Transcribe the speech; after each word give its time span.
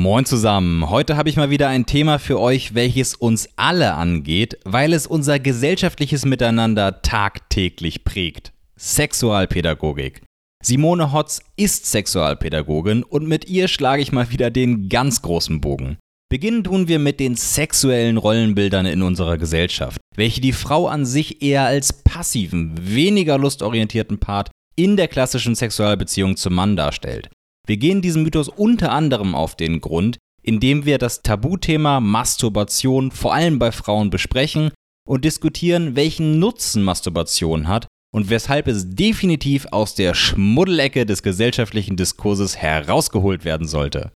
Moin 0.00 0.24
zusammen. 0.24 0.88
Heute 0.88 1.18
habe 1.18 1.28
ich 1.28 1.36
mal 1.36 1.50
wieder 1.50 1.68
ein 1.68 1.84
Thema 1.84 2.18
für 2.18 2.40
euch, 2.40 2.74
welches 2.74 3.14
uns 3.14 3.50
alle 3.56 3.92
angeht, 3.92 4.58
weil 4.64 4.94
es 4.94 5.06
unser 5.06 5.38
gesellschaftliches 5.38 6.24
Miteinander 6.24 7.02
tagtäglich 7.02 8.02
prägt. 8.02 8.54
Sexualpädagogik. 8.78 10.22
Simone 10.64 11.12
Hotz 11.12 11.42
ist 11.56 11.84
Sexualpädagogin 11.84 13.02
und 13.02 13.28
mit 13.28 13.50
ihr 13.50 13.68
schlage 13.68 14.00
ich 14.00 14.10
mal 14.10 14.30
wieder 14.30 14.50
den 14.50 14.88
ganz 14.88 15.20
großen 15.20 15.60
Bogen. 15.60 15.98
Beginnen 16.30 16.64
tun 16.64 16.88
wir 16.88 16.98
mit 16.98 17.20
den 17.20 17.36
sexuellen 17.36 18.16
Rollenbildern 18.16 18.86
in 18.86 19.02
unserer 19.02 19.36
Gesellschaft, 19.36 20.00
welche 20.16 20.40
die 20.40 20.52
Frau 20.54 20.88
an 20.88 21.04
sich 21.04 21.42
eher 21.42 21.64
als 21.64 21.92
passiven, 21.92 22.72
weniger 22.80 23.36
lustorientierten 23.36 24.18
Part 24.18 24.50
in 24.76 24.96
der 24.96 25.08
klassischen 25.08 25.54
Sexualbeziehung 25.54 26.38
zum 26.38 26.54
Mann 26.54 26.74
darstellt. 26.74 27.28
Wir 27.70 27.76
gehen 27.76 28.02
diesem 28.02 28.24
Mythos 28.24 28.48
unter 28.48 28.90
anderem 28.90 29.36
auf 29.36 29.54
den 29.54 29.80
Grund, 29.80 30.18
indem 30.42 30.86
wir 30.86 30.98
das 30.98 31.22
Tabuthema 31.22 32.00
Masturbation 32.00 33.12
vor 33.12 33.32
allem 33.32 33.60
bei 33.60 33.70
Frauen 33.70 34.10
besprechen 34.10 34.72
und 35.08 35.24
diskutieren, 35.24 35.94
welchen 35.94 36.40
Nutzen 36.40 36.82
Masturbation 36.82 37.68
hat 37.68 37.86
und 38.12 38.28
weshalb 38.28 38.66
es 38.66 38.90
definitiv 38.96 39.68
aus 39.70 39.94
der 39.94 40.14
Schmuddelecke 40.14 41.06
des 41.06 41.22
gesellschaftlichen 41.22 41.96
Diskurses 41.96 42.56
herausgeholt 42.56 43.44
werden 43.44 43.68
sollte. 43.68 44.10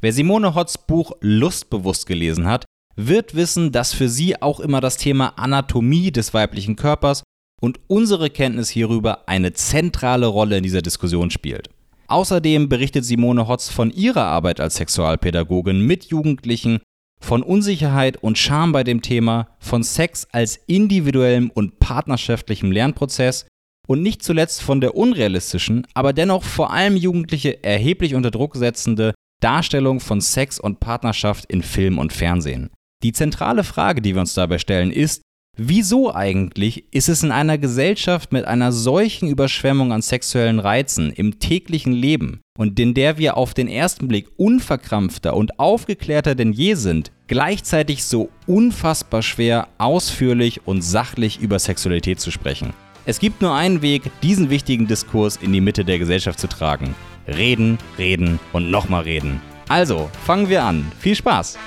Wer 0.00 0.12
Simone 0.12 0.56
Hotz 0.56 0.76
Buch 0.76 1.12
Lustbewusst 1.20 2.04
gelesen 2.04 2.48
hat, 2.48 2.64
wird 2.96 3.36
wissen, 3.36 3.70
dass 3.70 3.94
für 3.94 4.08
sie 4.08 4.42
auch 4.42 4.58
immer 4.58 4.80
das 4.80 4.96
Thema 4.96 5.38
Anatomie 5.38 6.10
des 6.10 6.34
weiblichen 6.34 6.74
Körpers 6.74 7.22
und 7.60 7.78
unsere 7.86 8.28
Kenntnis 8.28 8.68
hierüber 8.70 9.28
eine 9.28 9.52
zentrale 9.52 10.26
Rolle 10.26 10.56
in 10.56 10.64
dieser 10.64 10.82
Diskussion 10.82 11.30
spielt. 11.30 11.70
Außerdem 12.08 12.70
berichtet 12.70 13.04
Simone 13.04 13.46
Hotz 13.48 13.68
von 13.68 13.90
ihrer 13.90 14.24
Arbeit 14.24 14.60
als 14.60 14.76
Sexualpädagogin 14.76 15.86
mit 15.86 16.06
Jugendlichen, 16.06 16.80
von 17.20 17.42
Unsicherheit 17.42 18.16
und 18.22 18.38
Scham 18.38 18.72
bei 18.72 18.82
dem 18.82 19.02
Thema, 19.02 19.48
von 19.58 19.82
Sex 19.82 20.26
als 20.32 20.56
individuellem 20.66 21.50
und 21.50 21.78
partnerschaftlichem 21.80 22.72
Lernprozess 22.72 23.46
und 23.86 24.02
nicht 24.02 24.22
zuletzt 24.22 24.62
von 24.62 24.80
der 24.80 24.94
unrealistischen, 24.94 25.86
aber 25.94 26.12
dennoch 26.12 26.44
vor 26.44 26.72
allem 26.72 26.96
Jugendliche 26.96 27.62
erheblich 27.62 28.14
unter 28.14 28.30
Druck 28.30 28.56
setzende 28.56 29.14
Darstellung 29.40 30.00
von 30.00 30.20
Sex 30.20 30.58
und 30.58 30.80
Partnerschaft 30.80 31.44
in 31.46 31.62
Film 31.62 31.98
und 31.98 32.12
Fernsehen. 32.12 32.70
Die 33.02 33.12
zentrale 33.12 33.64
Frage, 33.64 34.00
die 34.00 34.14
wir 34.14 34.20
uns 34.20 34.34
dabei 34.34 34.58
stellen, 34.58 34.90
ist, 34.90 35.22
Wieso 35.60 36.14
eigentlich 36.14 36.84
ist 36.92 37.08
es 37.08 37.24
in 37.24 37.32
einer 37.32 37.58
Gesellschaft 37.58 38.30
mit 38.32 38.44
einer 38.44 38.70
solchen 38.70 39.28
Überschwemmung 39.28 39.92
an 39.92 40.02
sexuellen 40.02 40.60
Reizen 40.60 41.10
im 41.10 41.40
täglichen 41.40 41.92
Leben 41.92 42.42
und 42.56 42.78
in 42.78 42.94
der 42.94 43.18
wir 43.18 43.36
auf 43.36 43.54
den 43.54 43.66
ersten 43.66 44.06
Blick 44.06 44.28
unverkrampfter 44.36 45.34
und 45.34 45.58
aufgeklärter 45.58 46.36
denn 46.36 46.52
je 46.52 46.74
sind, 46.74 47.10
gleichzeitig 47.26 48.04
so 48.04 48.28
unfassbar 48.46 49.22
schwer, 49.22 49.66
ausführlich 49.78 50.60
und 50.64 50.82
sachlich 50.82 51.40
über 51.40 51.58
Sexualität 51.58 52.20
zu 52.20 52.30
sprechen? 52.30 52.72
Es 53.04 53.18
gibt 53.18 53.42
nur 53.42 53.52
einen 53.52 53.82
Weg, 53.82 54.12
diesen 54.22 54.50
wichtigen 54.50 54.86
Diskurs 54.86 55.40
in 55.42 55.52
die 55.52 55.60
Mitte 55.60 55.84
der 55.84 55.98
Gesellschaft 55.98 56.38
zu 56.38 56.46
tragen. 56.46 56.94
Reden, 57.26 57.78
reden 57.98 58.38
und 58.52 58.70
nochmal 58.70 59.02
reden. 59.02 59.40
Also, 59.68 60.08
fangen 60.24 60.48
wir 60.48 60.62
an. 60.62 60.86
Viel 61.00 61.16
Spaß! 61.16 61.58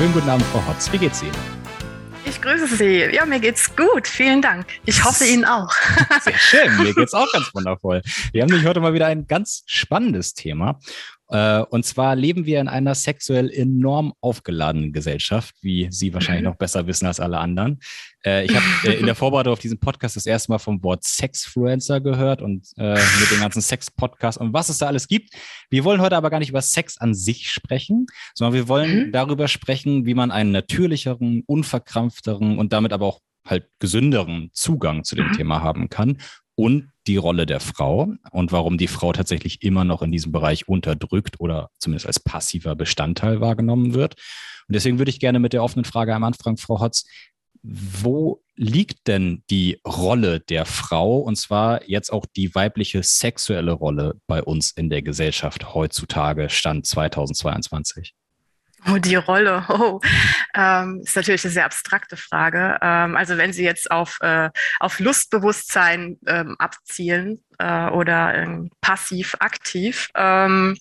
Schönen 0.00 0.14
guten 0.14 0.30
Abend, 0.30 0.46
Frau 0.46 0.66
Hotz. 0.66 0.90
Wie 0.92 0.96
geht's 0.96 1.22
Ihnen? 1.22 1.36
Ich 2.24 2.40
grüße 2.40 2.74
Sie. 2.74 3.14
Ja, 3.14 3.26
mir 3.26 3.38
geht's 3.38 3.76
gut. 3.76 4.08
Vielen 4.08 4.40
Dank. 4.40 4.64
Ich 4.86 5.04
hoffe 5.04 5.26
Ihnen 5.26 5.44
auch. 5.44 5.70
Sehr 6.22 6.38
schön. 6.38 6.82
Mir 6.82 6.94
geht's 6.96 7.12
auch 7.12 7.30
ganz 7.30 7.54
wundervoll. 7.54 8.00
Wir 8.32 8.40
haben 8.40 8.48
nämlich 8.48 8.66
heute 8.66 8.80
mal 8.80 8.94
wieder 8.94 9.08
ein 9.08 9.26
ganz 9.26 9.62
spannendes 9.66 10.32
Thema. 10.32 10.80
Äh, 11.30 11.62
und 11.70 11.84
zwar 11.84 12.16
leben 12.16 12.44
wir 12.44 12.60
in 12.60 12.68
einer 12.68 12.94
sexuell 12.94 13.50
enorm 13.50 14.12
aufgeladenen 14.20 14.92
Gesellschaft, 14.92 15.54
wie 15.62 15.88
Sie 15.90 16.12
wahrscheinlich 16.12 16.42
mhm. 16.42 16.50
noch 16.50 16.56
besser 16.56 16.86
wissen 16.86 17.06
als 17.06 17.20
alle 17.20 17.38
anderen. 17.38 17.80
Äh, 18.24 18.44
ich 18.44 18.54
habe 18.54 18.64
äh, 18.84 18.98
in 18.98 19.06
der 19.06 19.14
Vorbereitung 19.14 19.52
auf 19.52 19.60
diesen 19.60 19.78
Podcast 19.78 20.16
das 20.16 20.26
erste 20.26 20.50
Mal 20.50 20.58
vom 20.58 20.82
Wort 20.82 21.04
Sexfluencer 21.04 22.00
gehört 22.00 22.42
und 22.42 22.68
mit 22.76 23.30
dem 23.30 23.40
ganzen 23.40 23.62
Sex-Podcast 23.62 24.38
und 24.38 24.52
was 24.52 24.68
es 24.68 24.78
da 24.78 24.86
alles 24.86 25.08
gibt. 25.08 25.34
Wir 25.70 25.84
wollen 25.84 26.00
heute 26.00 26.16
aber 26.16 26.30
gar 26.30 26.38
nicht 26.38 26.50
über 26.50 26.62
Sex 26.62 26.98
an 26.98 27.14
sich 27.14 27.50
sprechen, 27.50 28.06
sondern 28.34 28.54
wir 28.54 28.68
wollen 28.68 29.06
mhm. 29.06 29.12
darüber 29.12 29.48
sprechen, 29.48 30.06
wie 30.06 30.14
man 30.14 30.30
einen 30.30 30.50
natürlicheren, 30.50 31.42
unverkrampfteren 31.46 32.58
und 32.58 32.72
damit 32.72 32.92
aber 32.92 33.06
auch 33.06 33.20
halt 33.46 33.68
gesünderen 33.78 34.50
Zugang 34.52 35.04
zu 35.04 35.16
dem 35.16 35.28
mhm. 35.28 35.32
Thema 35.32 35.62
haben 35.62 35.88
kann 35.88 36.18
und 36.54 36.90
die 37.06 37.16
Rolle 37.16 37.46
der 37.46 37.60
Frau 37.60 38.12
und 38.30 38.52
warum 38.52 38.78
die 38.78 38.88
Frau 38.88 39.12
tatsächlich 39.12 39.62
immer 39.62 39.84
noch 39.84 40.02
in 40.02 40.12
diesem 40.12 40.32
Bereich 40.32 40.68
unterdrückt 40.68 41.40
oder 41.40 41.70
zumindest 41.78 42.06
als 42.06 42.20
passiver 42.20 42.74
Bestandteil 42.74 43.40
wahrgenommen 43.40 43.94
wird. 43.94 44.14
Und 44.68 44.74
deswegen 44.74 44.98
würde 44.98 45.10
ich 45.10 45.20
gerne 45.20 45.40
mit 45.40 45.52
der 45.52 45.64
offenen 45.64 45.84
Frage 45.84 46.14
am 46.14 46.24
Anfang, 46.24 46.56
Frau 46.56 46.80
Hotz, 46.80 47.04
wo 47.62 48.42
liegt 48.56 49.06
denn 49.06 49.42
die 49.50 49.80
Rolle 49.86 50.40
der 50.40 50.66
Frau 50.66 51.18
und 51.18 51.36
zwar 51.36 51.88
jetzt 51.88 52.12
auch 52.12 52.26
die 52.26 52.54
weibliche 52.54 53.02
sexuelle 53.02 53.72
Rolle 53.72 54.20
bei 54.26 54.42
uns 54.42 54.70
in 54.70 54.90
der 54.90 55.02
Gesellschaft 55.02 55.74
heutzutage, 55.74 56.48
Stand 56.50 56.86
2022? 56.86 58.14
Oh, 58.88 58.98
die 58.98 59.16
Rolle. 59.16 59.66
Oh, 59.70 60.00
ähm, 60.54 61.00
ist 61.04 61.16
natürlich 61.16 61.44
eine 61.44 61.52
sehr 61.52 61.64
abstrakte 61.64 62.16
Frage. 62.16 62.78
Ähm, 62.82 63.16
also 63.16 63.36
wenn 63.38 63.52
Sie 63.52 63.64
jetzt 63.64 63.90
auf, 63.90 64.18
äh, 64.20 64.50
auf 64.78 64.98
Lustbewusstsein 65.00 66.18
ähm, 66.26 66.56
abzielen 66.58 67.42
äh, 67.58 67.88
oder 67.88 68.34
ähm, 68.34 68.70
passiv 68.80 69.36
aktiv, 69.40 70.08
ähm, 70.14 70.76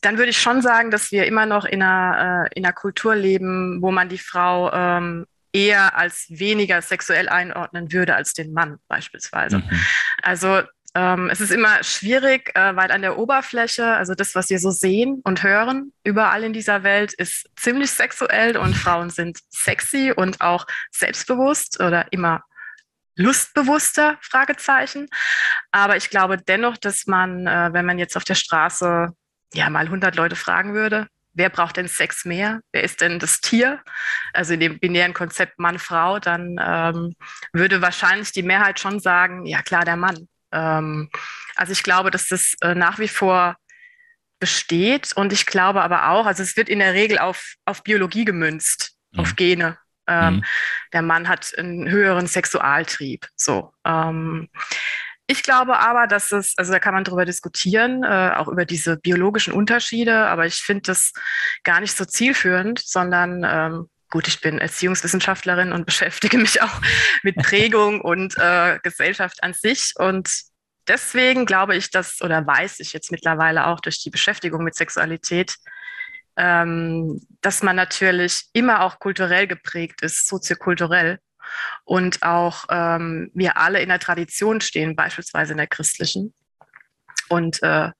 dann 0.00 0.18
würde 0.18 0.30
ich 0.30 0.38
schon 0.38 0.60
sagen, 0.60 0.90
dass 0.90 1.12
wir 1.12 1.26
immer 1.26 1.46
noch 1.46 1.64
in 1.64 1.82
einer, 1.82 2.46
äh, 2.50 2.58
in 2.58 2.64
einer 2.64 2.74
Kultur 2.74 3.14
leben, 3.16 3.80
wo 3.80 3.90
man 3.90 4.08
die 4.08 4.18
Frau 4.18 4.72
ähm, 4.72 5.26
eher 5.52 5.96
als 5.96 6.26
weniger 6.28 6.82
sexuell 6.82 7.28
einordnen 7.28 7.92
würde 7.92 8.14
als 8.16 8.34
den 8.34 8.52
Mann 8.52 8.78
beispielsweise. 8.88 9.58
Mhm. 9.58 9.80
Also 10.22 10.62
ähm, 10.94 11.28
es 11.30 11.40
ist 11.40 11.50
immer 11.50 11.82
schwierig, 11.82 12.52
äh, 12.54 12.76
weil 12.76 12.92
an 12.92 13.02
der 13.02 13.18
Oberfläche, 13.18 13.84
also 13.84 14.14
das, 14.14 14.34
was 14.34 14.48
wir 14.48 14.60
so 14.60 14.70
sehen 14.70 15.20
und 15.24 15.42
hören, 15.42 15.92
überall 16.04 16.44
in 16.44 16.52
dieser 16.52 16.84
Welt, 16.84 17.12
ist 17.14 17.48
ziemlich 17.56 17.90
sexuell 17.90 18.56
und 18.56 18.74
Frauen 18.76 19.10
sind 19.10 19.38
sexy 19.50 20.12
und 20.14 20.40
auch 20.40 20.66
selbstbewusst 20.92 21.80
oder 21.80 22.12
immer 22.12 22.42
lustbewusster, 23.16 24.18
Fragezeichen. 24.20 25.08
Aber 25.72 25.96
ich 25.96 26.10
glaube 26.10 26.38
dennoch, 26.38 26.76
dass 26.76 27.06
man, 27.06 27.46
äh, 27.46 27.70
wenn 27.72 27.86
man 27.86 27.98
jetzt 27.98 28.16
auf 28.16 28.24
der 28.24 28.34
Straße 28.34 29.08
ja 29.52 29.70
mal 29.70 29.86
100 29.86 30.16
Leute 30.16 30.36
fragen 30.36 30.74
würde, 30.74 31.08
wer 31.32 31.50
braucht 31.50 31.76
denn 31.76 31.88
Sex 31.88 32.24
mehr? 32.24 32.60
Wer 32.72 32.84
ist 32.84 33.00
denn 33.00 33.18
das 33.18 33.40
Tier? 33.40 33.80
Also 34.32 34.54
in 34.54 34.60
dem 34.60 34.78
binären 34.78 35.14
Konzept 35.14 35.58
Mann-Frau, 35.58 36.20
dann 36.20 36.56
ähm, 36.60 37.14
würde 37.52 37.82
wahrscheinlich 37.82 38.32
die 38.32 38.42
Mehrheit 38.42 38.80
schon 38.80 39.00
sagen, 39.00 39.44
ja 39.46 39.62
klar, 39.62 39.84
der 39.84 39.96
Mann. 39.96 40.28
Ähm, 40.54 41.10
also 41.56 41.72
ich 41.72 41.82
glaube, 41.82 42.10
dass 42.10 42.28
das 42.28 42.54
äh, 42.62 42.74
nach 42.74 42.98
wie 42.98 43.08
vor 43.08 43.56
besteht 44.40 45.12
und 45.14 45.32
ich 45.32 45.46
glaube 45.46 45.82
aber 45.82 46.10
auch, 46.10 46.26
also 46.26 46.42
es 46.42 46.56
wird 46.56 46.68
in 46.68 46.78
der 46.78 46.94
Regel 46.94 47.18
auf, 47.18 47.54
auf 47.64 47.82
Biologie 47.82 48.24
gemünzt, 48.24 48.96
mhm. 49.12 49.20
auf 49.20 49.36
Gene. 49.36 49.78
Ähm, 50.06 50.34
mhm. 50.34 50.44
Der 50.92 51.02
Mann 51.02 51.28
hat 51.28 51.56
einen 51.56 51.88
höheren 51.90 52.26
Sexualtrieb. 52.26 53.26
So. 53.36 53.72
Ähm, 53.84 54.48
ich 55.26 55.42
glaube 55.42 55.78
aber, 55.78 56.06
dass 56.06 56.32
es, 56.32 56.52
also 56.58 56.72
da 56.72 56.78
kann 56.78 56.92
man 56.92 57.04
drüber 57.04 57.24
diskutieren, 57.24 58.04
äh, 58.04 58.32
auch 58.36 58.48
über 58.48 58.66
diese 58.66 58.98
biologischen 58.98 59.54
Unterschiede, 59.54 60.26
aber 60.26 60.44
ich 60.44 60.56
finde 60.56 60.82
das 60.82 61.12
gar 61.62 61.80
nicht 61.80 61.96
so 61.96 62.04
zielführend, 62.04 62.80
sondern 62.80 63.42
ähm, 63.46 63.88
gut, 64.10 64.28
ich 64.28 64.40
bin 64.40 64.58
Erziehungswissenschaftlerin 64.58 65.72
und 65.72 65.86
beschäftige 65.86 66.36
mich 66.36 66.60
auch 66.60 66.80
mit 67.22 67.36
Prägung 67.36 68.00
und 68.02 68.36
äh, 68.36 68.78
Gesellschaft 68.82 69.42
an 69.42 69.54
sich. 69.54 69.92
Und 69.96 70.28
deswegen 70.88 71.46
glaube 71.46 71.76
ich, 71.76 71.90
dass, 71.90 72.20
oder 72.22 72.46
weiß 72.46 72.80
ich 72.80 72.92
jetzt 72.92 73.10
mittlerweile 73.10 73.66
auch 73.66 73.80
durch 73.80 74.02
die 74.02 74.10
Beschäftigung 74.10 74.64
mit 74.64 74.74
Sexualität, 74.74 75.56
ähm, 76.36 77.20
dass 77.40 77.62
man 77.62 77.76
natürlich 77.76 78.44
immer 78.52 78.82
auch 78.82 78.98
kulturell 78.98 79.46
geprägt 79.46 80.02
ist, 80.02 80.26
soziokulturell. 80.26 81.18
Und 81.84 82.22
auch 82.22 82.64
ähm, 82.70 83.30
wir 83.34 83.56
alle 83.58 83.80
in 83.80 83.88
der 83.88 83.98
Tradition 83.98 84.60
stehen, 84.60 84.96
beispielsweise 84.96 85.52
in 85.52 85.58
der 85.58 85.66
christlichen. 85.66 86.34
Und 87.28 87.62
äh, 87.62 87.90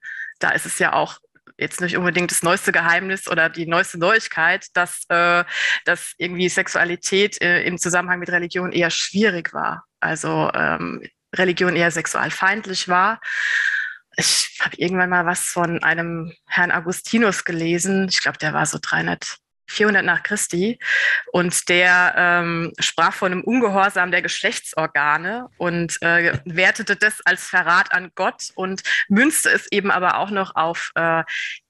da 0.40 0.50
ist 0.50 0.66
es 0.66 0.78
ja 0.78 0.92
auch 0.92 1.18
jetzt 1.56 1.80
nicht 1.80 1.96
unbedingt 1.96 2.30
das 2.30 2.42
neueste 2.42 2.72
Geheimnis 2.72 3.28
oder 3.28 3.48
die 3.48 3.66
neueste 3.66 3.98
Neuigkeit, 3.98 4.66
dass, 4.74 5.04
äh, 5.08 5.44
dass 5.84 6.14
irgendwie 6.18 6.48
Sexualität 6.48 7.40
äh, 7.40 7.62
im 7.62 7.78
Zusammenhang 7.78 8.18
mit 8.18 8.30
Religion 8.30 8.72
eher 8.72 8.90
schwierig 8.90 9.52
war. 9.52 9.84
Also 10.00 10.50
ähm, 10.52 11.02
Religion 11.34 11.76
eher 11.76 11.90
sexualfeindlich 11.90 12.88
war. 12.88 13.20
Ich 14.16 14.58
habe 14.60 14.76
irgendwann 14.76 15.10
mal 15.10 15.26
was 15.26 15.40
von 15.40 15.82
einem 15.82 16.32
Herrn 16.46 16.70
Augustinus 16.72 17.44
gelesen. 17.44 18.08
Ich 18.08 18.22
glaube, 18.22 18.38
der 18.38 18.52
war 18.54 18.66
so 18.66 18.78
300 18.80 19.38
400 19.66 20.04
nach 20.04 20.22
Christi 20.22 20.78
und 21.32 21.68
der 21.68 22.14
ähm, 22.16 22.72
sprach 22.78 23.14
von 23.14 23.32
einem 23.32 23.42
Ungehorsam 23.42 24.10
der 24.10 24.22
Geschlechtsorgane 24.22 25.48
und 25.56 26.00
äh, 26.02 26.38
wertete 26.44 26.96
das 26.96 27.20
als 27.24 27.46
Verrat 27.46 27.92
an 27.92 28.10
Gott 28.14 28.50
und 28.54 28.82
münzte 29.08 29.50
es 29.50 29.70
eben 29.72 29.90
aber 29.90 30.18
auch 30.18 30.30
noch 30.30 30.54
auf 30.54 30.90
äh, 30.94 31.22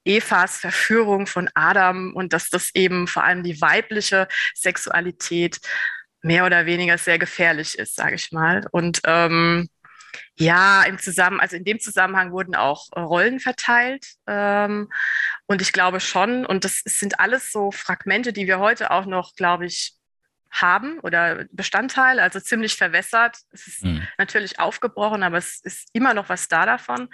Evas 0.03 0.57
Verführung 0.57 1.25
von 1.25 1.49
Adam 1.55 2.13
und 2.13 2.33
dass 2.33 2.49
das 2.49 2.69
eben 2.75 3.07
vor 3.07 3.23
allem 3.23 3.43
die 3.43 3.59
weibliche 3.61 4.27
Sexualität 4.53 5.59
mehr 6.25 6.45
oder 6.45 6.65
weniger 6.65 6.97
sehr 6.97 7.19
gefährlich 7.19 7.77
ist, 7.77 7.95
sage 7.95 8.15
ich 8.15 8.31
mal. 8.31 8.65
Und 8.71 9.01
ähm, 9.05 9.69
ja, 10.37 10.83
im 10.83 10.97
Zusammen, 10.97 11.39
also 11.39 11.55
in 11.55 11.63
dem 11.63 11.79
Zusammenhang 11.79 12.31
wurden 12.31 12.55
auch 12.55 12.87
äh, 12.95 12.99
Rollen 12.99 13.39
verteilt. 13.39 14.05
Ähm, 14.25 14.91
und 15.45 15.61
ich 15.61 15.71
glaube 15.71 15.99
schon, 15.99 16.45
und 16.45 16.65
das 16.65 16.81
sind 16.83 17.19
alles 17.19 17.51
so 17.51 17.71
Fragmente, 17.71 18.33
die 18.33 18.47
wir 18.47 18.59
heute 18.59 18.89
auch 18.89 19.05
noch, 19.05 19.35
glaube 19.35 19.67
ich, 19.67 19.93
haben 20.49 20.99
oder 21.01 21.45
Bestandteile, 21.51 22.23
also 22.23 22.39
ziemlich 22.39 22.75
verwässert. 22.75 23.37
Es 23.51 23.67
ist 23.67 23.83
mhm. 23.83 24.07
natürlich 24.17 24.59
aufgebrochen, 24.59 25.21
aber 25.21 25.37
es 25.37 25.59
ist 25.63 25.89
immer 25.93 26.13
noch 26.13 26.29
was 26.29 26.47
da 26.47 26.65
davon, 26.65 27.09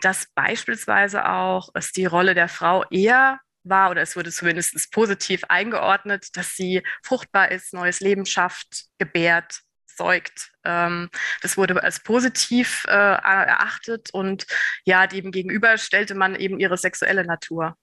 dass 0.00 0.26
beispielsweise 0.34 1.28
auch 1.28 1.68
es 1.74 1.92
die 1.92 2.06
Rolle 2.06 2.34
der 2.34 2.48
Frau 2.48 2.84
eher 2.90 3.38
war 3.68 3.90
oder 3.90 4.02
es 4.02 4.16
wurde 4.16 4.30
zumindest 4.30 4.90
positiv 4.92 5.44
eingeordnet, 5.48 6.36
dass 6.36 6.54
sie 6.54 6.82
fruchtbar 7.02 7.50
ist, 7.50 7.72
neues 7.72 8.00
Leben 8.00 8.26
schafft, 8.26 8.86
gebärt, 8.98 9.60
zeugt. 9.86 10.52
Ähm, 10.64 11.10
das 11.42 11.56
wurde 11.56 11.82
als 11.82 12.00
positiv 12.00 12.84
äh, 12.88 12.92
erachtet 12.92 14.10
und 14.12 14.46
ja, 14.84 15.06
dem 15.06 15.32
gegenüber 15.32 15.76
stellte 15.78 16.14
man 16.14 16.34
eben 16.36 16.58
ihre 16.60 16.76
sexuelle 16.76 17.24
Natur. 17.24 17.76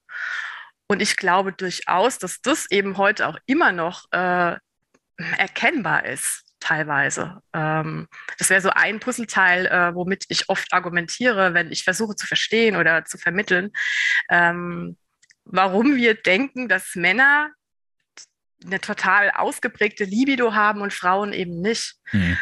Und 0.88 1.02
ich 1.02 1.18
glaube 1.18 1.52
durchaus, 1.52 2.20
dass 2.20 2.42
das 2.42 2.70
eben 2.70 2.98
heute 2.98 3.28
auch 3.28 3.38
immer 3.46 3.72
noch 3.72 4.06
äh, 4.12 4.56
erkennbar 5.38 6.06
ist, 6.06 6.44
teilweise. 6.60 7.42
Ähm, 7.54 8.08
das 8.38 8.50
wäre 8.50 8.62
so 8.62 8.70
ein 8.70 9.00
Puzzleteil, 9.00 9.66
äh, 9.68 9.96
womit 9.96 10.26
ich 10.30 10.50
oft 10.50 10.74
argumentiere, 10.74 11.54
wenn 11.54 11.72
ich 11.72 11.84
versuche 11.84 12.16
zu 12.16 12.28
verstehen 12.28 12.76
oder 12.76 13.06
zu 13.06 13.18
vermitteln, 13.18 13.72
ähm, 14.30 14.98
warum 15.46 15.96
wir 15.96 16.16
denken, 16.16 16.68
dass 16.68 16.96
Männer 16.96 17.52
eine 18.66 18.80
total 18.80 19.32
ausgeprägte 19.32 20.04
Libido 20.04 20.54
haben 20.54 20.82
und 20.82 20.94
Frauen 20.94 21.34
eben 21.34 21.62
nicht. 21.62 21.96
Mhm. 22.12 22.38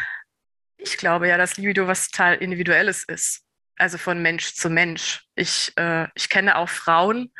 Ich 0.77 0.97
glaube 0.97 1.27
ja, 1.27 1.37
dass 1.37 1.57
Libido 1.57 1.87
was 1.87 2.09
total 2.09 2.35
Individuelles 2.35 3.03
ist. 3.03 3.41
Also 3.77 3.97
von 3.97 4.21
Mensch 4.21 4.53
zu 4.53 4.69
Mensch. 4.69 5.25
Ich, 5.35 5.73
äh, 5.77 6.07
ich 6.15 6.29
kenne 6.29 6.57
auch 6.57 6.69
Frauen, 6.69 7.33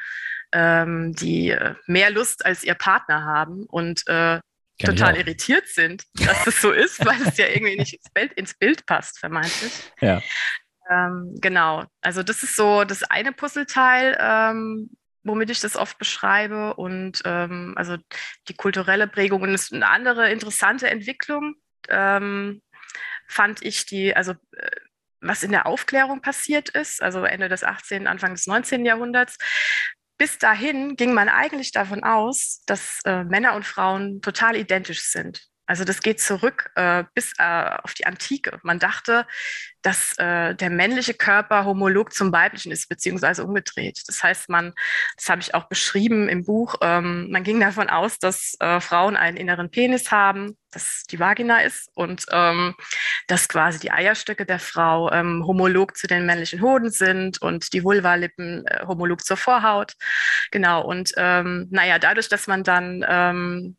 ähm, 0.51 1.13
die 1.13 1.49
äh, 1.49 1.75
mehr 1.87 2.09
Lust 2.09 2.45
als 2.45 2.63
ihr 2.63 2.75
Partner 2.75 3.23
haben 3.23 3.65
und 3.65 4.07
äh, 4.07 4.39
total 4.79 5.17
irritiert 5.17 5.67
sind, 5.67 6.03
dass 6.13 6.43
das 6.43 6.61
so 6.61 6.71
ist, 6.71 7.05
weil 7.05 7.21
es 7.21 7.37
ja 7.37 7.47
irgendwie 7.47 7.77
nicht 7.77 7.93
ins 7.93 8.09
Bild, 8.13 8.33
ins 8.33 8.53
Bild 8.53 8.85
passt, 8.85 9.19
vermeintlich. 9.19 9.73
Ja. 10.01 10.21
Ähm, 10.89 11.35
genau. 11.39 11.85
Also 12.01 12.23
das 12.23 12.43
ist 12.43 12.55
so 12.55 12.83
das 12.83 13.03
eine 13.03 13.31
Puzzleteil, 13.31 14.17
ähm, 14.19 14.89
womit 15.23 15.49
ich 15.49 15.59
das 15.59 15.75
oft 15.75 15.97
beschreibe. 15.97 16.75
Und 16.75 17.21
ähm, 17.25 17.73
also 17.77 17.97
die 18.47 18.55
kulturelle 18.55 19.07
Prägung 19.07 19.45
ist 19.45 19.73
eine 19.73 19.87
andere 19.87 20.31
interessante 20.31 20.89
Entwicklung. 20.89 21.55
Ähm, 21.89 22.61
fand 23.27 23.63
ich 23.63 23.85
die, 23.85 24.15
also 24.15 24.33
äh, 24.55 24.69
was 25.21 25.43
in 25.43 25.51
der 25.51 25.65
Aufklärung 25.65 26.21
passiert 26.21 26.69
ist, 26.69 27.01
also 27.01 27.23
Ende 27.23 27.49
des 27.49 27.63
18., 27.63 28.07
Anfang 28.07 28.33
des 28.33 28.45
19. 28.45 28.85
Jahrhunderts. 28.85 29.37
Bis 30.17 30.37
dahin 30.37 30.95
ging 30.95 31.13
man 31.13 31.29
eigentlich 31.29 31.71
davon 31.71 32.03
aus, 32.03 32.63
dass 32.65 32.99
äh, 33.05 33.23
Männer 33.23 33.55
und 33.55 33.65
Frauen 33.65 34.21
total 34.21 34.55
identisch 34.55 35.03
sind. 35.03 35.41
Also 35.65 35.85
das 35.85 36.01
geht 36.01 36.19
zurück 36.19 36.71
äh, 36.75 37.05
bis 37.13 37.33
äh, 37.39 37.69
auf 37.83 37.93
die 37.93 38.05
Antike. 38.05 38.59
Man 38.63 38.79
dachte, 38.79 39.25
dass 39.81 40.17
äh, 40.17 40.55
der 40.55 40.69
männliche 40.69 41.13
Körper 41.13 41.65
homolog 41.65 42.13
zum 42.13 42.33
weiblichen 42.33 42.71
ist, 42.71 42.89
beziehungsweise 42.89 43.45
umgedreht. 43.45 44.01
Das 44.07 44.21
heißt, 44.23 44.49
man, 44.49 44.73
das 45.15 45.29
habe 45.29 45.41
ich 45.41 45.55
auch 45.55 45.65
beschrieben 45.65 46.27
im 46.27 46.43
Buch, 46.43 46.75
ähm, 46.81 47.29
man 47.31 47.43
ging 47.43 47.59
davon 47.59 47.89
aus, 47.89 48.19
dass 48.19 48.55
äh, 48.59 48.81
Frauen 48.81 49.15
einen 49.15 49.37
inneren 49.37 49.71
Penis 49.71 50.11
haben, 50.11 50.57
dass 50.71 51.03
die 51.09 51.19
Vagina 51.19 51.59
ist 51.61 51.89
und 51.93 52.25
ähm, 52.31 52.75
dass 53.27 53.47
quasi 53.47 53.79
die 53.79 53.91
Eierstöcke 53.91 54.45
der 54.45 54.59
Frau 54.59 55.11
ähm, 55.11 55.45
homolog 55.45 55.95
zu 55.95 56.07
den 56.07 56.25
männlichen 56.25 56.61
Hoden 56.61 56.89
sind 56.89 57.41
und 57.41 57.73
die 57.73 57.83
Vulvalippen 57.83 58.65
äh, 58.67 58.85
homolog 58.85 59.23
zur 59.23 59.37
Vorhaut. 59.37 59.93
Genau, 60.51 60.83
und 60.83 61.13
ähm, 61.17 61.67
naja, 61.71 61.99
dadurch, 61.99 62.27
dass 62.27 62.47
man 62.47 62.63
dann 62.63 63.05
ähm, 63.07 63.77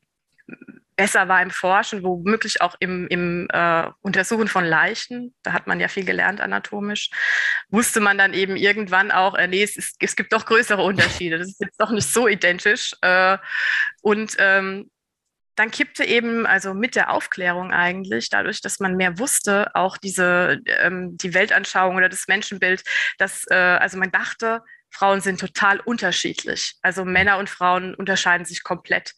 besser 0.96 1.28
war 1.28 1.42
im 1.42 1.50
Forschen, 1.50 2.02
womöglich 2.02 2.60
auch 2.60 2.76
im, 2.78 3.06
im 3.08 3.48
äh, 3.52 3.88
Untersuchen 4.00 4.48
von 4.48 4.64
Leichen, 4.64 5.34
da 5.42 5.52
hat 5.52 5.66
man 5.66 5.80
ja 5.80 5.88
viel 5.88 6.04
gelernt 6.04 6.40
anatomisch, 6.40 7.10
wusste 7.68 8.00
man 8.00 8.18
dann 8.18 8.34
eben 8.34 8.56
irgendwann 8.56 9.10
auch, 9.10 9.34
äh, 9.34 9.48
nee, 9.48 9.62
es, 9.62 9.76
ist, 9.76 9.96
es 10.00 10.16
gibt 10.16 10.32
doch 10.32 10.46
größere 10.46 10.82
Unterschiede, 10.82 11.38
das 11.38 11.48
ist 11.48 11.60
jetzt 11.60 11.80
doch 11.80 11.90
nicht 11.90 12.12
so 12.12 12.28
identisch. 12.28 12.94
Äh, 13.02 13.38
und 14.02 14.36
ähm, 14.38 14.90
dann 15.56 15.70
kippte 15.70 16.04
eben, 16.04 16.46
also 16.46 16.74
mit 16.74 16.96
der 16.96 17.12
Aufklärung 17.12 17.72
eigentlich, 17.72 18.28
dadurch, 18.28 18.60
dass 18.60 18.80
man 18.80 18.96
mehr 18.96 19.18
wusste, 19.18 19.74
auch 19.74 19.96
diese, 19.96 20.60
ähm, 20.66 21.16
die 21.16 21.34
Weltanschauung 21.34 21.96
oder 21.96 22.08
das 22.08 22.26
Menschenbild, 22.26 22.82
dass, 23.18 23.44
äh, 23.50 23.54
also 23.54 23.98
man 23.98 24.10
dachte, 24.10 24.62
Frauen 24.94 25.20
sind 25.20 25.40
total 25.40 25.80
unterschiedlich. 25.80 26.76
Also 26.82 27.04
Männer 27.04 27.38
und 27.38 27.50
Frauen 27.50 27.94
unterscheiden 27.94 28.46
sich 28.46 28.62
komplett, 28.62 29.14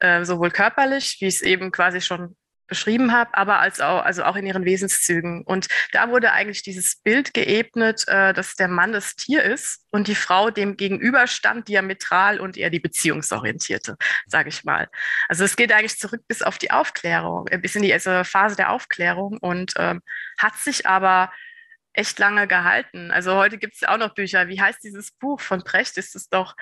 äh, 0.00 0.24
sowohl 0.24 0.50
körperlich, 0.50 1.18
wie 1.20 1.26
ich 1.26 1.36
es 1.36 1.42
eben 1.42 1.70
quasi 1.70 2.00
schon 2.00 2.34
beschrieben 2.68 3.12
habe, 3.12 3.30
aber 3.32 3.60
als 3.60 3.80
auch, 3.80 4.04
also 4.04 4.22
auch 4.24 4.36
in 4.36 4.46
ihren 4.46 4.64
Wesenszügen. 4.64 5.42
Und 5.42 5.66
da 5.92 6.10
wurde 6.10 6.32
eigentlich 6.32 6.62
dieses 6.62 6.96
Bild 6.96 7.34
geebnet, 7.34 8.04
äh, 8.06 8.32
dass 8.32 8.54
der 8.54 8.68
Mann 8.68 8.92
das 8.92 9.16
Tier 9.16 9.42
ist 9.42 9.84
und 9.90 10.06
die 10.06 10.14
Frau 10.14 10.50
dem 10.50 10.76
gegenüberstand, 10.76 11.66
diametral 11.66 12.38
und 12.38 12.56
eher 12.56 12.70
die 12.70 12.78
Beziehungsorientierte, 12.78 13.96
sage 14.26 14.50
ich 14.50 14.64
mal. 14.64 14.88
Also 15.28 15.44
es 15.44 15.56
geht 15.56 15.72
eigentlich 15.72 15.98
zurück 15.98 16.22
bis 16.28 16.42
auf 16.42 16.58
die 16.58 16.70
Aufklärung, 16.70 17.48
äh, 17.48 17.58
bis 17.58 17.74
in 17.74 17.82
die 17.82 17.92
also 17.92 18.22
Phase 18.22 18.56
der 18.56 18.70
Aufklärung 18.70 19.38
und 19.38 19.72
ähm, 19.76 20.02
hat 20.38 20.56
sich 20.56 20.86
aber 20.86 21.32
echt 21.98 22.18
lange 22.18 22.46
gehalten. 22.46 23.10
Also 23.10 23.34
heute 23.34 23.58
gibt 23.58 23.74
es 23.74 23.82
auch 23.82 23.98
noch 23.98 24.14
Bücher. 24.14 24.48
Wie 24.48 24.60
heißt 24.60 24.82
dieses 24.84 25.10
Buch 25.10 25.40
von 25.40 25.64
Precht? 25.64 25.96
Ist 25.98 26.14
es 26.14 26.28
doch, 26.28 26.54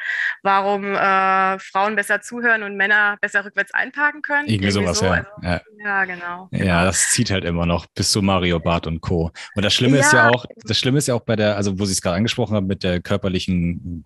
warum 0.43 0.95
äh, 0.95 1.59
Frauen 1.59 1.95
besser 1.95 2.23
zuhören 2.23 2.63
und 2.63 2.77
Männer 2.77 3.19
besser 3.21 3.45
rückwärts 3.45 3.73
einparken 3.75 4.23
können? 4.23 4.49
Irgendwie, 4.49 4.69
Irgendwie 4.69 4.87
sowas, 4.87 4.99
so. 4.99 5.05
ja. 5.05 5.13
Also, 5.13 5.31
ja. 5.43 5.61
ja. 5.85 6.05
genau. 6.07 6.49
Ja, 6.51 6.59
genau. 6.59 6.85
das 6.85 7.11
zieht 7.11 7.31
halt 7.31 7.45
immer 7.45 7.67
noch 7.67 7.87
bis 7.95 8.11
zu 8.11 8.23
Mario 8.23 8.59
Barth 8.59 8.87
und 8.87 9.03
Co. 9.03 9.31
Und 9.55 9.65
das 9.65 9.75
Schlimme 9.75 9.99
ja. 9.99 10.03
ist 10.03 10.13
ja 10.13 10.31
auch, 10.31 10.47
das 10.65 10.79
Schlimme 10.79 10.99
ist 10.99 11.09
ja 11.09 11.15
auch 11.15 11.25
bei 11.25 11.37
der, 11.37 11.57
also 11.57 11.79
wo 11.79 11.85
Sie 11.85 11.93
es 11.93 12.01
gerade 12.01 12.17
angesprochen 12.17 12.57
haben, 12.57 12.67
mit 12.67 12.83
der 12.83 13.01
körperlichen 13.01 14.05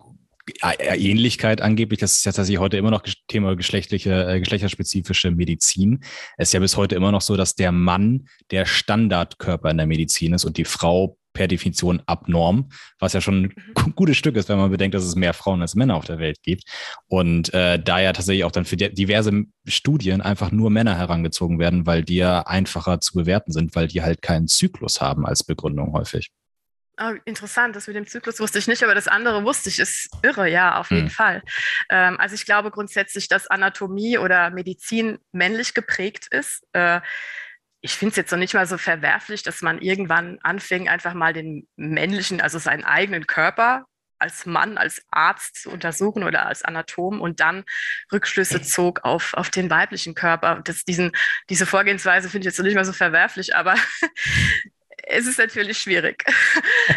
Ähnlichkeit 0.79 1.61
angeblich, 1.61 1.99
das 1.99 2.13
ist 2.13 2.25
ja 2.25 2.31
tatsächlich 2.31 2.59
heute 2.59 2.77
immer 2.77 2.91
noch 2.91 3.03
Thema 3.27 3.55
geschlechtliche, 3.55 4.27
äh, 4.27 4.39
geschlechterspezifische 4.39 5.31
Medizin. 5.31 6.03
Es 6.37 6.49
ist 6.49 6.53
ja 6.53 6.59
bis 6.59 6.77
heute 6.77 6.95
immer 6.95 7.11
noch 7.11 7.21
so, 7.21 7.37
dass 7.37 7.55
der 7.55 7.71
Mann 7.71 8.27
der 8.49 8.65
Standardkörper 8.65 9.69
in 9.69 9.77
der 9.77 9.87
Medizin 9.87 10.33
ist 10.33 10.45
und 10.45 10.57
die 10.57 10.65
Frau 10.65 11.17
per 11.33 11.47
Definition 11.47 12.01
abnorm, 12.05 12.69
was 12.99 13.13
ja 13.13 13.21
schon 13.21 13.45
ein 13.45 13.53
mhm. 13.85 13.95
gutes 13.95 14.17
Stück 14.17 14.35
ist, 14.35 14.49
wenn 14.49 14.57
man 14.57 14.71
bedenkt, 14.71 14.95
dass 14.95 15.03
es 15.03 15.15
mehr 15.15 15.33
Frauen 15.33 15.61
als 15.61 15.75
Männer 15.75 15.95
auf 15.95 16.05
der 16.05 16.19
Welt 16.19 16.41
gibt. 16.43 16.63
Und 17.07 17.53
äh, 17.53 17.81
da 17.81 17.99
ja 17.99 18.13
tatsächlich 18.13 18.43
auch 18.43 18.51
dann 18.51 18.65
für 18.65 18.77
diverse 18.77 19.45
Studien 19.65 20.21
einfach 20.21 20.51
nur 20.51 20.69
Männer 20.69 20.97
herangezogen 20.97 21.59
werden, 21.59 21.85
weil 21.85 22.03
die 22.03 22.17
ja 22.17 22.41
einfacher 22.41 22.99
zu 22.99 23.13
bewerten 23.13 23.51
sind, 23.51 23.75
weil 23.75 23.87
die 23.87 24.01
halt 24.01 24.21
keinen 24.21 24.47
Zyklus 24.47 25.01
haben 25.01 25.25
als 25.25 25.43
Begründung 25.43 25.93
häufig. 25.93 26.31
Oh, 27.03 27.13
interessant, 27.25 27.75
das 27.75 27.87
mit 27.87 27.95
dem 27.95 28.05
Zyklus 28.05 28.39
wusste 28.39 28.59
ich 28.59 28.67
nicht, 28.67 28.83
aber 28.83 28.93
das 28.93 29.07
andere 29.07 29.43
wusste 29.43 29.69
ich, 29.69 29.79
ist 29.79 30.09
irre, 30.21 30.47
ja, 30.47 30.77
auf 30.77 30.91
jeden 30.91 31.07
hm. 31.07 31.09
Fall. 31.09 31.41
Ähm, 31.89 32.19
also 32.19 32.35
ich 32.35 32.45
glaube 32.45 32.69
grundsätzlich, 32.69 33.27
dass 33.27 33.47
Anatomie 33.47 34.19
oder 34.19 34.51
Medizin 34.51 35.17
männlich 35.31 35.73
geprägt 35.73 36.27
ist. 36.29 36.63
Äh, 36.73 37.01
ich 37.81 37.93
finde 37.93 38.11
es 38.11 38.17
jetzt 38.17 38.31
noch 38.31 38.39
nicht 38.39 38.53
mal 38.53 38.67
so 38.67 38.77
verwerflich, 38.77 39.43
dass 39.43 39.61
man 39.61 39.81
irgendwann 39.81 40.39
anfing, 40.43 40.87
einfach 40.87 41.13
mal 41.13 41.33
den 41.33 41.67
männlichen, 41.75 42.39
also 42.39 42.59
seinen 42.59 42.83
eigenen 42.83 43.27
Körper 43.27 43.85
als 44.19 44.45
Mann, 44.45 44.77
als 44.77 45.01
Arzt 45.09 45.63
zu 45.63 45.71
untersuchen 45.71 46.23
oder 46.23 46.45
als 46.45 46.63
Anatom 46.63 47.19
und 47.19 47.39
dann 47.39 47.63
Rückschlüsse 48.11 48.61
zog 48.61 49.03
auf, 49.03 49.33
auf 49.33 49.49
den 49.49 49.69
weiblichen 49.69 50.13
Körper. 50.13 50.61
Das, 50.63 50.85
diesen, 50.85 51.11
diese 51.49 51.65
Vorgehensweise 51.65 52.29
finde 52.29 52.47
ich 52.47 52.51
jetzt 52.51 52.59
noch 52.59 52.65
nicht 52.65 52.75
mal 52.75 52.85
so 52.85 52.93
verwerflich, 52.93 53.55
aber 53.55 53.75
es 55.07 55.25
ist 55.25 55.39
natürlich 55.39 55.77
schwierig. 55.79 56.23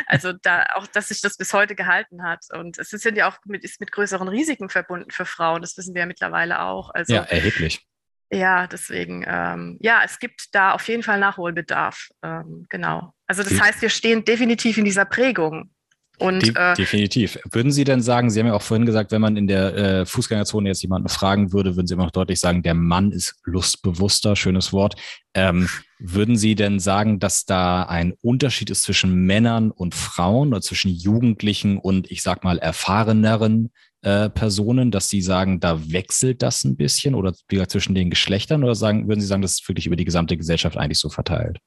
Also 0.06 0.32
da 0.32 0.66
auch, 0.74 0.86
dass 0.86 1.08
sich 1.08 1.20
das 1.20 1.36
bis 1.36 1.52
heute 1.52 1.74
gehalten 1.74 2.22
hat. 2.22 2.44
Und 2.52 2.78
es 2.78 2.92
ist 2.92 3.04
ja 3.04 3.28
auch 3.28 3.38
mit, 3.44 3.64
ist 3.64 3.80
mit 3.80 3.92
größeren 3.92 4.28
Risiken 4.28 4.68
verbunden 4.68 5.10
für 5.10 5.24
Frauen. 5.24 5.62
Das 5.62 5.76
wissen 5.76 5.94
wir 5.94 6.00
ja 6.00 6.06
mittlerweile 6.06 6.62
auch. 6.62 6.90
Also, 6.90 7.14
ja, 7.14 7.22
erheblich. 7.22 7.86
Ja, 8.34 8.66
deswegen, 8.66 9.24
ähm, 9.28 9.78
ja, 9.80 10.02
es 10.04 10.18
gibt 10.18 10.54
da 10.54 10.72
auf 10.72 10.88
jeden 10.88 11.04
Fall 11.04 11.20
Nachholbedarf. 11.20 12.08
Ähm, 12.22 12.66
genau. 12.68 13.12
Also 13.26 13.42
das 13.42 13.60
heißt, 13.60 13.80
wir 13.80 13.90
stehen 13.90 14.24
definitiv 14.24 14.76
in 14.76 14.84
dieser 14.84 15.04
Prägung. 15.04 15.70
Und, 16.18 16.42
De 16.42 16.52
äh, 16.54 16.74
definitiv. 16.74 17.38
Würden 17.50 17.72
Sie 17.72 17.84
denn 17.84 18.00
sagen, 18.00 18.30
Sie 18.30 18.38
haben 18.38 18.46
ja 18.46 18.54
auch 18.54 18.62
vorhin 18.62 18.86
gesagt, 18.86 19.10
wenn 19.10 19.20
man 19.20 19.36
in 19.36 19.46
der 19.48 19.74
äh, 19.74 20.06
Fußgängerzone 20.06 20.68
jetzt 20.68 20.82
jemanden 20.82 21.08
fragen 21.08 21.52
würde, 21.52 21.76
würden 21.76 21.86
Sie 21.86 21.94
immer 21.94 22.04
noch 22.04 22.12
deutlich 22.12 22.38
sagen, 22.38 22.62
der 22.62 22.74
Mann 22.74 23.10
ist 23.10 23.36
lustbewusster, 23.44 24.36
schönes 24.36 24.72
Wort. 24.72 24.94
Ähm, 25.34 25.68
würden 25.98 26.36
Sie 26.36 26.54
denn 26.54 26.78
sagen, 26.78 27.18
dass 27.18 27.46
da 27.46 27.84
ein 27.84 28.14
Unterschied 28.22 28.70
ist 28.70 28.82
zwischen 28.82 29.26
Männern 29.26 29.70
und 29.70 29.94
Frauen 29.94 30.48
oder 30.48 30.60
zwischen 30.60 30.92
Jugendlichen 30.92 31.78
und 31.78 32.10
ich 32.10 32.22
sag 32.22 32.44
mal 32.44 32.58
erfahreneren 32.58 33.70
äh, 34.04 34.28
Personen, 34.28 34.90
dass 34.90 35.08
Sie 35.08 35.22
sagen, 35.22 35.60
da 35.60 35.90
wechselt 35.90 36.42
das 36.42 36.62
ein 36.64 36.76
bisschen 36.76 37.14
oder 37.14 37.32
zwischen 37.68 37.94
den 37.94 38.10
Geschlechtern 38.10 38.62
oder 38.62 38.74
sagen, 38.74 39.08
würden 39.08 39.20
Sie 39.20 39.26
sagen, 39.26 39.42
das 39.42 39.52
ist 39.52 39.68
wirklich 39.68 39.86
über 39.86 39.96
die 39.96 40.04
gesamte 40.04 40.36
Gesellschaft 40.36 40.76
eigentlich 40.76 40.98
so 40.98 41.08
verteilt? 41.08 41.58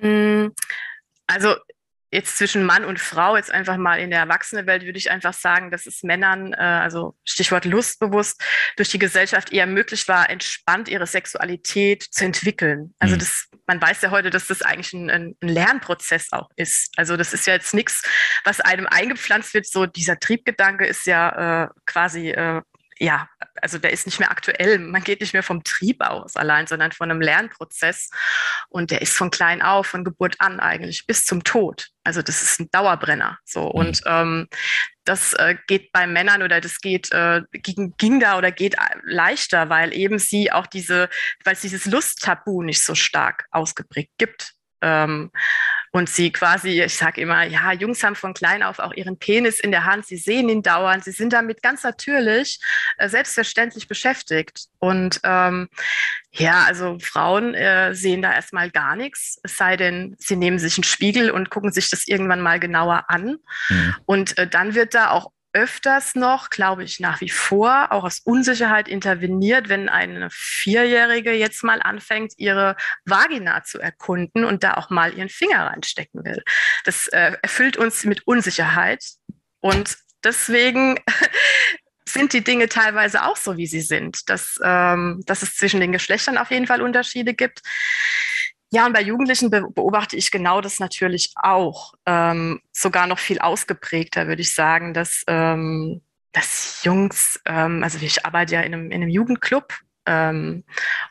Mm, 0.00 0.46
also 1.26 1.56
jetzt 2.10 2.38
zwischen 2.38 2.64
Mann 2.64 2.84
und 2.84 2.98
Frau, 2.98 3.36
jetzt 3.36 3.50
einfach 3.50 3.76
mal 3.76 3.98
in 3.98 4.10
der 4.10 4.20
Erwachsenenwelt, 4.20 4.84
würde 4.84 4.98
ich 4.98 5.10
einfach 5.10 5.34
sagen, 5.34 5.70
dass 5.70 5.86
es 5.86 6.02
Männern, 6.02 6.52
äh, 6.54 6.56
also 6.56 7.16
Stichwort 7.24 7.64
lustbewusst, 7.64 8.42
durch 8.76 8.88
die 8.88 8.98
Gesellschaft 8.98 9.52
eher 9.52 9.66
möglich 9.66 10.08
war, 10.08 10.30
entspannt 10.30 10.88
ihre 10.88 11.06
Sexualität 11.06 12.02
zu 12.02 12.24
entwickeln. 12.24 12.94
Also 12.98 13.14
mhm. 13.14 13.18
das, 13.18 13.48
man 13.66 13.80
weiß 13.80 14.00
ja 14.02 14.10
heute, 14.10 14.30
dass 14.30 14.46
das 14.46 14.62
eigentlich 14.62 14.92
ein, 14.92 15.10
ein, 15.10 15.36
Lernprozess 15.40 16.32
auch 16.32 16.48
ist. 16.56 16.92
Also 16.96 17.16
das 17.16 17.34
ist 17.34 17.46
ja 17.46 17.54
jetzt 17.54 17.74
nichts, 17.74 18.02
was 18.44 18.60
einem 18.60 18.86
eingepflanzt 18.86 19.54
wird. 19.54 19.66
So 19.66 19.86
dieser 19.86 20.18
Triebgedanke 20.18 20.86
ist 20.86 21.06
ja 21.06 21.64
äh, 21.64 21.68
quasi 21.84 22.30
äh, 22.30 22.62
ja, 22.98 23.28
also 23.62 23.78
der 23.78 23.92
ist 23.92 24.06
nicht 24.06 24.18
mehr 24.18 24.30
aktuell. 24.30 24.78
Man 24.78 25.02
geht 25.02 25.20
nicht 25.20 25.32
mehr 25.32 25.42
vom 25.42 25.62
Trieb 25.62 26.00
aus 26.00 26.36
allein, 26.36 26.66
sondern 26.66 26.92
von 26.92 27.10
einem 27.10 27.20
Lernprozess. 27.20 28.10
Und 28.68 28.90
der 28.90 29.02
ist 29.02 29.16
von 29.16 29.30
klein 29.30 29.62
auf, 29.62 29.86
von 29.86 30.04
Geburt 30.04 30.36
an 30.40 30.60
eigentlich 30.60 31.06
bis 31.06 31.24
zum 31.24 31.44
Tod. 31.44 31.88
Also 32.04 32.22
das 32.22 32.42
ist 32.42 32.60
ein 32.60 32.70
Dauerbrenner. 32.70 33.38
So 33.44 33.62
mhm. 33.62 33.68
und 33.68 34.00
ähm, 34.06 34.48
das 35.04 35.32
äh, 35.34 35.56
geht 35.66 35.92
bei 35.92 36.06
Männern 36.06 36.42
oder 36.42 36.60
das 36.60 36.80
geht 36.80 37.10
äh, 37.12 37.42
ging, 37.52 37.94
ging 37.96 38.20
da 38.20 38.36
oder 38.36 38.50
geht 38.50 38.76
leichter, 39.04 39.68
weil 39.68 39.94
eben 39.94 40.18
sie 40.18 40.52
auch 40.52 40.66
diese, 40.66 41.08
weil 41.44 41.54
es 41.54 41.62
dieses 41.62 41.86
Lusttabu 41.86 42.62
nicht 42.62 42.82
so 42.82 42.94
stark 42.94 43.46
ausgeprägt 43.50 44.12
gibt. 44.18 44.54
Ähm, 44.80 45.30
und 45.92 46.08
sie 46.08 46.30
quasi, 46.30 46.82
ich 46.82 46.94
sage 46.94 47.20
immer, 47.20 47.44
ja, 47.44 47.72
Jungs 47.72 48.02
haben 48.02 48.14
von 48.14 48.34
klein 48.34 48.62
auf 48.62 48.78
auch 48.78 48.92
ihren 48.94 49.18
Penis 49.18 49.60
in 49.60 49.70
der 49.70 49.84
Hand, 49.84 50.06
sie 50.06 50.16
sehen 50.16 50.48
ihn 50.48 50.62
dauernd, 50.62 51.04
sie 51.04 51.12
sind 51.12 51.32
damit 51.32 51.62
ganz 51.62 51.82
natürlich, 51.82 52.60
äh, 52.98 53.08
selbstverständlich 53.08 53.88
beschäftigt. 53.88 54.66
Und 54.78 55.20
ähm, 55.24 55.68
ja, 56.32 56.64
also 56.64 56.98
Frauen 57.00 57.54
äh, 57.54 57.94
sehen 57.94 58.22
da 58.22 58.32
erstmal 58.32 58.70
gar 58.70 58.96
nichts, 58.96 59.38
es 59.42 59.56
sei 59.56 59.76
denn, 59.76 60.14
sie 60.18 60.36
nehmen 60.36 60.58
sich 60.58 60.76
einen 60.76 60.84
Spiegel 60.84 61.30
und 61.30 61.50
gucken 61.50 61.72
sich 61.72 61.90
das 61.90 62.06
irgendwann 62.06 62.40
mal 62.40 62.60
genauer 62.60 63.04
an. 63.08 63.38
Mhm. 63.68 63.94
Und 64.06 64.38
äh, 64.38 64.46
dann 64.46 64.74
wird 64.74 64.94
da 64.94 65.10
auch 65.10 65.32
öfters 65.58 66.14
noch, 66.14 66.50
glaube 66.50 66.84
ich, 66.84 67.00
nach 67.00 67.20
wie 67.20 67.28
vor 67.28 67.90
auch 67.90 68.04
aus 68.04 68.20
Unsicherheit 68.20 68.86
interveniert, 68.86 69.68
wenn 69.68 69.88
eine 69.88 70.28
Vierjährige 70.30 71.32
jetzt 71.32 71.64
mal 71.64 71.82
anfängt, 71.82 72.34
ihre 72.36 72.76
Vagina 73.04 73.64
zu 73.64 73.80
erkunden 73.80 74.44
und 74.44 74.62
da 74.62 74.74
auch 74.74 74.90
mal 74.90 75.14
ihren 75.14 75.28
Finger 75.28 75.66
reinstecken 75.66 76.24
will. 76.24 76.44
Das 76.84 77.08
äh, 77.08 77.32
erfüllt 77.42 77.76
uns 77.76 78.04
mit 78.04 78.24
Unsicherheit 78.24 79.04
und 79.58 79.96
deswegen 80.22 81.00
sind 82.08 82.32
die 82.34 82.44
Dinge 82.44 82.68
teilweise 82.68 83.24
auch 83.24 83.36
so, 83.36 83.56
wie 83.56 83.66
sie 83.66 83.80
sind, 83.80 84.30
dass, 84.30 84.60
ähm, 84.62 85.22
dass 85.26 85.42
es 85.42 85.56
zwischen 85.56 85.80
den 85.80 85.90
Geschlechtern 85.90 86.38
auf 86.38 86.52
jeden 86.52 86.68
Fall 86.68 86.82
Unterschiede 86.82 87.34
gibt. 87.34 87.62
Ja, 88.70 88.84
und 88.86 88.92
bei 88.92 89.02
Jugendlichen 89.02 89.50
beobachte 89.50 90.16
ich 90.16 90.30
genau 90.30 90.60
das 90.60 90.78
natürlich 90.78 91.32
auch. 91.36 91.94
Ähm, 92.04 92.60
sogar 92.72 93.06
noch 93.06 93.18
viel 93.18 93.38
ausgeprägter, 93.38 94.26
würde 94.28 94.42
ich 94.42 94.52
sagen, 94.52 94.92
dass, 94.92 95.24
ähm, 95.26 96.02
dass 96.32 96.80
Jungs, 96.84 97.40
ähm, 97.46 97.82
also 97.82 97.98
ich 98.00 98.26
arbeite 98.26 98.54
ja 98.54 98.60
in 98.60 98.74
einem, 98.74 98.90
in 98.90 99.02
einem 99.02 99.08
Jugendclub 99.08 99.74
ähm, 100.04 100.64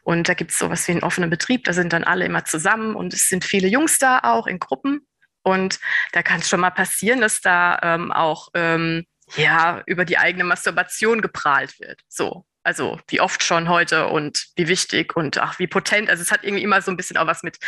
und 0.03 0.29
da 0.29 0.35
gibt 0.35 0.51
es 0.51 0.59
sowas 0.59 0.87
wie 0.87 0.93
einen 0.93 1.03
offenen 1.03 1.29
Betrieb, 1.29 1.63
da 1.63 1.73
sind 1.73 1.93
dann 1.93 2.03
alle 2.03 2.25
immer 2.25 2.45
zusammen 2.45 2.95
und 2.95 3.13
es 3.13 3.27
sind 3.29 3.43
viele 3.43 3.67
Jungs 3.67 3.97
da 3.97 4.19
auch 4.23 4.47
in 4.47 4.59
Gruppen. 4.59 5.07
Und 5.43 5.79
da 6.11 6.23
kann 6.23 6.41
es 6.41 6.49
schon 6.49 6.59
mal 6.59 6.71
passieren, 6.71 7.21
dass 7.21 7.39
da 7.39 7.79
ähm, 7.81 8.11
auch 8.11 8.49
ähm, 8.53 9.05
ja, 9.35 9.81
über 9.85 10.03
die 10.03 10.17
eigene 10.17 10.43
Masturbation 10.43 11.21
geprahlt 11.21 11.79
wird. 11.79 12.01
So. 12.09 12.45
Also 12.67 12.99
wie 13.07 13.21
oft 13.21 13.43
schon 13.43 13.69
heute 13.69 14.07
und 14.07 14.47
wie 14.57 14.67
wichtig 14.67 15.15
und 15.15 15.37
ach, 15.37 15.57
wie 15.57 15.67
potent. 15.67 16.09
Also 16.09 16.21
es 16.21 16.33
hat 16.33 16.43
irgendwie 16.43 16.63
immer 16.63 16.81
so 16.81 16.91
ein 16.91 16.97
bisschen 16.97 17.15
auch 17.15 17.25
was 17.25 17.41
mit, 17.41 17.59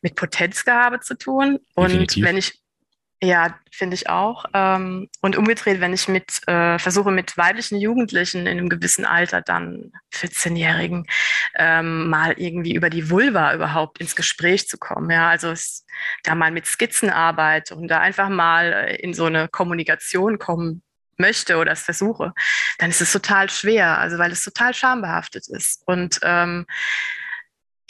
mit 0.00 0.14
Potenzgehabe 0.14 1.00
zu 1.00 1.18
tun. 1.18 1.58
Und 1.74 1.90
Definitiv. 1.90 2.24
wenn 2.24 2.38
ich, 2.38 2.58
ja, 3.22 3.58
finde 3.70 3.94
ich 3.96 4.08
auch. 4.08 4.46
Ähm, 4.54 5.10
und 5.20 5.36
umgedreht, 5.36 5.82
wenn 5.82 5.92
ich 5.92 6.08
mit 6.08 6.48
äh, 6.48 6.78
versuche, 6.78 7.10
mit 7.10 7.36
weiblichen 7.36 7.78
Jugendlichen 7.78 8.46
in 8.46 8.58
einem 8.58 8.70
gewissen 8.70 9.04
Alter, 9.04 9.42
dann 9.42 9.92
14-Jährigen, 10.14 11.04
ähm, 11.58 12.08
mal 12.08 12.32
irgendwie 12.38 12.74
über 12.74 12.88
die 12.88 13.10
Vulva 13.10 13.52
überhaupt 13.52 13.98
ins 13.98 14.16
Gespräch 14.16 14.66
zu 14.66 14.78
kommen. 14.78 15.10
Ja, 15.10 15.28
also 15.28 15.50
es, 15.50 15.84
da 16.22 16.34
mal 16.34 16.52
mit 16.52 16.64
Skizzenarbeit 16.64 17.70
und 17.70 17.88
da 17.88 18.00
einfach 18.00 18.30
mal 18.30 18.72
äh, 18.72 18.96
in 18.96 19.12
so 19.12 19.26
eine 19.26 19.46
Kommunikation 19.48 20.38
kommen 20.38 20.82
möchte 21.18 21.56
oder 21.56 21.72
es 21.72 21.82
versuche, 21.82 22.32
dann 22.78 22.90
ist 22.90 23.00
es 23.00 23.12
total 23.12 23.50
schwer, 23.50 23.98
also 23.98 24.18
weil 24.18 24.32
es 24.32 24.42
total 24.44 24.74
schambehaftet 24.74 25.48
ist. 25.48 25.82
Und 25.86 26.20
ähm, 26.22 26.66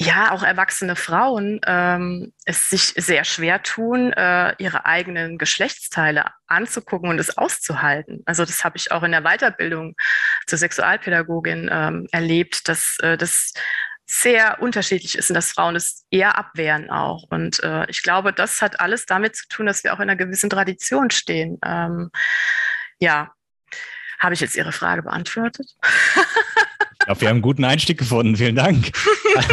ja, 0.00 0.30
auch 0.30 0.44
erwachsene 0.44 0.94
Frauen 0.94 1.60
ähm, 1.66 2.32
es 2.44 2.70
sich 2.70 2.94
sehr 2.96 3.24
schwer 3.24 3.64
tun, 3.64 4.12
äh, 4.12 4.54
ihre 4.58 4.86
eigenen 4.86 5.38
Geschlechtsteile 5.38 6.26
anzugucken 6.46 7.10
und 7.10 7.18
es 7.18 7.36
auszuhalten. 7.36 8.22
Also 8.24 8.44
das 8.44 8.62
habe 8.62 8.76
ich 8.76 8.92
auch 8.92 9.02
in 9.02 9.10
der 9.10 9.22
Weiterbildung 9.22 9.96
zur 10.46 10.58
Sexualpädagogin 10.58 11.68
ähm, 11.72 12.06
erlebt, 12.12 12.68
dass 12.68 12.96
äh, 13.00 13.16
das 13.16 13.54
sehr 14.06 14.62
unterschiedlich 14.62 15.18
ist 15.18 15.30
und 15.30 15.34
dass 15.34 15.52
Frauen 15.52 15.74
es 15.74 16.06
eher 16.10 16.38
abwehren 16.38 16.90
auch. 16.90 17.24
Und 17.30 17.62
äh, 17.64 17.84
ich 17.90 18.02
glaube, 18.02 18.32
das 18.32 18.62
hat 18.62 18.80
alles 18.80 19.04
damit 19.04 19.34
zu 19.34 19.48
tun, 19.48 19.66
dass 19.66 19.82
wir 19.82 19.92
auch 19.92 19.98
in 19.98 20.08
einer 20.08 20.16
gewissen 20.16 20.48
Tradition 20.48 21.10
stehen. 21.10 21.58
Ähm, 21.64 22.10
ja, 23.00 23.32
habe 24.18 24.34
ich 24.34 24.40
jetzt 24.40 24.56
Ihre 24.56 24.72
Frage 24.72 25.02
beantwortet? 25.02 25.76
Ich 26.92 26.98
glaube, 27.06 27.20
wir 27.20 27.28
haben 27.28 27.36
einen 27.36 27.42
guten 27.42 27.64
Einstieg 27.64 27.98
gefunden. 27.98 28.36
Vielen 28.36 28.56
Dank. 28.56 28.90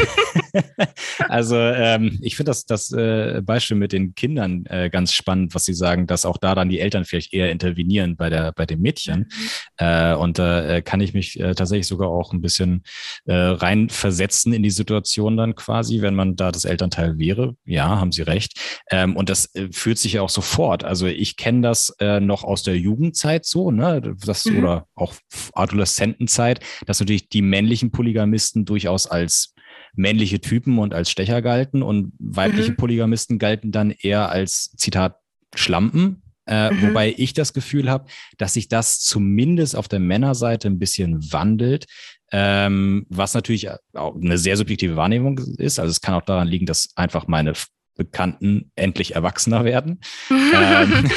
also 1.29 1.57
ähm, 1.57 2.17
ich 2.21 2.35
finde 2.35 2.51
das, 2.51 2.65
das 2.65 2.91
äh, 2.91 3.41
Beispiel 3.41 3.77
mit 3.77 3.91
den 3.91 4.15
Kindern 4.15 4.65
äh, 4.67 4.89
ganz 4.89 5.13
spannend, 5.13 5.55
was 5.55 5.65
Sie 5.65 5.73
sagen, 5.73 6.07
dass 6.07 6.25
auch 6.25 6.37
da 6.37 6.55
dann 6.55 6.69
die 6.69 6.79
Eltern 6.79 7.05
vielleicht 7.05 7.33
eher 7.33 7.51
intervenieren 7.51 8.15
bei 8.15 8.29
der 8.29 8.51
bei 8.53 8.65
dem 8.65 8.81
Mädchen. 8.81 9.19
Mhm. 9.19 9.49
Äh, 9.77 10.13
und 10.15 10.39
da 10.39 10.65
äh, 10.65 10.81
kann 10.81 11.01
ich 11.01 11.13
mich 11.13 11.39
äh, 11.39 11.53
tatsächlich 11.55 11.87
sogar 11.87 12.09
auch 12.09 12.33
ein 12.33 12.41
bisschen 12.41 12.83
äh, 13.25 13.33
reinversetzen 13.33 14.53
in 14.53 14.63
die 14.63 14.69
Situation 14.69 15.37
dann 15.37 15.55
quasi, 15.55 16.01
wenn 16.01 16.15
man 16.15 16.35
da 16.35 16.51
das 16.51 16.65
Elternteil 16.65 17.17
wäre. 17.17 17.55
Ja, 17.65 17.99
haben 17.99 18.11
Sie 18.11 18.21
recht. 18.21 18.59
Ähm, 18.89 19.15
und 19.15 19.29
das 19.29 19.53
äh, 19.55 19.69
fühlt 19.71 19.97
sich 19.97 20.13
ja 20.13 20.21
auch 20.21 20.29
sofort. 20.29 20.83
Also 20.83 21.07
ich 21.07 21.37
kenne 21.37 21.61
das 21.61 21.95
äh, 21.99 22.19
noch 22.19 22.43
aus 22.43 22.63
der 22.63 22.77
Jugendzeit 22.77 23.45
so, 23.45 23.71
ne? 23.71 24.15
Das 24.25 24.45
mhm. 24.45 24.59
oder 24.59 24.87
auch 24.95 25.13
Adoleszentenzeit, 25.53 26.59
dass 26.85 26.99
natürlich 26.99 27.29
die 27.29 27.41
männlichen 27.41 27.91
Polygamisten 27.91 28.65
durchaus 28.65 29.07
als 29.07 29.54
männliche 29.95 30.41
Typen 30.41 30.79
und 30.79 30.93
als 30.93 31.09
Stecher 31.09 31.41
galten 31.41 31.81
und 31.81 32.13
weibliche 32.19 32.71
mhm. 32.71 32.77
Polygamisten 32.77 33.39
galten 33.39 33.71
dann 33.71 33.91
eher 33.91 34.29
als, 34.29 34.71
Zitat, 34.77 35.17
Schlampen. 35.53 36.21
Äh, 36.47 36.71
mhm. 36.71 36.89
Wobei 36.89 37.13
ich 37.17 37.33
das 37.33 37.53
Gefühl 37.53 37.89
habe, 37.89 38.05
dass 38.37 38.53
sich 38.53 38.67
das 38.67 38.99
zumindest 38.99 39.75
auf 39.75 39.87
der 39.87 39.99
Männerseite 39.99 40.67
ein 40.67 40.77
bisschen 40.79 41.31
wandelt, 41.31 41.85
ähm, 42.31 43.05
was 43.09 43.33
natürlich 43.33 43.69
auch 43.93 44.15
eine 44.15 44.37
sehr 44.37 44.57
subjektive 44.57 44.95
Wahrnehmung 44.95 45.39
ist. 45.57 45.79
Also 45.79 45.91
es 45.91 46.01
kann 46.01 46.13
auch 46.13 46.21
daran 46.21 46.47
liegen, 46.47 46.65
dass 46.65 46.89
einfach 46.95 47.27
meine 47.27 47.53
Bekannten 47.95 48.71
endlich 48.75 49.15
erwachsener 49.15 49.63
werden. 49.63 50.01
ähm, 50.29 51.09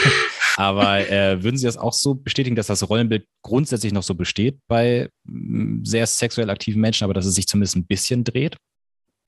aber 0.58 1.08
äh, 1.08 1.40
würden 1.44 1.56
Sie 1.56 1.66
das 1.66 1.76
auch 1.76 1.92
so 1.92 2.16
bestätigen, 2.16 2.56
dass 2.56 2.66
das 2.66 2.88
Rollenbild 2.88 3.24
grundsätzlich 3.42 3.92
noch 3.92 4.02
so 4.02 4.16
besteht 4.16 4.58
bei 4.66 5.08
mm, 5.22 5.84
sehr 5.84 6.04
sexuell 6.04 6.50
aktiven 6.50 6.80
Menschen, 6.80 7.04
aber 7.04 7.14
dass 7.14 7.26
es 7.26 7.36
sich 7.36 7.46
zumindest 7.46 7.76
ein 7.76 7.86
bisschen 7.86 8.24
dreht? 8.24 8.56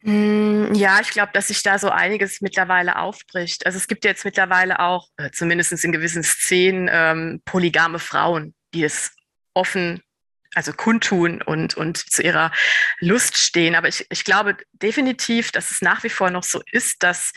Mm, 0.02 0.75
ja, 0.75 0.99
ich 1.00 1.10
glaube, 1.10 1.30
dass 1.32 1.46
sich 1.46 1.62
da 1.62 1.78
so 1.78 1.88
einiges 1.88 2.40
mittlerweile 2.40 2.99
aufbricht. 2.99 3.64
Also 3.64 3.78
es 3.78 3.87
gibt 3.87 4.04
jetzt 4.04 4.25
mittlerweile 4.25 4.80
auch, 4.80 5.06
äh, 5.18 5.30
zumindest 5.30 5.72
in 5.84 5.92
gewissen 5.92 6.25
Szenen, 6.25 6.90
ähm, 6.92 7.42
polygame 7.44 8.00
Frauen, 8.00 8.52
die 8.75 8.82
es 8.82 9.12
offen, 9.54 10.02
also 10.56 10.72
kundtun 10.72 11.42
und, 11.42 11.76
und 11.76 11.96
zu 11.96 12.25
ihrer 12.25 12.50
Lust 12.99 13.38
stehen. 13.38 13.76
Aber 13.76 13.87
ich, 13.87 14.04
ich 14.10 14.25
glaube 14.25 14.56
definitiv, 14.72 15.52
dass 15.52 15.70
es 15.70 15.80
nach 15.80 16.02
wie 16.02 16.10
vor 16.10 16.32
noch 16.32 16.42
so 16.42 16.60
ist, 16.72 17.04
dass 17.04 17.30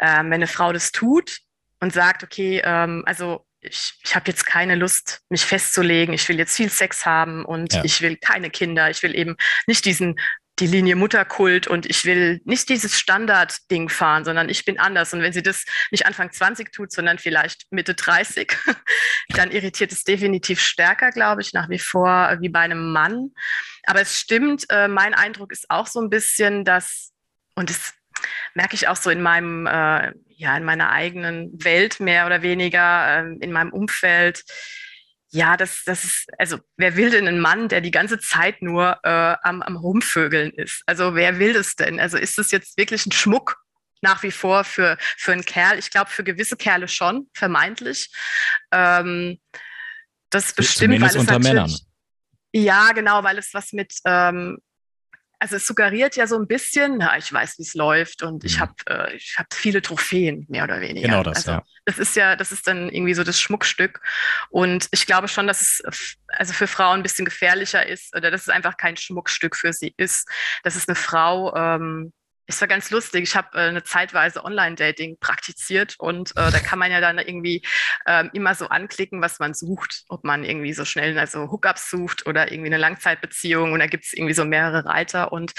ähm, 0.00 0.26
wenn 0.26 0.34
eine 0.34 0.46
Frau 0.46 0.72
das 0.72 0.92
tut 0.92 1.40
und 1.84 1.92
sagt, 1.92 2.24
okay, 2.24 2.62
ähm, 2.64 3.02
also 3.04 3.44
ich, 3.60 3.92
ich 4.02 4.14
habe 4.16 4.24
jetzt 4.28 4.46
keine 4.46 4.74
Lust, 4.74 5.20
mich 5.28 5.44
festzulegen, 5.44 6.14
ich 6.14 6.26
will 6.30 6.38
jetzt 6.38 6.56
viel 6.56 6.70
Sex 6.70 7.04
haben 7.04 7.44
und 7.44 7.74
ja. 7.74 7.84
ich 7.84 8.00
will 8.00 8.16
keine 8.16 8.48
Kinder, 8.48 8.88
ich 8.88 9.02
will 9.02 9.14
eben 9.14 9.36
nicht 9.66 9.84
diesen 9.84 10.16
die 10.60 10.66
Linie 10.66 10.96
Mutterkult 10.96 11.66
und 11.66 11.84
ich 11.84 12.04
will 12.04 12.40
nicht 12.44 12.68
dieses 12.68 12.98
Standardding 12.98 13.88
fahren, 13.88 14.24
sondern 14.24 14.48
ich 14.48 14.64
bin 14.64 14.78
anders. 14.78 15.12
Und 15.12 15.20
wenn 15.20 15.32
sie 15.32 15.42
das 15.42 15.64
nicht 15.90 16.06
Anfang 16.06 16.30
20 16.30 16.72
tut, 16.72 16.92
sondern 16.92 17.18
vielleicht 17.18 17.66
Mitte 17.70 17.94
30, 17.94 18.56
dann 19.30 19.50
irritiert 19.50 19.90
es 19.90 20.04
definitiv 20.04 20.60
stärker, 20.60 21.10
glaube 21.10 21.42
ich, 21.42 21.52
nach 21.52 21.68
wie 21.68 21.80
vor 21.80 22.36
wie 22.40 22.48
bei 22.48 22.60
einem 22.60 22.92
Mann. 22.92 23.32
Aber 23.84 24.00
es 24.00 24.16
stimmt, 24.16 24.64
äh, 24.70 24.86
mein 24.86 25.12
Eindruck 25.12 25.50
ist 25.50 25.68
auch 25.70 25.88
so 25.88 26.00
ein 26.00 26.08
bisschen, 26.08 26.64
dass, 26.64 27.12
und 27.56 27.68
das 27.68 27.92
merke 28.54 28.76
ich 28.76 28.86
auch 28.86 28.96
so 28.96 29.10
in 29.10 29.22
meinem, 29.22 29.66
äh, 29.66 30.12
ja, 30.44 30.54
in 30.58 30.64
meiner 30.64 30.90
eigenen 30.90 31.50
Welt 31.64 32.00
mehr 32.00 32.26
oder 32.26 32.42
weniger, 32.42 33.24
äh, 33.24 33.36
in 33.40 33.50
meinem 33.50 33.72
Umfeld, 33.72 34.44
ja, 35.30 35.56
das, 35.56 35.82
das 35.84 36.04
ist, 36.04 36.26
also 36.38 36.58
wer 36.76 36.96
will 36.96 37.10
denn 37.10 37.26
einen 37.26 37.40
Mann, 37.40 37.68
der 37.68 37.80
die 37.80 37.90
ganze 37.90 38.18
Zeit 38.20 38.60
nur 38.60 38.98
äh, 39.02 39.36
am, 39.42 39.62
am 39.62 39.76
Rumvögeln 39.76 40.52
ist? 40.52 40.82
Also 40.86 41.14
wer 41.14 41.38
will 41.38 41.54
das 41.54 41.74
denn? 41.74 41.98
Also 41.98 42.18
ist 42.18 42.36
das 42.38 42.50
jetzt 42.50 42.76
wirklich 42.76 43.06
ein 43.06 43.12
Schmuck 43.12 43.56
nach 44.02 44.22
wie 44.22 44.30
vor 44.30 44.64
für, 44.64 44.96
für 45.00 45.32
einen 45.32 45.44
Kerl? 45.44 45.78
Ich 45.78 45.90
glaube, 45.90 46.10
für 46.10 46.22
gewisse 46.22 46.56
Kerle 46.56 46.86
schon, 46.86 47.30
vermeintlich. 47.32 48.12
Ähm, 48.70 49.40
das 50.30 50.52
bestimmt, 50.52 51.00
weil 51.00 51.08
es 51.08 51.16
unter 51.16 51.40
Männern. 51.40 51.74
Ja, 52.52 52.92
genau, 52.92 53.24
weil 53.24 53.38
es 53.38 53.54
was 53.54 53.72
mit 53.72 53.94
ähm, 54.04 54.58
also 55.38 55.56
es 55.56 55.66
suggeriert 55.66 56.16
ja 56.16 56.26
so 56.26 56.36
ein 56.36 56.46
bisschen, 56.46 56.98
na, 56.98 57.16
ich 57.18 57.32
weiß, 57.32 57.58
wie 57.58 57.62
es 57.62 57.74
läuft 57.74 58.22
und 58.22 58.44
ich 58.44 58.56
mhm. 58.56 58.60
habe 58.60 58.74
äh, 58.88 59.16
ich 59.16 59.34
hab 59.38 59.52
viele 59.52 59.82
Trophäen, 59.82 60.46
mehr 60.48 60.64
oder 60.64 60.80
weniger. 60.80 61.08
Genau 61.08 61.22
das, 61.22 61.36
also, 61.36 61.50
ja. 61.52 61.62
Das 61.84 61.98
ist 61.98 62.16
ja, 62.16 62.36
das 62.36 62.52
ist 62.52 62.66
dann 62.66 62.88
irgendwie 62.88 63.14
so 63.14 63.24
das 63.24 63.40
Schmuckstück. 63.40 64.00
Und 64.50 64.88
ich 64.90 65.06
glaube 65.06 65.28
schon, 65.28 65.46
dass 65.46 65.60
es 65.60 66.16
also 66.28 66.52
für 66.52 66.66
Frauen 66.66 67.00
ein 67.00 67.02
bisschen 67.02 67.24
gefährlicher 67.24 67.86
ist 67.86 68.16
oder 68.16 68.30
dass 68.30 68.42
es 68.42 68.48
einfach 68.48 68.76
kein 68.76 68.96
Schmuckstück 68.96 69.56
für 69.56 69.72
sie 69.72 69.94
ist. 69.96 70.28
Dass 70.62 70.76
es 70.76 70.88
eine 70.88 70.94
Frau 70.94 71.54
ähm, 71.54 72.12
es 72.46 72.60
war 72.60 72.68
ganz 72.68 72.90
lustig. 72.90 73.22
Ich 73.22 73.36
habe 73.36 73.56
äh, 73.56 73.68
eine 73.68 73.82
Zeitweise 73.82 74.44
Online-Dating 74.44 75.18
praktiziert 75.18 75.96
und 75.98 76.30
äh, 76.32 76.50
da 76.50 76.58
kann 76.60 76.78
man 76.78 76.90
ja 76.90 77.00
dann 77.00 77.18
irgendwie 77.18 77.62
äh, 78.06 78.26
immer 78.32 78.54
so 78.54 78.68
anklicken, 78.68 79.22
was 79.22 79.38
man 79.38 79.54
sucht, 79.54 80.04
ob 80.08 80.24
man 80.24 80.44
irgendwie 80.44 80.72
so 80.72 80.84
schnell 80.84 81.18
also 81.18 81.50
Hookups 81.50 81.90
sucht 81.90 82.26
oder 82.26 82.52
irgendwie 82.52 82.70
eine 82.70 82.78
Langzeitbeziehung 82.78 83.72
und 83.72 83.78
da 83.78 83.86
gibt 83.86 84.04
es 84.04 84.12
irgendwie 84.12 84.34
so 84.34 84.44
mehrere 84.44 84.84
Reiter. 84.84 85.32
Und 85.32 85.52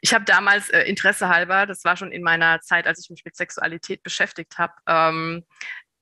ich 0.00 0.14
habe 0.14 0.24
damals 0.24 0.70
äh, 0.70 0.82
Interesse 0.82 1.28
halber, 1.28 1.66
das 1.66 1.84
war 1.84 1.96
schon 1.96 2.12
in 2.12 2.22
meiner 2.22 2.60
Zeit, 2.60 2.86
als 2.86 3.02
ich 3.02 3.10
mich 3.10 3.24
mit 3.24 3.36
Sexualität 3.36 4.02
beschäftigt 4.02 4.58
habe, 4.58 4.74
ähm, 4.86 5.44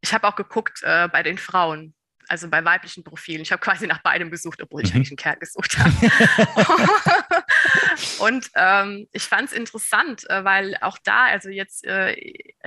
ich 0.02 0.14
habe 0.14 0.28
auch 0.28 0.36
geguckt 0.36 0.82
äh, 0.82 1.08
bei 1.08 1.22
den 1.22 1.38
Frauen, 1.38 1.94
also 2.28 2.48
bei 2.48 2.64
weiblichen 2.64 3.04
Profilen. 3.04 3.42
Ich 3.42 3.52
habe 3.52 3.60
quasi 3.60 3.86
nach 3.86 4.02
beidem 4.02 4.30
gesucht, 4.30 4.60
obwohl 4.62 4.82
ich 4.82 4.90
mhm. 4.90 4.96
eigentlich 4.96 5.10
einen 5.10 5.16
Kerl 5.16 5.36
gesucht 5.36 5.78
habe. 5.78 7.44
und 8.18 8.50
ähm, 8.54 9.08
ich 9.12 9.22
fand 9.24 9.50
es 9.50 9.52
interessant, 9.52 10.28
äh, 10.28 10.44
weil 10.44 10.76
auch 10.80 10.98
da, 11.02 11.26
also 11.26 11.48
jetzt 11.48 11.84
äh, 11.84 12.12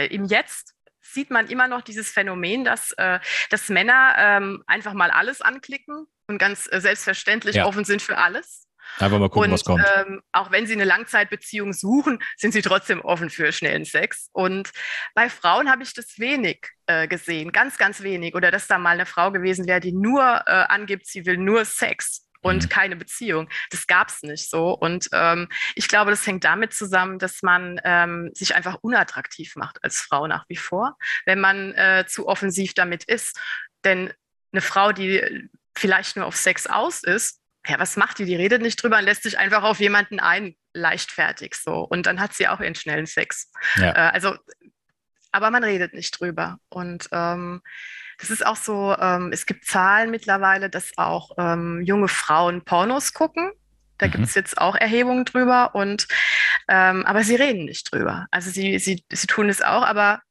im 0.08 0.26
Jetzt, 0.26 0.76
sieht 1.02 1.32
man 1.32 1.48
immer 1.48 1.68
noch 1.68 1.82
dieses 1.82 2.12
Phänomen, 2.12 2.64
dass, 2.64 2.92
äh, 2.94 3.20
dass 3.50 3.70
Männer 3.70 4.16
ähm, 4.18 4.64
einfach 4.68 4.94
mal 4.94 5.12
alles 5.12 5.42
anklicken 5.42 6.06
und 6.28 6.38
ganz 6.38 6.70
äh, 6.72 6.80
selbstverständlich 6.80 7.56
ja. 7.56 7.66
offen 7.66 7.84
sind 7.84 8.02
für 8.02 8.18
alles. 8.18 8.69
Einfach 8.98 9.20
mal 9.20 9.30
gucken, 9.30 9.50
und, 9.50 9.54
was 9.54 9.64
kommt. 9.64 9.84
Ähm, 9.96 10.22
auch 10.32 10.52
wenn 10.52 10.68
sie 10.68 10.74
eine 10.74 10.86
Langzeitbeziehung 10.86 11.74
suchen, 11.74 12.20
sind 12.38 12.52
sie 12.52 12.62
trotzdem 12.62 13.02
offen 13.02 13.30
für 13.30 13.52
schnellen 13.52 13.86
Sex. 13.86 14.30
Und 14.34 14.72
bei 15.14 15.30
Frauen 15.30 15.70
habe 15.70 15.84
ich 15.84 15.94
das 15.94 16.20
wenig 16.20 16.68
äh, 16.88 17.08
gesehen, 17.08 17.52
ganz, 17.52 17.78
ganz 17.78 18.02
wenig. 18.02 18.36
Oder 18.36 18.52
dass 18.52 18.68
da 18.68 18.78
mal 18.78 18.92
eine 18.92 19.06
Frau 19.06 19.32
gewesen 19.32 19.68
wäre, 19.68 19.80
die 19.80 19.94
nur 19.94 20.22
äh, 20.22 20.52
angibt, 20.52 21.08
sie 21.08 21.26
will 21.26 21.38
nur 21.38 21.66
Sex 21.66 22.26
und 22.42 22.64
mhm. 22.64 22.70
keine 22.70 22.96
Beziehung. 22.96 23.50
Das 23.70 23.88
gab 23.88 24.10
es 24.10 24.22
nicht 24.24 24.50
so. 24.50 24.72
Und 24.72 25.10
ähm, 25.14 25.50
ich 25.76 25.88
glaube, 25.88 26.12
das 26.12 26.26
hängt 26.26 26.44
damit 26.44 26.74
zusammen, 26.74 27.20
dass 27.20 27.42
man 27.42 27.80
ähm, 27.84 28.32
sich 28.34 28.56
einfach 28.56 28.78
unattraktiv 28.82 29.56
macht 29.56 29.84
als 29.84 30.00
Frau 30.02 30.28
nach 30.28 30.46
wie 30.48 30.58
vor, 30.58 30.98
wenn 31.26 31.40
man 31.40 31.74
äh, 31.74 32.06
zu 32.08 32.28
offensiv 32.28 32.74
damit 32.74 33.04
ist. 33.06 33.40
Denn 33.84 34.14
eine 34.52 34.62
Frau, 34.62 34.92
die 34.92 35.50
vielleicht 35.76 36.16
nur 36.16 36.26
auf 36.26 36.36
Sex 36.36 36.68
aus 36.68 37.04
ist, 37.04 37.40
ja, 37.70 37.80
was 37.80 37.98
macht 37.98 38.20
die? 38.20 38.26
Die 38.26 38.36
redet 38.36 38.62
nicht 38.62 38.82
drüber 38.82 38.98
und 38.98 39.06
lässt 39.06 39.24
sich 39.24 39.38
einfach 39.38 39.64
auf 39.64 39.80
jemanden 39.80 40.20
ein, 40.20 40.56
leichtfertig 40.74 41.56
so. 41.56 41.82
Und 41.82 42.06
dann 42.06 42.20
hat 42.20 42.34
sie 42.34 42.48
auch 42.48 42.60
ihren 42.60 42.76
schnellen 42.76 43.06
Sex. 43.06 43.52
Ja. 43.76 43.92
Äh, 43.92 44.12
also, 44.14 44.36
aber 45.32 45.52
man 45.52 45.64
redet 45.64 45.94
nicht 45.94 46.20
drüber. 46.20 46.58
Und 46.70 47.08
ähm, 47.12 47.62
das 48.20 48.32
ist 48.32 48.46
auch 48.46 48.56
so, 48.56 48.96
ähm, 49.00 49.32
es 49.32 49.46
gibt 49.46 49.66
Zahlen 49.66 50.12
mittlerweile, 50.12 50.70
dass 50.70 50.98
auch 50.98 51.32
ähm, 51.38 51.82
junge 51.84 52.08
Frauen 52.08 52.66
Pornos 52.66 53.14
gucken. 53.14 53.52
Da 53.98 54.08
mhm. 54.08 54.12
gibt 54.12 54.26
es 54.26 54.36
jetzt 54.36 54.58
auch 54.58 54.76
Erhebungen 54.76 55.26
drüber 55.26 55.76
und 55.76 56.08
ähm, 56.68 57.06
aber 57.06 57.24
sie 57.24 57.36
reden 57.36 57.66
nicht 57.66 57.92
drüber. 57.92 58.28
Also 58.32 58.50
sie, 58.50 58.80
sie, 58.80 59.04
sie 59.12 59.28
tun 59.28 59.50
es 59.50 59.62
auch, 59.62 59.84
aber 59.84 60.22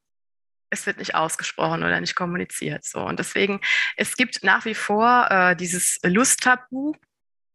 es 0.71 0.87
wird 0.87 0.99
nicht 0.99 1.15
ausgesprochen 1.15 1.83
oder 1.83 2.01
nicht 2.01 2.15
kommuniziert. 2.15 2.85
So. 2.85 3.01
Und 3.01 3.19
deswegen, 3.19 3.61
es 3.97 4.17
gibt 4.17 4.43
nach 4.45 4.65
wie 4.65 4.75
vor 4.75 5.29
äh, 5.31 5.57
dieses 5.57 5.99
Lusttabu, 6.03 6.95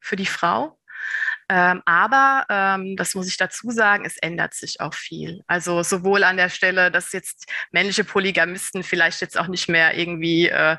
für 0.04 0.16
die 0.16 0.26
Frau. 0.26 0.78
Ähm, 1.50 1.82
aber 1.86 2.46
ähm, 2.50 2.96
das 2.96 3.16
muss 3.16 3.28
ich 3.28 3.38
dazu 3.38 3.72
sagen, 3.72 4.06
es 4.06 4.18
ändert 4.18 4.54
sich 4.54 4.80
auch 4.80 4.94
viel. 4.94 5.42
Also 5.48 5.84
sowohl 5.84 6.24
an 6.24 6.38
der 6.38 6.50
Stelle, 6.50 6.92
dass 6.92 7.12
jetzt 7.12 7.52
männliche 7.72 8.04
Polygamisten 8.04 8.84
vielleicht 8.84 9.22
jetzt 9.22 9.38
auch 9.38 9.48
nicht 9.48 9.68
mehr 9.68 9.98
irgendwie 9.98 10.48
äh, 10.48 10.78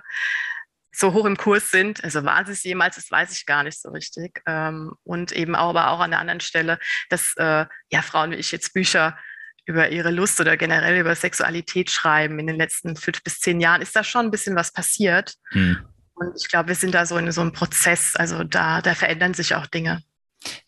so 0.90 1.12
hoch 1.12 1.26
im 1.26 1.36
Kurs 1.36 1.70
sind. 1.70 2.02
Also 2.02 2.24
waren 2.24 2.46
sie 2.46 2.52
es 2.52 2.64
jemals, 2.64 2.96
das 2.96 3.10
weiß 3.10 3.32
ich 3.32 3.46
gar 3.46 3.62
nicht 3.62 3.80
so 3.80 3.90
richtig. 3.90 4.40
Ähm, 4.46 4.94
und 5.04 5.32
eben 5.32 5.54
auch, 5.54 5.70
aber 5.70 5.90
auch 5.90 6.00
an 6.00 6.10
der 6.10 6.20
anderen 6.20 6.40
Stelle, 6.40 6.78
dass 7.10 7.34
äh, 7.36 7.66
ja 7.90 8.02
Frauen 8.02 8.30
wie 8.30 8.36
ich 8.36 8.52
jetzt 8.52 8.72
Bücher 8.72 9.18
über 9.66 9.88
ihre 9.90 10.10
Lust 10.10 10.40
oder 10.40 10.56
generell 10.56 11.00
über 11.00 11.14
Sexualität 11.14 11.90
schreiben 11.90 12.38
in 12.38 12.46
den 12.46 12.56
letzten 12.56 12.96
fünf 12.96 13.22
bis 13.22 13.38
zehn 13.38 13.60
Jahren, 13.60 13.82
ist 13.82 13.96
da 13.96 14.04
schon 14.04 14.26
ein 14.26 14.30
bisschen 14.30 14.56
was 14.56 14.72
passiert. 14.72 15.34
Hm. 15.50 15.88
Und 16.14 16.32
ich 16.36 16.48
glaube, 16.48 16.68
wir 16.68 16.74
sind 16.76 16.94
da 16.94 17.06
so 17.06 17.16
in 17.16 17.30
so 17.32 17.40
einem 17.40 17.52
Prozess. 17.52 18.14
Also 18.16 18.44
da, 18.44 18.80
da 18.82 18.94
verändern 18.94 19.34
sich 19.34 19.54
auch 19.54 19.66
Dinge. 19.66 20.02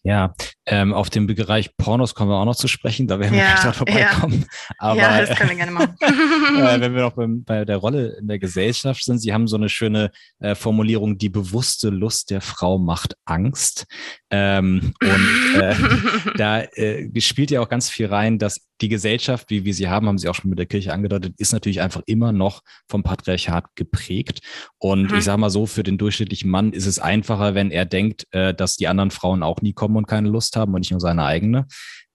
Ja, 0.02 0.34
ähm, 0.66 0.94
auf 0.94 1.10
den 1.10 1.26
Bereich 1.26 1.76
Pornos 1.76 2.14
kommen 2.14 2.30
wir 2.30 2.36
auch 2.36 2.44
noch 2.44 2.56
zu 2.56 2.68
sprechen, 2.68 3.06
da 3.06 3.18
werden 3.18 3.32
wir 3.32 3.40
ja, 3.40 3.54
gleich 3.54 3.64
noch 3.64 3.74
vorbeikommen. 3.74 4.40
Ja. 4.40 4.74
Aber 4.78 5.00
ja, 5.00 5.20
das 5.20 5.38
können 5.38 5.50
wir 5.50 5.56
gerne 5.56 5.72
machen. 5.72 5.96
äh, 6.00 6.80
wenn 6.80 6.94
wir 6.94 7.02
noch 7.02 7.12
beim, 7.12 7.44
bei 7.44 7.64
der 7.64 7.76
Rolle 7.76 8.16
in 8.20 8.28
der 8.28 8.38
Gesellschaft 8.38 9.04
sind, 9.04 9.18
Sie 9.18 9.32
haben 9.32 9.46
so 9.46 9.56
eine 9.56 9.68
schöne 9.68 10.10
äh, 10.38 10.54
Formulierung, 10.54 11.18
die 11.18 11.28
bewusste 11.28 11.90
Lust 11.90 12.30
der 12.30 12.40
Frau 12.40 12.78
macht 12.78 13.16
Angst. 13.24 13.86
Ähm, 14.30 14.92
und 15.00 15.60
äh, 15.60 15.74
da 16.36 16.60
äh, 16.62 17.20
spielt 17.20 17.50
ja 17.50 17.60
auch 17.60 17.68
ganz 17.68 17.88
viel 17.90 18.06
rein, 18.06 18.38
dass 18.38 18.66
die 18.80 18.88
Gesellschaft, 18.88 19.48
wie 19.50 19.64
wir 19.64 19.72
sie 19.72 19.88
haben, 19.88 20.06
haben 20.06 20.18
Sie 20.18 20.28
auch 20.28 20.34
schon 20.34 20.50
mit 20.50 20.58
der 20.58 20.66
Kirche 20.66 20.92
angedeutet, 20.92 21.34
ist 21.38 21.52
natürlich 21.52 21.80
einfach 21.80 22.02
immer 22.06 22.32
noch 22.32 22.60
vom 22.88 23.02
Patriarchat 23.02 23.64
geprägt. 23.74 24.40
Und 24.78 25.10
mhm. 25.10 25.18
ich 25.18 25.24
sage 25.24 25.40
mal 25.40 25.50
so, 25.50 25.66
für 25.66 25.82
den 25.82 25.98
durchschnittlichen 25.98 26.50
Mann 26.50 26.72
ist 26.72 26.86
es 26.86 26.98
einfacher, 26.98 27.54
wenn 27.54 27.70
er 27.70 27.86
denkt, 27.86 28.26
äh, 28.32 28.52
dass 28.52 28.76
die 28.76 28.88
anderen 28.88 29.10
Frauen 29.10 29.42
auch 29.42 29.62
nie 29.66 29.72
kommen 29.72 29.96
und 29.96 30.06
keine 30.06 30.28
Lust 30.28 30.56
haben 30.56 30.74
und 30.74 30.80
nicht 30.80 30.92
nur 30.92 31.00
seine 31.00 31.24
eigene, 31.24 31.66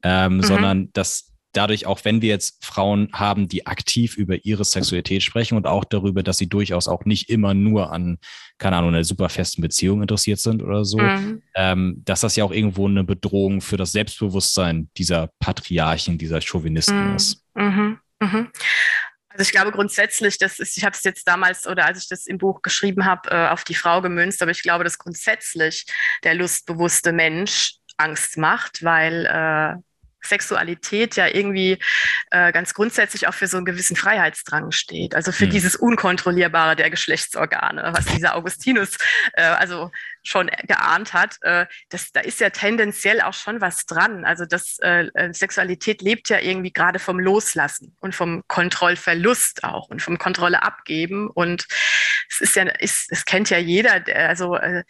ähm, 0.03 0.37
mhm. 0.37 0.43
sondern 0.43 0.89
dass 0.93 1.31
dadurch, 1.53 1.85
auch 1.85 1.99
wenn 2.03 2.21
wir 2.21 2.29
jetzt 2.29 2.65
Frauen 2.65 3.09
haben, 3.13 3.47
die 3.47 3.67
aktiv 3.67 4.15
über 4.15 4.45
ihre 4.45 4.63
Sexualität 4.63 5.23
sprechen 5.23 5.57
und 5.57 5.67
auch 5.67 5.83
darüber, 5.83 6.23
dass 6.23 6.37
sie 6.37 6.47
durchaus 6.47 6.87
auch 6.87 7.05
nicht 7.05 7.29
immer 7.29 7.53
nur 7.53 7.91
an, 7.91 8.19
keine 8.57 8.77
Ahnung, 8.77 8.93
einer 8.93 9.03
super 9.03 9.29
festen 9.29 9.61
Beziehung 9.61 10.01
interessiert 10.01 10.39
sind 10.39 10.63
oder 10.63 10.85
so, 10.85 10.99
mhm. 10.99 11.41
ähm, 11.55 12.01
dass 12.05 12.21
das 12.21 12.35
ja 12.35 12.43
auch 12.43 12.51
irgendwo 12.51 12.87
eine 12.87 13.03
Bedrohung 13.03 13.61
für 13.61 13.77
das 13.77 13.91
Selbstbewusstsein 13.91 14.89
dieser 14.97 15.29
Patriarchen, 15.39 16.17
dieser 16.17 16.41
Chauvinisten 16.41 17.09
mhm. 17.09 17.15
ist. 17.15 17.43
Mhm. 17.55 17.97
Also 19.33 19.43
ich 19.43 19.51
glaube 19.51 19.71
grundsätzlich, 19.71 20.37
das 20.37 20.59
ist, 20.59 20.77
ich 20.77 20.83
habe 20.83 20.95
es 20.95 21.03
jetzt 21.03 21.27
damals 21.27 21.65
oder 21.65 21.85
als 21.85 21.99
ich 21.99 22.09
das 22.09 22.27
im 22.27 22.37
Buch 22.37 22.61
geschrieben 22.61 23.05
habe, 23.05 23.29
äh, 23.29 23.47
auf 23.47 23.63
die 23.63 23.75
Frau 23.75 24.01
gemünzt, 24.01 24.41
aber 24.41 24.51
ich 24.51 24.61
glaube, 24.61 24.83
dass 24.83 24.97
grundsätzlich 24.97 25.85
der 26.23 26.35
lustbewusste 26.35 27.13
Mensch 27.13 27.75
Angst 27.97 28.37
macht, 28.37 28.83
weil 28.83 29.25
äh, 29.25 29.81
Sexualität 30.23 31.15
ja 31.15 31.27
irgendwie 31.27 31.79
äh, 32.31 32.51
ganz 32.51 32.73
grundsätzlich 32.73 33.27
auch 33.27 33.33
für 33.33 33.47
so 33.47 33.57
einen 33.57 33.65
gewissen 33.65 33.95
Freiheitsdrang 33.95 34.71
steht. 34.71 35.15
Also 35.15 35.31
für 35.31 35.45
mhm. 35.45 35.51
dieses 35.51 35.75
Unkontrollierbare 35.75 36.75
der 36.75 36.89
Geschlechtsorgane, 36.89 37.91
was 37.95 38.05
dieser 38.05 38.35
Augustinus 38.35 38.97
äh, 39.33 39.43
also 39.43 39.91
schon 40.23 40.49
geahnt 40.67 41.13
hat. 41.13 41.37
Äh, 41.41 41.65
das, 41.89 42.11
da 42.11 42.21
ist 42.21 42.39
ja 42.39 42.49
tendenziell 42.49 43.21
auch 43.21 43.33
schon 43.33 43.61
was 43.61 43.85
dran. 43.85 44.25
Also 44.25 44.45
das 44.45 44.77
äh, 44.81 45.07
äh 45.13 45.33
Sexualität 45.33 46.01
lebt 46.01 46.29
ja 46.29 46.39
irgendwie 46.39 46.71
gerade 46.71 46.99
vom 46.99 47.19
Loslassen 47.19 47.95
und 47.99 48.15
vom 48.15 48.43
Kontrollverlust 48.47 49.63
auch 49.63 49.89
und 49.89 50.01
vom 50.01 50.17
Kontrolle 50.17 50.63
abgeben. 50.63 51.29
Und 51.29 51.67
es 52.29 52.41
ist 52.41 52.55
ja, 52.55 52.65
es 52.79 53.25
kennt 53.25 53.49
ja 53.49 53.57
jeder, 53.57 54.03
also 54.15 54.55
äh, 54.55 54.83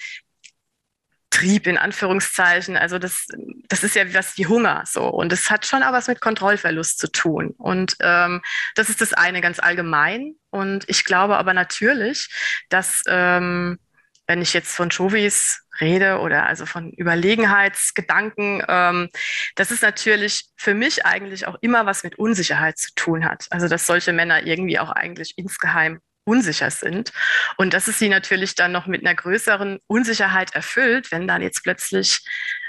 Trieb 1.32 1.66
in 1.66 1.78
Anführungszeichen. 1.78 2.78
Also 2.78 3.00
das, 3.00 3.26
das 3.68 3.84
ist 3.84 3.96
ja 3.96 4.14
was 4.14 4.38
wie 4.38 4.46
Hunger 4.46 4.84
so. 4.86 5.08
Und 5.08 5.34
es 5.34 5.50
hat 5.50 5.66
schon 5.66 5.82
auch 5.82 5.94
was 5.94 6.08
mit 6.08 6.22
Kontrollverlust 6.22 7.00
zu 7.00 7.12
tun. 7.12 7.56
Und 7.58 7.96
ähm, 8.02 8.42
das 8.76 8.90
ist 8.90 9.02
das 9.02 9.14
eine 9.14 9.42
ganz 9.42 9.60
allgemein. 9.60 10.36
Und 10.52 10.88
ich 10.88 11.06
glaube 11.06 11.38
aber 11.38 11.54
natürlich, 11.54 12.30
dass 12.70 13.02
ähm, 13.08 13.80
wenn 14.28 14.42
ich 14.42 14.54
jetzt 14.54 14.76
von 14.76 14.92
Chauvis 14.92 15.62
rede 15.80 16.20
oder 16.20 16.46
also 16.46 16.66
von 16.66 16.92
Überlegenheitsgedanken, 16.92 18.64
ähm, 18.68 19.10
das 19.56 19.72
ist 19.72 19.82
natürlich 19.82 20.46
für 20.56 20.74
mich 20.74 21.06
eigentlich 21.06 21.48
auch 21.48 21.58
immer 21.62 21.86
was 21.86 22.04
mit 22.04 22.20
Unsicherheit 22.20 22.78
zu 22.78 22.94
tun 22.96 23.26
hat. 23.26 23.48
Also 23.50 23.68
dass 23.68 23.86
solche 23.86 24.14
Männer 24.14 24.46
irgendwie 24.46 24.80
auch 24.80 24.90
eigentlich 24.90 25.38
insgeheim 25.38 26.02
unsicher 26.32 26.72
sind 26.72 27.12
und 27.58 27.74
dass 27.74 27.88
es 27.88 28.00
sie 28.00 28.10
natürlich 28.10 28.56
dann 28.56 28.72
noch 28.72 28.88
mit 28.88 29.06
einer 29.06 29.16
größeren 29.16 29.80
Unsicherheit 29.88 30.56
erfüllt, 30.56 31.12
wenn 31.12 31.28
dann 31.28 31.42
jetzt 31.42 31.64
plötzlich 31.64 32.22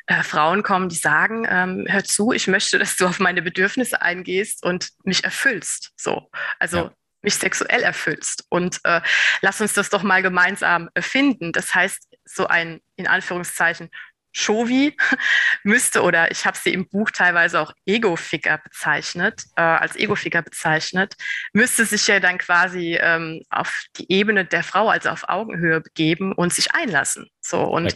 äh, 0.06 0.22
Frauen 0.22 0.62
kommen, 0.62 0.88
die 0.88 0.96
sagen, 0.96 1.46
ähm, 1.48 1.86
hör 1.88 2.02
zu, 2.02 2.32
ich 2.32 2.48
möchte, 2.48 2.78
dass 2.78 2.96
du 2.96 3.06
auf 3.06 3.20
meine 3.20 3.42
Bedürfnisse 3.42 4.02
eingehst 4.02 4.64
und 4.64 4.90
mich 5.04 5.22
erfüllst. 5.24 5.92
So, 5.96 6.28
also 6.58 6.76
ja 6.76 6.92
mich 7.22 7.36
sexuell 7.36 7.82
erfüllst. 7.82 8.44
Und 8.48 8.80
äh, 8.82 9.00
lass 9.42 9.60
uns 9.60 9.74
das 9.74 9.90
doch 9.90 10.02
mal 10.02 10.22
gemeinsam 10.22 10.90
finden. 10.98 11.52
Das 11.52 11.72
heißt, 11.72 12.08
so 12.24 12.48
ein 12.48 12.80
in 12.96 13.06
Anführungszeichen 13.06 13.90
Shovi 14.32 14.96
müsste, 15.62 16.02
oder 16.02 16.30
ich 16.30 16.44
habe 16.46 16.58
sie 16.58 16.72
im 16.72 16.88
Buch 16.88 17.10
teilweise 17.10 17.60
auch 17.60 17.72
Ego-Ficker 17.86 18.58
bezeichnet, 18.58 19.44
äh, 19.56 19.62
als 19.62 19.96
Ego-Ficker 19.96 20.42
bezeichnet, 20.42 21.14
müsste 21.52 21.84
sich 21.84 22.06
ja 22.06 22.20
dann 22.20 22.38
quasi 22.38 22.98
ähm, 23.00 23.42
auf 23.50 23.84
die 23.96 24.10
Ebene 24.10 24.44
der 24.44 24.62
Frau, 24.62 24.88
also 24.88 25.10
auf 25.10 25.28
Augenhöhe 25.28 25.80
begeben 25.80 26.32
und 26.32 26.52
sich 26.52 26.74
einlassen. 26.74 27.28
So 27.40 27.62
und, 27.62 27.94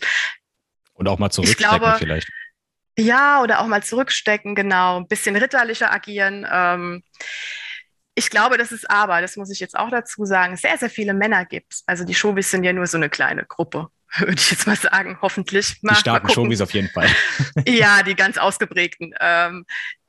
und 0.95 1.09
auch 1.09 1.19
mal 1.19 1.31
zurückstecken 1.31 1.79
glaube, 1.79 1.97
vielleicht. 1.99 2.29
Ja, 2.99 3.43
oder 3.43 3.61
auch 3.61 3.67
mal 3.67 3.83
zurückstecken, 3.83 4.55
genau, 4.55 4.99
ein 4.99 5.09
bisschen 5.09 5.37
ritterlicher 5.37 5.93
agieren. 5.93 6.47
Ähm, 6.51 7.03
ich 8.15 8.31
glaube, 8.31 8.57
dass 8.57 8.73
es 8.73 8.87
aber, 8.87 9.21
das 9.21 9.37
muss 9.37 9.51
ich 9.51 9.61
jetzt 9.61 9.79
auch 9.79 9.91
dazu 9.91 10.25
sagen, 10.25 10.57
sehr, 10.57 10.79
sehr 10.79 10.89
viele 10.89 11.13
Männer 11.13 11.45
gibt. 11.45 11.83
Also 11.85 12.05
die 12.05 12.15
Showbiz 12.15 12.51
sind 12.51 12.65
ja 12.65 12.73
nur 12.73 12.87
so 12.87 12.97
eine 12.97 13.11
kleine 13.11 13.45
Gruppe, 13.45 13.89
würde 14.19 14.35
ich 14.35 14.51
jetzt 14.51 14.67
mal 14.67 14.77
sagen, 14.77 15.19
hoffentlich. 15.21 15.77
Mal, 15.83 15.95
die 15.95 16.01
starken 16.01 16.29
Showbiz 16.31 16.61
auf 16.61 16.73
jeden 16.73 16.89
Fall. 16.89 17.09
ja, 17.67 18.03
die 18.07 18.15
ganz 18.15 18.39
ausgeprägten. 18.39 19.15
Ähm, 19.21 19.67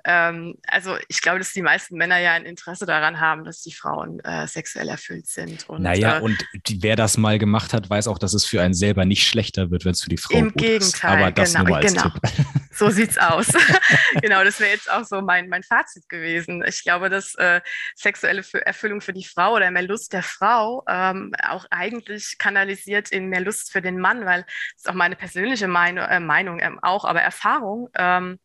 ähm, 0.10 0.56
also 0.67 0.96
ich 1.10 1.22
glaube, 1.22 1.39
dass 1.39 1.52
die 1.52 1.62
meisten 1.62 1.98
Männer 1.98 2.17
ja 2.17 2.32
ein 2.32 2.46
Interesse 2.46 2.86
daran 2.86 3.20
haben, 3.20 3.43
dass 3.43 3.62
die 3.62 3.74
Frauen 3.74 4.22
äh, 4.22 4.48
sexuell 4.48 4.88
erfüllt 4.88 5.28
sind. 5.28 5.67
Und, 5.67 5.82
naja, 5.82 6.20
äh, 6.20 6.22
und 6.22 6.38
die, 6.65 6.82
wer 6.82 6.96
das 6.96 7.17
mal 7.17 7.38
gemacht 7.38 7.74
hat, 7.74 7.89
weiß 7.89 8.08
auch, 8.08 8.17
dass 8.17 8.34
es 8.34 8.46
für 8.46 8.62
einen 8.62 8.74
selber 8.74 9.04
nicht 9.04 9.28
schlechter 9.28 9.70
wird, 9.70 9.84
wenn 9.84 9.91
es 9.91 10.02
für 10.02 10.10
die 10.10 10.17
Frau 10.17 10.38
Im 10.38 10.46
gut 10.54 10.62
Gegenteil, 10.62 10.80
ist. 10.80 11.04
Aber 11.04 11.32
das 11.32 11.54
genau, 11.54 11.65
nur 11.65 11.78
als 11.78 11.93
genau. 11.93 12.10
Tipp. 12.10 12.22
So 12.78 12.91
sieht's 12.91 13.17
aus. 13.17 13.48
genau, 14.22 14.43
das 14.43 14.60
wäre 14.60 14.70
jetzt 14.70 14.91
auch 14.91 15.04
so 15.04 15.20
mein, 15.22 15.50
mein 15.50 15.63
Fazit 15.63 16.08
gewesen. 16.10 16.63
Ich 16.63 16.84
glaube, 16.84 17.10
dass 17.10 17.34
äh, 17.34 17.60
sexuelle 17.96 18.43
Erfüllung 18.65 19.02
für 19.02 19.13
die 19.13 19.26
Frau 19.26 19.56
oder 19.56 19.72
mehr 19.72 19.82
Lust 19.82 20.13
der 20.13 20.22
Frau 20.22 20.84
ähm, 20.88 21.34
auch 21.43 21.65
eigentlich 21.72 22.36
kanalisiert 22.38 23.12
in 23.12 23.30
mehr 23.30 23.41
Lust 23.41 23.72
für 23.72 23.82
den 23.82 24.00
Mann, 24.00 24.26
weil 24.26 24.43
das 24.43 24.84
ist 24.84 24.89
auch 24.89 24.93
meine 24.93 25.15
persönliche 25.15 25.67
Meinung, 25.67 26.06
äh, 26.06 26.20
Meinung 26.20 26.60
ähm, 26.60 26.78
auch, 26.84 27.04
aber 27.04 27.20
Erfahrung. 27.20 27.89
Ähm, 27.96 28.38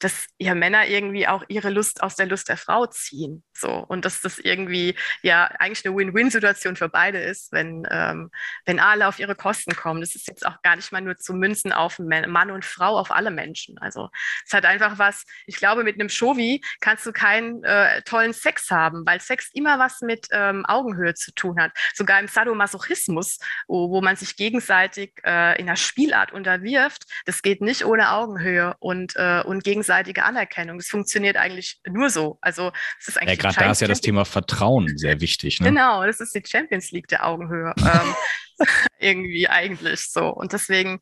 dass 0.00 0.26
ja 0.38 0.54
Männer 0.54 0.86
irgendwie 0.86 1.26
auch 1.26 1.44
ihre 1.48 1.70
Lust 1.70 2.02
aus 2.02 2.16
der 2.16 2.26
Lust 2.26 2.48
der 2.48 2.56
Frau 2.56 2.86
ziehen. 2.86 3.44
So. 3.52 3.70
Und 3.70 4.04
dass 4.04 4.20
das 4.20 4.38
irgendwie 4.38 4.96
ja 5.22 5.44
eigentlich 5.44 5.86
eine 5.86 5.96
Win-Win-Situation 5.96 6.76
für 6.76 6.88
beide 6.88 7.18
ist, 7.18 7.52
wenn, 7.52 7.86
ähm, 7.90 8.30
wenn 8.64 8.80
alle 8.80 9.08
auf 9.08 9.18
ihre 9.18 9.34
Kosten 9.34 9.74
kommen. 9.74 10.00
Das 10.00 10.14
ist 10.14 10.28
jetzt 10.28 10.46
auch 10.46 10.60
gar 10.62 10.76
nicht 10.76 10.92
mal 10.92 11.00
nur 11.00 11.16
zu 11.16 11.34
münzen 11.34 11.72
auf 11.72 11.98
Mann 11.98 12.50
und 12.50 12.64
Frau, 12.64 12.98
auf 12.98 13.10
alle 13.10 13.30
Menschen. 13.30 13.78
Also 13.78 14.10
es 14.46 14.52
hat 14.52 14.64
einfach 14.64 14.98
was, 14.98 15.24
ich 15.46 15.56
glaube, 15.56 15.84
mit 15.84 16.00
einem 16.00 16.08
Shovi 16.08 16.62
kannst 16.80 17.06
du 17.06 17.12
keinen 17.12 17.62
äh, 17.64 18.02
tollen 18.02 18.32
Sex 18.32 18.70
haben, 18.70 19.04
weil 19.06 19.20
Sex 19.20 19.50
immer 19.52 19.78
was 19.78 20.00
mit 20.00 20.28
ähm, 20.32 20.64
Augenhöhe 20.66 21.14
zu 21.14 21.32
tun 21.32 21.60
hat. 21.60 21.72
Sogar 21.94 22.20
im 22.20 22.28
Sadomasochismus, 22.28 23.38
wo, 23.68 23.90
wo 23.90 24.00
man 24.00 24.16
sich 24.16 24.36
gegenseitig 24.36 25.12
äh, 25.24 25.58
in 25.60 25.68
einer 25.68 25.76
Spielart 25.76 26.32
unterwirft, 26.32 27.04
das 27.24 27.42
geht 27.42 27.60
nicht 27.60 27.84
ohne 27.84 28.10
Augenhöhe 28.10 28.74
und, 28.80 29.16
äh, 29.16 29.42
und 29.44 29.64
gegenseitige 29.94 30.24
Anerkennung. 30.24 30.78
Das 30.78 30.88
funktioniert 30.88 31.36
eigentlich 31.36 31.80
nur 31.86 32.10
so. 32.10 32.38
Also 32.40 32.72
es 33.00 33.08
ist 33.08 33.18
eigentlich 33.18 33.38
ja, 33.38 33.50
gerade 33.50 33.64
da 33.64 33.70
ist 33.70 33.80
ja 33.80 33.88
das 33.88 34.00
Thema 34.00 34.24
Vertrauen 34.24 34.96
sehr 34.96 35.20
wichtig. 35.20 35.60
Ne? 35.60 35.68
Genau, 35.68 36.04
das 36.04 36.20
ist 36.20 36.34
die 36.34 36.42
Champions 36.44 36.90
League 36.90 37.08
der 37.08 37.26
Augenhöhe. 37.26 37.74
ähm, 37.78 38.14
irgendwie 38.98 39.48
eigentlich 39.48 40.10
so. 40.10 40.28
Und 40.28 40.52
deswegen, 40.52 41.00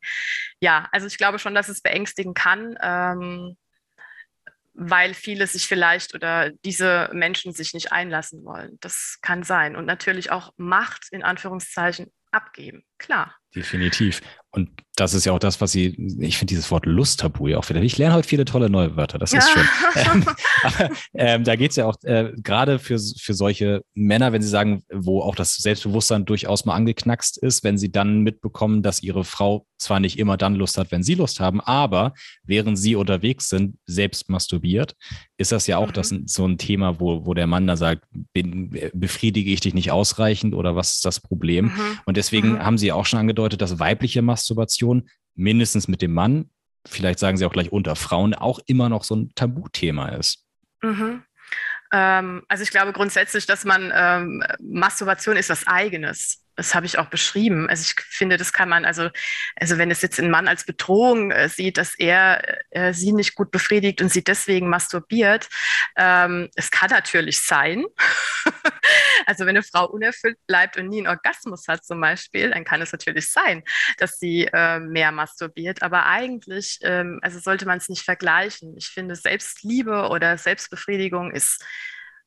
ja, 0.59 0.87
also 0.91 1.07
ich 1.07 1.17
glaube 1.17 1.39
schon, 1.39 1.55
dass 1.55 1.69
es 1.69 1.81
beängstigen 1.81 2.33
kann. 2.33 2.75
Ähm, 2.81 3.57
weil 4.75 5.13
viele 5.13 5.45
sich 5.45 5.67
vielleicht 5.67 6.15
oder 6.15 6.49
diese 6.65 7.07
Menschen 7.13 7.53
sich 7.53 7.75
nicht 7.75 7.91
einlassen 7.91 8.43
wollen. 8.43 8.79
Das 8.81 9.19
kann 9.21 9.43
sein. 9.43 9.75
Und 9.75 9.85
natürlich 9.85 10.31
auch 10.31 10.51
Macht 10.57 11.09
in 11.11 11.21
Anführungszeichen 11.21 12.11
abgeben. 12.31 12.83
Klar. 13.03 13.35
Definitiv. 13.55 14.21
Und 14.55 14.69
das 14.95 15.15
ist 15.15 15.25
ja 15.25 15.31
auch 15.31 15.39
das, 15.39 15.59
was 15.61 15.71
sie, 15.71 15.95
ich 16.19 16.37
finde 16.37 16.51
dieses 16.51 16.69
Wort 16.69 16.85
Lusttabu 16.85 17.47
ja 17.47 17.57
auch 17.57 17.67
wieder. 17.67 17.81
Ich 17.81 17.97
lerne 17.97 18.13
heute 18.13 18.27
viele 18.27 18.45
tolle 18.45 18.69
neue 18.69 18.95
Wörter, 18.95 19.17
das 19.17 19.33
ist 19.33 19.49
schön. 19.49 19.65
ähm, 19.95 20.25
aber, 20.61 20.89
ähm, 21.15 21.43
da 21.43 21.55
geht 21.55 21.71
es 21.71 21.77
ja 21.77 21.85
auch 21.85 21.95
äh, 22.03 22.31
gerade 22.37 22.77
für, 22.77 22.99
für 22.99 23.33
solche 23.33 23.83
Männer, 23.95 24.31
wenn 24.31 24.43
sie 24.43 24.47
sagen, 24.47 24.83
wo 24.93 25.21
auch 25.21 25.35
das 25.35 25.55
Selbstbewusstsein 25.55 26.25
durchaus 26.25 26.65
mal 26.65 26.75
angeknackst 26.75 27.39
ist, 27.39 27.63
wenn 27.63 27.79
sie 27.79 27.91
dann 27.91 28.21
mitbekommen, 28.21 28.83
dass 28.83 29.01
ihre 29.01 29.23
Frau 29.23 29.65
zwar 29.79 29.99
nicht 29.99 30.19
immer 30.19 30.37
dann 30.37 30.55
Lust 30.55 30.77
hat, 30.77 30.91
wenn 30.91 31.03
sie 31.03 31.15
Lust 31.15 31.39
haben, 31.39 31.59
aber 31.59 32.13
während 32.43 32.77
sie 32.77 32.95
unterwegs 32.95 33.49
sind, 33.49 33.77
selbst 33.85 34.29
masturbiert, 34.29 34.95
ist 35.37 35.51
das 35.51 35.65
ja 35.67 35.77
auch 35.77 35.89
mhm. 35.89 35.93
das, 35.93 36.13
so 36.27 36.45
ein 36.45 36.59
Thema, 36.59 36.99
wo, 36.99 37.25
wo 37.25 37.33
der 37.33 37.47
Mann 37.47 37.67
da 37.67 37.75
sagt, 37.75 38.05
bin, 38.31 38.79
befriedige 38.93 39.51
ich 39.51 39.59
dich 39.59 39.73
nicht 39.73 39.91
ausreichend 39.91 40.53
oder 40.53 40.75
was 40.75 40.95
ist 40.95 41.05
das 41.05 41.19
Problem? 41.19 41.65
Mhm. 41.65 41.99
Und 42.05 42.15
deswegen 42.15 42.53
mhm. 42.53 42.59
haben 42.59 42.77
sie 42.77 42.91
auch 42.93 43.05
schon 43.05 43.19
angedeutet, 43.19 43.61
dass 43.61 43.79
weibliche 43.79 44.21
Masturbation 44.21 45.09
mindestens 45.35 45.87
mit 45.87 46.01
dem 46.01 46.13
Mann, 46.13 46.49
vielleicht 46.87 47.19
sagen 47.19 47.37
sie 47.37 47.45
auch 47.45 47.53
gleich 47.53 47.71
unter 47.71 47.95
Frauen, 47.95 48.33
auch 48.33 48.59
immer 48.65 48.89
noch 48.89 49.03
so 49.03 49.15
ein 49.15 49.31
Tabuthema 49.35 50.09
ist. 50.09 50.45
Mhm. 50.81 51.23
Ähm, 51.91 52.43
also 52.47 52.63
ich 52.63 52.71
glaube 52.71 52.93
grundsätzlich, 52.93 53.45
dass 53.45 53.65
man 53.65 53.91
ähm, 53.95 54.43
Masturbation 54.59 55.37
ist 55.37 55.49
was 55.49 55.67
Eigenes 55.67 56.43
das 56.55 56.75
habe 56.75 56.85
ich 56.85 56.97
auch 56.99 57.07
beschrieben. 57.07 57.69
Also 57.69 57.83
ich 57.83 57.95
finde, 58.05 58.37
das 58.37 58.53
kann 58.53 58.69
man, 58.69 58.85
also, 58.85 59.09
also 59.55 59.77
wenn 59.77 59.91
es 59.91 60.01
jetzt 60.01 60.19
ein 60.19 60.29
Mann 60.29 60.47
als 60.47 60.65
Bedrohung 60.65 61.31
äh, 61.31 61.49
sieht, 61.49 61.77
dass 61.77 61.95
er 61.95 62.43
äh, 62.71 62.93
sie 62.93 63.11
nicht 63.11 63.35
gut 63.35 63.51
befriedigt 63.51 64.01
und 64.01 64.09
sie 64.09 64.23
deswegen 64.23 64.69
masturbiert, 64.69 65.49
ähm, 65.97 66.49
es 66.55 66.71
kann 66.71 66.89
natürlich 66.91 67.41
sein. 67.41 67.85
also 69.25 69.45
wenn 69.45 69.55
eine 69.55 69.63
Frau 69.63 69.87
unerfüllt 69.87 70.37
bleibt 70.47 70.77
und 70.77 70.89
nie 70.89 70.99
einen 70.99 71.07
Orgasmus 71.07 71.67
hat 71.67 71.83
zum 71.83 71.99
Beispiel, 71.99 72.51
dann 72.51 72.65
kann 72.65 72.81
es 72.81 72.91
natürlich 72.91 73.31
sein, 73.31 73.63
dass 73.97 74.19
sie 74.19 74.45
äh, 74.53 74.79
mehr 74.79 75.11
masturbiert. 75.11 75.81
Aber 75.81 76.05
eigentlich, 76.05 76.79
ähm, 76.81 77.19
also 77.21 77.39
sollte 77.39 77.65
man 77.65 77.77
es 77.77 77.89
nicht 77.89 78.03
vergleichen. 78.03 78.75
Ich 78.77 78.87
finde, 78.87 79.15
Selbstliebe 79.15 80.09
oder 80.09 80.37
Selbstbefriedigung 80.37 81.31
ist 81.31 81.63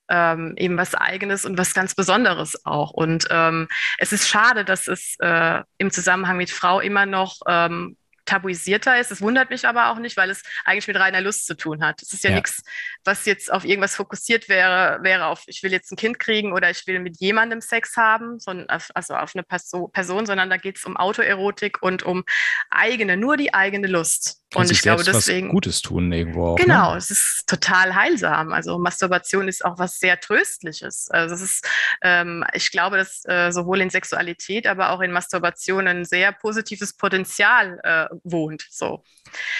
ähm, 0.08 0.54
eben 0.56 0.76
was 0.76 0.94
Eigenes 0.94 1.44
und 1.44 1.58
was 1.58 1.74
ganz 1.74 1.94
Besonderes 1.94 2.64
auch. 2.64 2.90
Und 2.90 3.26
ähm, 3.30 3.68
es 3.98 4.12
ist 4.12 4.28
schade, 4.28 4.64
dass 4.64 4.86
es 4.86 5.16
äh, 5.20 5.62
im 5.78 5.90
Zusammenhang 5.90 6.36
mit 6.36 6.50
Frau 6.50 6.80
immer 6.80 7.06
noch 7.06 7.40
ähm, 7.46 7.96
tabuisierter 8.26 9.00
ist. 9.00 9.10
Es 9.10 9.22
wundert 9.22 9.50
mich 9.50 9.66
aber 9.66 9.90
auch 9.90 9.98
nicht, 9.98 10.16
weil 10.16 10.30
es 10.30 10.42
eigentlich 10.64 10.88
mit 10.88 10.98
reiner 10.98 11.20
Lust 11.20 11.46
zu 11.46 11.56
tun 11.56 11.82
hat. 11.82 12.02
Es 12.02 12.12
ist 12.12 12.24
ja, 12.24 12.30
ja. 12.30 12.36
nichts, 12.36 12.62
was 13.04 13.24
jetzt 13.24 13.50
auf 13.50 13.64
irgendwas 13.64 13.96
fokussiert 13.96 14.48
wäre, 14.48 14.98
wäre 15.02 15.26
auf, 15.26 15.44
ich 15.46 15.62
will 15.62 15.72
jetzt 15.72 15.90
ein 15.92 15.96
Kind 15.96 16.18
kriegen 16.18 16.52
oder 16.52 16.68
ich 16.68 16.86
will 16.86 16.98
mit 16.98 17.18
jemandem 17.18 17.60
Sex 17.60 17.96
haben, 17.96 18.38
sondern 18.38 18.66
also 18.68 19.14
auf 19.14 19.32
eine 19.34 19.44
Person 19.44 20.26
sondern 20.26 20.50
da 20.50 20.56
geht 20.56 20.76
es 20.76 20.84
um 20.84 20.96
Autoerotik 20.96 21.82
und 21.82 22.02
um 22.02 22.24
eigene, 22.70 23.16
nur 23.16 23.36
die 23.36 23.54
eigene 23.54 23.86
Lust. 23.86 24.42
Und 24.56 24.70
ich 24.70 24.82
glaube 24.82 25.04
deswegen. 25.04 25.48
Was 25.48 25.52
Gutes 25.52 25.82
tun 25.82 26.12
irgendwo 26.12 26.48
auch. 26.48 26.58
Ne? 26.58 26.64
Genau, 26.64 26.92
ne? 26.92 26.98
es 26.98 27.10
ist 27.10 27.44
total 27.46 27.94
heilsam. 27.94 28.52
Also 28.52 28.78
Masturbation 28.78 29.48
ist 29.48 29.64
auch 29.64 29.78
was 29.78 29.98
sehr 29.98 30.18
Tröstliches. 30.20 31.08
Also 31.10 31.34
es 31.34 31.42
ist, 31.42 31.68
ähm, 32.02 32.44
ich 32.54 32.70
glaube, 32.70 32.96
dass 32.96 33.22
äh, 33.26 33.50
sowohl 33.50 33.80
in 33.80 33.90
Sexualität, 33.90 34.66
aber 34.66 34.90
auch 34.90 35.00
in 35.00 35.12
Masturbation 35.12 35.86
ein 35.86 36.04
sehr 36.04 36.32
positives 36.32 36.96
Potenzial 36.96 37.80
äh, 37.82 38.06
wohnt. 38.24 38.66
So. 38.70 39.04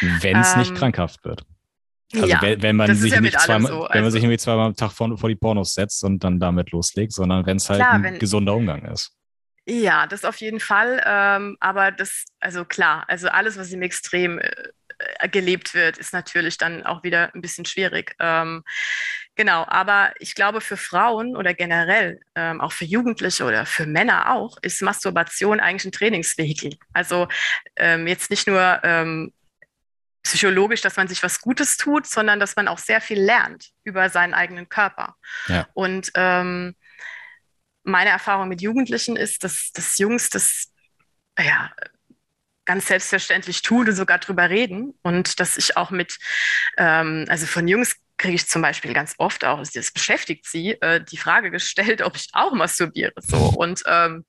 Wenn 0.01 0.39
es 0.39 0.53
ähm, 0.53 0.61
nicht 0.61 0.75
krankhaft 0.75 1.25
wird. 1.25 1.45
Also 2.15 2.27
ja, 2.27 2.41
wenn, 2.41 2.63
wenn 2.63 2.77
man 2.77 2.95
sich 2.95 3.13
ja 3.13 3.21
nicht 3.21 3.39
zweimal, 3.41 3.71
so. 3.71 3.89
wenn 3.91 4.03
man 4.03 4.11
sich 4.11 4.19
also 4.19 4.19
irgendwie 4.19 4.39
zweimal 4.39 4.67
am 4.67 4.77
Tag 4.77 4.93
vor, 4.93 5.19
vor, 5.19 5.29
die 5.29 5.35
Pornos 5.35 5.75
setzt 5.75 6.05
und 6.05 6.23
dann 6.23 6.39
damit 6.39 6.71
loslegt, 6.71 7.13
sondern 7.13 7.45
wenn 7.47 7.57
es 7.57 7.69
halt 7.69 7.81
klar, 7.81 7.95
ein 7.95 8.03
wenn, 8.05 8.19
gesunder 8.19 8.55
Umgang 8.55 8.85
ist. 8.85 9.13
Ja, 9.69 10.07
das 10.07 10.25
auf 10.25 10.37
jeden 10.37 10.61
Fall. 10.61 11.03
Ähm, 11.05 11.57
aber 11.59 11.91
das, 11.91 12.25
also 12.39 12.65
klar, 12.65 13.05
also 13.09 13.29
alles, 13.29 13.59
was 13.59 13.73
im 13.73 13.83
Extrem 13.83 14.39
äh, 14.39 14.51
gelebt 15.31 15.75
wird, 15.75 15.99
ist 15.99 16.13
natürlich 16.13 16.59
dann 16.59 16.85
auch 16.85 17.03
wieder 17.03 17.35
ein 17.35 17.41
bisschen 17.41 17.65
schwierig. 17.65 18.15
Ähm, 18.19 18.65
genau, 19.35 19.65
aber 19.67 20.13
ich 20.19 20.35
glaube, 20.35 20.61
für 20.61 20.77
Frauen 20.77 21.37
oder 21.37 21.55
generell 21.55 22.21
ähm, 22.35 22.61
auch 22.61 22.73
für 22.73 22.85
Jugendliche 22.85 23.45
oder 23.45 23.67
für 23.67 23.87
Männer 23.87 24.33
auch, 24.33 24.59
ist 24.63 24.83
Masturbation 24.83 25.61
eigentlich 25.61 25.87
ein 25.87 25.93
Trainingsvehikel. 25.93 26.77
Also 26.93 27.29
ähm, 27.77 28.07
jetzt 28.07 28.31
nicht 28.31 28.47
nur 28.47 28.81
ähm, 28.83 29.33
psychologisch, 30.23 30.81
dass 30.81 30.97
man 30.97 31.09
sich 31.09 31.23
was 31.23 31.41
Gutes 31.41 31.77
tut, 31.77 32.07
sondern 32.07 32.41
dass 32.41 32.57
man 32.57 32.69
auch 32.69 32.79
sehr 32.79 33.01
viel 33.01 33.21
lernt 33.21 33.71
über 33.85 34.09
seinen 34.11 34.35
eigenen 34.35 34.69
Körper. 34.69 35.17
Ja. 35.47 35.69
Und 35.75 36.11
ähm, 36.15 36.75
meine 37.85 38.11
Erfahrung 38.11 38.49
mit 38.49 38.61
Jugendlichen 38.61 39.17
ist, 39.17 39.45
dass, 39.45 39.71
dass 39.73 39.99
Jungs 39.99 40.31
das 40.31 40.73
ja, 41.39 41.71
ganz 42.67 42.87
selbstverständlich 42.87 43.63
tun 43.63 43.89
und 43.89 43.95
sogar 43.95 44.19
drüber 44.19 44.51
reden. 44.51 44.95
Und 45.03 45.41
dass 45.41 45.57
ich 45.57 45.77
auch 45.77 45.91
mit, 45.91 46.19
ähm, 46.77 47.25
also 47.29 47.47
von 47.47 47.67
Jungs 47.67 47.97
kriege 48.19 48.35
ich 48.35 48.47
zum 48.47 48.63
Beispiel 48.63 48.93
ganz 48.93 49.15
oft 49.19 49.45
auch, 49.45 49.63
das 49.63 49.91
beschäftigt 49.91 50.47
sie, 50.47 50.73
äh, 50.81 51.03
die 51.03 51.17
Frage 51.17 51.51
gestellt, 51.51 52.03
ob 52.03 52.17
ich 52.17 52.29
auch 52.33 52.53
masturbiere. 52.53 53.13
So. 53.17 53.37
Und 53.57 53.83
ähm, 53.87 54.25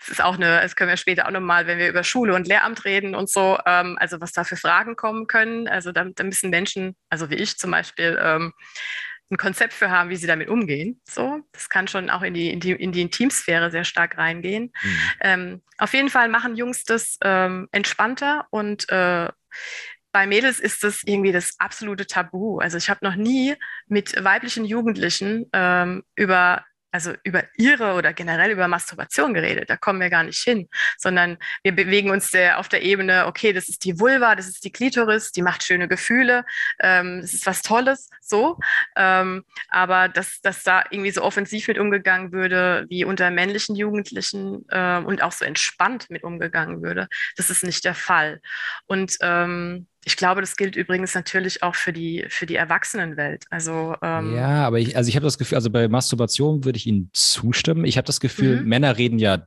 das 0.00 0.08
ist 0.08 0.22
auch 0.22 0.36
eine, 0.36 0.60
das 0.62 0.76
können 0.76 0.90
wir 0.90 0.96
später 0.96 1.26
auch 1.26 1.30
nochmal, 1.30 1.66
wenn 1.66 1.78
wir 1.78 1.88
über 1.88 2.04
Schule 2.04 2.34
und 2.34 2.48
Lehramt 2.48 2.84
reden 2.84 3.14
und 3.14 3.28
so, 3.28 3.58
ähm, 3.66 3.96
also 4.00 4.20
was 4.20 4.32
da 4.32 4.44
für 4.44 4.56
Fragen 4.56 4.96
kommen 4.96 5.26
können. 5.26 5.68
Also 5.68 5.92
da, 5.92 6.04
da 6.04 6.24
müssen 6.24 6.50
Menschen, 6.50 6.96
also 7.10 7.30
wie 7.30 7.34
ich 7.34 7.58
zum 7.58 7.70
Beispiel, 7.70 8.18
ähm, 8.20 8.52
ein 9.32 9.36
Konzept 9.38 9.72
für 9.72 9.90
haben, 9.90 10.10
wie 10.10 10.16
sie 10.16 10.26
damit 10.26 10.48
umgehen. 10.48 11.00
So, 11.04 11.40
das 11.52 11.68
kann 11.68 11.88
schon 11.88 12.10
auch 12.10 12.22
in 12.22 12.34
die, 12.34 12.50
in 12.50 12.60
die, 12.60 12.72
in 12.72 12.92
die 12.92 13.00
Intimsphäre 13.00 13.70
sehr 13.70 13.84
stark 13.84 14.18
reingehen. 14.18 14.72
Mhm. 14.82 14.98
Ähm, 15.20 15.62
auf 15.78 15.94
jeden 15.94 16.10
Fall 16.10 16.28
machen 16.28 16.54
Jungs 16.54 16.84
das 16.84 17.18
ähm, 17.24 17.68
entspannter 17.72 18.46
und 18.50 18.88
äh, 18.90 19.28
bei 20.12 20.26
Mädels 20.26 20.60
ist 20.60 20.84
das 20.84 21.02
irgendwie 21.04 21.32
das 21.32 21.54
absolute 21.58 22.06
Tabu. 22.06 22.58
Also 22.58 22.76
ich 22.76 22.90
habe 22.90 23.02
noch 23.02 23.16
nie 23.16 23.54
mit 23.86 24.22
weiblichen 24.22 24.66
Jugendlichen 24.66 25.46
ähm, 25.54 26.02
über 26.14 26.66
also 26.92 27.14
über 27.24 27.44
ihre 27.56 27.94
oder 27.94 28.12
generell 28.12 28.50
über 28.50 28.68
Masturbation 28.68 29.34
geredet. 29.34 29.70
Da 29.70 29.76
kommen 29.76 30.00
wir 30.00 30.10
gar 30.10 30.22
nicht 30.22 30.42
hin, 30.42 30.68
sondern 30.98 31.38
wir 31.62 31.74
bewegen 31.74 32.10
uns 32.10 32.30
der, 32.30 32.58
auf 32.58 32.68
der 32.68 32.82
Ebene, 32.82 33.26
okay, 33.26 33.52
das 33.52 33.68
ist 33.68 33.84
die 33.84 33.98
Vulva, 33.98 34.36
das 34.36 34.46
ist 34.46 34.64
die 34.64 34.70
Klitoris, 34.70 35.32
die 35.32 35.42
macht 35.42 35.64
schöne 35.64 35.88
Gefühle, 35.88 36.44
ähm, 36.80 37.22
das 37.22 37.32
ist 37.32 37.46
was 37.46 37.62
Tolles, 37.62 38.10
so. 38.20 38.58
Ähm, 38.94 39.44
aber 39.68 40.08
dass, 40.08 40.40
dass 40.42 40.62
da 40.62 40.84
irgendwie 40.90 41.10
so 41.10 41.22
offensiv 41.22 41.66
mit 41.66 41.78
umgegangen 41.78 42.32
würde, 42.32 42.84
wie 42.88 43.04
unter 43.04 43.30
männlichen 43.30 43.74
Jugendlichen 43.74 44.66
äh, 44.68 44.98
und 44.98 45.22
auch 45.22 45.32
so 45.32 45.44
entspannt 45.44 46.10
mit 46.10 46.22
umgegangen 46.22 46.82
würde, 46.82 47.08
das 47.36 47.48
ist 47.48 47.64
nicht 47.64 47.84
der 47.84 47.94
Fall. 47.94 48.40
Und 48.86 49.16
ähm, 49.22 49.86
ich 50.04 50.16
glaube, 50.16 50.40
das 50.40 50.56
gilt 50.56 50.74
übrigens 50.74 51.14
natürlich 51.14 51.62
auch 51.62 51.74
für 51.74 51.92
die, 51.92 52.24
für 52.28 52.46
die 52.46 52.56
Erwachsenenwelt. 52.56 53.44
Also, 53.50 53.94
ähm 54.02 54.34
ja, 54.34 54.66
aber 54.66 54.80
ich, 54.80 54.96
also 54.96 55.08
ich 55.08 55.16
habe 55.16 55.24
das 55.24 55.38
Gefühl, 55.38 55.56
also 55.56 55.70
bei 55.70 55.88
Masturbation 55.88 56.64
würde 56.64 56.76
ich 56.76 56.86
Ihnen 56.86 57.10
zustimmen. 57.12 57.84
Ich 57.84 57.96
habe 57.96 58.06
das 58.06 58.18
Gefühl, 58.18 58.60
mhm. 58.60 58.68
Männer 58.68 58.98
reden 58.98 59.18
ja 59.18 59.46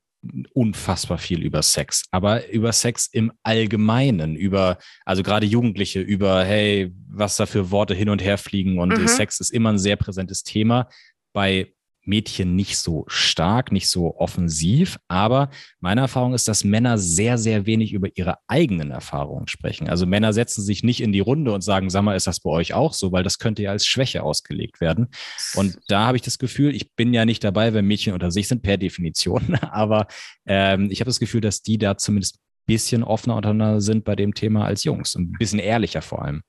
unfassbar 0.53 1.17
viel 1.17 1.43
über 1.43 1.61
Sex, 1.61 2.03
aber 2.11 2.49
über 2.49 2.71
Sex 2.71 3.07
im 3.11 3.31
Allgemeinen, 3.43 4.35
über, 4.35 4.79
also 5.05 5.23
gerade 5.23 5.45
Jugendliche, 5.45 5.99
über, 5.99 6.43
hey, 6.43 6.91
was 7.09 7.37
da 7.37 7.45
für 7.45 7.69
Worte 7.69 7.93
hin 7.93 8.09
und 8.09 8.23
her 8.23 8.37
fliegen 8.37 8.79
und 8.79 8.97
mhm. 8.97 9.07
Sex 9.07 9.39
ist 9.39 9.51
immer 9.51 9.73
ein 9.73 9.77
sehr 9.77 9.97
präsentes 9.97 10.43
Thema. 10.43 10.89
Bei 11.33 11.74
Mädchen 12.05 12.55
nicht 12.55 12.77
so 12.77 13.05
stark, 13.07 13.71
nicht 13.71 13.89
so 13.89 14.15
offensiv. 14.17 14.97
Aber 15.07 15.49
meine 15.79 16.01
Erfahrung 16.01 16.33
ist, 16.33 16.47
dass 16.47 16.63
Männer 16.63 16.97
sehr, 16.97 17.37
sehr 17.37 17.65
wenig 17.65 17.93
über 17.93 18.09
ihre 18.15 18.37
eigenen 18.47 18.91
Erfahrungen 18.91 19.47
sprechen. 19.47 19.89
Also 19.89 20.05
Männer 20.05 20.33
setzen 20.33 20.61
sich 20.61 20.83
nicht 20.83 21.01
in 21.01 21.11
die 21.11 21.19
Runde 21.19 21.51
und 21.53 21.61
sagen, 21.61 21.89
sag 21.89 22.03
mal, 22.03 22.15
ist 22.15 22.27
das 22.27 22.39
bei 22.39 22.49
euch 22.49 22.73
auch 22.73 22.93
so? 22.93 23.11
Weil 23.11 23.23
das 23.23 23.39
könnte 23.39 23.63
ja 23.63 23.71
als 23.71 23.85
Schwäche 23.85 24.23
ausgelegt 24.23 24.81
werden. 24.81 25.07
Und 25.55 25.77
da 25.87 26.07
habe 26.07 26.17
ich 26.17 26.23
das 26.23 26.37
Gefühl, 26.37 26.75
ich 26.75 26.93
bin 26.93 27.13
ja 27.13 27.25
nicht 27.25 27.43
dabei, 27.43 27.73
wenn 27.73 27.85
Mädchen 27.85 28.13
unter 28.13 28.31
sich 28.31 28.47
sind, 28.47 28.61
per 28.61 28.77
Definition. 28.77 29.55
Aber 29.71 30.07
ähm, 30.45 30.89
ich 30.91 30.99
habe 30.99 31.09
das 31.09 31.19
Gefühl, 31.19 31.41
dass 31.41 31.61
die 31.61 31.77
da 31.77 31.97
zumindest 31.97 32.37
ein 32.37 32.65
bisschen 32.67 33.03
offener 33.03 33.35
untereinander 33.35 33.81
sind 33.81 34.05
bei 34.05 34.15
dem 34.15 34.33
Thema 34.33 34.65
als 34.65 34.83
Jungs. 34.83 35.15
Ein 35.15 35.31
bisschen 35.33 35.59
ehrlicher 35.59 36.01
vor 36.01 36.23
allem. 36.23 36.41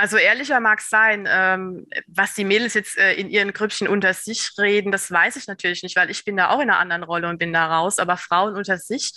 Also 0.00 0.16
ehrlicher 0.16 0.60
mag 0.60 0.78
es 0.78 0.88
sein, 0.88 1.28
ähm, 1.30 1.86
was 2.06 2.32
die 2.32 2.46
Mädels 2.46 2.72
jetzt 2.72 2.96
äh, 2.96 3.12
in 3.12 3.28
ihren 3.28 3.52
Grüppchen 3.52 3.86
unter 3.86 4.14
sich 4.14 4.52
reden, 4.56 4.92
das 4.92 5.10
weiß 5.10 5.36
ich 5.36 5.46
natürlich 5.46 5.82
nicht, 5.82 5.94
weil 5.94 6.08
ich 6.08 6.24
bin 6.24 6.38
da 6.38 6.48
auch 6.48 6.60
in 6.60 6.70
einer 6.70 6.78
anderen 6.78 7.02
Rolle 7.02 7.28
und 7.28 7.36
bin 7.36 7.52
da 7.52 7.66
raus. 7.66 7.98
Aber 7.98 8.16
Frauen 8.16 8.56
unter 8.56 8.78
sich 8.78 9.12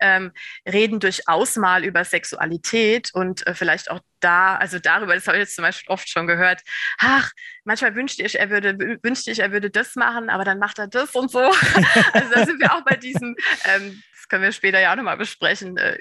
ähm, 0.00 0.32
reden 0.68 0.98
durchaus 0.98 1.54
mal 1.54 1.84
über 1.84 2.02
Sexualität 2.04 3.10
und 3.14 3.46
äh, 3.46 3.54
vielleicht 3.54 3.92
auch 3.92 4.00
da, 4.18 4.56
also 4.56 4.80
darüber, 4.80 5.14
das 5.14 5.28
habe 5.28 5.36
ich 5.36 5.42
jetzt 5.42 5.54
zum 5.54 5.62
Beispiel 5.62 5.88
oft 5.92 6.08
schon 6.08 6.26
gehört, 6.26 6.62
ach, 6.98 7.30
manchmal 7.62 7.94
wünschte 7.94 8.24
ich, 8.24 8.36
er 8.36 8.50
würde, 8.50 8.76
wünschte 9.02 9.30
ich, 9.30 9.38
er 9.38 9.52
würde 9.52 9.70
das 9.70 9.94
machen, 9.94 10.30
aber 10.30 10.42
dann 10.42 10.58
macht 10.58 10.80
er 10.80 10.88
das 10.88 11.14
und 11.14 11.30
so. 11.30 11.38
also 12.12 12.30
da 12.34 12.44
sind 12.44 12.58
wir 12.58 12.74
auch 12.74 12.82
bei 12.82 12.96
diesem, 12.96 13.36
ähm, 13.66 14.02
das 14.12 14.28
können 14.28 14.42
wir 14.42 14.50
später 14.50 14.80
ja 14.80 14.90
auch 14.90 14.96
nochmal 14.96 15.16
besprechen, 15.16 15.76
äh, 15.76 15.96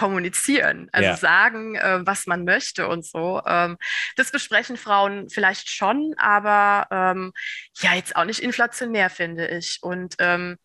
kommunizieren, 0.00 0.88
also 0.92 1.10
ja. 1.10 1.16
sagen, 1.16 1.74
äh, 1.74 2.00
was 2.06 2.26
man 2.26 2.46
möchte 2.46 2.88
und 2.88 3.04
so. 3.04 3.42
Ähm, 3.44 3.76
das 4.16 4.32
besprechen 4.32 4.78
Frauen 4.78 5.28
vielleicht 5.28 5.68
schon, 5.68 6.14
aber 6.16 6.86
ähm, 6.90 7.32
ja, 7.80 7.92
jetzt 7.92 8.16
auch 8.16 8.24
nicht 8.24 8.40
inflationär, 8.40 9.10
finde 9.10 9.46
ich. 9.48 9.78
Und 9.82 10.16
ähm, 10.18 10.56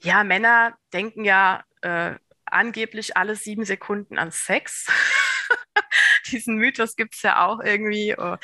ja, 0.00 0.22
Männer 0.22 0.76
denken 0.92 1.24
ja 1.24 1.64
äh, 1.82 2.14
angeblich 2.44 3.16
alle 3.16 3.34
sieben 3.34 3.64
Sekunden 3.64 4.16
an 4.16 4.30
Sex. 4.30 4.86
Diesen 6.30 6.54
Mythos 6.54 6.94
gibt 6.94 7.16
es 7.16 7.22
ja 7.22 7.44
auch 7.44 7.58
irgendwie. 7.58 8.14
Oh, 8.16 8.36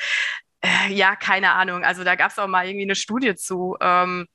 ja, 0.89 1.15
keine 1.15 1.53
Ahnung. 1.53 1.85
Also 1.85 2.03
da 2.03 2.15
gab 2.15 2.31
es 2.31 2.39
auch 2.39 2.47
mal 2.47 2.65
irgendwie 2.65 2.85
eine 2.85 2.95
Studie 2.95 3.35
zu. 3.35 3.77
Ähm, 3.79 4.27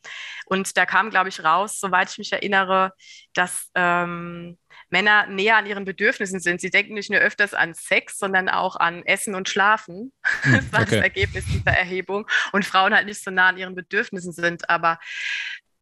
und 0.47 0.79
da 0.79 0.87
kam, 0.87 1.11
glaube 1.11 1.29
ich, 1.29 1.45
raus, 1.45 1.79
soweit 1.79 2.11
ich 2.11 2.19
mich 2.19 2.33
erinnere, 2.33 2.93
dass 3.35 3.69
ähm, 3.75 4.57
Männer 4.91 5.27
näher 5.27 5.57
an 5.57 5.67
ihren 5.67 5.85
Bedürfnissen 5.85 6.41
sind. 6.41 6.61
Sie 6.61 6.71
denken 6.71 6.95
nicht 6.95 7.11
nur 7.11 7.21
öfters 7.21 7.55
an 7.55 7.75
Sex, 7.75 8.19
sondern 8.19 8.49
auch 8.49 8.77
an 8.77 9.05
Essen 9.05 9.35
und 9.35 9.49
Schlafen. 9.49 10.13
Hm, 10.43 10.55
das 10.55 10.73
war 10.73 10.81
okay. 10.83 10.97
das 10.97 11.05
Ergebnis 11.05 11.45
dieser 11.47 11.73
Erhebung. 11.73 12.27
Und 12.53 12.65
Frauen 12.65 12.95
halt 12.95 13.07
nicht 13.07 13.23
so 13.23 13.31
nah 13.31 13.49
an 13.49 13.59
ihren 13.59 13.75
Bedürfnissen 13.75 14.33
sind. 14.33 14.71
Aber 14.71 14.99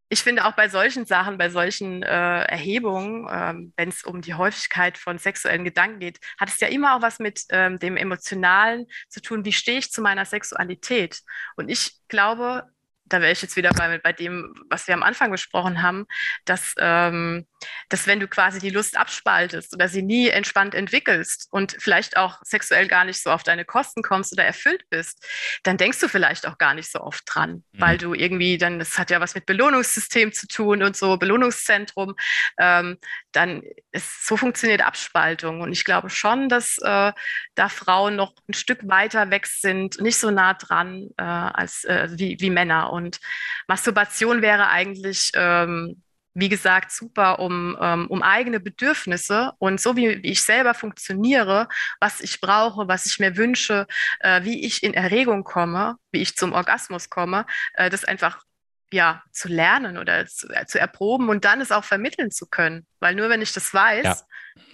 ich 0.08 0.22
finde 0.22 0.46
auch 0.46 0.52
bei 0.52 0.68
solchen 0.68 1.06
Sachen, 1.06 1.38
bei 1.38 1.50
solchen 1.50 2.02
äh, 2.02 2.42
Erhebungen, 2.42 3.28
ähm, 3.30 3.72
wenn 3.76 3.90
es 3.90 4.04
um 4.04 4.22
die 4.22 4.34
Häufigkeit 4.34 4.96
von 4.96 5.18
sexuellen 5.18 5.64
Gedanken 5.64 6.00
geht, 6.00 6.18
hat 6.40 6.48
es 6.48 6.60
ja 6.60 6.68
immer 6.68 6.96
auch 6.96 7.02
was 7.02 7.18
mit 7.18 7.42
ähm, 7.50 7.78
dem 7.78 7.96
Emotionalen 7.96 8.86
zu 9.08 9.20
tun. 9.20 9.44
Wie 9.44 9.52
stehe 9.52 9.78
ich 9.78 9.92
zu 9.92 10.00
meiner 10.00 10.24
Sexualität? 10.24 11.20
Und 11.56 11.68
ich 11.68 11.98
glaube, 12.08 12.64
da 13.04 13.20
wäre 13.20 13.32
ich 13.32 13.42
jetzt 13.42 13.56
wieder 13.56 13.70
bei, 13.70 13.98
bei 13.98 14.12
dem, 14.12 14.54
was 14.70 14.86
wir 14.86 14.94
am 14.94 15.02
Anfang 15.02 15.30
besprochen 15.30 15.82
haben, 15.82 16.06
dass, 16.44 16.74
ähm, 16.78 17.46
dass 17.88 18.06
wenn 18.06 18.20
du 18.20 18.28
quasi 18.28 18.58
die 18.58 18.70
Lust 18.70 18.96
abspaltest 18.96 19.74
oder 19.74 19.88
sie 19.88 20.02
nie 20.02 20.28
entspannt 20.28 20.74
entwickelst 20.74 21.48
und 21.50 21.76
vielleicht 21.78 22.16
auch 22.16 22.40
sexuell 22.42 22.88
gar 22.88 23.04
nicht 23.04 23.22
so 23.22 23.30
auf 23.30 23.42
deine 23.42 23.64
Kosten 23.64 24.02
kommst 24.02 24.32
oder 24.32 24.44
erfüllt 24.44 24.84
bist, 24.90 25.26
dann 25.62 25.76
denkst 25.76 26.00
du 26.00 26.08
vielleicht 26.08 26.46
auch 26.46 26.58
gar 26.58 26.74
nicht 26.74 26.90
so 26.90 27.00
oft 27.00 27.24
dran, 27.26 27.64
mhm. 27.72 27.80
weil 27.80 27.98
du 27.98 28.14
irgendwie 28.14 28.58
dann, 28.58 28.78
das 28.78 28.98
hat 28.98 29.10
ja 29.10 29.20
was 29.20 29.34
mit 29.34 29.46
Belohnungssystem 29.46 30.32
zu 30.32 30.46
tun 30.46 30.82
und 30.82 30.96
so, 30.96 31.16
Belohnungszentrum, 31.16 32.14
ähm, 32.58 32.98
dann 33.32 33.62
ist, 33.92 34.26
so 34.26 34.36
funktioniert 34.36 34.82
Abspaltung. 34.82 35.60
Und 35.60 35.72
ich 35.72 35.84
glaube 35.84 36.10
schon, 36.10 36.48
dass 36.48 36.78
äh, 36.78 37.12
da 37.54 37.68
Frauen 37.68 38.16
noch 38.16 38.34
ein 38.48 38.54
Stück 38.54 38.86
weiter 38.88 39.30
weg 39.30 39.46
sind, 39.46 40.00
nicht 40.00 40.18
so 40.18 40.30
nah 40.30 40.54
dran 40.54 41.08
äh, 41.16 41.22
als 41.22 41.84
äh, 41.84 42.08
wie, 42.12 42.36
wie 42.40 42.50
Männer. 42.50 42.92
Und 42.92 43.20
Masturbation 43.66 44.42
wäre 44.42 44.68
eigentlich, 44.68 45.30
ähm, 45.34 46.02
wie 46.38 46.48
gesagt, 46.48 46.92
super, 46.92 47.40
um, 47.40 47.76
ähm, 47.80 48.06
um 48.08 48.22
eigene 48.22 48.60
Bedürfnisse 48.60 49.52
und 49.58 49.80
so 49.80 49.96
wie, 49.96 50.22
wie, 50.22 50.30
ich 50.30 50.42
selber 50.42 50.72
funktioniere, 50.72 51.66
was 51.98 52.20
ich 52.20 52.40
brauche, 52.40 52.86
was 52.86 53.06
ich 53.06 53.18
mir 53.18 53.36
wünsche, 53.36 53.88
äh, 54.20 54.44
wie 54.44 54.64
ich 54.64 54.84
in 54.84 54.94
Erregung 54.94 55.42
komme, 55.42 55.96
wie 56.12 56.22
ich 56.22 56.36
zum 56.36 56.52
Orgasmus 56.52 57.10
komme, 57.10 57.44
äh, 57.74 57.90
das 57.90 58.04
einfach 58.04 58.40
ja, 58.92 59.22
zu 59.32 59.48
lernen 59.48 59.98
oder 59.98 60.26
zu, 60.26 60.48
äh, 60.48 60.64
zu, 60.64 60.78
erproben 60.78 61.28
und 61.28 61.44
dann 61.44 61.60
es 61.60 61.72
auch 61.72 61.84
vermitteln 61.84 62.30
zu 62.30 62.46
können. 62.46 62.86
Weil 63.00 63.16
nur 63.16 63.28
wenn 63.30 63.42
ich 63.42 63.52
das 63.52 63.74
weiß, 63.74 64.04
ja. 64.04 64.16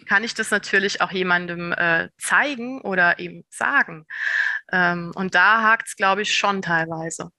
kann 0.06 0.22
ich 0.22 0.34
das 0.34 0.50
natürlich 0.50 1.00
auch 1.00 1.10
jemandem 1.12 1.72
äh, 1.72 2.10
zeigen 2.18 2.82
oder 2.82 3.18
ihm 3.18 3.44
sagen. 3.48 4.06
Ähm, 4.70 5.12
und 5.14 5.34
da 5.34 5.62
hakt 5.62 5.88
es, 5.88 5.96
glaube 5.96 6.22
ich, 6.22 6.36
schon 6.36 6.60
teilweise. 6.60 7.30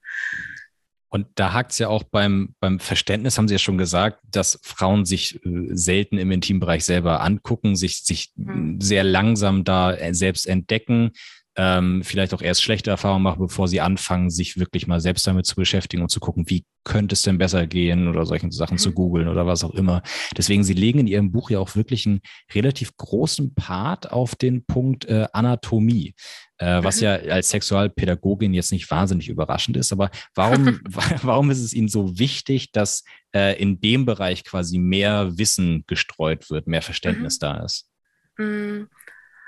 Und 1.15 1.27
da 1.35 1.53
hakt 1.53 1.71
es 1.71 1.79
ja 1.79 1.87
auch 1.87 2.03
beim, 2.03 2.55
beim 2.59 2.77
Verständnis, 2.77 3.37
haben 3.37 3.47
Sie 3.47 3.53
ja 3.53 3.59
schon 3.59 3.77
gesagt, 3.77 4.19
dass 4.31 4.59
Frauen 4.63 5.05
sich 5.05 5.39
äh, 5.45 5.69
selten 5.71 6.17
im 6.17 6.29
Intimbereich 6.29 6.83
selber 6.83 7.21
angucken, 7.21 7.77
sich, 7.77 8.03
sich 8.03 8.33
mhm. 8.35 8.81
sehr 8.81 9.05
langsam 9.05 9.63
da 9.63 9.93
äh, 9.93 10.13
selbst 10.13 10.45
entdecken, 10.45 11.11
ähm, 11.57 12.03
vielleicht 12.03 12.33
auch 12.33 12.41
erst 12.41 12.63
schlechte 12.63 12.89
Erfahrungen 12.89 13.23
machen, 13.23 13.39
bevor 13.39 13.67
sie 13.67 13.79
anfangen, 13.79 14.29
sich 14.29 14.57
wirklich 14.57 14.87
mal 14.87 14.99
selbst 14.99 15.25
damit 15.25 15.45
zu 15.45 15.55
beschäftigen 15.55 16.03
und 16.03 16.09
zu 16.09 16.19
gucken, 16.19 16.49
wie 16.49 16.65
könnte 16.83 17.13
es 17.13 17.21
denn 17.21 17.37
besser 17.37 17.65
gehen 17.65 18.07
oder 18.07 18.25
solchen 18.25 18.51
Sachen 18.51 18.75
mhm. 18.75 18.79
zu 18.79 18.91
googeln 18.91 19.27
oder 19.27 19.47
was 19.47 19.63
auch 19.63 19.73
immer. 19.73 20.03
Deswegen, 20.37 20.63
sie 20.63 20.73
legen 20.73 20.99
in 20.99 21.07
ihrem 21.07 21.31
Buch 21.31 21.49
ja 21.49 21.59
auch 21.59 21.75
wirklich 21.75 22.05
einen 22.05 22.19
relativ 22.53 22.95
großen 22.97 23.55
Part 23.55 24.11
auf 24.11 24.35
den 24.35 24.65
Punkt 24.65 25.05
äh, 25.05 25.27
Anatomie. 25.31 26.13
Äh, 26.57 26.83
was 26.83 26.97
mhm. 26.97 27.03
ja 27.03 27.13
als 27.13 27.49
Sexualpädagogin 27.49 28.53
jetzt 28.53 28.71
nicht 28.71 28.89
wahnsinnig 28.91 29.29
überraschend 29.29 29.77
ist, 29.77 29.91
aber 29.91 30.11
warum, 30.35 30.79
warum 31.21 31.51
ist 31.51 31.59
es 31.59 31.73
Ihnen 31.73 31.89
so 31.89 32.19
wichtig, 32.19 32.71
dass 32.71 33.03
äh, 33.33 33.59
in 33.61 33.79
dem 33.79 34.05
Bereich 34.05 34.43
quasi 34.43 34.77
mehr 34.77 35.37
Wissen 35.37 35.85
gestreut 35.87 36.49
wird, 36.49 36.67
mehr 36.67 36.81
Verständnis 36.81 37.37
mhm. 37.37 37.39
da 37.39 37.63
ist? 37.63 37.89
Mhm. 38.37 38.87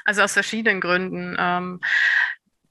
Also 0.07 0.21
aus 0.21 0.31
verschiedenen 0.31 0.79
Gründen. 0.79 1.35
Ähm, 1.37 1.81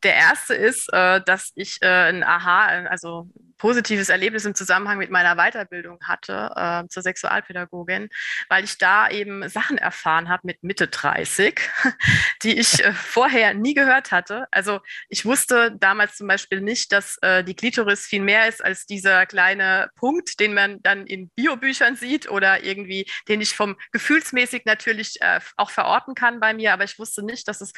der 0.02 0.14
erste 0.14 0.54
ist, 0.54 0.90
äh, 0.92 1.20
dass 1.26 1.52
ich 1.54 1.78
äh, 1.82 1.86
ein 2.08 2.24
Aha, 2.24 2.86
also 2.88 3.28
positives 3.58 4.08
Erlebnis 4.08 4.44
im 4.44 4.54
Zusammenhang 4.54 4.98
mit 4.98 5.10
meiner 5.10 5.36
Weiterbildung 5.36 5.98
hatte 6.02 6.50
äh, 6.56 6.88
zur 6.88 7.02
Sexualpädagogin, 7.02 8.08
weil 8.48 8.64
ich 8.64 8.78
da 8.78 9.08
eben 9.08 9.48
Sachen 9.48 9.78
erfahren 9.78 10.28
habe 10.28 10.42
mit 10.44 10.62
Mitte 10.62 10.88
30, 10.88 11.60
die 12.42 12.58
ich 12.58 12.84
äh, 12.84 12.92
vorher 12.92 13.54
nie 13.54 13.74
gehört 13.74 14.12
hatte. 14.12 14.46
Also 14.50 14.80
ich 15.08 15.24
wusste 15.24 15.72
damals 15.78 16.16
zum 16.16 16.26
Beispiel 16.26 16.60
nicht, 16.60 16.92
dass 16.92 17.18
äh, 17.22 17.44
die 17.44 17.54
Klitoris 17.54 18.06
viel 18.06 18.22
mehr 18.22 18.48
ist 18.48 18.64
als 18.64 18.86
dieser 18.86 19.26
kleine 19.26 19.90
Punkt, 19.96 20.40
den 20.40 20.54
man 20.54 20.82
dann 20.82 21.06
in 21.06 21.30
Biobüchern 21.30 21.96
sieht 21.96 22.30
oder 22.30 22.64
irgendwie, 22.64 23.10
den 23.28 23.40
ich 23.40 23.54
vom 23.54 23.76
gefühlsmäßig 23.92 24.64
natürlich 24.64 25.20
äh, 25.20 25.40
auch 25.56 25.70
verorten 25.70 26.14
kann 26.14 26.40
bei 26.40 26.54
mir, 26.54 26.72
aber 26.72 26.84
ich 26.84 26.98
wusste 26.98 27.24
nicht, 27.24 27.48
dass 27.48 27.60
es 27.60 27.72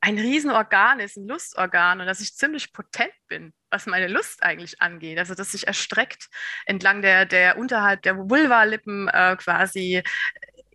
ein 0.00 0.18
Riesenorgan 0.18 1.00
ist, 1.00 1.16
ein 1.16 1.28
Lustorgan 1.28 2.00
und 2.00 2.06
dass 2.06 2.20
ich 2.20 2.34
ziemlich 2.34 2.72
potent 2.72 3.12
bin, 3.28 3.52
was 3.72 3.86
meine 3.86 4.08
Lust 4.08 4.42
eigentlich 4.42 4.80
angeht. 4.80 5.18
Also 5.18 5.34
dass 5.34 5.52
sich 5.52 5.66
erstreckt 5.66 6.28
entlang 6.66 7.02
der, 7.02 7.26
der 7.26 7.58
unterhalb 7.58 8.02
der 8.02 8.16
Vulvalippen 8.16 9.08
äh, 9.08 9.36
quasi 9.36 10.02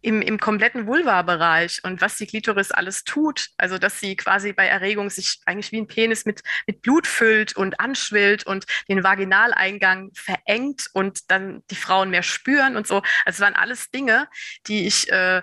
im, 0.01 0.21
im 0.21 0.39
kompletten 0.39 0.87
Vulva-Bereich 0.87 1.83
und 1.83 2.01
was 2.01 2.17
die 2.17 2.27
Klitoris 2.27 2.71
alles 2.71 3.03
tut. 3.03 3.49
Also, 3.57 3.77
dass 3.77 3.99
sie 3.99 4.15
quasi 4.15 4.53
bei 4.53 4.67
Erregung 4.67 5.09
sich 5.09 5.39
eigentlich 5.45 5.71
wie 5.71 5.81
ein 5.81 5.87
Penis 5.87 6.25
mit, 6.25 6.41
mit 6.65 6.81
Blut 6.81 7.07
füllt 7.07 7.55
und 7.55 7.79
anschwillt 7.79 8.45
und 8.45 8.65
den 8.87 9.03
Vaginaleingang 9.03 10.11
verengt 10.13 10.87
und 10.93 11.29
dann 11.31 11.63
die 11.71 11.75
Frauen 11.75 12.09
mehr 12.09 12.23
spüren 12.23 12.77
und 12.77 12.87
so. 12.87 12.97
Also, 13.25 13.37
es 13.37 13.39
waren 13.39 13.55
alles 13.55 13.89
Dinge, 13.91 14.29
die 14.67 14.87
ich 14.87 15.11
äh, 15.11 15.41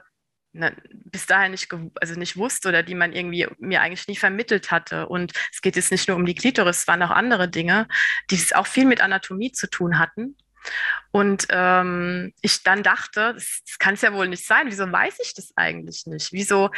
na, 0.55 0.73
bis 0.91 1.27
dahin 1.27 1.51
nicht, 1.51 1.69
also 2.01 2.15
nicht 2.15 2.37
wusste 2.37 2.69
oder 2.69 2.83
die 2.83 2.95
man 2.95 3.13
irgendwie 3.13 3.47
mir 3.59 3.83
eigentlich 3.83 4.09
nie 4.09 4.17
vermittelt 4.17 4.71
hatte. 4.71 5.09
Und 5.09 5.33
es 5.53 5.61
geht 5.61 5.77
jetzt 5.77 5.91
nicht 5.91 6.09
nur 6.09 6.17
um 6.17 6.25
die 6.25 6.35
Klitoris, 6.35 6.79
es 6.79 6.89
waren 6.89 7.03
auch 7.03 7.11
andere 7.11 7.49
Dinge, 7.49 7.89
die 8.31 8.37
es 8.37 8.53
auch 8.53 8.67
viel 8.67 8.87
mit 8.87 9.01
Anatomie 9.01 9.53
zu 9.53 9.69
tun 9.69 9.99
hatten. 9.99 10.37
Und 11.11 11.47
ähm, 11.51 12.33
ich 12.41 12.63
dann 12.63 12.83
dachte, 12.83 13.35
das, 13.35 13.63
das 13.67 13.79
kann 13.79 13.95
es 13.95 14.01
ja 14.01 14.13
wohl 14.15 14.29
nicht 14.29 14.47
sein. 14.47 14.67
Wieso 14.69 14.91
weiß 14.91 15.19
ich 15.23 15.35
das 15.35 15.53
eigentlich 15.57 16.07
nicht? 16.07 16.33
Wieso 16.33 16.71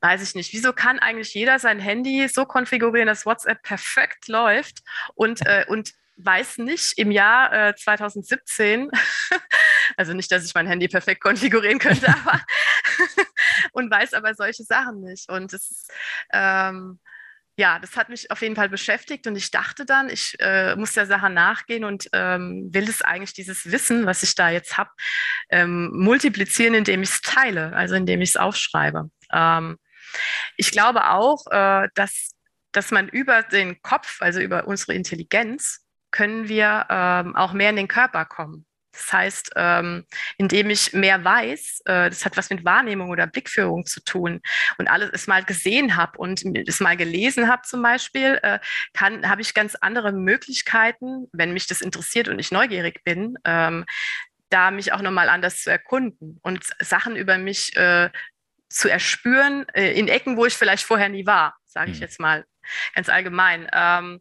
weiß 0.00 0.22
ich 0.22 0.34
nicht? 0.34 0.52
Wieso 0.52 0.72
kann 0.72 0.98
eigentlich 0.98 1.34
jeder 1.34 1.58
sein 1.58 1.78
Handy 1.78 2.26
so 2.28 2.46
konfigurieren, 2.46 3.06
dass 3.06 3.26
WhatsApp 3.26 3.62
perfekt 3.62 4.28
läuft 4.28 4.82
und, 5.14 5.44
äh, 5.46 5.66
und 5.68 5.92
weiß 6.16 6.58
nicht 6.58 6.98
im 6.98 7.10
Jahr 7.10 7.52
äh, 7.52 7.74
2017, 7.74 8.90
also 9.96 10.12
nicht, 10.14 10.30
dass 10.30 10.44
ich 10.44 10.54
mein 10.54 10.66
Handy 10.66 10.88
perfekt 10.88 11.22
konfigurieren 11.22 11.78
könnte, 11.78 12.08
aber 12.24 12.40
und 13.72 13.90
weiß 13.90 14.14
aber 14.14 14.34
solche 14.34 14.64
Sachen 14.64 15.00
nicht. 15.00 15.30
Und 15.30 15.52
ist, 15.52 15.90
ähm, 16.32 16.98
ja, 17.56 17.78
das 17.78 17.96
hat 17.96 18.08
mich 18.08 18.30
auf 18.30 18.42
jeden 18.42 18.56
Fall 18.56 18.68
beschäftigt 18.68 19.26
und 19.26 19.36
ich 19.36 19.50
dachte 19.50 19.86
dann, 19.86 20.08
ich 20.08 20.36
äh, 20.40 20.74
muss 20.74 20.92
der 20.92 21.06
Sache 21.06 21.30
nachgehen 21.30 21.84
und 21.84 22.08
ähm, 22.12 22.68
will 22.72 22.88
es 22.88 23.02
eigentlich 23.02 23.32
dieses 23.32 23.70
Wissen, 23.70 24.06
was 24.06 24.24
ich 24.24 24.34
da 24.34 24.50
jetzt 24.50 24.76
habe, 24.76 24.90
ähm, 25.50 25.90
multiplizieren, 25.92 26.74
indem 26.74 27.02
ich 27.02 27.10
es 27.10 27.20
teile, 27.20 27.72
also 27.74 27.94
indem 27.94 28.22
ich 28.22 28.30
es 28.30 28.36
aufschreibe. 28.36 29.08
Ähm, 29.32 29.78
ich 30.56 30.72
glaube 30.72 31.10
auch, 31.10 31.46
äh, 31.50 31.88
dass, 31.94 32.32
dass 32.72 32.90
man 32.90 33.08
über 33.08 33.42
den 33.44 33.80
Kopf, 33.82 34.20
also 34.20 34.40
über 34.40 34.66
unsere 34.66 34.94
Intelligenz, 34.94 35.83
können 36.14 36.48
wir 36.48 36.86
ähm, 36.90 37.34
auch 37.34 37.52
mehr 37.52 37.70
in 37.70 37.76
den 37.76 37.88
Körper 37.88 38.24
kommen. 38.24 38.64
Das 38.92 39.12
heißt, 39.12 39.50
ähm, 39.56 40.06
indem 40.38 40.70
ich 40.70 40.92
mehr 40.92 41.24
weiß, 41.24 41.82
äh, 41.86 42.08
das 42.08 42.24
hat 42.24 42.36
was 42.36 42.50
mit 42.50 42.64
Wahrnehmung 42.64 43.10
oder 43.10 43.26
Blickführung 43.26 43.84
zu 43.84 44.00
tun 44.04 44.40
und 44.78 44.86
alles 44.86 45.10
es 45.12 45.26
mal 45.26 45.42
gesehen 45.42 45.96
habe 45.96 46.16
und 46.18 46.44
es 46.68 46.78
mal 46.78 46.96
gelesen 46.96 47.48
habe 47.48 47.62
zum 47.62 47.82
Beispiel, 47.82 48.38
äh, 48.44 48.60
kann 48.92 49.28
habe 49.28 49.42
ich 49.42 49.52
ganz 49.52 49.74
andere 49.74 50.12
Möglichkeiten, 50.12 51.26
wenn 51.32 51.52
mich 51.52 51.66
das 51.66 51.80
interessiert 51.80 52.28
und 52.28 52.38
ich 52.38 52.52
neugierig 52.52 53.02
bin, 53.02 53.36
ähm, 53.44 53.84
da 54.50 54.70
mich 54.70 54.92
auch 54.92 55.02
nochmal 55.02 55.28
anders 55.28 55.62
zu 55.62 55.70
erkunden 55.70 56.38
und 56.42 56.62
Sachen 56.78 57.16
über 57.16 57.36
mich 57.38 57.74
äh, 57.76 58.10
zu 58.68 58.88
erspüren 58.88 59.66
äh, 59.74 59.90
in 59.98 60.06
Ecken, 60.06 60.36
wo 60.36 60.46
ich 60.46 60.54
vielleicht 60.54 60.84
vorher 60.84 61.08
nie 61.08 61.26
war, 61.26 61.56
sage 61.64 61.90
ich 61.90 61.96
mhm. 61.96 62.02
jetzt 62.02 62.20
mal 62.20 62.44
ganz 62.94 63.08
allgemein. 63.08 63.68
Ähm, 63.72 64.20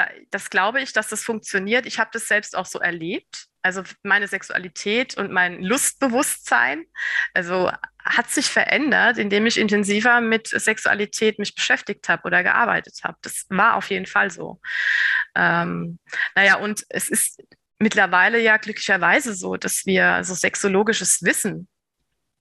da, 0.00 0.08
das 0.30 0.48
glaube 0.48 0.80
ich, 0.80 0.92
dass 0.92 1.08
das 1.08 1.22
funktioniert. 1.22 1.84
Ich 1.84 1.98
habe 1.98 2.10
das 2.12 2.26
selbst 2.26 2.56
auch 2.56 2.64
so 2.64 2.78
erlebt. 2.78 3.46
Also 3.62 3.82
meine 4.02 4.26
Sexualität 4.26 5.18
und 5.18 5.30
mein 5.30 5.62
Lustbewusstsein, 5.62 6.86
also 7.34 7.70
hat 8.02 8.30
sich 8.30 8.46
verändert, 8.46 9.18
indem 9.18 9.44
ich 9.44 9.58
intensiver 9.58 10.22
mit 10.22 10.48
Sexualität 10.48 11.38
mich 11.38 11.54
beschäftigt 11.54 12.08
habe 12.08 12.22
oder 12.24 12.42
gearbeitet 12.42 13.00
habe. 13.04 13.18
Das 13.20 13.44
war 13.50 13.76
auf 13.76 13.90
jeden 13.90 14.06
Fall 14.06 14.30
so. 14.30 14.60
Ähm, 15.34 15.98
naja, 16.34 16.56
und 16.56 16.84
es 16.88 17.10
ist 17.10 17.42
mittlerweile 17.78 18.40
ja 18.40 18.56
glücklicherweise 18.56 19.34
so, 19.34 19.56
dass 19.56 19.84
wir 19.84 20.24
so 20.24 20.32
sexologisches 20.32 21.22
Wissen 21.22 21.68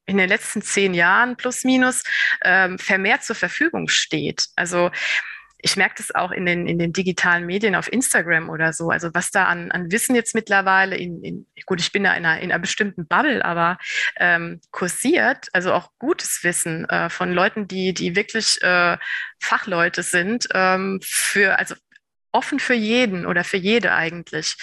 in 0.05 0.17
den 0.17 0.29
letzten 0.29 0.61
zehn 0.61 0.93
Jahren 0.93 1.35
plus 1.35 1.65
minus 1.65 2.03
ähm, 2.43 2.79
vermehrt 2.79 3.25
zur 3.25 3.35
Verfügung 3.35 3.89
steht. 3.89 4.45
Also 4.55 4.89
ich 5.61 5.75
merke 5.75 5.95
das 5.97 6.15
auch 6.15 6.31
in 6.31 6.45
den, 6.45 6.67
in 6.67 6.79
den 6.79 6.93
digitalen 6.93 7.45
Medien 7.45 7.75
auf 7.75 7.91
Instagram 7.91 8.49
oder 8.49 8.71
so. 8.71 8.89
Also 8.89 9.09
was 9.13 9.29
da 9.31 9.45
an, 9.45 9.71
an 9.71 9.91
Wissen 9.91 10.15
jetzt 10.15 10.33
mittlerweile 10.33 10.95
in, 10.95 11.21
in 11.23 11.47
gut, 11.65 11.81
ich 11.81 11.91
bin 11.91 12.03
da 12.03 12.13
in 12.13 12.25
einer, 12.25 12.41
in 12.41 12.51
einer 12.51 12.59
bestimmten 12.59 13.07
Bubble, 13.07 13.43
aber 13.43 13.77
ähm, 14.17 14.61
kursiert, 14.71 15.47
also 15.53 15.73
auch 15.73 15.91
gutes 15.99 16.43
Wissen 16.43 16.87
äh, 16.89 17.09
von 17.09 17.33
Leuten, 17.33 17.67
die, 17.67 17.93
die 17.93 18.15
wirklich 18.15 18.61
äh, 18.61 18.97
Fachleute 19.39 20.01
sind, 20.01 20.47
ähm, 20.53 20.99
für, 21.03 21.59
also 21.59 21.75
offen 22.31 22.59
für 22.59 22.75
jeden 22.75 23.25
oder 23.25 23.43
für 23.43 23.57
jede 23.57 23.93
eigentlich. 23.93 24.55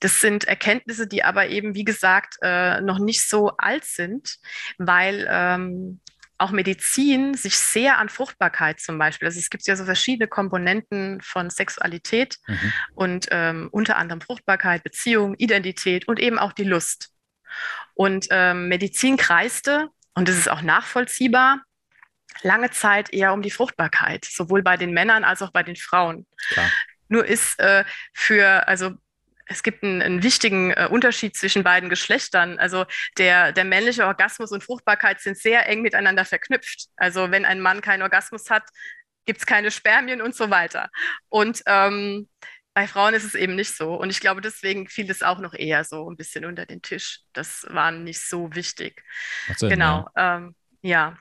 Das 0.00 0.20
sind 0.20 0.44
Erkenntnisse, 0.44 1.06
die 1.06 1.22
aber 1.22 1.48
eben, 1.48 1.74
wie 1.74 1.84
gesagt, 1.84 2.36
äh, 2.42 2.80
noch 2.80 2.98
nicht 2.98 3.28
so 3.28 3.52
alt 3.58 3.84
sind, 3.84 4.38
weil 4.78 5.28
ähm, 5.30 6.00
auch 6.40 6.52
Medizin 6.52 7.34
sich 7.34 7.58
sehr 7.58 7.98
an 7.98 8.08
Fruchtbarkeit 8.08 8.80
zum 8.80 8.98
Beispiel, 8.98 9.26
also 9.26 9.38
es 9.38 9.50
gibt 9.50 9.66
ja 9.66 9.76
so 9.76 9.84
verschiedene 9.84 10.26
Komponenten 10.26 11.20
von 11.20 11.50
Sexualität 11.50 12.38
mhm. 12.46 12.72
und 12.94 13.28
ähm, 13.30 13.68
unter 13.70 13.96
anderem 13.96 14.20
Fruchtbarkeit, 14.20 14.82
Beziehung, 14.82 15.34
Identität 15.34 16.08
und 16.08 16.18
eben 16.18 16.38
auch 16.38 16.52
die 16.52 16.64
Lust. 16.64 17.10
Und 17.94 18.28
ähm, 18.30 18.68
Medizin 18.68 19.16
kreiste, 19.18 19.88
und 20.14 20.28
das 20.28 20.36
ist 20.36 20.50
auch 20.50 20.62
nachvollziehbar, 20.62 21.62
lange 22.42 22.70
Zeit 22.70 23.12
eher 23.12 23.34
um 23.34 23.42
die 23.42 23.50
Fruchtbarkeit, 23.50 24.24
sowohl 24.24 24.62
bei 24.62 24.76
den 24.76 24.92
Männern 24.92 25.24
als 25.24 25.42
auch 25.42 25.50
bei 25.50 25.62
den 25.62 25.76
Frauen. 25.76 26.26
Klar. 26.48 26.70
Nur 27.08 27.26
ist 27.26 27.58
äh, 27.60 27.84
für, 28.14 28.66
also 28.66 28.92
es 29.50 29.64
gibt 29.64 29.82
einen, 29.82 30.00
einen 30.00 30.22
wichtigen 30.22 30.70
äh, 30.70 30.88
Unterschied 30.88 31.36
zwischen 31.36 31.64
beiden 31.64 31.90
Geschlechtern. 31.90 32.58
Also 32.60 32.86
der, 33.18 33.50
der 33.52 33.64
männliche 33.64 34.06
Orgasmus 34.06 34.52
und 34.52 34.62
Fruchtbarkeit 34.62 35.20
sind 35.20 35.36
sehr 35.36 35.68
eng 35.68 35.82
miteinander 35.82 36.24
verknüpft. 36.24 36.86
Also 36.96 37.32
wenn 37.32 37.44
ein 37.44 37.60
Mann 37.60 37.80
keinen 37.80 38.02
Orgasmus 38.02 38.48
hat, 38.48 38.62
gibt 39.26 39.40
es 39.40 39.46
keine 39.46 39.72
Spermien 39.72 40.22
und 40.22 40.36
so 40.36 40.50
weiter. 40.50 40.88
Und 41.28 41.62
ähm, 41.66 42.28
bei 42.74 42.86
Frauen 42.86 43.12
ist 43.12 43.24
es 43.24 43.34
eben 43.34 43.56
nicht 43.56 43.76
so. 43.76 43.94
Und 43.94 44.10
ich 44.10 44.20
glaube, 44.20 44.40
deswegen 44.40 44.88
fiel 44.88 45.10
es 45.10 45.22
auch 45.22 45.40
noch 45.40 45.54
eher 45.54 45.82
so 45.82 46.08
ein 46.08 46.16
bisschen 46.16 46.44
unter 46.44 46.64
den 46.64 46.80
Tisch. 46.80 47.22
Das 47.32 47.66
war 47.70 47.90
nicht 47.90 48.20
so 48.20 48.54
wichtig. 48.54 49.02
Sinn, 49.56 49.70
genau. 49.70 50.08
Ja. 50.16 50.36
Ähm, 50.36 50.54
ja. 50.82 51.18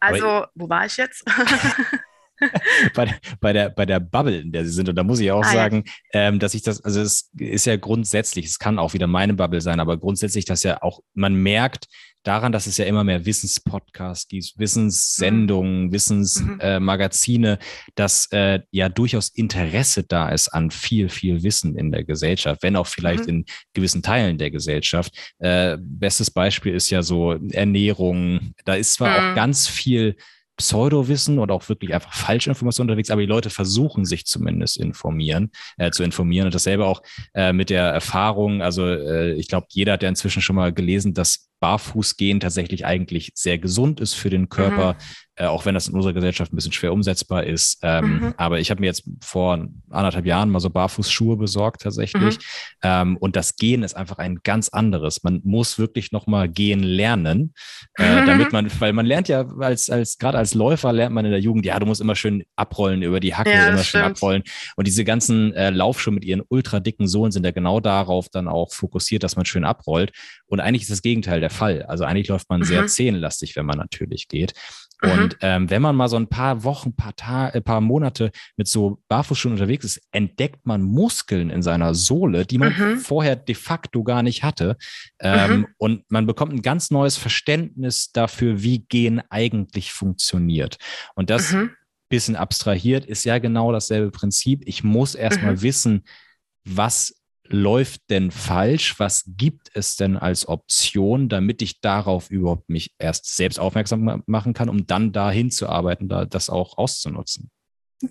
Also, 0.00 0.26
Aber 0.26 0.50
wo 0.54 0.68
war 0.70 0.86
ich 0.86 0.96
jetzt? 0.96 1.24
bei, 2.94 3.14
bei, 3.40 3.52
der, 3.52 3.70
bei 3.70 3.86
der 3.86 4.00
Bubble, 4.00 4.40
in 4.40 4.52
der 4.52 4.64
sie 4.64 4.72
sind. 4.72 4.88
Und 4.88 4.96
da 4.96 5.02
muss 5.02 5.20
ich 5.20 5.30
auch 5.30 5.44
ah, 5.44 5.52
sagen, 5.52 5.84
ja. 6.12 6.28
ähm, 6.28 6.38
dass 6.38 6.54
ich 6.54 6.62
das, 6.62 6.84
also 6.84 7.00
es 7.00 7.30
ist 7.38 7.66
ja 7.66 7.76
grundsätzlich, 7.76 8.46
es 8.46 8.58
kann 8.58 8.78
auch 8.78 8.94
wieder 8.94 9.06
meine 9.06 9.34
Bubble 9.34 9.60
sein, 9.60 9.80
aber 9.80 9.96
grundsätzlich, 9.98 10.44
dass 10.44 10.62
ja 10.62 10.82
auch, 10.82 11.00
man 11.14 11.34
merkt 11.34 11.86
daran, 12.24 12.52
dass 12.52 12.66
es 12.66 12.78
ja 12.78 12.86
immer 12.86 13.04
mehr 13.04 13.24
Wissenspodcasts 13.24 14.28
gibt, 14.28 14.54
Wissenssendungen, 14.56 15.86
mhm. 15.86 15.92
Wissensmagazine, 15.92 17.56
mhm. 17.56 17.60
äh, 17.60 17.92
dass 17.94 18.26
äh, 18.32 18.60
ja 18.70 18.88
durchaus 18.88 19.28
Interesse 19.28 20.02
da 20.02 20.30
ist 20.30 20.48
an 20.48 20.70
viel, 20.70 21.08
viel 21.08 21.42
Wissen 21.42 21.76
in 21.76 21.92
der 21.92 22.04
Gesellschaft, 22.04 22.62
wenn 22.62 22.76
auch 22.76 22.86
vielleicht 22.86 23.24
mhm. 23.24 23.28
in 23.28 23.44
gewissen 23.74 24.02
Teilen 24.02 24.38
der 24.38 24.50
Gesellschaft. 24.50 25.34
Äh, 25.38 25.76
bestes 25.80 26.30
Beispiel 26.30 26.74
ist 26.74 26.90
ja 26.90 27.02
so 27.02 27.32
Ernährung. 27.32 28.54
Da 28.64 28.74
ist 28.74 28.94
zwar 28.94 29.16
auch 29.16 29.30
mhm. 29.30 29.34
ganz 29.36 29.68
viel 29.68 30.16
Pseudowissen 30.56 31.38
oder 31.38 31.54
auch 31.54 31.68
wirklich 31.68 31.94
einfach 31.94 32.12
falsche 32.12 32.50
Informationen 32.50 32.90
unterwegs, 32.90 33.10
aber 33.10 33.20
die 33.20 33.26
Leute 33.26 33.50
versuchen 33.50 34.04
sich 34.04 34.26
zumindest 34.26 34.76
informieren, 34.76 35.50
äh, 35.78 35.90
zu 35.90 36.02
informieren. 36.04 36.46
Und 36.46 36.54
dasselbe 36.54 36.86
auch 36.86 37.02
äh, 37.34 37.52
mit 37.52 37.70
der 37.70 37.84
Erfahrung. 37.86 38.62
Also 38.62 38.86
äh, 38.86 39.32
ich 39.32 39.48
glaube, 39.48 39.66
jeder 39.70 39.94
hat 39.94 40.02
ja 40.02 40.08
inzwischen 40.08 40.42
schon 40.42 40.56
mal 40.56 40.72
gelesen, 40.72 41.14
dass 41.14 41.48
Barfußgehen 41.64 42.40
tatsächlich 42.40 42.84
eigentlich 42.84 43.32
sehr 43.34 43.56
gesund 43.56 43.98
ist 43.98 44.12
für 44.12 44.28
den 44.28 44.50
Körper. 44.50 44.92
Mhm 44.92 45.24
äh, 45.36 45.46
auch 45.46 45.64
wenn 45.66 45.74
das 45.74 45.88
in 45.88 45.94
unserer 45.94 46.12
Gesellschaft 46.12 46.52
ein 46.52 46.56
bisschen 46.56 46.72
schwer 46.72 46.92
umsetzbar 46.92 47.44
ist. 47.44 47.78
Ähm, 47.82 48.18
mhm. 48.18 48.34
Aber 48.36 48.60
ich 48.60 48.70
habe 48.70 48.80
mir 48.80 48.86
jetzt 48.86 49.04
vor 49.20 49.66
anderthalb 49.90 50.26
Jahren 50.26 50.50
mal 50.50 50.60
so 50.60 50.70
Barfußschuhe 50.70 51.36
besorgt 51.36 51.82
tatsächlich. 51.82 52.38
Mhm. 52.38 52.42
Ähm, 52.82 53.16
und 53.16 53.34
das 53.34 53.56
Gehen 53.56 53.82
ist 53.82 53.96
einfach 53.96 54.18
ein 54.18 54.40
ganz 54.44 54.68
anderes. 54.68 55.24
Man 55.24 55.40
muss 55.44 55.78
wirklich 55.78 56.12
nochmal 56.12 56.48
gehen 56.48 56.82
lernen, 56.82 57.52
äh, 57.94 58.04
damit 58.26 58.52
man, 58.52 58.70
weil 58.80 58.92
man 58.92 59.06
lernt 59.06 59.28
ja 59.28 59.44
als, 59.58 59.90
als 59.90 60.18
gerade 60.18 60.38
als 60.38 60.54
Läufer 60.54 60.92
lernt 60.92 61.14
man 61.14 61.24
in 61.24 61.32
der 61.32 61.40
Jugend, 61.40 61.66
ja, 61.66 61.78
du 61.80 61.86
musst 61.86 62.00
immer 62.00 62.14
schön 62.14 62.44
abrollen 62.54 63.02
über 63.02 63.18
die 63.18 63.34
Hacke, 63.34 63.50
ja, 63.50 63.68
immer 63.68 63.78
schön 63.78 64.02
stimmt. 64.02 64.16
abrollen. 64.16 64.42
Und 64.76 64.86
diese 64.86 65.04
ganzen 65.04 65.52
äh, 65.54 65.70
Laufschuhe 65.70 66.14
mit 66.14 66.24
ihren 66.24 66.42
ultra 66.48 66.78
dicken 66.78 67.08
Sohlen 67.08 67.32
sind 67.32 67.44
ja 67.44 67.50
genau 67.50 67.80
darauf 67.80 68.28
dann 68.28 68.46
auch 68.46 68.72
fokussiert, 68.72 69.24
dass 69.24 69.34
man 69.34 69.46
schön 69.46 69.64
abrollt. 69.64 70.12
Und 70.46 70.60
eigentlich 70.60 70.82
ist 70.82 70.92
das 70.92 71.02
Gegenteil 71.02 71.40
der 71.40 71.50
Fall. 71.54 71.82
Also 71.84 72.04
eigentlich 72.04 72.28
läuft 72.28 72.50
man 72.50 72.62
sehr 72.62 72.82
mhm. 72.82 72.88
zehenlastig, 72.88 73.56
wenn 73.56 73.66
man 73.66 73.78
natürlich 73.78 74.28
geht. 74.28 74.52
Mhm. 75.02 75.10
Und 75.10 75.36
ähm, 75.40 75.70
wenn 75.70 75.82
man 75.82 75.96
mal 75.96 76.08
so 76.08 76.16
ein 76.16 76.28
paar 76.28 76.64
Wochen, 76.64 76.94
paar 76.94 77.16
Tage, 77.16 77.58
äh, 77.58 77.60
paar 77.60 77.80
Monate 77.80 78.30
mit 78.56 78.68
so 78.68 79.00
Barfußschuhen 79.08 79.54
unterwegs 79.54 79.84
ist, 79.84 80.00
entdeckt 80.12 80.66
man 80.66 80.82
Muskeln 80.82 81.50
in 81.50 81.62
seiner 81.62 81.94
Sohle, 81.94 82.46
die 82.46 82.58
man 82.58 82.74
mhm. 82.76 82.98
vorher 82.98 83.36
de 83.36 83.54
facto 83.54 84.02
gar 84.02 84.22
nicht 84.22 84.42
hatte. 84.42 84.76
Ähm. 85.20 85.66
Und 85.78 86.04
man 86.10 86.26
bekommt 86.26 86.52
ein 86.52 86.62
ganz 86.62 86.90
neues 86.90 87.16
Verständnis 87.16 88.12
dafür, 88.12 88.62
wie 88.62 88.80
Gehen 88.80 89.22
eigentlich 89.30 89.92
funktioniert. 89.92 90.78
Und 91.14 91.30
das 91.30 91.52
mhm. 91.52 91.70
bisschen 92.08 92.36
abstrahiert 92.36 93.04
ist 93.04 93.24
ja 93.24 93.38
genau 93.38 93.72
dasselbe 93.72 94.10
Prinzip. 94.10 94.62
Ich 94.66 94.84
muss 94.84 95.14
erstmal 95.14 95.62
wissen, 95.62 96.04
was 96.64 97.14
läuft 97.46 98.02
denn 98.10 98.30
falsch? 98.30 98.98
Was 98.98 99.24
gibt 99.26 99.70
es 99.74 99.96
denn 99.96 100.16
als 100.16 100.48
Option, 100.48 101.28
damit 101.28 101.62
ich 101.62 101.80
darauf 101.80 102.30
überhaupt 102.30 102.68
mich 102.70 102.94
erst 102.98 103.36
selbst 103.36 103.58
aufmerksam 103.58 104.22
machen 104.26 104.54
kann, 104.54 104.68
um 104.68 104.86
dann 104.86 105.12
dahin 105.12 105.50
zu 105.50 105.68
arbeiten, 105.68 106.08
da 106.08 106.24
das 106.24 106.50
auch 106.50 106.78
auszunutzen? 106.78 107.50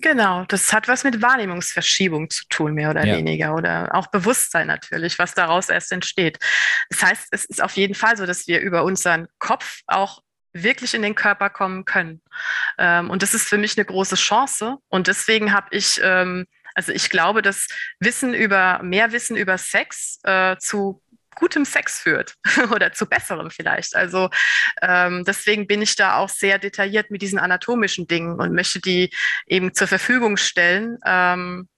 Genau, 0.00 0.44
das 0.46 0.72
hat 0.72 0.88
was 0.88 1.04
mit 1.04 1.22
Wahrnehmungsverschiebung 1.22 2.30
zu 2.30 2.44
tun, 2.48 2.74
mehr 2.74 2.90
oder 2.90 3.04
ja. 3.06 3.16
weniger, 3.16 3.54
oder 3.54 3.94
auch 3.94 4.08
Bewusstsein 4.08 4.66
natürlich, 4.66 5.18
was 5.18 5.34
daraus 5.34 5.68
erst 5.68 5.92
entsteht. 5.92 6.38
Das 6.90 7.02
heißt, 7.02 7.28
es 7.30 7.44
ist 7.44 7.62
auf 7.62 7.76
jeden 7.76 7.94
Fall 7.94 8.16
so, 8.16 8.26
dass 8.26 8.46
wir 8.46 8.60
über 8.60 8.84
unseren 8.84 9.28
Kopf 9.38 9.80
auch 9.86 10.20
wirklich 10.52 10.94
in 10.94 11.02
den 11.02 11.14
Körper 11.14 11.50
kommen 11.50 11.84
können. 11.84 12.22
Ähm, 12.78 13.10
und 13.10 13.22
das 13.22 13.34
ist 13.34 13.48
für 13.48 13.58
mich 13.58 13.76
eine 13.76 13.84
große 13.84 14.14
Chance. 14.14 14.78
Und 14.88 15.06
deswegen 15.06 15.52
habe 15.52 15.68
ich 15.70 16.00
ähm, 16.02 16.46
also 16.74 16.92
ich 16.92 17.10
glaube, 17.10 17.42
dass 17.42 17.68
Wissen 18.00 18.34
über, 18.34 18.80
mehr 18.82 19.12
Wissen 19.12 19.36
über 19.36 19.58
Sex 19.58 20.18
äh, 20.24 20.56
zu 20.58 21.00
gutem 21.34 21.64
Sex 21.64 21.98
führt 21.98 22.36
oder 22.72 22.92
zu 22.92 23.06
besserem 23.06 23.50
vielleicht. 23.50 23.96
Also 23.96 24.30
ähm, 24.82 25.24
deswegen 25.26 25.66
bin 25.66 25.82
ich 25.82 25.96
da 25.96 26.16
auch 26.16 26.28
sehr 26.28 26.58
detailliert 26.58 27.10
mit 27.10 27.22
diesen 27.22 27.38
anatomischen 27.38 28.06
Dingen 28.06 28.40
und 28.40 28.54
möchte 28.54 28.80
die 28.80 29.10
eben 29.46 29.74
zur 29.74 29.88
Verfügung 29.88 30.36
stellen. 30.36 30.98
Ähm, 31.04 31.68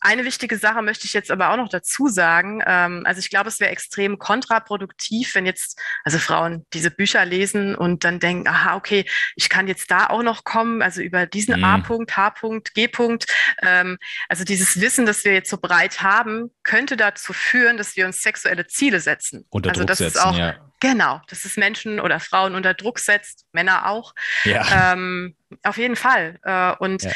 eine 0.00 0.24
wichtige 0.24 0.58
Sache 0.58 0.82
möchte 0.82 1.06
ich 1.06 1.12
jetzt 1.12 1.30
aber 1.30 1.50
auch 1.50 1.56
noch 1.56 1.68
dazu 1.68 2.08
sagen. 2.08 2.62
Ähm, 2.66 3.02
also 3.06 3.20
ich 3.20 3.30
glaube, 3.30 3.48
es 3.48 3.60
wäre 3.60 3.70
extrem 3.70 4.18
kontraproduktiv, 4.18 5.34
wenn 5.34 5.46
jetzt 5.46 5.80
also 6.04 6.18
Frauen 6.18 6.66
diese 6.72 6.90
Bücher 6.90 7.24
lesen 7.24 7.74
und 7.74 8.04
dann 8.04 8.20
denken, 8.20 8.46
aha, 8.48 8.76
okay, 8.76 9.06
ich 9.36 9.48
kann 9.48 9.66
jetzt 9.66 9.90
da 9.90 10.08
auch 10.08 10.22
noch 10.22 10.44
kommen, 10.44 10.82
also 10.82 11.00
über 11.00 11.26
diesen 11.26 11.58
mhm. 11.58 11.64
A-Punkt, 11.64 12.16
H-Punkt, 12.16 12.74
G-Punkt. 12.74 13.26
Ähm, 13.62 13.98
also 14.28 14.44
dieses 14.44 14.80
Wissen, 14.80 15.06
das 15.06 15.24
wir 15.24 15.32
jetzt 15.32 15.50
so 15.50 15.58
breit 15.58 16.02
haben, 16.02 16.50
könnte 16.62 16.96
dazu 16.96 17.32
führen, 17.32 17.76
dass 17.76 17.96
wir 17.96 18.06
uns 18.06 18.22
sexuelle 18.22 18.66
Ziele 18.66 19.00
setzen. 19.00 19.46
Unter 19.50 19.70
also 19.70 19.80
Druck 19.80 19.88
das 19.88 19.98
setzen, 19.98 20.16
ist 20.18 20.22
auch 20.22 20.36
ja. 20.36 20.54
Genau, 20.80 21.22
dass 21.28 21.46
es 21.46 21.56
Menschen 21.56 21.98
oder 21.98 22.20
Frauen 22.20 22.54
unter 22.54 22.74
Druck 22.74 22.98
setzt, 22.98 23.46
Männer 23.52 23.88
auch. 23.88 24.14
Ja. 24.44 24.92
Ähm, 24.92 25.34
auf 25.62 25.78
jeden 25.78 25.96
Fall. 25.96 26.38
Äh, 26.42 26.72
und 26.76 27.04
ja. 27.04 27.12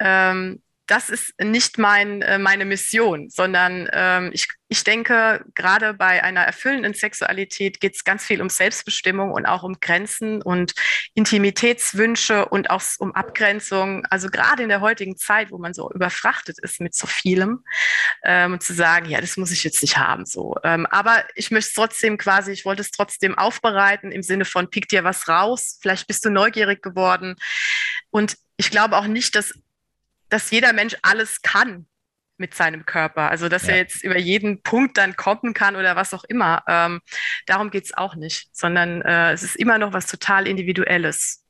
ähm, 0.00 0.62
das 0.88 1.10
ist 1.10 1.34
nicht 1.40 1.76
mein, 1.76 2.22
äh, 2.22 2.38
meine 2.38 2.64
Mission, 2.64 3.28
sondern 3.28 3.88
ähm, 3.92 4.30
ich, 4.32 4.48
ich 4.68 4.84
denke, 4.84 5.44
gerade 5.54 5.92
bei 5.92 6.24
einer 6.24 6.40
erfüllenden 6.40 6.94
Sexualität 6.94 7.78
geht 7.78 7.94
es 7.94 8.04
ganz 8.04 8.24
viel 8.24 8.40
um 8.40 8.48
Selbstbestimmung 8.48 9.30
und 9.30 9.44
auch 9.44 9.62
um 9.62 9.80
Grenzen 9.80 10.40
und 10.40 10.72
Intimitätswünsche 11.14 12.46
und 12.46 12.70
auch 12.70 12.82
um 12.98 13.14
Abgrenzung. 13.14 14.06
Also 14.06 14.28
gerade 14.28 14.62
in 14.62 14.70
der 14.70 14.80
heutigen 14.80 15.18
Zeit, 15.18 15.50
wo 15.50 15.58
man 15.58 15.74
so 15.74 15.90
überfrachtet 15.92 16.58
ist 16.58 16.80
mit 16.80 16.94
so 16.94 17.06
vielem, 17.06 17.64
ähm, 18.24 18.58
zu 18.58 18.72
sagen, 18.72 19.10
ja, 19.10 19.20
das 19.20 19.36
muss 19.36 19.52
ich 19.52 19.64
jetzt 19.64 19.82
nicht 19.82 19.98
haben. 19.98 20.24
So. 20.24 20.56
Ähm, 20.64 20.86
aber 20.86 21.22
ich 21.34 21.50
möchte 21.50 21.68
es 21.68 21.74
trotzdem 21.74 22.16
quasi, 22.16 22.52
ich 22.52 22.64
wollte 22.64 22.80
es 22.80 22.90
trotzdem 22.90 23.36
aufbereiten 23.36 24.10
im 24.10 24.22
Sinne 24.22 24.46
von, 24.46 24.70
pick 24.70 24.88
dir 24.88 25.04
was 25.04 25.28
raus, 25.28 25.78
vielleicht 25.82 26.06
bist 26.06 26.24
du 26.24 26.30
neugierig 26.30 26.82
geworden. 26.82 27.36
Und 28.10 28.38
ich 28.56 28.70
glaube 28.70 28.96
auch 28.96 29.06
nicht, 29.06 29.36
dass 29.36 29.52
dass 30.28 30.50
jeder 30.50 30.72
Mensch 30.72 30.96
alles 31.02 31.42
kann 31.42 31.86
mit 32.38 32.54
seinem 32.54 32.86
Körper. 32.86 33.30
Also 33.30 33.48
dass 33.48 33.66
ja. 33.66 33.72
er 33.72 33.76
jetzt 33.78 34.04
über 34.04 34.18
jeden 34.18 34.62
Punkt 34.62 34.96
dann 34.96 35.16
kommen 35.16 35.54
kann 35.54 35.76
oder 35.76 35.96
was 35.96 36.14
auch 36.14 36.24
immer. 36.24 36.62
Ähm, 36.68 37.00
darum 37.46 37.70
geht 37.70 37.84
es 37.84 37.96
auch 37.96 38.14
nicht, 38.14 38.48
sondern 38.52 39.02
äh, 39.02 39.32
es 39.32 39.42
ist 39.42 39.56
immer 39.56 39.78
noch 39.78 39.92
was 39.92 40.06
total 40.06 40.46
Individuelles 40.46 41.44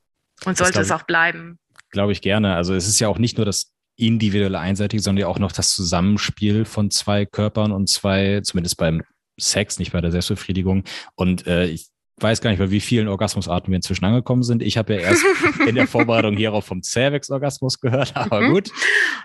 und 0.45 0.57
sollte 0.57 0.81
es 0.81 0.91
auch 0.91 1.03
bleiben. 1.03 1.59
Glaube 1.91 2.11
ich 2.11 2.21
gerne. 2.21 2.55
Also 2.55 2.73
es 2.73 2.87
ist 2.87 2.99
ja 2.99 3.07
auch 3.07 3.19
nicht 3.19 3.37
nur 3.37 3.45
das 3.45 3.71
individuelle 3.95 4.59
Einseitige, 4.59 5.01
sondern 5.01 5.21
ja 5.21 5.27
auch 5.27 5.39
noch 5.39 5.51
das 5.51 5.73
Zusammenspiel 5.73 6.65
von 6.65 6.89
zwei 6.89 7.25
Körpern 7.25 7.71
und 7.71 7.89
zwei, 7.89 8.41
zumindest 8.41 8.77
beim 8.77 9.03
Sex, 9.39 9.79
nicht 9.79 9.91
bei 9.91 10.01
der 10.01 10.11
Selbstbefriedigung. 10.11 10.83
Und 11.15 11.47
äh, 11.47 11.65
ich 11.65 11.89
weiß 12.21 12.41
gar 12.41 12.49
nicht, 12.49 12.59
bei 12.59 12.71
wie 12.71 12.79
vielen 12.79 13.07
Orgasmusarten 13.07 13.71
wir 13.71 13.75
inzwischen 13.75 14.05
angekommen 14.05 14.43
sind. 14.43 14.61
Ich 14.61 14.77
habe 14.77 14.95
ja 14.95 14.99
erst 15.01 15.23
in 15.67 15.75
der 15.75 15.87
Vorbereitung 15.87 16.35
hierauf 16.35 16.65
vom 16.65 16.81
Cervix-Orgasmus 16.81 17.79
gehört, 17.79 18.15
aber 18.15 18.41
mhm. 18.41 18.53
gut. 18.53 18.71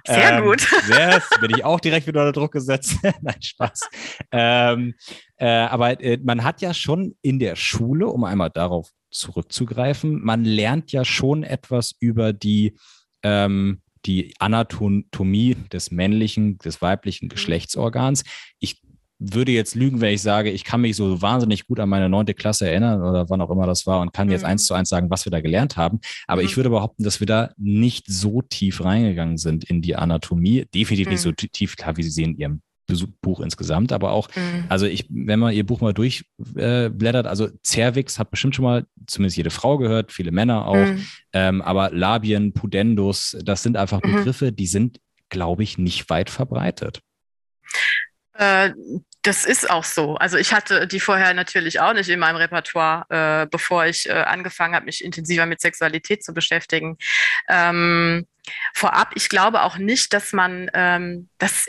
Sehr 0.07 0.38
ähm, 0.38 0.45
gut. 0.45 0.61
Sehr, 0.84 1.22
bin 1.40 1.51
ich 1.51 1.64
auch 1.64 1.80
direkt 1.80 2.07
wieder 2.07 2.20
unter 2.20 2.32
Druck 2.32 2.53
gesetzt. 2.53 2.97
Nein, 3.20 3.40
Spaß. 3.40 3.88
Ähm, 4.32 4.95
äh, 5.36 5.47
aber 5.47 6.01
äh, 6.01 6.18
man 6.22 6.45
hat 6.45 6.61
ja 6.61 6.74
schon 6.74 7.16
in 7.22 7.38
der 7.38 7.57
Schule, 7.57 8.07
um 8.09 8.24
einmal 8.24 8.51
darauf 8.51 8.90
zurückzugreifen, 9.11 10.22
man 10.22 10.45
lernt 10.45 10.92
ja 10.92 11.05
schon 11.05 11.45
etwas 11.45 11.95
über 12.01 12.32
die 12.32 12.76
ähm, 13.22 13.80
die 14.07 14.34
Anatomie 14.38 15.57
des 15.72 15.90
männlichen, 15.90 16.59
des 16.59 16.82
weiblichen 16.82 17.26
mhm. 17.26 17.30
Geschlechtsorgans. 17.30 18.24
Ich 18.59 18.82
würde 19.19 19.53
jetzt 19.53 19.75
lügen, 19.75 20.01
wenn 20.01 20.15
ich 20.15 20.23
sage, 20.23 20.51
ich 20.51 20.65
kann 20.65 20.81
mich 20.81 20.97
so 20.97 21.23
wahnsinnig 21.23 21.67
gut 21.67 21.81
an 21.81 21.89
meine 21.89 22.09
neunte 22.09 22.35
Klasse 22.35 22.69
erinnern 22.69 23.03
oder 23.03 23.29
wann 23.31 23.41
auch 23.41 23.51
immer 23.51 23.67
das 23.67 23.87
war 23.87 24.01
und 24.01 24.12
kann 24.12 24.27
mhm. 24.27 24.33
jetzt 24.33 24.45
eins 24.45 24.67
zu 24.67 24.75
eins 24.75 24.89
sagen, 24.89 25.11
was 25.11 25.25
wir 25.25 25.31
da 25.31 25.41
gelernt 25.41 25.77
haben. 25.77 26.01
Aber 26.27 26.43
mhm. 26.43 26.49
ich 26.49 26.57
würde 26.57 26.71
behaupten, 26.71 27.05
dass 27.05 27.21
wir 27.21 27.27
da 27.27 27.51
nicht 27.57 28.07
so 28.09 28.43
tief 28.43 28.85
reingegangen 28.85 29.39
sind 29.39 29.65
in 29.65 29.83
die 29.83 29.97
Anatomie. 29.97 30.67
Definitiv 30.75 31.07
mhm. 31.07 31.12
nicht 31.12 31.23
so 31.23 31.31
mhm. 31.31 31.37
tief, 31.53 31.77
klar, 31.77 31.97
wie 31.97 32.03
Sie 32.03 32.11
sehen 32.11 32.33
in 32.33 32.39
Ihrem 32.39 32.62
Buch 33.23 33.41
insgesamt, 33.41 33.93
aber 33.93 34.12
auch, 34.12 34.29
mhm. 34.37 34.65
also 34.69 34.87
ich, 34.87 35.07
wenn 35.09 35.41
man 35.41 35.55
ihr 35.55 35.65
Buch 35.65 35.81
mal 35.81 35.95
durchblättert, 35.95 37.27
äh, 37.27 37.29
also 37.29 37.49
Cervix 37.65 38.19
hat 38.19 38.31
bestimmt 38.31 38.55
schon 38.55 38.65
mal 38.65 38.85
zumindest 39.07 39.37
jede 39.37 39.51
Frau 39.51 39.79
gehört, 39.79 40.12
viele 40.12 40.33
Männer 40.33 40.67
auch, 40.67 40.77
mhm. 40.77 41.07
ähm, 41.33 41.62
aber 41.62 41.91
Labien, 41.91 42.53
Pudendus, 42.53 43.37
das 43.43 43.62
sind 43.62 43.77
einfach 43.77 44.01
Begriffe, 44.01 44.53
die 44.53 44.67
sind, 44.67 45.01
glaube 45.31 45.62
ich, 45.62 45.79
nicht 45.79 46.11
weit 46.11 46.29
verbreitet. 46.29 47.01
Äh, 48.35 48.72
das 49.22 49.47
ist 49.47 49.70
auch 49.70 49.85
so. 49.85 50.16
Also 50.16 50.37
ich 50.37 50.53
hatte 50.53 50.87
die 50.87 51.01
vorher 51.01 51.32
natürlich 51.32 51.80
auch 51.80 51.95
nicht 51.95 52.11
in 52.11 52.18
meinem 52.18 52.37
Repertoire, 52.37 53.07
äh, 53.45 53.47
bevor 53.47 53.87
ich 53.87 54.09
äh, 54.09 54.12
angefangen 54.12 54.74
habe, 54.74 54.85
mich 54.85 55.03
intensiver 55.03 55.47
mit 55.47 55.61
Sexualität 55.61 56.22
zu 56.22 56.35
beschäftigen. 56.35 56.99
Ähm, 57.49 58.26
vorab, 58.74 59.12
ich 59.14 59.30
glaube 59.30 59.62
auch 59.62 59.78
nicht, 59.78 60.12
dass 60.12 60.32
man, 60.32 60.70
ähm, 60.74 61.30
dass 61.39 61.66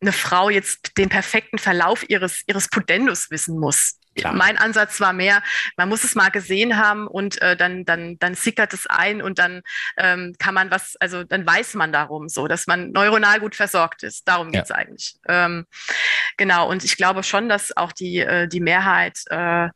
eine 0.00 0.12
Frau 0.12 0.50
jetzt 0.50 0.96
den 0.96 1.08
perfekten 1.08 1.58
Verlauf 1.58 2.08
ihres, 2.08 2.44
ihres 2.46 2.68
Pudendus 2.68 3.30
wissen 3.30 3.58
muss. 3.58 3.98
Klar. 4.18 4.34
Mein 4.34 4.58
Ansatz 4.58 5.00
war 5.00 5.12
mehr, 5.12 5.42
man 5.76 5.88
muss 5.88 6.04
es 6.04 6.14
mal 6.14 6.30
gesehen 6.30 6.76
haben 6.76 7.06
und 7.06 7.40
äh, 7.42 7.56
dann, 7.56 7.84
dann, 7.84 8.18
dann 8.18 8.34
sickert 8.34 8.74
es 8.74 8.86
ein 8.86 9.22
und 9.22 9.38
dann 9.38 9.62
ähm, 9.96 10.34
kann 10.38 10.54
man 10.54 10.70
was, 10.70 10.96
also 11.00 11.24
dann 11.24 11.46
weiß 11.46 11.74
man 11.74 11.92
darum 11.92 12.28
so, 12.28 12.48
dass 12.48 12.66
man 12.66 12.90
neuronal 12.92 13.40
gut 13.40 13.54
versorgt 13.54 14.02
ist. 14.02 14.26
Darum 14.28 14.48
ja. 14.48 14.60
geht 14.60 14.64
es 14.64 14.70
eigentlich. 14.70 15.16
Ähm, 15.28 15.66
genau, 16.36 16.68
und 16.68 16.84
ich 16.84 16.96
glaube 16.96 17.22
schon, 17.22 17.48
dass 17.48 17.76
auch 17.76 17.92
die, 17.92 18.18
äh, 18.18 18.48
die 18.48 18.60
Mehrheit 18.60 19.18
äh, 19.30 19.68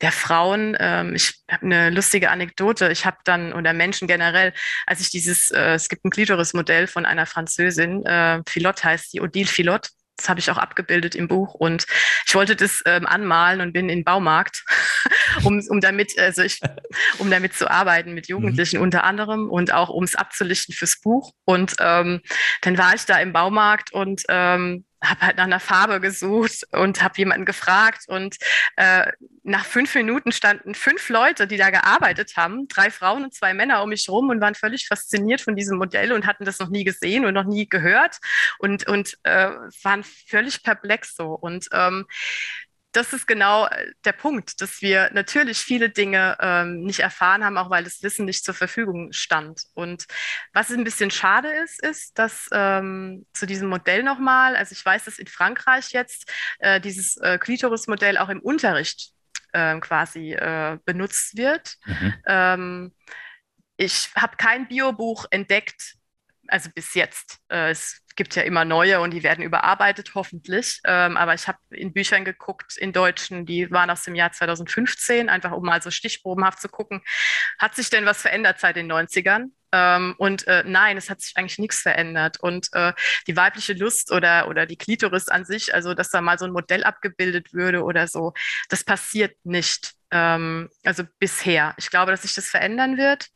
der 0.00 0.12
Frauen, 0.12 0.76
ähm, 0.78 1.14
ich 1.14 1.42
habe 1.50 1.66
eine 1.66 1.90
lustige 1.90 2.30
Anekdote, 2.30 2.90
ich 2.90 3.04
habe 3.04 3.18
dann, 3.24 3.52
oder 3.52 3.72
Menschen 3.72 4.06
generell, 4.06 4.52
als 4.86 5.00
ich 5.00 5.10
dieses, 5.10 5.50
äh, 5.50 5.74
es 5.74 5.88
gibt 5.88 6.04
ein 6.04 6.10
Klitoris-Modell 6.10 6.86
von 6.86 7.04
einer 7.04 7.26
Französin, 7.26 8.04
äh, 8.06 8.40
Philot 8.46 8.84
heißt 8.84 9.12
die, 9.12 9.20
Odile 9.20 9.48
Philot, 9.48 9.88
das 10.18 10.28
habe 10.28 10.40
ich 10.40 10.50
auch 10.50 10.58
abgebildet 10.58 11.14
im 11.14 11.28
Buch 11.28 11.54
und 11.54 11.86
ich 12.26 12.34
wollte 12.34 12.56
das 12.56 12.82
ähm, 12.84 13.06
anmalen 13.06 13.60
und 13.60 13.72
bin 13.72 13.88
in 13.88 14.00
den 14.00 14.04
Baumarkt, 14.04 14.64
um, 15.44 15.62
um 15.68 15.80
damit, 15.80 16.18
also 16.18 16.42
ich, 16.42 16.60
um 17.18 17.30
damit 17.30 17.54
zu 17.54 17.70
arbeiten 17.70 18.12
mit 18.12 18.28
Jugendlichen 18.28 18.78
mhm. 18.78 18.82
unter 18.82 19.04
anderem 19.04 19.48
und 19.48 19.72
auch 19.72 19.88
um 19.88 20.04
es 20.04 20.16
abzulichten 20.16 20.74
fürs 20.74 21.00
Buch. 21.00 21.32
Und 21.44 21.76
ähm, 21.78 22.20
dann 22.62 22.76
war 22.76 22.94
ich 22.94 23.04
da 23.04 23.18
im 23.20 23.32
Baumarkt 23.32 23.92
und 23.92 24.22
ähm, 24.28 24.84
habe 25.02 25.20
halt 25.20 25.36
nach 25.36 25.44
einer 25.44 25.60
Farbe 25.60 26.00
gesucht 26.00 26.66
und 26.72 27.02
habe 27.02 27.14
jemanden 27.16 27.44
gefragt 27.44 28.04
und 28.08 28.36
äh, 28.76 29.10
nach 29.42 29.64
fünf 29.64 29.94
Minuten 29.94 30.32
standen 30.32 30.74
fünf 30.74 31.08
Leute, 31.08 31.46
die 31.46 31.56
da 31.56 31.70
gearbeitet 31.70 32.36
haben, 32.36 32.68
drei 32.68 32.90
Frauen 32.90 33.24
und 33.24 33.34
zwei 33.34 33.54
Männer 33.54 33.82
um 33.82 33.90
mich 33.90 34.08
rum 34.08 34.28
und 34.28 34.40
waren 34.40 34.54
völlig 34.54 34.86
fasziniert 34.86 35.40
von 35.40 35.56
diesem 35.56 35.78
Modell 35.78 36.12
und 36.12 36.26
hatten 36.26 36.44
das 36.44 36.58
noch 36.58 36.68
nie 36.68 36.84
gesehen 36.84 37.24
und 37.24 37.34
noch 37.34 37.44
nie 37.44 37.68
gehört 37.68 38.18
und, 38.58 38.86
und 38.88 39.16
äh, 39.22 39.50
waren 39.82 40.04
völlig 40.04 40.62
perplex 40.62 41.14
so. 41.14 41.28
Und 41.32 41.68
ähm, 41.72 42.06
das 42.92 43.12
ist 43.12 43.26
genau 43.26 43.66
äh, 43.66 43.92
der 44.04 44.12
Punkt, 44.12 44.60
dass 44.60 44.80
wir 44.80 45.10
natürlich 45.12 45.58
viele 45.58 45.90
Dinge 45.90 46.36
ähm, 46.40 46.80
nicht 46.80 47.00
erfahren 47.00 47.44
haben, 47.44 47.58
auch 47.58 47.70
weil 47.70 47.84
das 47.84 48.02
Wissen 48.02 48.24
nicht 48.24 48.44
zur 48.44 48.54
Verfügung 48.54 49.12
stand. 49.12 49.62
Und 49.74 50.06
was 50.52 50.70
ein 50.70 50.84
bisschen 50.84 51.10
schade 51.10 51.48
ist, 51.64 51.82
ist, 51.82 52.18
dass 52.18 52.48
ähm, 52.52 53.26
zu 53.34 53.46
diesem 53.46 53.68
Modell 53.68 54.02
nochmal, 54.02 54.56
also 54.56 54.72
ich 54.72 54.84
weiß, 54.84 55.04
dass 55.04 55.18
in 55.18 55.26
Frankreich 55.26 55.92
jetzt 55.92 56.30
äh, 56.60 56.80
dieses 56.80 57.16
äh, 57.18 57.38
Klitoris-Modell 57.38 58.18
auch 58.18 58.30
im 58.30 58.40
Unterricht 58.40 59.12
äh, 59.52 59.78
quasi 59.80 60.32
äh, 60.32 60.78
benutzt 60.84 61.36
wird. 61.36 61.76
Mhm. 61.84 62.14
Ähm, 62.26 62.94
ich 63.76 64.10
habe 64.16 64.36
kein 64.36 64.66
Biobuch 64.66 65.26
entdeckt, 65.30 65.94
also 66.48 66.70
bis 66.74 66.94
jetzt. 66.94 67.38
Äh, 67.48 67.70
es 67.70 68.02
gibt 68.18 68.34
ja 68.34 68.42
immer 68.42 68.64
neue 68.64 69.00
und 69.00 69.12
die 69.12 69.22
werden 69.22 69.44
überarbeitet, 69.44 70.10
hoffentlich. 70.16 70.80
Ähm, 70.84 71.16
aber 71.16 71.34
ich 71.34 71.46
habe 71.46 71.58
in 71.70 71.92
Büchern 71.92 72.24
geguckt, 72.24 72.76
in 72.76 72.92
Deutschen, 72.92 73.46
die 73.46 73.70
waren 73.70 73.90
aus 73.90 74.02
dem 74.02 74.16
Jahr 74.16 74.32
2015, 74.32 75.28
einfach 75.28 75.52
um 75.52 75.64
mal 75.64 75.80
so 75.80 75.92
stichprobenhaft 75.92 76.60
zu 76.60 76.68
gucken, 76.68 77.00
hat 77.60 77.76
sich 77.76 77.90
denn 77.90 78.06
was 78.06 78.20
verändert 78.20 78.58
seit 78.58 78.74
den 78.74 78.90
90ern? 78.90 79.52
Ähm, 79.70 80.16
und 80.18 80.48
äh, 80.48 80.64
nein, 80.66 80.96
es 80.96 81.10
hat 81.10 81.20
sich 81.20 81.36
eigentlich 81.36 81.60
nichts 81.60 81.80
verändert. 81.80 82.40
Und 82.40 82.68
äh, 82.72 82.92
die 83.28 83.36
weibliche 83.36 83.74
Lust 83.74 84.10
oder, 84.10 84.48
oder 84.48 84.66
die 84.66 84.76
Klitoris 84.76 85.28
an 85.28 85.44
sich, 85.44 85.72
also 85.72 85.94
dass 85.94 86.10
da 86.10 86.20
mal 86.20 86.38
so 86.38 86.44
ein 86.44 86.52
Modell 86.52 86.82
abgebildet 86.82 87.52
würde 87.52 87.84
oder 87.84 88.08
so, 88.08 88.32
das 88.68 88.82
passiert 88.82 89.36
nicht. 89.44 89.94
Ähm, 90.10 90.68
also 90.84 91.04
bisher. 91.18 91.74
Ich 91.76 91.90
glaube, 91.90 92.10
dass 92.10 92.22
sich 92.22 92.34
das 92.34 92.46
verändern 92.46 92.96
wird. 92.96 93.28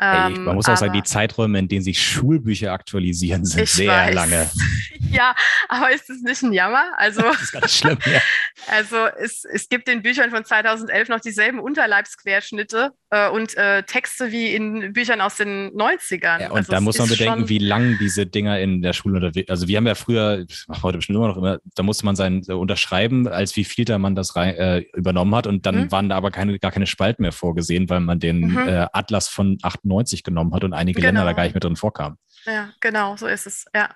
Hey, 0.00 0.30
man 0.30 0.54
muss 0.54 0.68
auch 0.68 0.76
sagen, 0.76 0.92
die 0.92 1.02
Zeiträume, 1.02 1.58
in 1.58 1.66
denen 1.66 1.82
sich 1.82 2.00
Schulbücher 2.00 2.72
aktualisieren, 2.72 3.44
sind 3.44 3.68
sehr 3.68 3.90
weiß. 3.90 4.14
lange. 4.14 4.48
ja, 5.10 5.34
aber 5.68 5.90
ist 5.92 6.08
das 6.08 6.18
nicht 6.20 6.40
ein 6.42 6.52
Jammer? 6.52 6.84
Also, 6.96 7.22
das 7.22 7.42
ist 7.42 7.52
ganz 7.52 7.74
schlimm, 7.74 7.98
ja. 8.06 8.20
Also 8.70 8.96
es, 9.18 9.44
es 9.44 9.68
gibt 9.68 9.88
in 9.88 10.02
Büchern 10.02 10.30
von 10.30 10.44
2011 10.44 11.08
noch 11.08 11.20
dieselben 11.20 11.58
Unterleibsquerschnitte 11.58 12.92
äh, 13.10 13.28
und 13.30 13.56
äh, 13.56 13.82
Texte 13.84 14.30
wie 14.30 14.54
in 14.54 14.92
Büchern 14.92 15.20
aus 15.20 15.36
den 15.36 15.70
90ern. 15.70 16.40
Ja, 16.40 16.50
und 16.50 16.58
also 16.58 16.72
da 16.72 16.80
muss 16.80 16.98
man 16.98 17.08
bedenken, 17.08 17.48
wie 17.48 17.58
lang 17.58 17.96
diese 17.98 18.26
Dinger 18.26 18.58
in 18.60 18.82
der 18.82 18.92
Schule 18.92 19.16
unterwegs 19.16 19.48
Also 19.48 19.68
wir 19.68 19.76
haben 19.76 19.86
ja 19.86 19.94
früher, 19.94 20.44
heute 20.82 20.98
bestimmt 20.98 21.16
immer 21.16 21.28
noch 21.28 21.36
immer, 21.36 21.58
da 21.74 21.82
musste 21.82 22.04
man 22.04 22.14
sein 22.14 22.42
äh, 22.48 22.52
unterschreiben, 22.52 23.26
als 23.26 23.56
wie 23.56 23.64
viel 23.64 23.84
da 23.84 23.98
man 23.98 24.14
das 24.14 24.36
rein, 24.36 24.54
äh, 24.56 24.78
übernommen 24.94 25.34
hat 25.34 25.46
und 25.46 25.66
dann 25.66 25.84
mhm. 25.84 25.92
waren 25.92 26.08
da 26.08 26.17
aber 26.18 26.30
keine, 26.30 26.58
gar 26.58 26.70
keine 26.70 26.86
Spalten 26.86 27.22
mehr 27.22 27.32
vorgesehen, 27.32 27.88
weil 27.88 28.00
man 28.00 28.20
den 28.20 28.48
mhm. 28.48 28.68
äh, 28.68 28.86
Atlas 28.92 29.28
von 29.28 29.58
98 29.62 30.22
genommen 30.22 30.54
hat 30.54 30.64
und 30.64 30.74
einige 30.74 31.00
genau. 31.00 31.08
Länder 31.08 31.24
da 31.24 31.32
gar 31.32 31.44
nicht 31.44 31.54
mit 31.54 31.64
drin 31.64 31.76
vorkamen. 31.76 32.18
Ja, 32.44 32.70
genau, 32.80 33.16
so 33.16 33.26
ist 33.26 33.46
es. 33.46 33.64
Ja. 33.74 33.94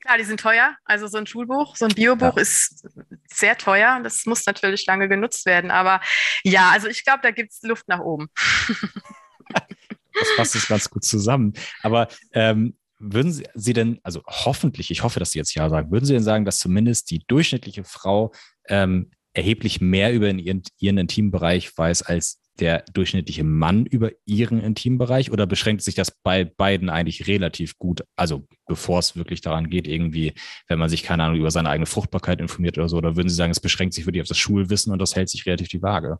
Klar, 0.00 0.16
die 0.16 0.24
sind 0.24 0.40
teuer. 0.40 0.76
Also 0.84 1.06
so 1.08 1.18
ein 1.18 1.26
Schulbuch, 1.26 1.76
so 1.76 1.84
ein 1.84 1.94
Biobuch 1.94 2.36
ja. 2.36 2.42
ist 2.42 2.88
sehr 3.26 3.58
teuer. 3.58 4.00
Das 4.02 4.24
muss 4.24 4.46
natürlich 4.46 4.86
lange 4.86 5.08
genutzt 5.08 5.44
werden. 5.44 5.70
Aber 5.70 6.00
ja, 6.42 6.70
also 6.70 6.88
ich 6.88 7.04
glaube, 7.04 7.20
da 7.22 7.30
gibt 7.30 7.52
es 7.52 7.62
Luft 7.62 7.86
nach 7.86 8.00
oben. 8.00 8.28
das 9.50 10.28
passt 10.36 10.54
jetzt 10.54 10.68
ganz 10.68 10.88
gut 10.88 11.04
zusammen. 11.04 11.52
Aber 11.82 12.08
ähm, 12.32 12.78
würden 12.98 13.32
Sie, 13.32 13.46
Sie 13.54 13.74
denn, 13.74 14.00
also 14.02 14.22
hoffentlich, 14.26 14.90
ich 14.90 15.02
hoffe, 15.02 15.20
dass 15.20 15.32
Sie 15.32 15.38
jetzt 15.38 15.54
ja 15.54 15.68
sagen, 15.68 15.90
würden 15.90 16.06
Sie 16.06 16.14
denn 16.14 16.22
sagen, 16.22 16.44
dass 16.44 16.58
zumindest 16.58 17.10
die 17.10 17.24
durchschnittliche 17.26 17.84
Frau 17.84 18.32
ähm, 18.68 19.10
erheblich 19.32 19.80
mehr 19.80 20.12
über 20.12 20.30
ihren, 20.30 20.62
ihren 20.78 20.98
Intimbereich 20.98 21.76
weiß 21.76 22.02
als 22.02 22.40
der 22.58 22.84
durchschnittliche 22.92 23.42
Mann 23.42 23.86
über 23.86 24.10
ihren 24.26 24.60
Intimbereich 24.60 25.30
oder 25.30 25.46
beschränkt 25.46 25.82
sich 25.82 25.94
das 25.94 26.10
bei 26.10 26.44
beiden 26.44 26.90
eigentlich 26.90 27.26
relativ 27.26 27.78
gut? 27.78 28.04
Also 28.16 28.46
bevor 28.66 28.98
es 28.98 29.16
wirklich 29.16 29.40
daran 29.40 29.70
geht, 29.70 29.88
irgendwie, 29.88 30.34
wenn 30.68 30.78
man 30.78 30.88
sich, 30.88 31.02
keine 31.02 31.24
Ahnung, 31.24 31.38
über 31.38 31.50
seine 31.50 31.70
eigene 31.70 31.86
Fruchtbarkeit 31.86 32.40
informiert 32.40 32.76
oder 32.76 32.88
so, 32.88 32.98
oder 32.98 33.16
würden 33.16 33.28
Sie 33.28 33.34
sagen, 33.34 33.50
es 33.50 33.60
beschränkt 33.60 33.94
sich 33.94 34.06
wirklich 34.06 34.22
auf 34.22 34.28
das 34.28 34.38
Schulwissen 34.38 34.92
und 34.92 34.98
das 34.98 35.16
hält 35.16 35.30
sich 35.30 35.46
relativ 35.46 35.68
die 35.68 35.82
Waage? 35.82 36.18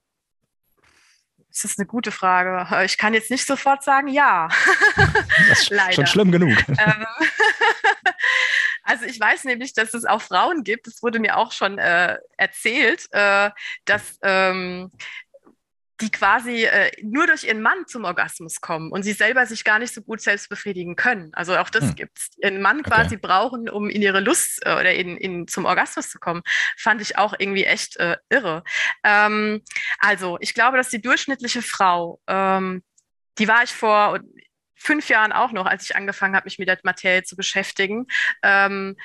Das 1.48 1.64
ist 1.64 1.78
eine 1.78 1.86
gute 1.86 2.12
Frage. 2.12 2.84
Ich 2.84 2.96
kann 2.96 3.12
jetzt 3.12 3.30
nicht 3.30 3.44
sofort 3.44 3.82
sagen, 3.82 4.06
ja. 4.08 4.48
Das 5.48 5.68
ist 5.68 5.72
schon 5.94 6.06
schlimm 6.06 6.30
genug. 6.30 6.56
Ähm, 6.68 7.06
also 8.90 9.04
ich 9.04 9.20
weiß 9.20 9.44
nämlich, 9.44 9.72
dass 9.72 9.94
es 9.94 10.04
auch 10.04 10.20
Frauen 10.20 10.64
gibt, 10.64 10.88
das 10.88 11.00
wurde 11.00 11.20
mir 11.20 11.36
auch 11.36 11.52
schon 11.52 11.78
äh, 11.78 12.18
erzählt, 12.36 13.06
äh, 13.12 13.50
dass 13.84 14.18
ähm, 14.22 14.90
die 16.00 16.10
quasi 16.10 16.64
äh, 16.64 16.90
nur 17.02 17.28
durch 17.28 17.44
ihren 17.44 17.62
Mann 17.62 17.86
zum 17.86 18.04
Orgasmus 18.04 18.60
kommen 18.60 18.90
und 18.90 19.04
sie 19.04 19.12
selber 19.12 19.46
sich 19.46 19.62
gar 19.62 19.78
nicht 19.78 19.94
so 19.94 20.02
gut 20.02 20.20
selbst 20.20 20.48
befriedigen 20.48 20.96
können. 20.96 21.30
Also 21.34 21.56
auch 21.56 21.70
das 21.70 21.84
hm. 21.84 21.94
gibt's. 21.94 22.30
Ihren 22.38 22.60
Mann 22.60 22.82
quasi 22.82 23.14
okay. 23.14 23.20
brauchen, 23.22 23.68
um 23.68 23.88
in 23.88 24.02
ihre 24.02 24.18
Lust 24.18 24.60
äh, 24.64 24.72
oder 24.72 24.92
in, 24.92 25.16
in, 25.16 25.46
zum 25.46 25.66
Orgasmus 25.66 26.10
zu 26.10 26.18
kommen, 26.18 26.42
fand 26.76 27.00
ich 27.00 27.16
auch 27.16 27.34
irgendwie 27.38 27.64
echt 27.64 27.96
äh, 27.98 28.16
irre. 28.28 28.64
Ähm, 29.04 29.62
also 30.00 30.36
ich 30.40 30.52
glaube, 30.52 30.78
dass 30.78 30.88
die 30.88 31.00
durchschnittliche 31.00 31.62
Frau, 31.62 32.18
ähm, 32.26 32.82
die 33.38 33.46
war 33.46 33.62
ich 33.62 33.70
vor 33.70 34.18
fünf 34.80 35.08
Jahren 35.08 35.32
auch 35.32 35.52
noch, 35.52 35.66
als 35.66 35.84
ich 35.84 35.94
angefangen 35.94 36.34
habe, 36.34 36.46
mich 36.46 36.58
mit 36.58 36.68
der 36.68 36.78
Materie 36.82 37.22
zu 37.22 37.36
beschäftigen, 37.36 38.06
ähm, 38.42 38.96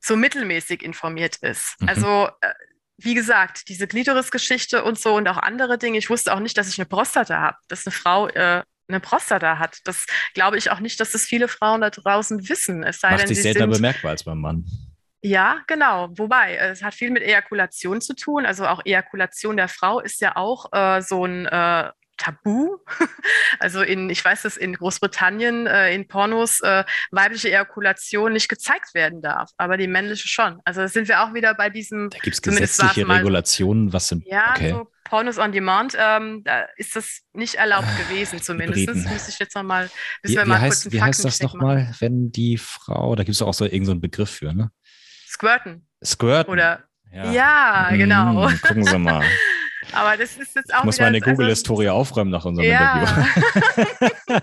so 0.00 0.16
mittelmäßig 0.16 0.82
informiert 0.82 1.36
ist. 1.36 1.80
Mhm. 1.80 1.88
Also 1.88 2.28
äh, 2.40 2.52
wie 2.98 3.14
gesagt, 3.14 3.68
diese 3.68 3.86
Glitoris-Geschichte 3.86 4.82
und 4.82 4.98
so 4.98 5.14
und 5.14 5.28
auch 5.28 5.36
andere 5.36 5.78
Dinge. 5.78 5.98
Ich 5.98 6.10
wusste 6.10 6.34
auch 6.34 6.40
nicht, 6.40 6.58
dass 6.58 6.68
ich 6.68 6.78
eine 6.78 6.86
Prostata 6.86 7.40
habe, 7.40 7.56
dass 7.68 7.86
eine 7.86 7.92
Frau 7.92 8.28
äh, 8.28 8.62
eine 8.88 9.00
Prostata 9.00 9.58
hat. 9.58 9.78
Das 9.84 10.06
glaube 10.34 10.58
ich 10.58 10.70
auch 10.70 10.80
nicht, 10.80 10.98
dass 10.98 11.12
das 11.12 11.22
viele 11.22 11.46
Frauen 11.46 11.80
da 11.80 11.90
draußen 11.90 12.48
wissen. 12.48 12.82
Es 12.82 13.00
sei 13.00 13.10
Macht 13.10 13.22
denn, 13.22 13.28
sich 13.28 13.42
seltener 13.42 13.72
sind, 13.72 13.82
bemerkbar 13.82 14.12
als 14.12 14.24
beim 14.24 14.40
Mann. 14.40 14.64
Ja, 15.20 15.62
genau. 15.66 16.08
Wobei, 16.16 16.56
es 16.56 16.82
hat 16.82 16.94
viel 16.94 17.10
mit 17.10 17.22
Ejakulation 17.22 18.00
zu 18.00 18.14
tun. 18.14 18.46
Also 18.46 18.66
auch 18.66 18.80
Ejakulation 18.84 19.56
der 19.56 19.68
Frau 19.68 20.00
ist 20.00 20.20
ja 20.20 20.36
auch 20.36 20.72
äh, 20.72 21.02
so 21.02 21.24
ein 21.24 21.46
äh, 21.46 21.90
Tabu. 22.18 22.78
Also 23.60 23.82
in, 23.82 24.10
ich 24.10 24.24
weiß, 24.24 24.42
dass 24.42 24.56
in 24.56 24.74
Großbritannien 24.74 25.66
äh, 25.66 25.94
in 25.94 26.06
Pornos 26.06 26.60
äh, 26.60 26.84
weibliche 27.10 27.48
Ejakulation 27.48 28.32
nicht 28.32 28.48
gezeigt 28.48 28.94
werden 28.94 29.22
darf, 29.22 29.50
aber 29.56 29.76
die 29.76 29.86
männliche 29.86 30.28
schon. 30.28 30.60
Also 30.64 30.82
da 30.82 30.88
sind 30.88 31.08
wir 31.08 31.22
auch 31.22 31.34
wieder 31.34 31.54
bei 31.54 31.70
diesem. 31.70 32.10
Da 32.10 32.18
gibt 32.18 32.34
es 32.34 32.42
gesetzliche 32.42 33.04
mal, 33.04 33.16
Regulationen, 33.16 33.92
was 33.92 34.08
sind. 34.08 34.24
Ja, 34.26 34.52
okay. 34.54 34.70
so 34.70 34.88
Pornos 35.04 35.38
on 35.38 35.52
Demand, 35.52 35.96
ähm, 35.98 36.42
da 36.44 36.66
ist 36.76 36.94
das 36.94 37.22
nicht 37.32 37.54
erlaubt 37.54 37.88
ah, 37.88 38.02
gewesen, 38.02 38.40
zumindest. 38.40 38.88
Das 38.88 38.96
müsste 38.96 39.30
ich 39.30 39.38
jetzt 39.38 39.56
nochmal. 39.56 39.90
Wie, 40.22 40.36
wie, 40.36 40.38
heißt, 40.38 40.92
wie 40.92 41.02
heißt 41.02 41.24
das 41.24 41.40
nochmal, 41.40 41.92
wenn 41.98 42.30
die 42.30 42.58
Frau, 42.58 43.16
da 43.16 43.24
gibt 43.24 43.34
es 43.34 43.42
auch 43.42 43.54
so 43.54 43.64
irgendeinen 43.64 43.96
so 43.96 44.00
Begriff 44.02 44.30
für, 44.30 44.52
ne? 44.52 44.70
Squirten. 45.26 45.86
Squirten. 46.04 46.52
Oder 46.52 46.84
ja, 47.12 47.32
ja 47.32 47.96
genau. 47.96 48.48
Hm, 48.48 48.60
gucken 48.60 48.84
Sie 48.84 48.98
mal. 48.98 49.24
Aber 49.92 50.16
das 50.16 50.36
ist 50.36 50.54
jetzt 50.54 50.74
auch. 50.74 50.80
Ich 50.80 50.84
muss 50.84 51.00
meine 51.00 51.20
Google-Historie 51.20 51.88
also, 51.88 52.00
aufräumen 52.00 52.30
nach 52.30 52.44
unserem 52.44 52.68
ja. 52.68 53.00
Interview. 53.00 54.40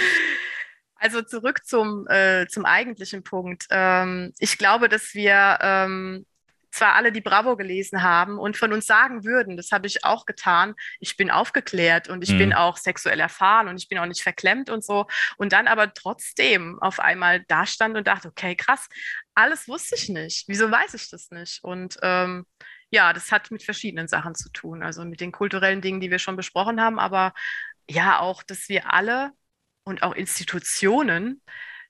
also 0.97 1.23
zurück 1.23 1.65
zum, 1.65 2.07
äh, 2.09 2.47
zum 2.49 2.65
eigentlichen 2.65 3.23
Punkt. 3.23 3.67
Ähm, 3.71 4.33
ich 4.39 4.59
glaube, 4.59 4.89
dass 4.89 5.15
wir 5.15 5.59
ähm, 5.61 6.27
zwar 6.71 6.95
alle 6.95 7.13
die 7.13 7.21
Bravo 7.21 7.57
gelesen 7.57 8.03
haben 8.03 8.39
und 8.39 8.57
von 8.57 8.73
uns 8.73 8.87
sagen 8.87 9.25
würden, 9.25 9.57
das 9.57 9.73
habe 9.73 9.87
ich 9.87 10.05
auch 10.05 10.27
getan, 10.27 10.75
ich 11.01 11.17
bin 11.17 11.31
aufgeklärt 11.31 12.09
und 12.09 12.23
ich 12.23 12.33
mhm. 12.33 12.39
bin 12.39 12.53
auch 12.53 12.77
sexuell 12.77 13.21
erfahren 13.21 13.69
und 13.69 13.77
ich 13.81 13.89
bin 13.89 13.99
auch 13.99 14.07
nicht 14.07 14.23
verklemmt 14.23 14.71
und 14.71 14.85
so. 14.85 15.07
Und 15.37 15.53
dann 15.53 15.67
aber 15.67 15.93
trotzdem 15.95 16.79
auf 16.81 17.01
einmal 17.01 17.45
da 17.49 17.67
stand 17.67 17.97
und 17.97 18.07
dachte, 18.07 18.29
okay, 18.29 18.55
krass, 18.55 18.89
alles 19.35 19.69
wusste 19.69 19.97
ich 19.97 20.09
nicht. 20.09 20.45
Wieso 20.49 20.71
weiß 20.71 20.95
ich 20.95 21.11
das 21.11 21.31
nicht? 21.31 21.63
Und 21.63 21.97
ähm, 22.03 22.47
ja, 22.91 23.13
das 23.13 23.33
hat 23.33 23.51
mit 23.51 23.63
verschiedenen 23.63 24.09
Sachen 24.09 24.35
zu 24.35 24.51
tun. 24.51 24.83
Also 24.83 25.05
mit 25.05 25.21
den 25.21 25.33
kulturellen 25.33 25.83
Dingen, 25.83 26.01
die 26.01 26.11
wir 26.11 26.19
schon 26.19 26.37
besprochen 26.37 26.81
haben, 26.81 26.99
aber 26.99 27.35
ja 27.89 28.21
auch, 28.21 28.43
dass 28.43 28.69
wir 28.69 28.93
alle 28.93 29.33
und 29.85 30.03
auch 30.03 30.15
Institutionen 30.15 31.43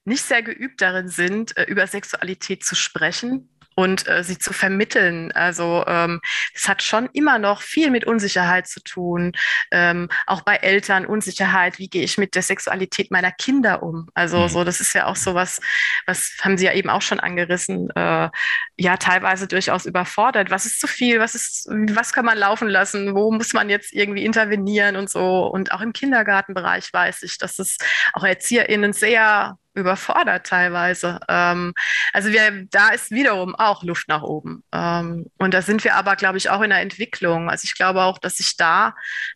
nicht 0.04 0.22
sehr 0.22 0.42
geübt 0.42 0.80
darin 0.80 1.08
sind, 1.08 1.56
äh, 1.56 1.64
über 1.64 1.86
Sexualität 1.86 2.64
zu 2.64 2.74
sprechen 2.74 3.57
und 3.78 4.08
äh, 4.08 4.24
sie 4.24 4.38
zu 4.38 4.52
vermitteln. 4.52 5.30
Also 5.30 5.84
ähm, 5.86 6.20
es 6.52 6.68
hat 6.68 6.82
schon 6.82 7.08
immer 7.12 7.38
noch 7.38 7.62
viel 7.62 7.92
mit 7.92 8.04
Unsicherheit 8.04 8.66
zu 8.66 8.80
tun, 8.82 9.30
ähm, 9.70 10.08
auch 10.26 10.40
bei 10.40 10.56
Eltern 10.56 11.06
Unsicherheit. 11.06 11.78
Wie 11.78 11.88
gehe 11.88 12.02
ich 12.02 12.18
mit 12.18 12.34
der 12.34 12.42
Sexualität 12.42 13.12
meiner 13.12 13.30
Kinder 13.30 13.84
um? 13.84 14.08
Also 14.14 14.38
mhm. 14.38 14.48
so, 14.48 14.64
das 14.64 14.80
ist 14.80 14.94
ja 14.94 15.06
auch 15.06 15.14
so 15.14 15.36
was, 15.36 15.60
was 16.06 16.32
haben 16.40 16.58
Sie 16.58 16.64
ja 16.64 16.72
eben 16.72 16.90
auch 16.90 17.02
schon 17.02 17.20
angerissen. 17.20 17.88
Äh, 17.90 18.30
ja, 18.76 18.96
teilweise 18.96 19.46
durchaus 19.46 19.86
überfordert. 19.86 20.50
Was 20.50 20.66
ist 20.66 20.80
zu 20.80 20.88
viel? 20.88 21.20
Was 21.20 21.36
ist, 21.36 21.68
was 21.70 22.12
kann 22.12 22.24
man 22.24 22.36
laufen 22.36 22.66
lassen? 22.66 23.14
Wo 23.14 23.30
muss 23.30 23.52
man 23.52 23.70
jetzt 23.70 23.92
irgendwie 23.92 24.24
intervenieren 24.24 24.96
und 24.96 25.08
so? 25.08 25.46
Und 25.46 25.70
auch 25.70 25.82
im 25.82 25.92
Kindergartenbereich 25.92 26.92
weiß 26.92 27.22
ich, 27.22 27.38
dass 27.38 27.60
es 27.60 27.76
auch 28.12 28.24
ErzieherInnen 28.24 28.92
sehr 28.92 29.56
überfordert 29.78 30.46
teilweise. 30.46 31.20
Ähm, 31.28 31.72
also 32.12 32.30
wir, 32.30 32.66
da 32.70 32.90
ist 32.90 33.10
wiederum 33.10 33.54
auch 33.54 33.82
Luft 33.82 34.08
nach 34.08 34.22
oben. 34.22 34.62
Ähm, 34.72 35.26
und 35.38 35.54
da 35.54 35.62
sind 35.62 35.84
wir 35.84 35.94
aber, 35.94 36.16
glaube 36.16 36.38
ich, 36.38 36.50
auch 36.50 36.60
in 36.60 36.70
der 36.70 36.80
Entwicklung. 36.80 37.50
Also 37.50 37.64
ich 37.64 37.74
glaube 37.74 38.02
auch, 38.02 38.18
dass 38.18 38.36
sich 38.36 38.56
da 38.56 38.94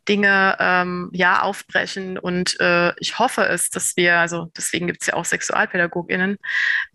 Dinge 0.08 0.56
ähm, 0.58 1.10
ja 1.12 1.42
aufbrechen 1.42 2.18
und 2.18 2.58
äh, 2.60 2.92
ich 2.98 3.18
hoffe 3.18 3.46
es, 3.46 3.70
dass 3.70 3.96
wir, 3.96 4.18
also 4.18 4.50
deswegen 4.56 4.86
gibt 4.86 5.02
es 5.02 5.08
ja 5.08 5.14
auch 5.14 5.24
SexualpädagogInnen, 5.24 6.38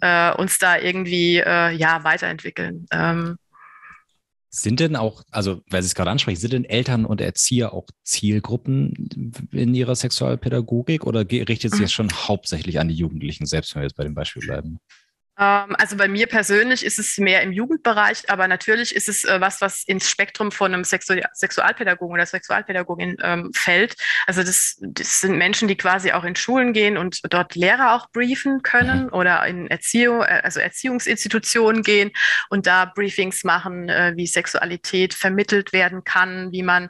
äh, 0.01 0.31
uns 0.33 0.59
da 0.59 0.77
irgendwie 0.77 1.37
äh, 1.37 1.71
ja 1.71 2.03
weiterentwickeln. 2.03 2.85
Ähm, 2.91 3.37
sind 4.61 4.79
denn 4.79 4.95
auch, 4.95 5.23
also 5.31 5.61
weil 5.69 5.81
Sie 5.83 5.87
es 5.87 5.95
gerade 5.95 6.09
ansprechen, 6.11 6.39
sind 6.39 6.53
denn 6.53 6.65
Eltern 6.65 7.05
und 7.05 7.21
Erzieher 7.21 7.73
auch 7.73 7.87
Zielgruppen 8.03 9.39
in 9.51 9.75
ihrer 9.75 9.95
Sexualpädagogik 9.95 11.05
oder 11.05 11.21
richtet 11.29 11.71
sich 11.71 11.81
das 11.81 11.91
schon 11.91 12.11
hauptsächlich 12.11 12.79
an 12.79 12.87
die 12.87 12.95
Jugendlichen 12.95 13.45
selbst, 13.45 13.75
wenn 13.75 13.81
wir 13.81 13.87
jetzt 13.87 13.97
bei 13.97 14.03
dem 14.03 14.15
Beispiel 14.15 14.41
bleiben? 14.41 14.79
Ähm, 15.37 15.75
also 15.77 15.95
bei 15.97 16.07
mir 16.07 16.27
persönlich 16.27 16.83
ist 16.85 16.99
es 16.99 17.17
mehr 17.17 17.41
im 17.41 17.51
Jugendbereich, 17.51 18.29
aber 18.29 18.47
natürlich 18.47 18.95
ist 18.95 19.07
es 19.07 19.23
äh, 19.23 19.39
was, 19.39 19.61
was 19.61 19.83
ins 19.83 20.09
Spektrum 20.09 20.51
von 20.51 20.73
einem 20.73 20.83
Sexu 20.83 21.13
Sexualpädagogen 21.33 22.13
oder 22.13 22.25
Sexualpädagogin 22.25 23.17
ähm, 23.21 23.51
fällt. 23.53 23.95
Also 24.25 24.43
das, 24.43 24.77
das 24.81 25.19
sind 25.19 25.37
Menschen, 25.37 25.67
die 25.67 25.77
quasi 25.77 26.11
auch 26.11 26.23
in 26.23 26.35
Schulen 26.35 26.73
gehen 26.73 26.97
und 26.97 27.21
dort 27.29 27.55
Lehrer 27.55 27.93
auch 27.93 28.09
briefen 28.11 28.61
können 28.63 29.05
mhm. 29.05 29.13
oder 29.13 29.45
in 29.45 29.67
Erziehung, 29.67 30.21
äh, 30.21 30.41
also 30.43 30.59
Erziehungsinstitutionen 30.59 31.83
gehen 31.83 32.11
und 32.49 32.67
da 32.67 32.85
Briefings 32.85 33.43
machen, 33.43 33.89
äh, 33.89 34.13
wie 34.15 34.27
Sexualität 34.27 35.13
vermittelt 35.13 35.73
werden 35.73 36.03
kann, 36.03 36.51
wie 36.51 36.63
man 36.63 36.89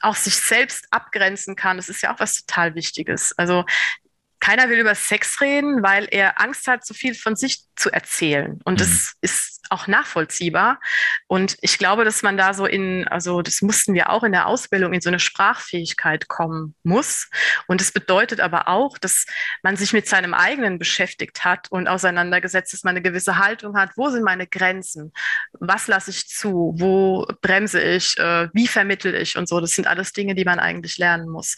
auch 0.00 0.16
sich 0.16 0.36
selbst 0.36 0.86
abgrenzen 0.90 1.56
kann. 1.56 1.78
Das 1.78 1.88
ist 1.88 2.02
ja 2.02 2.14
auch 2.14 2.20
was 2.20 2.44
total 2.44 2.74
Wichtiges. 2.74 3.32
Also 3.38 3.64
keiner 4.44 4.68
will 4.68 4.78
über 4.78 4.94
Sex 4.94 5.40
reden, 5.40 5.82
weil 5.82 6.06
er 6.10 6.38
Angst 6.38 6.66
hat, 6.66 6.84
so 6.84 6.92
viel 6.92 7.14
von 7.14 7.34
sich 7.34 7.64
zu 7.76 7.90
erzählen. 7.90 8.60
Und 8.64 8.78
das 8.78 9.14
mhm. 9.14 9.18
ist 9.22 9.60
auch 9.70 9.86
nachvollziehbar. 9.86 10.80
Und 11.26 11.56
ich 11.62 11.78
glaube, 11.78 12.04
dass 12.04 12.22
man 12.22 12.36
da 12.36 12.52
so 12.52 12.66
in, 12.66 13.08
also 13.08 13.40
das 13.40 13.62
mussten 13.62 13.94
wir 13.94 14.10
auch 14.10 14.24
in 14.24 14.32
der 14.32 14.46
Ausbildung, 14.46 14.92
in 14.92 15.00
so 15.00 15.08
eine 15.08 15.18
Sprachfähigkeit 15.18 16.28
kommen 16.28 16.74
muss. 16.82 17.30
Und 17.66 17.80
es 17.80 17.92
bedeutet 17.92 18.40
aber 18.40 18.68
auch, 18.68 18.98
dass 18.98 19.24
man 19.62 19.76
sich 19.76 19.92
mit 19.92 20.06
seinem 20.06 20.34
eigenen 20.34 20.78
beschäftigt 20.78 21.44
hat 21.44 21.70
und 21.70 21.88
auseinandergesetzt, 21.88 22.74
dass 22.74 22.84
man 22.84 22.92
eine 22.92 23.02
gewisse 23.02 23.38
Haltung 23.38 23.76
hat. 23.76 23.92
Wo 23.96 24.10
sind 24.10 24.22
meine 24.22 24.46
Grenzen? 24.46 25.12
Was 25.54 25.86
lasse 25.88 26.10
ich 26.10 26.28
zu? 26.28 26.74
Wo 26.76 27.26
bremse 27.40 27.80
ich? 27.80 28.18
Äh, 28.18 28.48
wie 28.52 28.68
vermittel 28.68 29.14
ich? 29.14 29.38
Und 29.38 29.48
so. 29.48 29.60
Das 29.60 29.72
sind 29.72 29.86
alles 29.86 30.12
Dinge, 30.12 30.34
die 30.34 30.44
man 30.44 30.58
eigentlich 30.58 30.98
lernen 30.98 31.28
muss. 31.28 31.56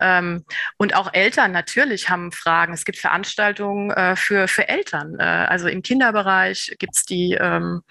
Ähm, 0.00 0.44
und 0.78 0.94
auch 0.96 1.12
Eltern 1.12 1.52
natürlich 1.52 2.08
haben 2.08 2.32
Fragen. 2.32 2.72
Es 2.72 2.86
gibt 2.86 2.98
Veranstaltungen 2.98 3.90
äh, 3.90 4.16
für, 4.16 4.48
für 4.48 4.68
Eltern. 4.68 5.16
Äh, 5.18 5.22
also 5.24 5.68
im 5.68 5.82
Kinderbereich 5.82 6.74
gibt 6.78 6.96
es 6.96 7.04
die 7.04 7.36
ähm, 7.38 7.82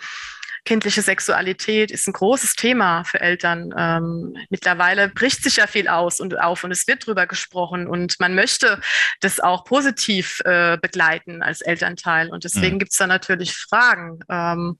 kindliche 0.65 1.01
Sexualität 1.01 1.91
ist 1.91 2.07
ein 2.07 2.13
großes 2.13 2.55
Thema 2.55 3.03
für 3.03 3.19
Eltern. 3.19 3.73
Ähm, 3.77 4.37
mittlerweile 4.49 5.09
bricht 5.09 5.43
sich 5.43 5.57
ja 5.57 5.67
viel 5.67 5.87
aus 5.87 6.19
und 6.19 6.39
auf 6.39 6.63
und 6.63 6.71
es 6.71 6.87
wird 6.87 7.05
drüber 7.05 7.25
gesprochen 7.25 7.87
und 7.87 8.19
man 8.19 8.35
möchte 8.35 8.79
das 9.21 9.39
auch 9.39 9.63
positiv 9.63 10.39
äh, 10.45 10.77
begleiten 10.81 11.41
als 11.41 11.61
Elternteil 11.61 12.29
und 12.29 12.43
deswegen 12.43 12.75
mhm. 12.75 12.79
gibt 12.79 12.91
es 12.91 12.97
da 12.97 13.07
natürlich 13.07 13.53
Fragen. 13.53 14.19
Ähm, 14.29 14.77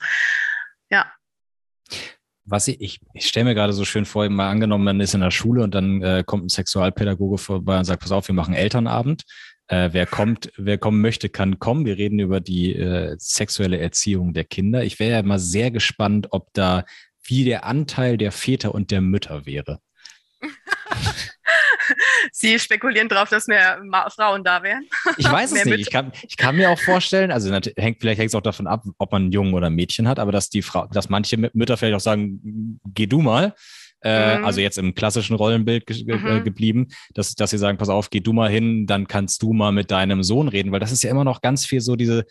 ja. 0.89 1.11
Was 2.45 2.67
ich, 2.67 2.81
ich, 2.81 2.99
ich 3.13 3.27
stelle 3.27 3.45
mir 3.45 3.55
gerade 3.55 3.73
so 3.73 3.85
schön 3.85 4.05
vor, 4.05 4.27
mal 4.29 4.49
angenommen, 4.49 4.83
man 4.83 4.99
ist 4.99 5.13
in 5.13 5.21
der 5.21 5.31
Schule 5.31 5.63
und 5.63 5.73
dann 5.73 6.01
äh, 6.01 6.23
kommt 6.25 6.45
ein 6.45 6.49
Sexualpädagoge 6.49 7.37
vorbei 7.37 7.77
und 7.77 7.85
sagt, 7.85 8.01
pass 8.01 8.11
auf, 8.11 8.27
wir 8.27 8.35
machen 8.35 8.53
Elternabend. 8.53 9.23
Äh, 9.71 9.93
wer 9.93 10.05
kommt, 10.05 10.51
wer 10.57 10.77
kommen 10.77 10.99
möchte, 10.99 11.29
kann 11.29 11.57
kommen. 11.57 11.85
Wir 11.85 11.97
reden 11.97 12.19
über 12.19 12.41
die 12.41 12.75
äh, 12.75 13.15
sexuelle 13.17 13.79
Erziehung 13.79 14.33
der 14.33 14.43
Kinder. 14.43 14.83
Ich 14.83 14.99
wäre 14.99 15.11
ja 15.11 15.23
mal 15.23 15.39
sehr 15.39 15.71
gespannt, 15.71 16.27
ob 16.31 16.51
da 16.53 16.83
wie 17.23 17.45
der 17.45 17.65
Anteil 17.65 18.17
der 18.17 18.33
Väter 18.33 18.75
und 18.75 18.91
der 18.91 18.99
Mütter 18.99 19.45
wäre. 19.45 19.79
Sie 22.33 22.59
spekulieren 22.59 23.07
darauf, 23.07 23.29
dass 23.29 23.47
mehr 23.47 23.81
Frauen 24.13 24.43
da 24.43 24.61
wären. 24.61 24.83
Ich 25.17 25.31
weiß 25.31 25.53
es 25.53 25.63
nicht. 25.63 25.79
Ich 25.79 25.89
kann, 25.89 26.11
ich 26.27 26.35
kann, 26.35 26.57
mir 26.57 26.69
auch 26.69 26.79
vorstellen, 26.79 27.31
also 27.31 27.49
hängt, 27.53 28.01
vielleicht 28.01 28.19
hängt 28.19 28.29
es 28.29 28.35
auch 28.35 28.41
davon 28.41 28.67
ab, 28.67 28.83
ob 28.97 29.11
man 29.13 29.23
einen 29.23 29.31
Jungen 29.31 29.53
oder 29.53 29.67
ein 29.67 29.75
Mädchen 29.75 30.07
hat, 30.07 30.19
aber 30.19 30.33
dass 30.33 30.49
die 30.49 30.63
Frau, 30.63 30.87
dass 30.87 31.07
manche 31.07 31.37
Mütter 31.37 31.77
vielleicht 31.77 31.95
auch 31.95 32.01
sagen, 32.01 32.79
geh 32.93 33.07
du 33.07 33.21
mal. 33.21 33.55
Äh, 34.03 34.39
mhm. 34.39 34.45
also 34.45 34.61
jetzt 34.61 34.77
im 34.77 34.95
klassischen 34.95 35.35
Rollenbild 35.35 35.85
ge 35.85 36.03
äh, 36.07 36.17
mhm. 36.17 36.43
geblieben, 36.43 36.87
dass, 37.13 37.35
dass 37.35 37.51
sie 37.51 37.57
sagen, 37.57 37.77
pass 37.77 37.89
auf, 37.89 38.09
geh 38.09 38.19
du 38.19 38.33
mal 38.33 38.49
hin, 38.49 38.87
dann 38.87 39.07
kannst 39.07 39.43
du 39.43 39.53
mal 39.53 39.71
mit 39.71 39.91
deinem 39.91 40.23
Sohn 40.23 40.47
reden, 40.47 40.71
weil 40.71 40.79
das 40.79 40.91
ist 40.91 41.03
ja 41.03 41.11
immer 41.11 41.23
noch 41.23 41.41
ganz 41.41 41.65
viel 41.65 41.81
so 41.81 41.95
diese, 41.95 42.25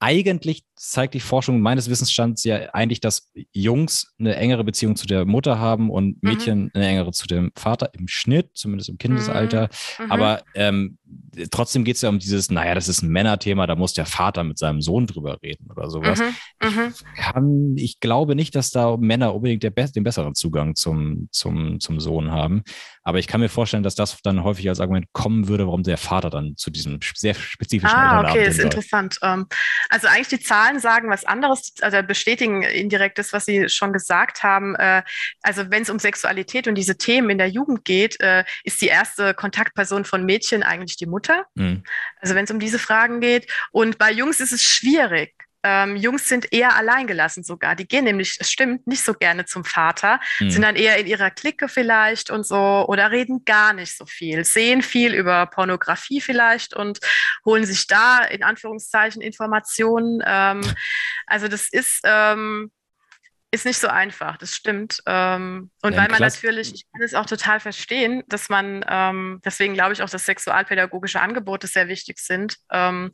eigentlich 0.00 0.64
zeigt 0.76 1.12
die 1.12 1.20
Forschung 1.20 1.60
meines 1.60 1.90
Wissensstands 1.90 2.42
ja 2.44 2.70
eigentlich, 2.72 3.00
dass 3.00 3.30
Jungs 3.52 4.14
eine 4.18 4.34
engere 4.34 4.64
Beziehung 4.64 4.96
zu 4.96 5.06
der 5.06 5.26
Mutter 5.26 5.58
haben 5.58 5.90
und 5.90 6.22
mhm. 6.22 6.30
Mädchen 6.30 6.62
mhm. 6.62 6.70
eine 6.74 6.86
engere 6.86 7.12
zu 7.12 7.26
dem 7.26 7.52
Vater 7.54 7.90
im 7.92 8.08
Schnitt, 8.08 8.50
zumindest 8.54 8.88
im 8.88 8.96
Kindesalter. 8.96 9.68
Mhm. 9.98 10.04
mhm. 10.06 10.12
Aber 10.12 10.42
ähm, 10.54 10.98
trotzdem 11.50 11.84
geht 11.84 11.96
es 11.96 12.02
ja 12.02 12.08
um 12.08 12.18
dieses, 12.18 12.50
naja, 12.50 12.74
das 12.74 12.88
ist 12.88 13.02
ein 13.02 13.08
Männerthema, 13.08 13.66
da 13.66 13.76
muss 13.76 13.92
der 13.92 14.06
Vater 14.06 14.44
mit 14.44 14.58
seinem 14.58 14.80
Sohn 14.80 15.06
drüber 15.06 15.38
reden 15.42 15.70
oder 15.70 15.90
sowas. 15.90 16.18
Mhm. 16.18 16.68
mhm. 16.68 16.94
Ich, 16.94 17.22
kann, 17.22 17.76
ich 17.76 18.00
glaube 18.00 18.34
nicht, 18.34 18.54
dass 18.54 18.70
da 18.70 18.96
Männer 18.96 19.34
unbedingt 19.34 19.62
der, 19.62 19.70
den 19.70 20.04
besseren 20.04 20.34
Zugang 20.34 20.74
zum, 20.74 21.28
zum, 21.30 21.80
zum 21.80 22.00
Sohn 22.00 22.30
haben. 22.30 22.62
Aber 23.02 23.18
ich 23.18 23.26
kann 23.26 23.40
mir 23.40 23.48
vorstellen, 23.48 23.82
dass 23.82 23.94
das 23.94 24.20
dann 24.22 24.44
häufig 24.44 24.68
als 24.68 24.80
Argument 24.80 25.06
kommen 25.12 25.48
würde, 25.48 25.66
warum 25.66 25.82
der 25.82 25.96
Vater 25.96 26.30
dann 26.30 26.56
zu 26.56 26.70
diesem 26.70 26.98
sehr 27.14 27.34
spezifischen 27.34 27.96
Ah, 27.96 28.20
okay, 28.20 28.46
ist 28.46 28.58
interessant. 28.58 29.18
Ähm, 29.22 29.46
also 29.88 30.06
eigentlich 30.06 30.28
die 30.28 30.40
Zahlen 30.40 30.78
sagen 30.78 31.08
was 31.08 31.24
anderes, 31.24 31.72
also 31.80 32.02
bestätigen 32.02 32.62
indirekt 32.62 33.18
das, 33.18 33.32
was 33.32 33.46
Sie 33.46 33.68
schon 33.68 33.92
gesagt 33.92 34.42
haben. 34.42 34.74
Äh, 34.74 35.02
also 35.42 35.70
wenn 35.70 35.82
es 35.82 35.90
um 35.90 35.98
Sexualität 35.98 36.68
und 36.68 36.74
diese 36.74 36.98
Themen 36.98 37.30
in 37.30 37.38
der 37.38 37.48
Jugend 37.48 37.84
geht, 37.84 38.20
äh, 38.20 38.44
ist 38.64 38.82
die 38.82 38.88
erste 38.88 39.32
Kontaktperson 39.34 40.04
von 40.04 40.24
Mädchen 40.24 40.62
eigentlich 40.62 40.96
die 41.00 41.06
Mutter. 41.06 41.46
Mhm. 41.54 41.82
Also 42.20 42.34
wenn 42.34 42.44
es 42.44 42.50
um 42.50 42.60
diese 42.60 42.78
Fragen 42.78 43.20
geht. 43.20 43.50
Und 43.72 43.98
bei 43.98 44.10
Jungs 44.10 44.40
ist 44.40 44.52
es 44.52 44.62
schwierig. 44.62 45.34
Ähm, 45.62 45.96
Jungs 45.96 46.28
sind 46.28 46.52
eher 46.52 46.74
alleingelassen 46.74 47.44
sogar. 47.44 47.76
Die 47.76 47.86
gehen 47.86 48.04
nämlich, 48.04 48.38
es 48.40 48.50
stimmt, 48.50 48.86
nicht 48.86 49.04
so 49.04 49.12
gerne 49.12 49.44
zum 49.44 49.64
Vater, 49.64 50.20
mhm. 50.38 50.50
sind 50.50 50.62
dann 50.62 50.76
eher 50.76 50.96
in 50.96 51.06
ihrer 51.06 51.30
Clique 51.30 51.68
vielleicht 51.68 52.30
und 52.30 52.46
so 52.46 52.86
oder 52.88 53.10
reden 53.10 53.44
gar 53.44 53.74
nicht 53.74 53.96
so 53.96 54.06
viel, 54.06 54.44
sehen 54.44 54.82
viel 54.82 55.14
über 55.14 55.46
Pornografie 55.46 56.20
vielleicht 56.20 56.74
und 56.74 57.00
holen 57.44 57.66
sich 57.66 57.86
da 57.86 58.20
in 58.24 58.42
Anführungszeichen 58.42 59.20
Informationen. 59.20 60.22
Ähm, 60.24 60.62
also 61.26 61.46
das 61.46 61.68
ist, 61.68 62.00
ähm, 62.04 62.70
ist 63.52 63.66
nicht 63.66 63.78
so 63.78 63.88
einfach, 63.88 64.36
das 64.36 64.54
stimmt. 64.54 65.02
Ähm, 65.06 65.70
und 65.82 65.92
ja, 65.92 65.98
weil 65.98 66.08
man 66.08 66.20
natürlich, 66.20 66.72
ich 66.72 66.84
kann 66.92 67.02
es 67.02 67.14
auch 67.14 67.26
total 67.26 67.60
verstehen, 67.60 68.22
dass 68.28 68.48
man, 68.48 68.84
ähm, 68.88 69.40
deswegen 69.44 69.74
glaube 69.74 69.92
ich 69.92 70.02
auch, 70.02 70.10
dass 70.10 70.26
sexualpädagogische 70.26 71.20
Angebote 71.20 71.66
sehr 71.66 71.88
wichtig 71.88 72.18
sind 72.18 72.56
ähm, 72.70 73.10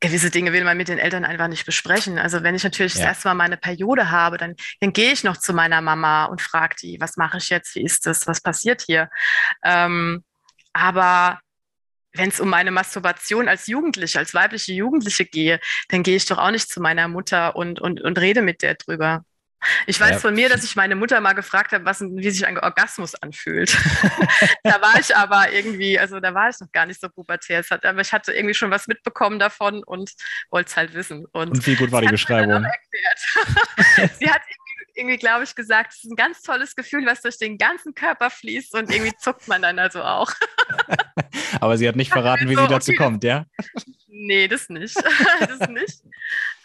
gewisse 0.00 0.30
Dinge 0.30 0.52
will 0.52 0.64
man 0.64 0.76
mit 0.76 0.88
den 0.88 0.98
Eltern 0.98 1.24
einfach 1.24 1.48
nicht 1.48 1.64
besprechen. 1.64 2.18
Also 2.18 2.42
wenn 2.42 2.54
ich 2.54 2.64
natürlich 2.64 2.94
ja. 2.94 3.00
das 3.00 3.08
erste 3.08 3.28
Mal 3.28 3.34
meine 3.34 3.56
Periode 3.56 4.10
habe, 4.10 4.36
dann, 4.36 4.54
dann 4.80 4.92
gehe 4.92 5.12
ich 5.12 5.24
noch 5.24 5.36
zu 5.36 5.54
meiner 5.54 5.80
Mama 5.80 6.26
und 6.26 6.42
frage 6.42 6.76
die, 6.80 7.00
was 7.00 7.16
mache 7.16 7.38
ich 7.38 7.48
jetzt, 7.48 7.74
wie 7.74 7.84
ist 7.84 8.06
das, 8.06 8.26
was 8.26 8.40
passiert 8.40 8.82
hier? 8.82 9.08
Ähm, 9.64 10.22
aber 10.72 11.40
wenn 12.16 12.28
es 12.28 12.40
um 12.40 12.48
meine 12.48 12.70
Masturbation 12.70 13.48
als 13.48 13.66
Jugendliche, 13.66 14.18
als 14.18 14.34
weibliche 14.34 14.72
Jugendliche 14.72 15.24
gehe, 15.24 15.60
dann 15.88 16.02
gehe 16.02 16.16
ich 16.16 16.26
doch 16.26 16.38
auch 16.38 16.50
nicht 16.50 16.68
zu 16.68 16.80
meiner 16.80 17.08
Mutter 17.08 17.56
und, 17.56 17.80
und, 17.80 18.00
und 18.00 18.18
rede 18.18 18.42
mit 18.42 18.62
der 18.62 18.74
drüber. 18.74 19.24
Ich 19.86 19.98
weiß 19.98 20.10
ja. 20.10 20.18
von 20.18 20.34
mir, 20.34 20.48
dass 20.48 20.64
ich 20.64 20.76
meine 20.76 20.94
Mutter 20.94 21.20
mal 21.20 21.32
gefragt 21.32 21.72
habe, 21.72 21.84
was, 21.84 22.00
wie 22.00 22.30
sich 22.30 22.46
ein 22.46 22.58
Orgasmus 22.58 23.14
anfühlt. 23.16 23.76
da 24.62 24.80
war 24.80 24.98
ich 25.00 25.16
aber 25.16 25.52
irgendwie, 25.52 25.98
also 25.98 26.20
da 26.20 26.34
war 26.34 26.50
ich 26.50 26.60
noch 26.60 26.70
gar 26.72 26.86
nicht 26.86 27.00
so 27.00 27.08
pubertär. 27.08 27.64
Hat, 27.70 27.84
aber 27.84 28.00
ich 28.00 28.12
hatte 28.12 28.32
irgendwie 28.32 28.54
schon 28.54 28.70
was 28.70 28.86
mitbekommen 28.86 29.38
davon 29.38 29.82
und 29.82 30.12
wollte 30.50 30.68
es 30.68 30.76
halt 30.76 30.94
wissen. 30.94 31.26
Und, 31.32 31.50
und 31.50 31.66
wie 31.66 31.74
gut 31.74 31.90
war 31.90 32.00
die 32.00 32.08
Beschreibung? 32.08 32.64
Sie 34.18 34.30
hat 34.30 34.42
irgendwie, 34.96 35.18
glaube 35.18 35.44
ich, 35.44 35.54
gesagt, 35.54 35.92
es 35.92 36.04
ist 36.04 36.10
ein 36.10 36.16
ganz 36.16 36.42
tolles 36.42 36.74
Gefühl, 36.74 37.06
was 37.06 37.22
durch 37.22 37.38
den 37.38 37.58
ganzen 37.58 37.94
Körper 37.94 38.30
fließt 38.30 38.74
und 38.74 38.90
irgendwie 38.90 39.16
zuckt 39.18 39.46
man 39.46 39.62
dann 39.62 39.78
also 39.78 40.02
auch. 40.02 40.32
aber 41.60 41.76
sie 41.76 41.86
hat 41.86 41.96
nicht 41.96 42.10
verraten, 42.10 42.48
wie 42.48 42.54
so, 42.54 42.62
sie 42.62 42.68
dazu 42.68 42.90
okay, 42.92 42.98
kommt, 42.98 43.24
ja? 43.24 43.44
Nee, 44.08 44.48
das 44.48 44.68
nicht. 44.70 44.96
das 45.40 45.68
nicht. 45.68 46.00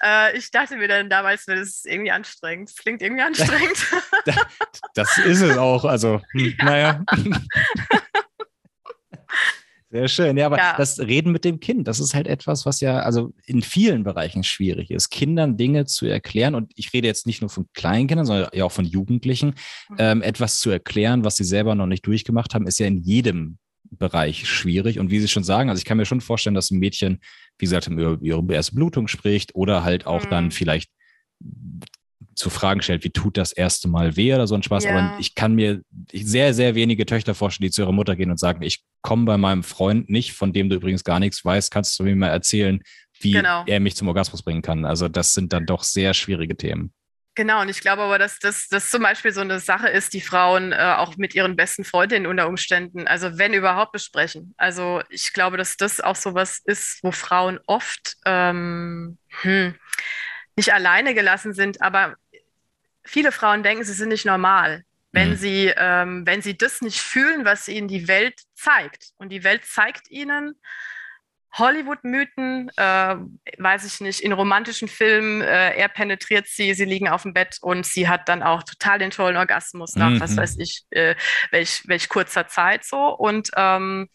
Äh, 0.02 0.38
ich 0.38 0.50
dachte 0.52 0.78
mir 0.78 0.88
dann 0.88 1.10
damals, 1.10 1.46
das 1.46 1.60
ist 1.60 1.86
irgendwie 1.86 2.12
anstrengend. 2.12 2.70
Das 2.70 2.78
klingt 2.78 3.02
irgendwie 3.02 3.22
anstrengend. 3.24 3.88
das, 4.26 4.38
das 4.94 5.18
ist 5.18 5.42
es 5.42 5.58
auch. 5.58 5.84
Also, 5.84 6.22
hm, 6.32 6.56
ja. 6.58 6.66
naja. 6.66 7.06
Sehr 9.92 10.08
schön. 10.08 10.38
Ja, 10.38 10.46
aber 10.46 10.58
ja. 10.58 10.76
das 10.78 11.00
Reden 11.00 11.34
mit 11.34 11.44
dem 11.44 11.60
Kind, 11.60 11.86
das 11.86 12.00
ist 12.00 12.14
halt 12.14 12.26
etwas, 12.26 12.66
was 12.66 12.80
ja 12.80 13.00
also 13.00 13.34
in 13.46 13.62
vielen 13.62 14.04
Bereichen 14.04 14.44
schwierig 14.44 14.90
ist, 14.90 15.10
Kindern 15.10 15.58
Dinge 15.58 15.86
zu 15.86 16.06
erklären. 16.06 16.56
Und 16.56 16.72
ich 16.76 16.94
rede 16.94 17.08
jetzt 17.08 17.28
nicht 17.28 17.42
nur 17.42 17.50
von 17.50 17.68
Kleinkindern, 17.74 18.26
sondern 18.26 18.50
ja 18.54 18.64
auch 18.64 18.72
von 18.72 18.86
Jugendlichen. 18.86 19.56
Mhm. 19.90 19.96
Ähm, 19.98 20.22
etwas 20.22 20.62
zu 20.62 20.70
erklären, 20.70 21.26
was 21.26 21.36
sie 21.36 21.44
selber 21.44 21.76
noch 21.76 21.88
nicht 21.88 22.08
durchgemacht 22.08 22.56
haben, 22.56 22.68
ist 22.68 22.80
ja 22.80 22.88
in 22.88 22.98
jedem 22.98 23.58
Bereich 23.90 24.48
schwierig. 24.48 24.98
Und 24.98 25.12
wie 25.12 25.20
Sie 25.20 25.28
schon 25.28 25.44
sagen, 25.44 25.70
also 25.70 25.80
ich 25.80 25.86
kann 25.86 25.98
mir 25.98 26.06
schon 26.06 26.22
vorstellen, 26.22 26.56
dass 26.56 26.72
ein 26.72 26.80
Mädchen, 26.80 27.20
wie 27.58 27.66
gesagt, 27.66 27.88
über 27.88 28.18
ihre 28.22 28.54
erste 28.54 28.76
Blutung 28.76 29.10
spricht 29.10 29.56
oder 29.56 29.84
halt 29.84 30.08
auch 30.08 30.24
mhm. 30.24 30.30
dann 30.30 30.52
vielleicht 30.52 30.90
zu 32.36 32.50
Fragen 32.50 32.82
stellt, 32.82 33.04
wie 33.04 33.10
tut 33.10 33.38
das 33.38 33.52
erste 33.52 33.88
Mal 33.88 34.16
weh 34.16 34.34
oder 34.34 34.48
so 34.48 34.56
ein 34.56 34.64
Spaß. 34.64 34.86
Ja. 34.86 34.92
Aber 34.92 35.20
ich 35.20 35.36
kann 35.36 35.54
mir 35.54 35.82
sehr, 36.14 36.54
sehr 36.54 36.76
wenige 36.76 37.06
Töchter 37.06 37.36
vorstellen, 37.36 37.68
die 37.68 37.72
zu 37.72 37.82
ihrer 37.82 37.92
Mutter 37.92 38.16
gehen 38.16 38.32
und 38.32 38.40
sagen, 38.40 38.62
ich 38.62 38.84
komme 39.02 39.26
bei 39.26 39.38
meinem 39.38 39.64
Freund 39.64 40.10
nicht, 40.10 40.34
von 40.34 40.54
dem 40.54 40.70
du 40.70 40.76
übrigens 40.76 41.04
gar 41.04 41.20
nichts 41.20 41.44
weißt, 41.44 41.72
kannst 41.72 42.00
du 42.00 42.04
mir 42.04 42.16
mal 42.16 42.28
erzählen, 42.28 42.82
wie 43.20 43.32
genau. 43.32 43.64
er 43.68 43.80
mich 43.80 43.96
zum 43.96 44.08
Orgasmus 44.08 44.44
bringen 44.44 44.62
kann. 44.62 44.86
Also 44.86 45.08
das 45.08 45.34
sind 45.34 45.54
dann 45.54 45.66
doch 45.66 45.84
sehr 45.84 46.14
schwierige 46.14 46.56
Themen. 46.56 46.94
Genau, 47.36 47.62
und 47.62 47.70
ich 47.70 47.80
glaube 47.80 48.02
aber, 48.02 48.20
dass 48.20 48.40
das 48.40 48.90
zum 48.90 49.04
Beispiel 49.04 49.32
so 49.32 49.40
eine 49.40 49.62
Sache 49.62 49.88
ist, 49.88 50.14
die 50.14 50.20
Frauen 50.20 50.74
äh, 50.74 50.96
auch 50.98 51.16
mit 51.16 51.34
ihren 51.34 51.56
besten 51.56 51.86
Freundinnen 51.86 52.28
unter 52.28 52.48
Umständen, 52.48 53.08
also 53.08 53.38
wenn 53.38 53.54
überhaupt 53.54 53.94
besprechen. 53.94 54.54
Also 54.58 55.02
ich 55.10 55.32
glaube, 55.32 55.56
dass 55.56 55.78
das 55.78 56.02
auch 56.02 56.18
so 56.18 56.34
was 56.34 56.60
ist, 56.66 57.00
wo 57.04 57.12
Frauen 57.12 57.60
oft 57.68 58.18
ähm, 58.26 59.18
hm, 59.42 59.76
nicht 60.58 60.74
alleine 60.74 61.14
gelassen 61.14 61.54
sind, 61.54 61.82
aber 61.82 62.16
viele 63.04 63.32
Frauen 63.32 63.64
denken, 63.64 63.84
sie 63.84 63.94
sind 63.94 64.10
nicht 64.10 64.26
normal, 64.26 64.84
wenn 65.12 65.32
mhm. 65.32 65.36
sie, 65.36 65.74
ähm, 65.76 66.26
wenn 66.26 66.42
sie 66.42 66.58
das 66.58 66.82
nicht 66.82 67.00
fühlen, 67.00 67.46
was 67.46 67.68
ihnen 67.68 67.88
die 67.88 68.08
Welt 68.08 68.42
zeigt. 68.54 69.12
Und 69.18 69.30
die 69.30 69.44
Welt 69.44 69.66
zeigt 69.66 70.10
ihnen 70.10 70.56
Hollywood-Mythen, 71.54 72.72
äh, 72.78 73.16
weiß 73.58 73.86
ich 73.86 74.00
nicht, 74.00 74.22
in 74.22 74.32
romantischen 74.32 74.88
Filmen, 74.88 75.42
äh, 75.42 75.76
er 75.76 75.90
penetriert 75.90 76.48
sie, 76.48 76.74
sie 76.74 76.86
liegen 76.86 77.10
auf 77.10 77.24
dem 77.24 77.34
Bett 77.34 77.58
und 77.62 77.86
sie 77.86 78.08
hat 78.08 78.30
dann 78.30 78.42
auch 78.42 78.64
total 78.64 79.00
den 79.00 79.12
tollen 79.12 79.36
Orgasmus 79.36 79.96
nach, 79.96 80.12
mhm. 80.12 80.22
was 80.22 80.38
weiß 80.38 80.58
ich, 80.60 80.84
äh, 80.92 81.16
welch, 81.52 81.84
welch 81.88 82.08
kurzer 82.08 82.48
Zeit 82.48 82.86
so. 82.86 83.14
Und 83.14 83.52
ähm, 83.58 84.08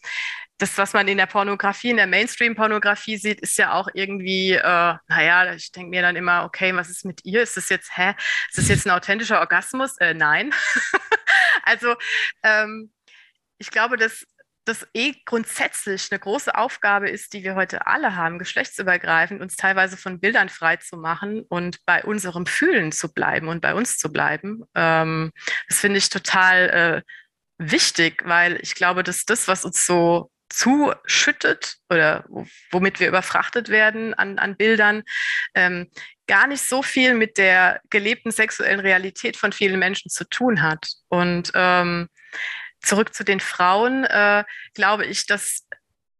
das, 0.57 0.77
was 0.77 0.93
man 0.93 1.07
in 1.07 1.17
der 1.17 1.27
Pornografie, 1.27 1.91
in 1.91 1.97
der 1.97 2.07
Mainstream-Pornografie 2.07 3.17
sieht, 3.17 3.41
ist 3.41 3.57
ja 3.57 3.73
auch 3.73 3.89
irgendwie, 3.93 4.53
äh, 4.53 4.61
naja, 5.07 5.53
ich 5.53 5.71
denke 5.71 5.89
mir 5.89 6.01
dann 6.01 6.15
immer, 6.15 6.45
okay, 6.45 6.75
was 6.75 6.89
ist 6.89 7.05
mit 7.05 7.23
ihr? 7.25 7.43
Ist 7.43 7.57
das 7.57 7.69
jetzt, 7.69 7.95
hä? 7.95 8.15
Ist 8.49 8.57
das 8.57 8.67
jetzt 8.67 8.87
ein 8.87 8.91
authentischer 8.91 9.39
Orgasmus? 9.39 9.97
Äh, 9.99 10.15
nein. 10.15 10.53
also 11.63 11.95
ähm, 12.43 12.91
ich 13.59 13.69
glaube, 13.69 13.97
dass 13.97 14.25
das 14.65 14.85
eh 14.93 15.13
grundsätzlich 15.25 16.11
eine 16.11 16.19
große 16.19 16.55
Aufgabe 16.55 17.09
ist, 17.09 17.33
die 17.33 17.43
wir 17.43 17.55
heute 17.55 17.87
alle 17.87 18.15
haben, 18.15 18.39
geschlechtsübergreifend, 18.39 19.41
uns 19.41 19.55
teilweise 19.55 19.95
von 19.95 20.19
Bildern 20.19 20.49
frei 20.49 20.75
zu 20.77 20.97
machen 20.97 21.45
und 21.47 21.85
bei 21.85 22.03
unserem 22.03 22.45
Fühlen 22.45 22.91
zu 22.91 23.13
bleiben 23.13 23.47
und 23.47 23.61
bei 23.61 23.73
uns 23.73 23.97
zu 23.97 24.11
bleiben. 24.11 24.63
Ähm, 24.75 25.31
das 25.69 25.79
finde 25.79 25.99
ich 25.99 26.09
total 26.09 26.69
äh, 26.69 27.01
wichtig, 27.57 28.23
weil 28.25 28.59
ich 28.61 28.75
glaube, 28.75 29.03
dass 29.03 29.23
das, 29.23 29.47
was 29.47 29.63
uns 29.63 29.85
so 29.85 30.31
zuschüttet 30.49 31.77
oder 31.89 32.25
womit 32.71 32.99
wir 32.99 33.07
überfrachtet 33.07 33.69
werden 33.69 34.13
an, 34.13 34.39
an 34.39 34.55
Bildern, 34.55 35.03
ähm, 35.53 35.89
gar 36.27 36.47
nicht 36.47 36.61
so 36.61 36.83
viel 36.83 37.13
mit 37.13 37.37
der 37.37 37.81
gelebten 37.89 38.31
sexuellen 38.31 38.79
Realität 38.79 39.37
von 39.37 39.51
vielen 39.51 39.79
Menschen 39.79 40.09
zu 40.09 40.25
tun 40.25 40.61
hat. 40.61 40.87
Und 41.07 41.51
ähm, 41.55 42.09
zurück 42.81 43.13
zu 43.13 43.23
den 43.23 43.39
Frauen, 43.39 44.03
äh, 44.05 44.43
glaube 44.73 45.05
ich, 45.05 45.25
dass, 45.25 45.65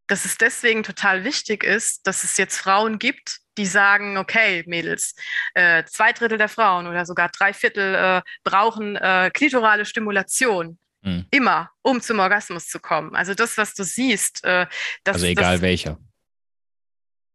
dass 0.06 0.24
es 0.24 0.38
deswegen 0.38 0.82
total 0.82 1.24
wichtig 1.24 1.62
ist, 1.62 2.06
dass 2.06 2.24
es 2.24 2.36
jetzt 2.36 2.58
Frauen 2.58 2.98
gibt, 2.98 3.38
die 3.58 3.66
sagen, 3.66 4.16
okay, 4.16 4.64
Mädels, 4.66 5.14
äh, 5.54 5.84
zwei 5.84 6.12
Drittel 6.12 6.38
der 6.38 6.48
Frauen 6.48 6.86
oder 6.86 7.04
sogar 7.04 7.28
drei 7.28 7.52
Viertel 7.52 7.94
äh, 7.94 8.22
brauchen 8.44 8.96
äh, 8.96 9.30
klitorale 9.32 9.84
Stimulation. 9.84 10.78
Mhm. 11.08 11.26
Immer, 11.30 11.70
um 11.82 12.00
zum 12.00 12.18
Orgasmus 12.18 12.68
zu 12.68 12.80
kommen. 12.80 13.14
Also 13.14 13.34
das, 13.34 13.56
was 13.56 13.74
du 13.74 13.84
siehst. 13.84 14.44
Äh, 14.44 14.66
das, 15.04 15.14
also 15.14 15.26
egal 15.26 15.54
das, 15.54 15.62
welcher. 15.62 15.98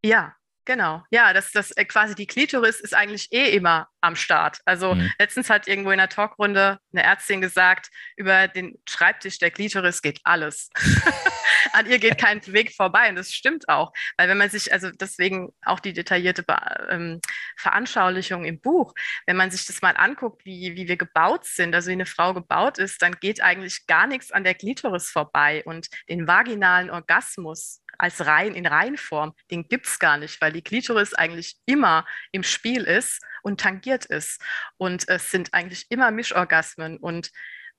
Ja, 0.03 0.36
Genau, 0.66 1.03
ja, 1.11 1.34
das, 1.34 1.51
das 1.51 1.72
äh, 1.72 1.84
quasi 1.84 2.16
die 2.16 2.28
Klitoris 2.28 2.80
ist 2.80 2.93
eigentlich 2.93 3.32
eh 3.34 3.53
immer 3.53 3.89
am 3.99 4.16
Start. 4.16 4.59
Also 4.66 4.95
mhm. 4.95 5.11
letztens 5.20 5.49
hat 5.49 5.68
irgendwo 5.68 5.91
in 5.91 5.97
der 5.97 6.07
Talkrunde 6.07 6.80
eine 6.93 7.03
Ärztin 7.03 7.41
gesagt, 7.41 7.89
über 8.16 8.47
den 8.47 8.80
Schreibtisch 8.88 9.39
der 9.39 9.51
Klitoris 9.51 10.01
geht 10.01 10.22
alles. 10.24 10.70
An 11.74 11.89
ihr 11.89 11.99
geht 11.99 12.18
kein 12.18 12.45
Weg 12.47 12.76
vorbei 12.76 13.09
und 13.09 13.16
das 13.16 13.34
stimmt 13.34 13.68
auch, 13.68 13.91
weil 14.18 14.30
wenn 14.30 14.38
man 14.38 14.49
sich, 14.49 14.72
also 14.72 14.91
deswegen 14.91 15.49
auch 15.66 15.80
die 15.80 15.93
detaillierte 15.93 16.43
Be 16.43 16.57
ähm, 16.89 17.20
Veranschaulichung 17.57 18.45
im 18.45 18.61
Buch, 18.61 18.93
wenn 19.26 19.38
man 19.38 19.49
sich 19.49 19.66
das 19.66 19.82
mal 19.82 19.95
anguckt, 19.97 20.45
wie, 20.45 20.76
wie 20.76 20.88
wir 20.88 20.97
gebaut 20.97 21.45
sind, 21.45 21.74
also 21.74 21.89
wie 21.89 21.93
eine 21.93 22.05
Frau 22.05 22.34
gebaut 22.34 22.78
ist, 22.78 23.01
dann 23.01 23.14
geht 23.20 23.41
eigentlich 23.41 23.88
gar 23.88 24.07
nichts 24.07 24.32
an 24.32 24.43
der 24.43 24.53
Klitoris 24.53 25.09
vorbei 25.09 25.64
und 25.66 25.88
den 26.09 26.28
vaginalen 26.28 26.89
Orgasmus 26.89 27.82
als 28.04 28.26
rein 28.26 28.54
in 28.54 28.66
Reinform, 28.66 29.34
den 29.49 29.70
gibt 29.70 29.88
es 29.88 29.97
gar 29.97 30.18
nicht, 30.18 30.41
weil 30.41 30.51
die 30.51 30.62
Klitoris 30.62 31.14
eigentlich 31.14 31.56
immer 31.66 32.06
im 32.34 32.43
Spiel 32.43 32.84
ist 32.84 33.22
und 33.43 33.62
tangiert 33.62 34.04
ist. 34.04 34.41
Und 34.76 35.08
es 35.08 35.32
sind 35.32 35.54
eigentlich 35.54 35.86
immer 35.89 36.12
Mischorgasmen. 36.12 36.97
Und 36.97 37.32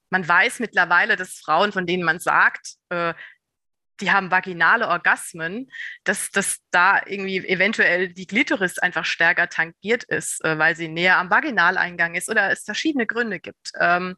man 0.08 0.26
weiß 0.26 0.60
mittlerweile, 0.60 1.16
dass 1.16 1.34
Frauen, 1.34 1.72
von 1.72 1.84
denen 1.84 2.04
man 2.04 2.20
sagt, 2.20 2.76
äh, 2.88 3.12
die 4.00 4.12
haben 4.12 4.30
vaginale 4.30 4.88
Orgasmen, 4.88 5.70
dass, 6.04 6.30
dass 6.30 6.60
da 6.70 7.02
irgendwie 7.04 7.46
eventuell 7.46 8.08
die 8.08 8.26
Klitoris 8.26 8.78
einfach 8.78 9.04
stärker 9.04 9.50
tangiert 9.50 10.04
ist, 10.04 10.42
äh, 10.42 10.58
weil 10.58 10.74
sie 10.74 10.88
näher 10.88 11.18
am 11.18 11.28
Vaginaleingang 11.28 12.14
ist 12.14 12.30
oder 12.30 12.50
es 12.50 12.64
verschiedene 12.64 13.04
Gründe 13.04 13.40
gibt. 13.40 13.72
Ähm, 13.78 14.16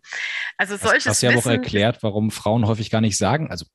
also 0.57 0.77
solches 0.77 1.05
das 1.05 1.21
ja 1.21 1.35
auch 1.35 1.47
erklärt, 1.47 2.05
warum 2.05 2.31
Frauen 2.31 2.65
häufig 2.69 2.91
gar 2.91 3.01
nicht 3.01 3.19
sagen, 3.19 3.51
also 3.51 3.67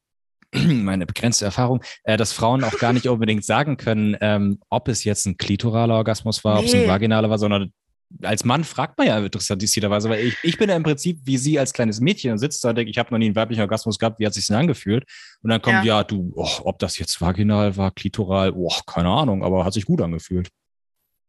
meine 0.53 1.05
begrenzte 1.05 1.45
Erfahrung, 1.45 1.81
äh, 2.03 2.17
dass 2.17 2.33
Frauen 2.33 2.63
auch 2.63 2.77
gar 2.79 2.93
nicht 2.93 3.07
unbedingt 3.09 3.45
sagen 3.45 3.77
können, 3.77 4.17
ähm, 4.21 4.59
ob 4.69 4.87
es 4.87 5.03
jetzt 5.03 5.25
ein 5.25 5.37
klitoraler 5.37 5.95
Orgasmus 5.95 6.43
war, 6.43 6.55
nee. 6.55 6.59
ob 6.59 6.65
es 6.65 6.73
ein 6.73 6.87
vaginaler 6.87 7.29
war, 7.29 7.37
sondern 7.37 7.71
als 8.23 8.43
Mann 8.43 8.63
fragt 8.63 8.97
man 8.97 9.07
ja 9.07 9.17
interessanterweise, 9.19 10.09
weil 10.09 10.25
ich, 10.25 10.37
ich 10.43 10.57
bin 10.57 10.69
ja 10.69 10.75
im 10.75 10.83
Prinzip 10.83 11.19
wie 11.23 11.37
sie 11.37 11.59
als 11.59 11.73
kleines 11.73 11.99
Mädchen 12.01 12.31
und 12.31 12.39
sitzt 12.39 12.63
da 12.63 12.69
und 12.69 12.77
denke, 12.77 12.91
ich 12.91 12.97
habe 12.97 13.11
noch 13.11 13.17
nie 13.17 13.27
einen 13.27 13.35
weiblichen 13.35 13.61
Orgasmus 13.61 13.97
gehabt, 13.97 14.19
wie 14.19 14.25
hat 14.25 14.33
sich 14.33 14.47
denn 14.47 14.57
angefühlt? 14.57 15.05
Und 15.41 15.49
dann 15.49 15.61
kommt, 15.61 15.85
ja, 15.85 15.99
ja 15.99 16.03
du, 16.03 16.31
oh, 16.35 16.49
ob 16.63 16.79
das 16.79 16.97
jetzt 16.97 17.21
vaginal 17.21 17.77
war, 17.77 17.91
klitoral, 17.91 18.51
oh, 18.53 18.73
keine 18.85 19.09
Ahnung, 19.09 19.43
aber 19.43 19.65
hat 19.65 19.73
sich 19.73 19.85
gut 19.85 20.01
angefühlt. 20.01 20.49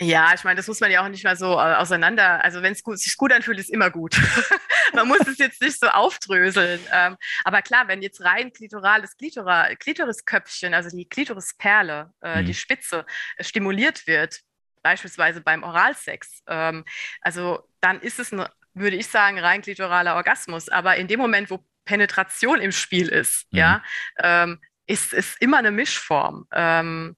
Ja, 0.03 0.35
ich 0.35 0.43
meine, 0.43 0.57
das 0.57 0.67
muss 0.67 0.81
man 0.81 0.91
ja 0.91 1.05
auch 1.05 1.09
nicht 1.09 1.25
mal 1.25 1.37
so 1.37 1.53
äh, 1.53 1.75
auseinander. 1.75 2.45
Also 2.45 2.63
wenn 2.63 2.73
es 2.73 2.83
sich 3.03 3.17
gut 3.17 3.33
anfühlt, 3.33 3.59
ist 3.59 3.71
immer 3.71 3.91
gut. 3.91 4.17
man 4.93 5.07
muss 5.07 5.21
es 5.21 5.39
jetzt 5.39 5.63
nicht 5.63 5.79
so 5.79 5.87
aufdröseln. 5.87 6.81
Ähm, 6.93 7.17
aber 7.45 7.63
klar, 7.63 7.89
wenn 7.89 8.03
jetzt 8.03 8.23
rein 8.25 8.53
klitorales 8.53 9.17
Klitora, 9.17 9.75
Klitorisköpfchen, 9.77 10.75
also 10.75 10.95
die 10.95 11.09
Klitorisperle, 11.09 12.13
äh, 12.23 12.43
mhm. 12.43 12.47
die 12.47 12.55
Spitze, 12.55 13.07
äh, 13.37 13.45
stimuliert 13.45 14.07
wird, 14.07 14.41
beispielsweise 14.83 15.41
beim 15.41 15.63
Oralsex, 15.63 16.43
ähm, 16.49 16.85
also 17.21 17.69
dann 17.81 18.01
ist 18.01 18.19
es, 18.19 18.33
eine, 18.33 18.51
würde 18.75 18.97
ich 18.97 19.07
sagen, 19.07 19.39
rein 19.39 19.63
klitoraler 19.63 20.17
Orgasmus. 20.17 20.69
Aber 20.69 20.97
in 20.97 21.07
dem 21.07 21.21
Moment, 21.21 21.51
wo 21.51 21.65
Penetration 21.85 22.61
im 22.61 22.73
Spiel 22.73 23.09
ist, 23.09 23.47
mhm. 23.53 23.59
ja, 23.59 23.83
ähm, 24.19 24.61
ist 24.87 25.15
es 25.15 25.37
immer 25.39 25.59
eine 25.59 25.71
Mischform. 25.71 26.47
Ähm, 26.53 27.17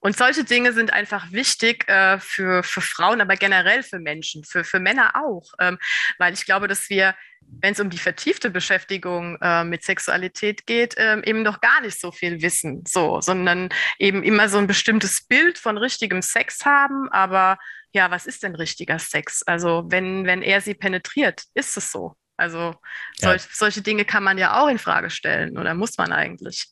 und 0.00 0.16
solche 0.16 0.44
Dinge 0.44 0.72
sind 0.72 0.92
einfach 0.92 1.32
wichtig 1.32 1.88
äh, 1.88 2.18
für, 2.20 2.62
für 2.62 2.80
Frauen, 2.80 3.20
aber 3.20 3.34
generell 3.34 3.82
für 3.82 3.98
Menschen, 3.98 4.44
für, 4.44 4.62
für 4.62 4.78
Männer 4.78 5.14
auch. 5.16 5.52
Ähm, 5.58 5.78
weil 6.18 6.34
ich 6.34 6.44
glaube, 6.44 6.68
dass 6.68 6.88
wir, 6.88 7.16
wenn 7.40 7.72
es 7.72 7.80
um 7.80 7.90
die 7.90 7.98
vertiefte 7.98 8.50
Beschäftigung 8.50 9.38
äh, 9.40 9.64
mit 9.64 9.82
Sexualität 9.82 10.66
geht, 10.66 10.94
ähm, 10.98 11.22
eben 11.24 11.42
noch 11.42 11.60
gar 11.60 11.80
nicht 11.80 12.00
so 12.00 12.12
viel 12.12 12.40
wissen, 12.42 12.84
so, 12.86 13.20
sondern 13.20 13.70
eben 13.98 14.22
immer 14.22 14.48
so 14.48 14.58
ein 14.58 14.68
bestimmtes 14.68 15.26
Bild 15.26 15.58
von 15.58 15.76
richtigem 15.78 16.22
Sex 16.22 16.64
haben. 16.64 17.08
Aber 17.10 17.58
ja, 17.92 18.10
was 18.10 18.26
ist 18.26 18.44
denn 18.44 18.54
richtiger 18.54 19.00
Sex? 19.00 19.42
Also 19.42 19.84
wenn, 19.88 20.26
wenn 20.26 20.42
er 20.42 20.60
sie 20.60 20.74
penetriert, 20.74 21.42
ist 21.54 21.76
es 21.76 21.90
so. 21.90 22.14
Also 22.36 22.76
solch, 23.16 23.42
ja. 23.42 23.48
solche 23.52 23.82
Dinge 23.82 24.04
kann 24.04 24.22
man 24.22 24.38
ja 24.38 24.60
auch 24.60 24.68
in 24.68 24.78
Frage 24.78 25.10
stellen 25.10 25.58
oder 25.58 25.74
muss 25.74 25.98
man 25.98 26.12
eigentlich. 26.12 26.68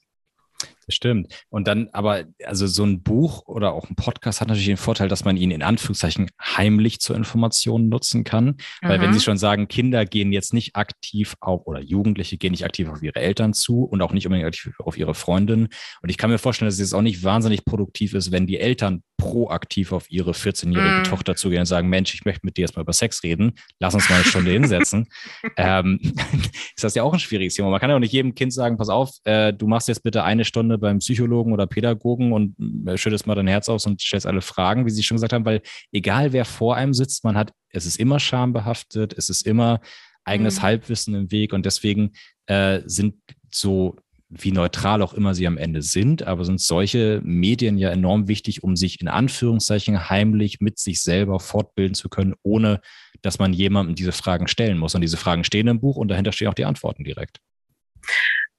Das 0.86 0.94
stimmt. 0.94 1.44
Und 1.48 1.66
dann 1.66 1.88
aber, 1.92 2.24
also 2.44 2.66
so 2.68 2.84
ein 2.84 3.02
Buch 3.02 3.42
oder 3.46 3.72
auch 3.72 3.90
ein 3.90 3.96
Podcast 3.96 4.40
hat 4.40 4.48
natürlich 4.48 4.68
den 4.68 4.76
Vorteil, 4.76 5.08
dass 5.08 5.24
man 5.24 5.36
ihn 5.36 5.50
in 5.50 5.62
Anführungszeichen 5.62 6.30
heimlich 6.40 7.00
zur 7.00 7.16
Information 7.16 7.88
nutzen 7.88 8.22
kann. 8.22 8.44
Mhm. 8.46 8.88
Weil 8.88 9.00
wenn 9.00 9.12
Sie 9.12 9.18
mhm. 9.18 9.22
schon 9.22 9.38
sagen, 9.38 9.66
Kinder 9.66 10.04
gehen 10.04 10.32
jetzt 10.32 10.54
nicht 10.54 10.76
aktiv 10.76 11.34
auf 11.40 11.66
oder 11.66 11.80
Jugendliche 11.80 12.38
gehen 12.38 12.52
nicht 12.52 12.64
aktiv 12.64 12.88
auf 12.88 13.02
ihre 13.02 13.20
Eltern 13.20 13.52
zu 13.52 13.82
und 13.82 14.00
auch 14.00 14.12
nicht 14.12 14.26
unbedingt 14.26 14.46
aktiv 14.46 14.74
auf 14.78 14.96
ihre 14.96 15.14
Freundin. 15.14 15.68
Und 16.02 16.08
ich 16.08 16.18
kann 16.18 16.30
mir 16.30 16.38
vorstellen, 16.38 16.68
dass 16.68 16.74
es 16.74 16.80
jetzt 16.80 16.94
auch 16.94 17.02
nicht 17.02 17.24
wahnsinnig 17.24 17.64
produktiv 17.64 18.14
ist, 18.14 18.30
wenn 18.30 18.46
die 18.46 18.60
Eltern 18.60 19.02
proaktiv 19.18 19.92
auf 19.92 20.10
ihre 20.10 20.32
14-jährige 20.32 20.98
mhm. 20.98 21.04
Tochter 21.04 21.36
zugehen 21.36 21.60
und 21.60 21.66
sagen, 21.66 21.88
Mensch, 21.88 22.14
ich 22.14 22.24
möchte 22.24 22.44
mit 22.44 22.56
dir 22.56 22.62
erstmal 22.62 22.82
über 22.82 22.92
Sex 22.92 23.22
reden. 23.22 23.52
Lass 23.80 23.94
uns 23.94 24.08
mal 24.08 24.16
eine 24.16 24.24
Stunde 24.24 24.50
hinsetzen. 24.50 25.08
ähm, 25.56 25.98
ist 26.76 26.84
das 26.84 26.94
ja 26.94 27.02
auch 27.02 27.12
ein 27.12 27.18
schwieriges 27.18 27.54
Thema. 27.54 27.70
Man 27.70 27.80
kann 27.80 27.90
ja 27.90 27.96
auch 27.96 28.00
nicht 28.00 28.12
jedem 28.12 28.34
Kind 28.34 28.52
sagen, 28.52 28.76
pass 28.76 28.88
auf, 28.88 29.10
äh, 29.24 29.52
du 29.52 29.66
machst 29.66 29.88
jetzt 29.88 30.02
bitte 30.02 30.22
eine 30.22 30.44
Stunde 30.44 30.75
Stunde 30.76 30.78
beim 30.78 30.98
Psychologen 30.98 31.52
oder 31.52 31.66
Pädagogen 31.66 32.32
und 32.32 32.56
äh, 32.86 32.96
schüttest 32.96 33.26
mal 33.26 33.34
dein 33.34 33.46
Herz 33.46 33.68
aus 33.68 33.86
und 33.86 34.00
stellst 34.00 34.26
alle 34.26 34.42
Fragen, 34.42 34.86
wie 34.86 34.90
Sie 34.90 35.02
schon 35.02 35.16
gesagt 35.16 35.32
haben, 35.32 35.44
weil 35.44 35.62
egal 35.92 36.32
wer 36.32 36.44
vor 36.44 36.76
einem 36.76 36.94
sitzt, 36.94 37.24
man 37.24 37.36
hat, 37.36 37.52
es 37.70 37.86
ist 37.86 37.98
immer 37.98 38.20
schambehaftet, 38.20 39.14
es 39.16 39.30
ist 39.30 39.46
immer 39.46 39.80
eigenes 40.24 40.58
mhm. 40.58 40.62
Halbwissen 40.62 41.14
im 41.14 41.30
Weg 41.30 41.52
und 41.52 41.66
deswegen 41.66 42.12
äh, 42.46 42.80
sind 42.86 43.14
so 43.50 43.96
wie 44.28 44.50
neutral 44.50 45.02
auch 45.02 45.14
immer 45.14 45.34
sie 45.34 45.46
am 45.46 45.56
Ende 45.56 45.82
sind, 45.82 46.24
aber 46.24 46.44
sind 46.44 46.60
solche 46.60 47.20
Medien 47.22 47.78
ja 47.78 47.90
enorm 47.90 48.26
wichtig, 48.26 48.64
um 48.64 48.74
sich 48.74 49.00
in 49.00 49.06
Anführungszeichen 49.06 50.10
heimlich 50.10 50.60
mit 50.60 50.80
sich 50.80 51.00
selber 51.00 51.38
fortbilden 51.38 51.94
zu 51.94 52.08
können, 52.08 52.34
ohne 52.42 52.80
dass 53.22 53.38
man 53.38 53.52
jemandem 53.52 53.94
diese 53.94 54.10
Fragen 54.10 54.48
stellen 54.48 54.78
muss. 54.78 54.96
Und 54.96 55.02
diese 55.02 55.16
Fragen 55.16 55.44
stehen 55.44 55.68
im 55.68 55.78
Buch 55.78 55.96
und 55.96 56.08
dahinter 56.08 56.32
stehen 56.32 56.48
auch 56.48 56.54
die 56.54 56.64
Antworten 56.64 57.04
direkt. 57.04 57.38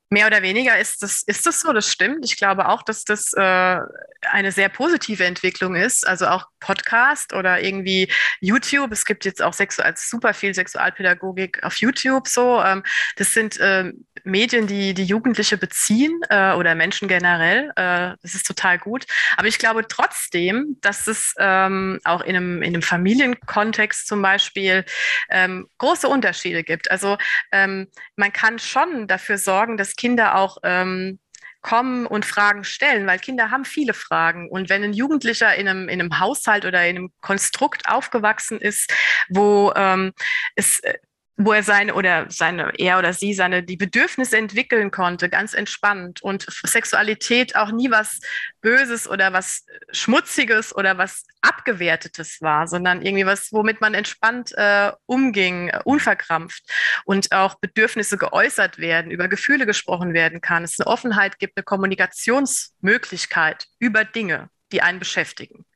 Mehr 0.09 0.27
oder 0.27 0.41
weniger 0.41 0.77
ist 0.77 1.03
das, 1.03 1.23
ist 1.23 1.45
das 1.45 1.59
so, 1.59 1.73
das 1.73 1.91
stimmt. 1.91 2.23
Ich 2.23 2.37
glaube 2.37 2.69
auch, 2.69 2.81
dass 2.81 3.03
das 3.03 3.33
äh, 3.33 3.79
eine 4.21 4.51
sehr 4.51 4.69
positive 4.69 5.25
Entwicklung 5.25 5.75
ist. 5.75 6.07
Also 6.07 6.27
auch 6.27 6.45
Podcast 6.59 7.33
oder 7.33 7.61
irgendwie 7.61 8.11
YouTube. 8.39 8.91
Es 8.91 9.05
gibt 9.05 9.25
jetzt 9.25 9.41
auch 9.41 9.53
sexual, 9.53 9.93
super 9.97 10.33
viel 10.33 10.53
Sexualpädagogik 10.53 11.63
auf 11.63 11.77
YouTube 11.77 12.27
so. 12.27 12.61
Ähm, 12.61 12.83
das 13.17 13.33
sind 13.33 13.57
äh, 13.59 13.91
Medien, 14.23 14.67
die 14.67 14.93
die 14.93 15.03
Jugendliche 15.03 15.57
beziehen 15.57 16.19
äh, 16.29 16.53
oder 16.53 16.75
Menschen 16.75 17.07
generell. 17.07 17.71
Äh, 17.75 18.15
das 18.21 18.33
ist 18.33 18.47
total 18.47 18.77
gut. 18.79 19.05
Aber 19.35 19.47
ich 19.47 19.59
glaube 19.59 19.87
trotzdem, 19.87 20.77
dass 20.81 21.07
es 21.07 21.33
ähm, 21.37 21.99
auch 22.03 22.21
in 22.21 22.35
einem, 22.35 22.61
in 22.61 22.73
einem 22.73 22.81
Familienkontext 22.81 24.07
zum 24.07 24.21
Beispiel 24.21 24.85
ähm, 25.29 25.67
große 25.77 26.07
Unterschiede 26.07 26.63
gibt. 26.63 26.89
Also 26.91 27.17
ähm, 27.51 27.87
man 28.15 28.33
kann 28.33 28.59
schon 28.59 29.07
dafür 29.07 29.37
sorgen, 29.37 29.77
dass 29.77 29.95
Kinder 29.97 30.35
auch 30.35 30.57
ähm, 30.63 31.19
kommen 31.61 32.05
und 32.05 32.25
Fragen 32.25 32.63
stellen, 32.63 33.05
weil 33.07 33.19
Kinder 33.19 33.51
haben 33.51 33.65
viele 33.65 33.93
Fragen. 33.93 34.49
Und 34.49 34.69
wenn 34.69 34.83
ein 34.83 34.93
Jugendlicher 34.93 35.53
in 35.55 35.67
einem, 35.67 35.89
in 35.89 35.99
einem 35.99 36.19
Haushalt 36.19 36.65
oder 36.65 36.87
in 36.87 36.97
einem 36.97 37.11
Konstrukt 37.19 37.89
aufgewachsen 37.89 38.61
ist, 38.61 38.93
wo 39.27 39.73
ähm, 39.75 40.13
es 40.55 40.79
äh, 40.79 40.93
wo 41.37 41.53
er 41.53 41.61
seine 41.61 41.93
oder 41.93 42.25
seine, 42.29 42.73
er 42.77 42.97
oder 42.97 43.13
sie 43.13 43.35
seine, 43.35 43.61
die 43.61 43.77
Bedürfnisse 43.77 44.37
entwickeln 44.37 44.89
konnte, 44.89 45.29
ganz 45.29 45.53
entspannt. 45.53 46.23
Und 46.23 46.47
Sexualität 46.63 47.55
auch 47.55 47.71
nie 47.71 47.91
was 47.91 48.19
Böses 48.61 49.07
oder 49.07 49.33
was 49.33 49.63
Schmutziges 49.91 50.75
oder 50.75 50.97
was 50.97 51.25
Abgewertetes 51.41 52.41
war, 52.41 52.67
sondern 52.67 53.03
irgendwie 53.03 53.27
was, 53.27 53.53
womit 53.53 53.81
man 53.81 53.93
entspannt 53.93 54.51
äh, 54.57 54.91
umging, 55.05 55.67
äh, 55.69 55.79
unverkrampft. 55.85 56.63
Und 57.05 57.31
auch 57.31 57.59
Bedürfnisse 57.59 58.17
geäußert 58.17 58.79
werden, 58.79 59.11
über 59.11 59.27
Gefühle 59.27 59.67
gesprochen 59.67 60.15
werden 60.15 60.41
kann. 60.41 60.63
Es 60.63 60.79
eine 60.79 60.87
Offenheit 60.87 61.37
gibt, 61.37 61.55
eine 61.55 61.63
Kommunikationsmöglichkeit 61.63 63.67
über 63.77 64.05
Dinge, 64.05 64.49
die 64.71 64.81
einen 64.81 64.97
beschäftigen 64.97 65.67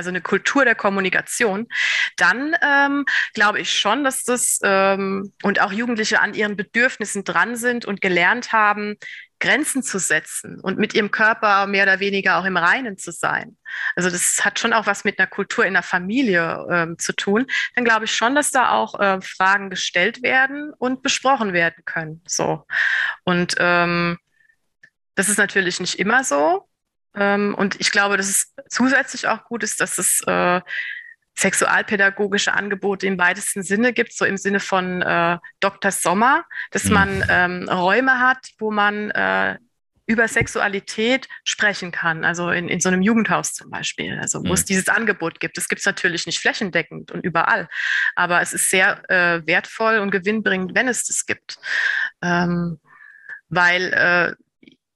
also 0.00 0.08
eine 0.08 0.22
Kultur 0.22 0.64
der 0.64 0.74
Kommunikation, 0.74 1.68
dann 2.16 2.56
ähm, 2.62 3.04
glaube 3.34 3.60
ich 3.60 3.78
schon, 3.78 4.02
dass 4.02 4.24
das 4.24 4.58
ähm, 4.62 5.34
und 5.42 5.60
auch 5.60 5.72
Jugendliche 5.72 6.22
an 6.22 6.32
ihren 6.32 6.56
Bedürfnissen 6.56 7.22
dran 7.22 7.54
sind 7.54 7.84
und 7.84 8.00
gelernt 8.00 8.50
haben, 8.50 8.96
Grenzen 9.40 9.82
zu 9.82 9.98
setzen 9.98 10.58
und 10.58 10.78
mit 10.78 10.94
ihrem 10.94 11.10
Körper 11.10 11.66
mehr 11.66 11.82
oder 11.82 12.00
weniger 12.00 12.38
auch 12.38 12.46
im 12.46 12.56
Reinen 12.56 12.96
zu 12.96 13.12
sein. 13.12 13.58
Also 13.94 14.08
das 14.08 14.42
hat 14.42 14.58
schon 14.58 14.72
auch 14.72 14.86
was 14.86 15.04
mit 15.04 15.18
einer 15.18 15.26
Kultur 15.28 15.66
in 15.66 15.74
der 15.74 15.82
Familie 15.82 16.66
ähm, 16.70 16.98
zu 16.98 17.12
tun. 17.14 17.46
Dann 17.74 17.84
glaube 17.84 18.06
ich 18.06 18.14
schon, 18.14 18.34
dass 18.34 18.50
da 18.50 18.70
auch 18.72 18.98
äh, 18.98 19.20
Fragen 19.20 19.68
gestellt 19.68 20.22
werden 20.22 20.72
und 20.78 21.02
besprochen 21.02 21.52
werden 21.52 21.84
können. 21.84 22.22
So 22.26 22.64
und 23.24 23.56
ähm, 23.58 24.18
das 25.14 25.28
ist 25.28 25.38
natürlich 25.38 25.78
nicht 25.78 25.98
immer 25.98 26.24
so. 26.24 26.69
Ähm, 27.14 27.54
und 27.54 27.80
ich 27.80 27.90
glaube, 27.90 28.16
dass 28.16 28.28
es 28.28 28.54
zusätzlich 28.68 29.28
auch 29.28 29.44
gut 29.44 29.62
ist, 29.62 29.80
dass 29.80 29.98
es 29.98 30.22
äh, 30.26 30.60
sexualpädagogische 31.36 32.52
Angebote 32.52 33.06
im 33.06 33.18
weitesten 33.18 33.62
Sinne 33.62 33.92
gibt, 33.92 34.12
so 34.12 34.24
im 34.24 34.36
Sinne 34.36 34.60
von 34.60 35.02
äh, 35.02 35.38
Dr. 35.60 35.90
Sommer, 35.90 36.44
dass 36.70 36.84
mhm. 36.84 36.92
man 36.92 37.24
ähm, 37.28 37.68
Räume 37.68 38.20
hat, 38.20 38.48
wo 38.58 38.70
man 38.70 39.10
äh, 39.10 39.56
über 40.10 40.26
Sexualität 40.26 41.28
sprechen 41.44 41.92
kann, 41.92 42.24
also 42.24 42.50
in, 42.50 42.68
in 42.68 42.80
so 42.80 42.88
einem 42.88 43.00
Jugendhaus 43.00 43.54
zum 43.54 43.70
Beispiel, 43.70 44.18
also 44.18 44.40
wo 44.40 44.48
mhm. 44.48 44.54
es 44.54 44.64
dieses 44.64 44.88
Angebot 44.88 45.38
gibt. 45.38 45.56
Das 45.56 45.68
gibt 45.68 45.80
es 45.80 45.86
natürlich 45.86 46.26
nicht 46.26 46.40
flächendeckend 46.40 47.12
und 47.12 47.24
überall, 47.24 47.68
aber 48.16 48.40
es 48.40 48.52
ist 48.52 48.70
sehr 48.70 49.08
äh, 49.08 49.46
wertvoll 49.46 49.98
und 49.98 50.10
gewinnbringend, 50.10 50.74
wenn 50.74 50.88
es 50.88 51.04
das 51.04 51.26
gibt. 51.26 51.58
Ähm, 52.22 52.80
weil, 53.48 53.92
äh, 53.92 54.34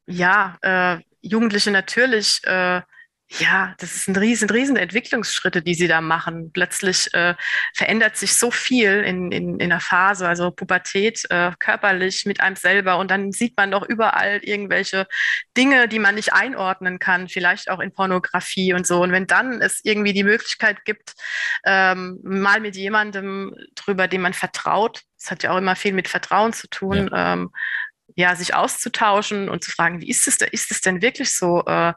ja, 0.07 0.59
äh, 0.63 0.99
Jugendliche 1.25 1.71
natürlich, 1.71 2.41
äh, 2.45 2.83
ja, 3.29 3.75
das 3.79 3.97
ist 3.97 4.09
ein 4.09 4.17
riesen, 4.17 4.51
riesen 4.51 4.77
Entwicklungsschritte, 4.77 5.63
die 5.63 5.75
sie 5.75 5.89
da 5.89 6.01
machen. 6.01 6.53
Plötzlich 6.53 7.13
äh, 7.15 7.35
verändert 7.75 8.17
sich 8.17 8.37
so 8.37 8.51
viel 8.51 9.03
in, 9.03 9.33
in, 9.33 9.59
in 9.59 9.71
der 9.71 9.81
Phase, 9.81 10.29
also 10.29 10.51
Pubertät, 10.51 11.25
äh, 11.31 11.51
körperlich 11.59 12.27
mit 12.27 12.41
einem 12.41 12.55
selber. 12.55 12.99
Und 12.99 13.11
dann 13.11 13.33
sieht 13.33 13.57
man 13.57 13.71
doch 13.71 13.83
überall 13.83 14.39
irgendwelche 14.43 15.07
Dinge, 15.57 15.89
die 15.89 15.99
man 15.99 16.15
nicht 16.15 16.33
einordnen 16.33 16.99
kann, 16.99 17.29
vielleicht 17.29 17.71
auch 17.71 17.81
in 17.81 17.93
Pornografie 17.93 18.75
und 18.75 18.87
so. 18.87 19.03
Und 19.03 19.11
wenn 19.11 19.27
dann 19.27 19.61
es 19.61 19.81
irgendwie 19.83 20.13
die 20.13 20.25
Möglichkeit 20.25 20.85
gibt, 20.85 21.15
ähm, 21.65 22.21
mal 22.23 22.61
mit 22.61 22.77
jemandem 22.77 23.55
drüber, 23.75 24.07
dem 24.07 24.21
man 24.21 24.35
vertraut, 24.35 25.01
das 25.19 25.31
hat 25.31 25.43
ja 25.43 25.53
auch 25.53 25.59
immer 25.59 25.77
viel 25.77 25.95
mit 25.95 26.09
Vertrauen 26.09 26.53
zu 26.53 26.69
tun, 26.69 27.09
ja. 27.11 27.33
ähm, 27.33 27.51
ja, 28.17 28.37
sich 28.37 28.55
auszutauschen 28.55 29.49
und 29.49 29.65
zu 29.65 29.71
fragen, 29.71 30.01
wie 30.01 30.09
ist 30.09 30.29
es, 30.29 30.37
ist 30.53 30.71
es 30.71 30.81
denn 30.81 31.03
wirklich 31.03 31.35
so, 31.35 31.65
äh, 31.67 31.93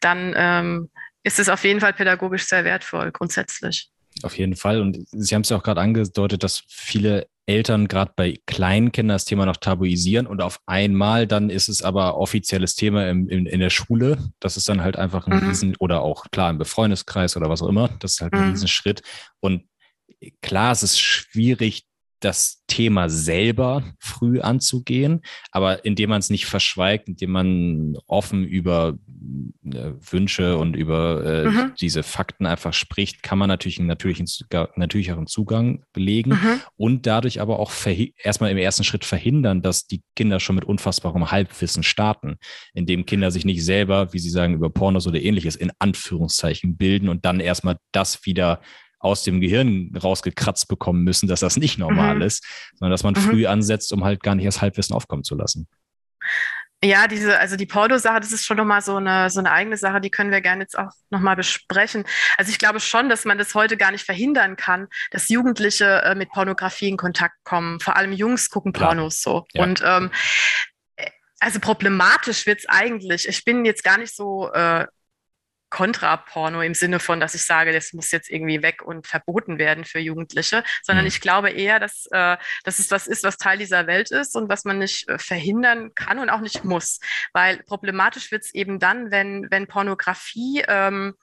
dann 0.00 0.34
ähm, 0.36 0.90
ist 1.22 1.38
es 1.38 1.48
auf 1.48 1.64
jeden 1.64 1.80
Fall 1.80 1.92
pädagogisch 1.92 2.44
sehr 2.44 2.64
wertvoll, 2.64 3.10
grundsätzlich. 3.10 3.90
Auf 4.22 4.38
jeden 4.38 4.56
Fall. 4.56 4.80
Und 4.80 4.98
Sie 5.10 5.34
haben 5.34 5.42
es 5.42 5.50
ja 5.50 5.56
auch 5.56 5.62
gerade 5.62 5.80
angedeutet, 5.80 6.42
dass 6.42 6.62
viele 6.68 7.26
Eltern 7.46 7.86
gerade 7.86 8.12
bei 8.16 8.38
kleinen 8.46 8.90
Kindern 8.92 9.14
das 9.14 9.24
Thema 9.24 9.46
noch 9.46 9.56
tabuisieren 9.56 10.26
und 10.26 10.42
auf 10.42 10.58
einmal 10.66 11.28
dann 11.28 11.48
ist 11.48 11.68
es 11.68 11.82
aber 11.82 12.16
offizielles 12.16 12.74
Thema 12.74 13.08
im, 13.08 13.28
in, 13.28 13.46
in 13.46 13.60
der 13.60 13.70
Schule. 13.70 14.18
Das 14.40 14.56
ist 14.56 14.68
dann 14.68 14.82
halt 14.82 14.96
einfach 14.96 15.26
ein 15.26 15.38
mhm. 15.38 15.48
Riesen, 15.48 15.76
oder 15.78 16.00
auch 16.00 16.26
klar 16.32 16.50
im 16.50 16.58
Befreundeskreis 16.58 17.36
oder 17.36 17.48
was 17.48 17.62
auch 17.62 17.68
immer. 17.68 17.88
Das 18.00 18.14
ist 18.14 18.20
halt 18.20 18.32
ein 18.32 18.46
mhm. 18.46 18.50
Riesenschritt. 18.50 19.02
Und 19.40 19.68
klar, 20.42 20.72
es 20.72 20.82
ist 20.82 20.98
schwierig, 20.98 21.84
das 22.20 22.64
Thema 22.66 23.08
selber 23.08 23.84
früh 23.98 24.40
anzugehen, 24.40 25.22
aber 25.50 25.84
indem 25.84 26.10
man 26.10 26.18
es 26.18 26.30
nicht 26.30 26.46
verschweigt, 26.46 27.08
indem 27.08 27.30
man 27.30 27.96
offen 28.06 28.44
über 28.44 28.98
äh, 29.64 29.92
Wünsche 30.10 30.56
und 30.56 30.74
über 30.74 31.24
äh, 31.24 31.48
mhm. 31.48 31.72
diese 31.80 32.02
Fakten 32.02 32.46
einfach 32.46 32.72
spricht, 32.72 33.22
kann 33.22 33.38
man 33.38 33.48
natürlich 33.48 33.78
einen 33.78 33.88
natürlichen, 33.88 34.26
natürlicheren 34.76 35.26
Zugang 35.26 35.84
belegen 35.92 36.30
mhm. 36.30 36.60
und 36.76 37.06
dadurch 37.06 37.40
aber 37.40 37.58
auch 37.58 37.72
erstmal 38.22 38.50
im 38.50 38.58
ersten 38.58 38.84
Schritt 38.84 39.04
verhindern, 39.04 39.62
dass 39.62 39.86
die 39.86 40.02
Kinder 40.14 40.40
schon 40.40 40.56
mit 40.56 40.64
unfassbarem 40.64 41.30
Halbwissen 41.30 41.82
starten, 41.82 42.36
indem 42.74 43.06
Kinder 43.06 43.30
sich 43.30 43.44
nicht 43.44 43.64
selber, 43.64 44.12
wie 44.12 44.18
sie 44.18 44.30
sagen, 44.30 44.54
über 44.54 44.70
Pornos 44.70 45.06
oder 45.06 45.20
ähnliches 45.20 45.56
in 45.56 45.70
Anführungszeichen 45.78 46.76
bilden 46.76 47.08
und 47.08 47.24
dann 47.24 47.40
erstmal 47.40 47.76
das 47.92 48.24
wieder 48.24 48.60
aus 49.06 49.22
dem 49.22 49.40
Gehirn 49.40 49.92
rausgekratzt 49.96 50.68
bekommen 50.68 51.04
müssen, 51.04 51.28
dass 51.28 51.40
das 51.40 51.56
nicht 51.56 51.78
normal 51.78 52.16
mhm. 52.16 52.22
ist, 52.22 52.44
sondern 52.74 52.92
dass 52.92 53.02
man 53.02 53.14
mhm. 53.14 53.20
früh 53.20 53.46
ansetzt, 53.46 53.92
um 53.92 54.04
halt 54.04 54.22
gar 54.22 54.34
nicht 54.34 54.46
das 54.46 54.60
Halbwissen 54.60 54.94
aufkommen 54.94 55.24
zu 55.24 55.34
lassen. 55.34 55.68
Ja, 56.84 57.08
diese, 57.08 57.38
also 57.38 57.56
die 57.56 57.66
Porno-Sache, 57.66 58.20
das 58.20 58.32
ist 58.32 58.44
schon 58.44 58.58
nochmal 58.58 58.82
so 58.82 58.96
eine, 58.96 59.30
so 59.30 59.40
eine 59.40 59.50
eigene 59.50 59.78
Sache, 59.78 60.00
die 60.00 60.10
können 60.10 60.30
wir 60.30 60.42
gerne 60.42 60.62
jetzt 60.62 60.78
auch 60.78 60.90
nochmal 61.08 61.34
besprechen. 61.34 62.04
Also 62.36 62.50
ich 62.50 62.58
glaube 62.58 62.80
schon, 62.80 63.08
dass 63.08 63.24
man 63.24 63.38
das 63.38 63.54
heute 63.54 63.78
gar 63.78 63.92
nicht 63.92 64.04
verhindern 64.04 64.56
kann, 64.56 64.86
dass 65.10 65.30
Jugendliche 65.30 66.02
äh, 66.02 66.14
mit 66.14 66.28
Pornografie 66.28 66.88
in 66.88 66.98
Kontakt 66.98 67.36
kommen. 67.44 67.80
Vor 67.80 67.96
allem 67.96 68.12
Jungs 68.12 68.50
gucken 68.50 68.72
Pornos 68.72 69.22
Klar. 69.22 69.34
so. 69.34 69.46
Ja. 69.54 69.62
Und 69.64 69.82
ähm, 69.84 70.10
also 71.40 71.60
problematisch 71.60 72.46
wird 72.46 72.60
es 72.60 72.68
eigentlich. 72.68 73.26
Ich 73.26 73.44
bin 73.44 73.64
jetzt 73.64 73.82
gar 73.82 73.98
nicht 73.98 74.14
so 74.14 74.52
äh, 74.52 74.86
Kontraporno 75.70 76.62
im 76.62 76.74
Sinne 76.74 77.00
von, 77.00 77.20
dass 77.20 77.34
ich 77.34 77.44
sage, 77.44 77.72
das 77.72 77.92
muss 77.92 78.10
jetzt 78.10 78.30
irgendwie 78.30 78.62
weg 78.62 78.82
und 78.82 79.06
verboten 79.06 79.58
werden 79.58 79.84
für 79.84 79.98
Jugendliche, 79.98 80.62
sondern 80.82 81.04
mhm. 81.04 81.08
ich 81.08 81.20
glaube 81.20 81.50
eher, 81.50 81.80
dass, 81.80 82.06
äh, 82.12 82.36
dass 82.64 82.78
es 82.78 82.90
was 82.90 83.06
ist, 83.06 83.24
was 83.24 83.36
Teil 83.36 83.58
dieser 83.58 83.86
Welt 83.86 84.10
ist 84.10 84.36
und 84.36 84.48
was 84.48 84.64
man 84.64 84.78
nicht 84.78 85.08
äh, 85.08 85.18
verhindern 85.18 85.94
kann 85.94 86.18
und 86.18 86.30
auch 86.30 86.40
nicht 86.40 86.64
muss. 86.64 87.00
Weil 87.32 87.62
problematisch 87.64 88.30
wird 88.30 88.44
es 88.44 88.54
eben 88.54 88.78
dann, 88.78 89.10
wenn, 89.10 89.46
wenn 89.50 89.66
Pornografie 89.66 90.64
ähm, 90.68 91.14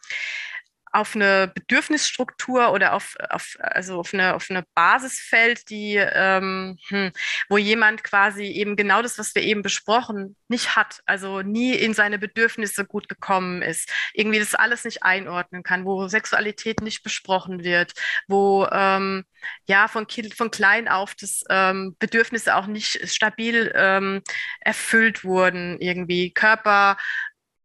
auf 0.93 1.15
eine 1.15 1.51
Bedürfnisstruktur 1.53 2.71
oder 2.71 2.93
auf, 2.93 3.15
auf, 3.29 3.57
also 3.59 3.99
auf, 3.99 4.13
eine, 4.13 4.35
auf 4.35 4.51
eine 4.51 4.63
Basis 4.75 5.19
fällt, 5.19 5.69
die, 5.71 5.95
ähm, 5.95 6.77
hm, 6.87 7.11
wo 7.49 7.57
jemand 7.57 8.03
quasi 8.03 8.43
eben 8.43 8.75
genau 8.75 9.01
das, 9.01 9.17
was 9.17 9.33
wir 9.33 9.41
eben 9.41 9.63
besprochen, 9.63 10.35
nicht 10.47 10.75
hat, 10.75 11.01
also 11.07 11.41
nie 11.41 11.73
in 11.73 11.95
seine 11.95 12.19
Bedürfnisse 12.19 12.85
gut 12.85 13.09
gekommen 13.09 13.63
ist, 13.63 13.91
irgendwie 14.13 14.37
das 14.37 14.53
alles 14.53 14.85
nicht 14.85 15.01
einordnen 15.01 15.63
kann, 15.63 15.83
wo 15.83 16.07
Sexualität 16.07 16.81
nicht 16.81 17.01
besprochen 17.01 17.63
wird, 17.63 17.93
wo 18.27 18.67
ähm, 18.71 19.25
ja 19.65 19.87
von, 19.87 20.05
kind, 20.05 20.35
von 20.35 20.51
klein 20.51 20.87
auf 20.87 21.15
das 21.15 21.43
ähm, 21.49 21.95
Bedürfnisse 21.97 22.55
auch 22.55 22.67
nicht 22.67 23.09
stabil 23.09 23.73
ähm, 23.75 24.21
erfüllt 24.59 25.23
wurden, 25.23 25.79
irgendwie 25.81 26.31
Körper 26.31 26.97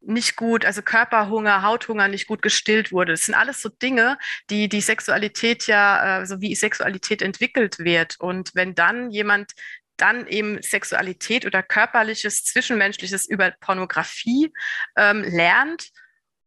nicht 0.09 0.37
gut, 0.37 0.65
also 0.65 0.83
Körperhunger, 0.83 1.63
Hauthunger 1.63 2.09
nicht 2.09 2.27
gut 2.27 2.43
gestillt 2.43 2.93
wurde. 2.93 3.13
Das 3.13 3.23
sind 3.23 3.35
alles 3.35 3.61
so 3.61 3.69
Dinge, 3.69 4.19
die 4.51 4.69
die 4.69 4.81
Sexualität 4.81 5.67
ja, 5.67 5.99
also 5.99 6.41
wie 6.41 6.55
Sexualität 6.55 7.23
entwickelt 7.23 7.79
wird. 7.79 8.17
Und 8.19 8.55
wenn 8.55 8.75
dann 8.75 9.11
jemand 9.11 9.53
dann 9.97 10.27
eben 10.27 10.63
Sexualität 10.63 11.45
oder 11.45 11.63
körperliches, 11.63 12.45
zwischenmenschliches 12.45 13.29
über 13.29 13.51
Pornografie 13.61 14.53
ähm, 14.97 15.25
lernt 15.25 15.91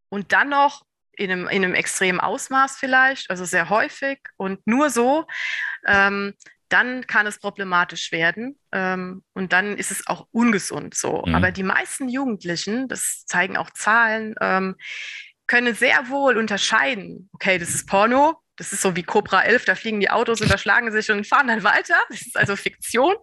und 0.10 0.32
dann 0.32 0.50
noch 0.50 0.84
in 1.14 1.32
einem, 1.32 1.48
in 1.48 1.64
einem 1.64 1.76
extremen 1.76 2.20
Ausmaß 2.20 2.78
vielleicht, 2.78 3.30
also 3.30 3.46
sehr 3.46 3.70
häufig 3.70 4.20
und 4.38 4.66
nur 4.66 4.90
so, 4.90 5.28
ähm, 5.86 6.34
dann 6.72 7.06
kann 7.06 7.28
es 7.28 7.40
problematisch 7.40 8.12
werden 8.12 8.58
ähm, 8.72 9.24
und 9.34 9.54
dann 9.54 9.78
ist 9.78 9.92
es 9.92 10.08
auch 10.08 10.28
ungesund 10.32 10.96
so. 10.96 11.24
Mhm. 11.26 11.36
Aber 11.36 11.52
die 11.52 11.64
meisten 11.64 12.08
Jugendlichen, 12.10 12.88
das 12.88 13.26
zeigen 13.26 13.58
auch 13.58 13.70
Zahlen, 13.72 14.36
ähm, 14.40 14.76
können 15.48 15.76
sehr 15.76 16.10
wohl 16.10 16.38
unterscheiden, 16.38 17.30
okay, 17.34 17.58
das 17.58 17.70
ist 17.70 17.88
Porno, 17.88 18.42
das 18.56 18.72
ist 18.72 18.82
so 18.82 18.96
wie 18.96 19.04
Cobra 19.04 19.44
11, 19.44 19.66
da 19.66 19.76
fliegen 19.76 20.00
die 20.00 20.10
Autos, 20.10 20.40
überschlagen 20.40 20.92
sich 20.92 21.12
und 21.12 21.28
fahren 21.28 21.48
dann 21.48 21.64
weiter. 21.64 21.96
Das 22.10 22.22
ist 22.22 22.38
also 22.38 22.56
Fiktion. 22.56 23.16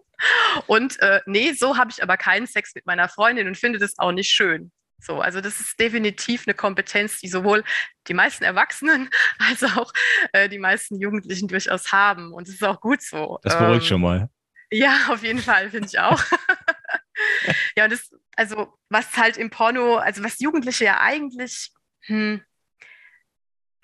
Und 0.67 0.99
äh, 1.01 1.21
nee, 1.25 1.53
so 1.53 1.77
habe 1.77 1.91
ich 1.91 2.03
aber 2.03 2.17
keinen 2.17 2.45
Sex 2.45 2.75
mit 2.75 2.85
meiner 2.85 3.07
Freundin 3.07 3.47
und 3.47 3.57
finde 3.57 3.79
das 3.79 3.97
auch 3.97 4.11
nicht 4.11 4.29
schön. 4.29 4.71
So, 4.99 5.21
also 5.21 5.41
das 5.41 5.59
ist 5.59 5.79
definitiv 5.79 6.43
eine 6.45 6.53
Kompetenz, 6.53 7.19
die 7.19 7.27
sowohl 7.27 7.63
die 8.07 8.13
meisten 8.13 8.43
Erwachsenen 8.43 9.09
als 9.39 9.63
auch 9.63 9.91
äh, 10.33 10.49
die 10.49 10.59
meisten 10.59 10.99
Jugendlichen 10.99 11.47
durchaus 11.47 11.91
haben. 11.91 12.33
Und 12.33 12.47
es 12.47 12.55
ist 12.55 12.63
auch 12.63 12.81
gut 12.81 13.01
so. 13.01 13.39
Das 13.43 13.57
beruhigt 13.57 13.83
ähm, 13.83 13.87
schon 13.87 14.01
mal. 14.01 14.29
Ja, 14.71 14.97
auf 15.09 15.23
jeden 15.23 15.39
Fall, 15.39 15.69
finde 15.69 15.87
ich 15.87 15.99
auch. 15.99 16.21
ja, 17.75 17.85
und 17.85 17.91
das, 17.91 18.11
also 18.35 18.73
was 18.89 19.17
halt 19.17 19.37
im 19.37 19.49
Porno, 19.49 19.97
also 19.97 20.23
was 20.23 20.39
Jugendliche 20.39 20.85
ja 20.85 20.99
eigentlich, 20.99 21.71
hm, 22.05 22.41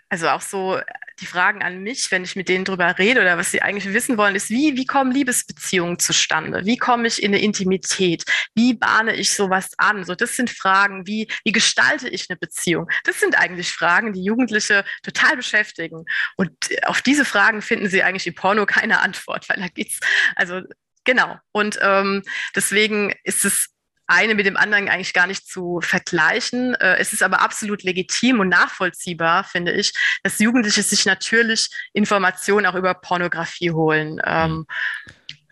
also 0.09 0.29
auch 0.29 0.41
so 0.41 0.79
die 1.19 1.25
Fragen 1.25 1.63
an 1.63 1.81
mich, 1.81 2.11
wenn 2.11 2.23
ich 2.23 2.35
mit 2.35 2.49
denen 2.49 2.65
drüber 2.65 2.97
rede 2.97 3.21
oder 3.21 3.37
was 3.37 3.51
sie 3.51 3.61
eigentlich 3.61 3.93
wissen 3.93 4.17
wollen, 4.17 4.35
ist, 4.35 4.49
wie, 4.49 4.75
wie 4.75 4.85
kommen 4.85 5.11
Liebesbeziehungen 5.11 5.97
zustande? 5.97 6.65
Wie 6.65 6.77
komme 6.77 7.07
ich 7.07 7.23
in 7.23 7.33
eine 7.33 7.41
Intimität? 7.41 8.25
Wie 8.53 8.73
bahne 8.73 9.15
ich 9.15 9.33
sowas 9.33 9.71
an? 9.77 10.03
So, 10.03 10.13
das 10.13 10.35
sind 10.35 10.49
Fragen, 10.49 11.07
wie, 11.07 11.27
wie 11.43 11.51
gestalte 11.51 12.09
ich 12.09 12.29
eine 12.29 12.37
Beziehung? 12.37 12.89
Das 13.05 13.19
sind 13.19 13.37
eigentlich 13.37 13.71
Fragen, 13.71 14.13
die 14.13 14.23
Jugendliche 14.23 14.83
total 15.03 15.37
beschäftigen. 15.37 16.05
Und 16.35 16.51
auf 16.83 17.01
diese 17.01 17.25
Fragen 17.25 17.61
finden 17.61 17.89
sie 17.89 18.03
eigentlich 18.03 18.27
im 18.27 18.35
Porno 18.35 18.65
keine 18.65 18.99
Antwort, 18.99 19.47
weil 19.49 19.57
da 19.57 19.67
geht's, 19.67 19.99
also 20.35 20.61
Genau. 21.05 21.37
Und 21.51 21.77
ähm, 21.81 22.23
deswegen 22.55 23.13
ist 23.23 23.45
es 23.45 23.74
eine 24.07 24.35
mit 24.35 24.45
dem 24.45 24.57
anderen 24.57 24.89
eigentlich 24.89 25.13
gar 25.13 25.27
nicht 25.27 25.47
zu 25.47 25.79
vergleichen. 25.81 26.75
Äh, 26.75 26.97
es 26.97 27.13
ist 27.13 27.23
aber 27.23 27.41
absolut 27.41 27.83
legitim 27.83 28.39
und 28.39 28.49
nachvollziehbar, 28.49 29.43
finde 29.43 29.71
ich, 29.71 29.93
dass 30.23 30.39
Jugendliche 30.39 30.83
sich 30.83 31.05
natürlich 31.05 31.69
Informationen 31.93 32.65
auch 32.65 32.75
über 32.75 32.93
Pornografie 32.93 33.71
holen. 33.71 34.21
Ähm, 34.25 34.65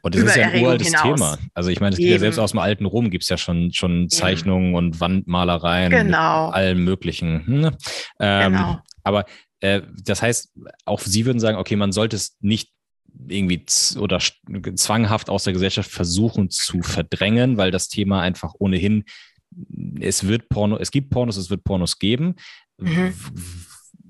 und 0.03 0.15
das 0.15 0.23
ist 0.23 0.35
ja 0.35 0.49
ein 0.49 0.61
uraltes 0.61 0.91
Thema. 0.91 1.37
Also 1.53 1.69
ich 1.69 1.79
meine, 1.79 1.93
es 1.93 1.97
gibt 1.97 2.11
ja 2.11 2.19
selbst 2.19 2.37
aus 2.37 2.51
dem 2.51 2.59
alten 2.59 2.85
Rom 2.85 3.09
gibt 3.09 3.23
es 3.23 3.29
ja 3.29 3.37
schon, 3.37 3.71
schon 3.71 4.09
Zeichnungen 4.09 4.69
Eben. 4.69 4.75
und 4.75 4.99
Wandmalereien 4.99 5.91
genau. 5.91 6.47
mit 6.47 6.55
allem 6.55 6.83
möglichen. 6.83 7.47
Hm? 7.47 7.77
Ähm, 8.19 8.51
genau. 8.51 8.79
Aber 9.03 9.25
äh, 9.61 9.81
das 10.03 10.21
heißt, 10.21 10.51
auch 10.83 10.99
Sie 10.99 11.25
würden 11.25 11.39
sagen, 11.39 11.57
okay, 11.57 11.77
man 11.77 11.93
sollte 11.93 12.17
es 12.17 12.35
nicht 12.41 12.69
irgendwie 13.27 13.65
oder 13.97 14.19
zwanghaft 14.75 15.29
aus 15.29 15.43
der 15.43 15.53
Gesellschaft 15.53 15.91
versuchen 15.91 16.49
zu 16.49 16.81
verdrängen, 16.81 17.57
weil 17.57 17.71
das 17.71 17.87
Thema 17.87 18.21
einfach 18.21 18.53
ohnehin, 18.57 19.05
es 19.99 20.27
wird 20.27 20.49
Porno, 20.49 20.77
es 20.77 20.91
gibt 20.91 21.09
Pornos, 21.09 21.37
es 21.37 21.49
wird 21.49 21.63
Pornos 21.63 21.99
geben. 21.99 22.35
Mhm 22.79 23.13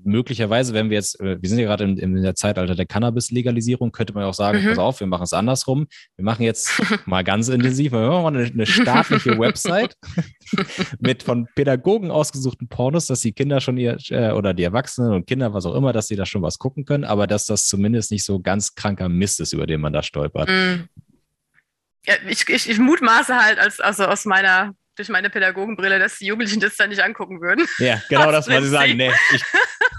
möglicherweise, 0.04 0.74
wenn 0.74 0.90
wir 0.90 0.96
jetzt, 0.96 1.20
äh, 1.20 1.40
wir 1.40 1.48
sind 1.48 1.58
ja 1.58 1.66
gerade 1.66 1.84
in, 1.84 1.98
in 1.98 2.22
der 2.22 2.34
Zeitalter 2.34 2.74
der 2.74 2.86
Cannabis-Legalisierung, 2.86 3.92
könnte 3.92 4.12
man 4.12 4.24
auch 4.24 4.34
sagen, 4.34 4.62
mhm. 4.62 4.68
pass 4.68 4.78
auf, 4.78 5.00
wir 5.00 5.06
machen 5.06 5.24
es 5.24 5.32
andersrum. 5.32 5.86
Wir 6.16 6.24
machen 6.24 6.42
jetzt 6.42 6.70
mal 7.06 7.24
ganz 7.24 7.48
intensiv, 7.48 7.92
wir 7.92 8.08
machen 8.08 8.22
mal 8.22 8.36
eine, 8.36 8.50
eine 8.50 8.66
staatliche 8.66 9.30
Website 9.38 9.96
mit 11.00 11.22
von 11.22 11.48
Pädagogen 11.54 12.10
ausgesuchten 12.10 12.68
Pornos, 12.68 13.06
dass 13.06 13.20
die 13.20 13.32
Kinder 13.32 13.60
schon 13.60 13.76
ihr, 13.76 13.96
äh, 14.10 14.32
oder 14.32 14.54
die 14.54 14.64
Erwachsenen 14.64 15.12
und 15.12 15.26
Kinder, 15.26 15.54
was 15.54 15.66
auch 15.66 15.74
immer, 15.74 15.92
dass 15.92 16.08
sie 16.08 16.16
da 16.16 16.26
schon 16.26 16.42
was 16.42 16.58
gucken 16.58 16.84
können, 16.84 17.04
aber 17.04 17.26
dass 17.26 17.46
das 17.46 17.66
zumindest 17.66 18.10
nicht 18.10 18.24
so 18.24 18.40
ganz 18.40 18.74
kranker 18.74 19.08
Mist 19.08 19.40
ist, 19.40 19.52
über 19.52 19.66
den 19.66 19.80
man 19.80 19.92
da 19.92 20.02
stolpert. 20.02 20.48
Mhm. 20.48 20.88
Ja, 22.06 22.14
ich, 22.28 22.46
ich, 22.48 22.68
ich 22.68 22.78
mutmaße 22.78 23.34
halt 23.34 23.58
als, 23.58 23.80
also 23.80 24.04
aus 24.04 24.26
meiner 24.26 24.74
durch 24.96 25.08
meine 25.08 25.30
Pädagogenbrille, 25.30 25.98
dass 25.98 26.18
die 26.18 26.26
Jugendlichen 26.26 26.60
das 26.60 26.76
dann 26.76 26.90
nicht 26.90 27.02
angucken 27.02 27.40
würden. 27.40 27.66
Ja, 27.78 28.00
genau 28.08 28.30
das, 28.30 28.48
was 28.48 28.62
sie 28.62 28.70
sagen. 28.70 28.96
Nee, 28.96 29.10
ich, 29.32 29.42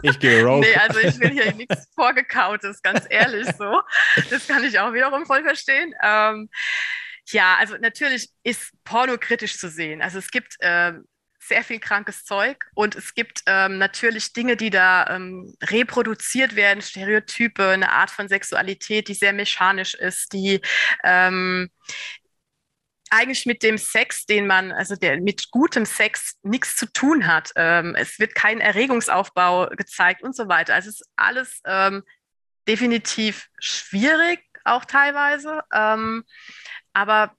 ich 0.01 0.19
gehe 0.19 0.43
rogue. 0.43 0.61
Nee, 0.61 0.75
also 0.75 0.99
ich 0.99 1.19
will 1.19 1.31
hier 1.31 1.53
nichts 1.53 1.87
Vorgekautes, 1.95 2.81
ganz 2.81 3.05
ehrlich 3.09 3.47
so. 3.57 3.81
Das 4.29 4.47
kann 4.47 4.63
ich 4.63 4.79
auch 4.79 4.93
wiederum 4.93 5.25
voll 5.25 5.43
verstehen. 5.43 5.93
Ähm, 6.03 6.49
ja, 7.27 7.55
also 7.59 7.75
natürlich 7.77 8.29
ist 8.43 8.71
Porno 8.83 9.17
kritisch 9.17 9.57
zu 9.57 9.69
sehen. 9.69 10.01
Also 10.01 10.19
es 10.19 10.29
gibt 10.29 10.57
ähm, 10.61 11.05
sehr 11.39 11.63
viel 11.63 11.79
krankes 11.79 12.23
Zeug 12.25 12.65
und 12.73 12.95
es 12.95 13.13
gibt 13.13 13.43
ähm, 13.45 13.77
natürlich 13.77 14.33
Dinge, 14.33 14.55
die 14.55 14.69
da 14.69 15.07
ähm, 15.09 15.53
reproduziert 15.63 16.55
werden, 16.55 16.81
Stereotype, 16.81 17.63
eine 17.63 17.91
Art 17.91 18.09
von 18.09 18.27
Sexualität, 18.27 19.07
die 19.07 19.13
sehr 19.13 19.33
mechanisch 19.33 19.93
ist, 19.93 20.33
die 20.33 20.61
ähm, 21.03 21.69
eigentlich 23.09 23.45
mit 23.45 23.63
dem 23.63 23.77
Sex, 23.77 24.25
den 24.25 24.47
man, 24.47 24.71
also 24.71 24.95
der 24.95 25.21
mit 25.21 25.51
gutem 25.51 25.85
Sex 25.85 26.37
nichts 26.43 26.75
zu 26.75 26.91
tun 26.91 27.27
hat. 27.27 27.51
Ähm, 27.55 27.95
es 27.95 28.19
wird 28.19 28.35
kein 28.35 28.61
Erregungsaufbau 28.61 29.67
gezeigt 29.69 30.23
und 30.23 30.35
so 30.35 30.47
weiter. 30.47 30.73
Also 30.73 30.89
es 30.89 31.01
ist 31.01 31.09
alles 31.15 31.61
ähm, 31.65 32.03
definitiv 32.67 33.47
schwierig, 33.59 34.39
auch 34.63 34.85
teilweise. 34.85 35.61
Ähm, 35.73 36.23
aber 36.93 37.35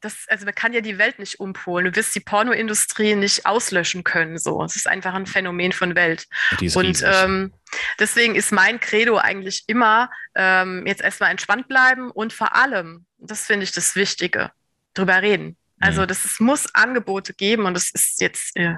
das, 0.00 0.26
also 0.28 0.44
man 0.44 0.54
kann 0.54 0.72
ja 0.72 0.80
die 0.80 0.98
Welt 0.98 1.18
nicht 1.18 1.40
umpolen. 1.40 1.86
Du 1.86 1.96
wirst 1.96 2.14
die 2.14 2.20
Pornoindustrie 2.20 3.14
nicht 3.14 3.46
auslöschen 3.46 4.04
können. 4.04 4.38
So, 4.38 4.62
es 4.62 4.76
ist 4.76 4.86
einfach 4.86 5.14
ein 5.14 5.26
Phänomen 5.26 5.72
von 5.72 5.94
Welt. 5.94 6.26
Und 6.74 7.02
ähm, 7.04 7.52
deswegen 7.98 8.34
ist 8.34 8.52
mein 8.52 8.78
Credo 8.80 9.16
eigentlich 9.18 9.64
immer 9.66 10.10
ähm, 10.34 10.86
jetzt 10.86 11.02
erstmal 11.02 11.30
entspannt 11.30 11.68
bleiben 11.68 12.10
und 12.10 12.32
vor 12.32 12.54
allem, 12.54 13.06
das 13.18 13.46
finde 13.46 13.64
ich 13.64 13.72
das 13.72 13.96
Wichtige, 13.96 14.50
drüber 14.94 15.22
reden. 15.22 15.56
Also 15.78 16.02
mhm. 16.02 16.06
das, 16.06 16.24
es 16.24 16.40
muss 16.40 16.74
Angebote 16.74 17.34
geben 17.34 17.66
und 17.66 17.74
das 17.74 17.90
ist 17.90 18.20
jetzt 18.20 18.56
äh, 18.56 18.76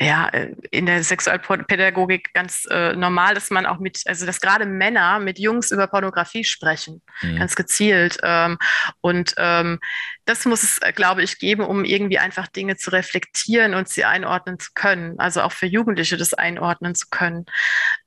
ja 0.00 0.28
in 0.70 0.86
der 0.86 1.02
Sexualpädagogik 1.02 2.32
ganz 2.32 2.66
äh, 2.70 2.94
normal, 2.94 3.34
dass 3.34 3.50
man 3.50 3.66
auch 3.66 3.78
mit, 3.78 4.02
also 4.06 4.24
dass 4.24 4.40
gerade 4.40 4.64
Männer 4.64 5.18
mit 5.18 5.38
Jungs 5.38 5.72
über 5.72 5.88
Pornografie 5.88 6.44
sprechen, 6.44 7.02
mhm. 7.22 7.38
ganz 7.38 7.56
gezielt. 7.56 8.18
Ähm, 8.22 8.56
und 9.00 9.34
ähm, 9.36 9.80
das 10.26 10.44
muss 10.44 10.62
es, 10.62 10.78
äh, 10.78 10.92
glaube 10.92 11.22
ich, 11.22 11.38
geben, 11.38 11.64
um 11.64 11.84
irgendwie 11.84 12.18
einfach 12.20 12.46
Dinge 12.46 12.76
zu 12.76 12.90
reflektieren 12.90 13.74
und 13.74 13.88
sie 13.88 14.04
einordnen 14.04 14.60
zu 14.60 14.70
können. 14.74 15.18
Also 15.18 15.42
auch 15.42 15.52
für 15.52 15.66
Jugendliche 15.66 16.16
das 16.16 16.34
einordnen 16.34 16.94
zu 16.94 17.06
können. 17.10 17.46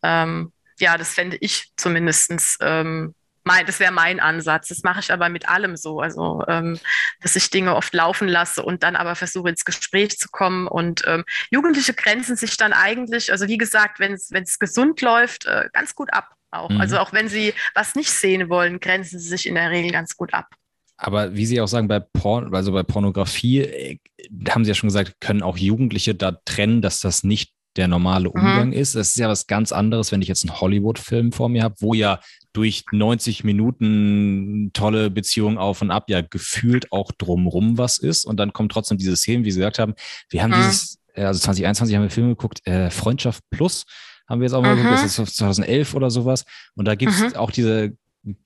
Ähm, 0.03 0.53
ja, 0.79 0.97
das 0.97 1.13
fände 1.13 1.37
ich 1.41 1.71
zumindestens 1.75 2.57
ähm, 2.61 3.13
mein, 3.43 3.65
das 3.65 3.79
wäre 3.79 3.91
mein 3.91 4.19
Ansatz. 4.19 4.67
Das 4.69 4.83
mache 4.83 4.99
ich 4.99 5.11
aber 5.11 5.29
mit 5.29 5.49
allem 5.49 5.75
so. 5.75 5.99
Also, 5.99 6.43
ähm, 6.47 6.79
dass 7.21 7.35
ich 7.35 7.49
Dinge 7.49 7.75
oft 7.75 7.93
laufen 7.93 8.27
lasse 8.27 8.63
und 8.63 8.83
dann 8.83 8.95
aber 8.95 9.15
versuche, 9.15 9.49
ins 9.49 9.65
Gespräch 9.65 10.17
zu 10.17 10.29
kommen. 10.29 10.67
Und 10.67 11.03
ähm, 11.07 11.23
Jugendliche 11.49 11.93
grenzen 11.93 12.35
sich 12.35 12.57
dann 12.57 12.73
eigentlich, 12.73 13.31
also 13.31 13.47
wie 13.47 13.57
gesagt, 13.57 13.99
wenn 13.99 14.13
es 14.13 14.59
gesund 14.59 15.01
läuft, 15.01 15.45
äh, 15.45 15.69
ganz 15.73 15.95
gut 15.95 16.13
ab 16.13 16.35
auch. 16.51 16.69
Mhm. 16.69 16.81
Also 16.81 16.97
auch 16.99 17.13
wenn 17.13 17.29
sie 17.29 17.53
was 17.73 17.95
nicht 17.95 18.11
sehen 18.11 18.49
wollen, 18.49 18.79
grenzen 18.79 19.19
sie 19.19 19.29
sich 19.29 19.47
in 19.47 19.55
der 19.55 19.71
Regel 19.71 19.91
ganz 19.91 20.15
gut 20.15 20.33
ab. 20.33 20.47
Aber 20.97 21.33
wie 21.33 21.47
Sie 21.47 21.59
auch 21.59 21.67
sagen, 21.67 21.87
bei 21.87 21.99
Porn, 21.99 22.53
also 22.53 22.71
bei 22.71 22.83
Pornografie, 22.83 23.61
äh, 23.61 23.97
haben 24.49 24.63
Sie 24.63 24.69
ja 24.69 24.75
schon 24.75 24.89
gesagt, 24.89 25.15
können 25.19 25.41
auch 25.41 25.57
Jugendliche 25.57 26.13
da 26.13 26.33
trennen, 26.45 26.83
dass 26.83 26.99
das 26.99 27.23
nicht 27.23 27.53
der 27.77 27.87
normale. 27.87 28.29
Umgang 28.29 28.67
mhm. 28.67 28.73
ist. 28.73 28.95
Das 28.95 29.09
ist 29.09 29.17
ja 29.17 29.29
was 29.29 29.47
ganz 29.47 29.71
anderes, 29.71 30.11
wenn 30.11 30.21
ich 30.21 30.27
jetzt 30.27 30.47
einen 30.47 30.59
Hollywood-Film 30.59 31.31
vor 31.31 31.49
mir 31.49 31.63
habe, 31.63 31.75
wo 31.79 31.93
ja 31.93 32.19
durch 32.53 32.83
90 32.91 33.43
Minuten 33.43 34.71
tolle 34.73 35.09
Beziehungen 35.09 35.57
auf 35.57 35.81
und 35.81 35.91
ab 35.91 36.09
ja 36.09 36.21
gefühlt 36.21 36.91
auch 36.91 37.11
drumrum 37.11 37.77
was 37.77 37.97
ist. 37.97 38.25
Und 38.25 38.37
dann 38.37 38.53
kommen 38.53 38.69
trotzdem 38.69 38.97
diese 38.97 39.15
Szenen, 39.15 39.45
wie 39.45 39.51
Sie 39.51 39.59
gesagt 39.59 39.79
haben. 39.79 39.93
Wir 40.29 40.43
haben 40.43 40.51
mhm. 40.51 40.55
dieses, 40.55 40.99
äh, 41.13 41.23
also 41.23 41.39
2021 41.39 41.95
haben 41.95 42.03
wir 42.03 42.09
Filme 42.09 42.29
geguckt, 42.29 42.65
äh, 42.67 42.89
Freundschaft 42.89 43.43
Plus 43.49 43.85
haben 44.27 44.39
wir 44.39 44.45
jetzt 44.45 44.53
auch 44.53 44.61
mal 44.61 44.75
geguckt, 44.75 44.93
das 44.93 45.17
ist 45.17 45.35
2011 45.35 45.93
oder 45.93 46.09
sowas. 46.09 46.45
Und 46.75 46.85
da 46.85 46.95
gibt 46.95 47.11
es 47.11 47.35
auch 47.35 47.51
diese 47.51 47.97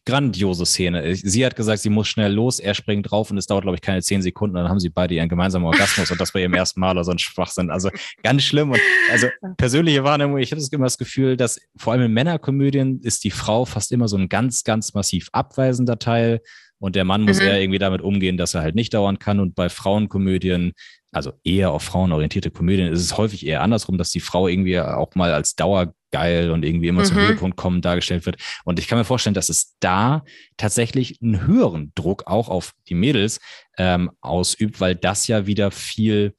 grandiose 0.05 0.65
Szene. 0.65 1.15
Sie 1.15 1.45
hat 1.45 1.55
gesagt, 1.55 1.81
sie 1.81 1.89
muss 1.89 2.07
schnell 2.07 2.31
los, 2.31 2.59
er 2.59 2.73
springt 2.73 3.11
drauf 3.11 3.29
und 3.29 3.37
es 3.37 3.45
dauert, 3.45 3.63
glaube 3.63 3.75
ich, 3.75 3.81
keine 3.81 4.01
zehn 4.01 4.21
Sekunden. 4.21 4.55
Dann 4.55 4.69
haben 4.69 4.79
sie 4.79 4.89
beide 4.89 5.15
ihren 5.15 5.27
gemeinsamen 5.27 5.65
Orgasmus 5.65 6.09
und 6.11 6.21
das 6.21 6.31
bei 6.31 6.41
ihrem 6.41 6.53
ersten 6.55 6.79
Mal 6.79 6.91
oder 6.91 7.03
so 7.03 7.11
ein 7.11 7.19
Schwachsinn. 7.19 7.69
Also 7.69 7.89
ganz 8.23 8.43
schlimm. 8.43 8.71
Und 8.71 8.79
also 9.11 9.27
persönliche 9.57 10.03
Wahrnehmung, 10.03 10.37
ich 10.37 10.51
habe 10.51 10.61
immer 10.71 10.85
das 10.85 10.97
Gefühl, 10.97 11.35
dass 11.35 11.59
vor 11.75 11.93
allem 11.93 12.03
in 12.03 12.13
Männerkomödien 12.13 13.01
ist 13.01 13.23
die 13.23 13.31
Frau 13.31 13.65
fast 13.65 13.91
immer 13.91 14.07
so 14.07 14.17
ein 14.17 14.29
ganz, 14.29 14.63
ganz 14.63 14.93
massiv 14.93 15.27
abweisender 15.33 15.99
Teil 15.99 16.41
und 16.79 16.95
der 16.95 17.05
Mann 17.05 17.23
muss 17.23 17.39
mhm. 17.39 17.47
eher 17.47 17.61
irgendwie 17.61 17.79
damit 17.79 18.01
umgehen, 18.01 18.37
dass 18.37 18.53
er 18.53 18.61
halt 18.61 18.75
nicht 18.75 18.93
dauern 18.93 19.19
kann. 19.19 19.39
Und 19.39 19.55
bei 19.55 19.69
Frauenkomödien 19.69 20.73
also 21.15 21.31
eher 21.45 21.71
auf 21.71 21.83
frauenorientierte 21.83 22.51
Komödien 22.51 22.91
ist 22.91 22.99
es 22.99 23.17
häufig 23.17 23.45
eher 23.45 23.61
andersrum, 23.61 23.97
dass 23.97 24.09
die 24.09 24.19
Frau 24.19 24.49
irgendwie 24.49 24.79
auch 24.81 25.15
mal 25.15 25.33
als 25.33 25.55
dauergeil 25.55 26.51
und 26.51 26.65
irgendwie 26.65 26.89
immer 26.89 27.03
mhm. 27.03 27.05
zum 27.05 27.17
Höhepunkt 27.17 27.55
kommen 27.55 27.81
dargestellt 27.81 28.25
wird. 28.25 28.35
Und 28.65 28.79
ich 28.79 28.87
kann 28.87 28.97
mir 28.97 29.05
vorstellen, 29.05 29.33
dass 29.33 29.47
es 29.47 29.77
da 29.79 30.25
tatsächlich 30.57 31.21
einen 31.21 31.47
höheren 31.47 31.93
Druck 31.95 32.23
auch 32.27 32.49
auf 32.49 32.73
die 32.89 32.95
Mädels 32.95 33.39
ähm, 33.77 34.11
ausübt, 34.19 34.81
weil 34.81 34.95
das 34.95 35.27
ja 35.27 35.47
wieder 35.47 35.71
viel 35.71 36.35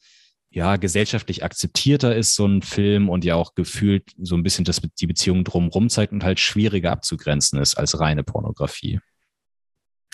ja, 0.50 0.76
gesellschaftlich 0.76 1.42
akzeptierter 1.42 2.14
ist, 2.14 2.34
so 2.34 2.46
ein 2.46 2.60
Film 2.60 3.08
und 3.08 3.24
ja 3.24 3.34
auch 3.34 3.54
gefühlt 3.54 4.10
so 4.18 4.36
ein 4.36 4.42
bisschen 4.42 4.66
das, 4.66 4.82
die 5.00 5.06
Beziehung 5.06 5.42
drumherum 5.42 5.88
zeigt 5.88 6.12
und 6.12 6.22
halt 6.22 6.38
schwieriger 6.38 6.92
abzugrenzen 6.92 7.58
ist 7.60 7.76
als 7.76 7.98
reine 7.98 8.24
Pornografie. 8.24 9.00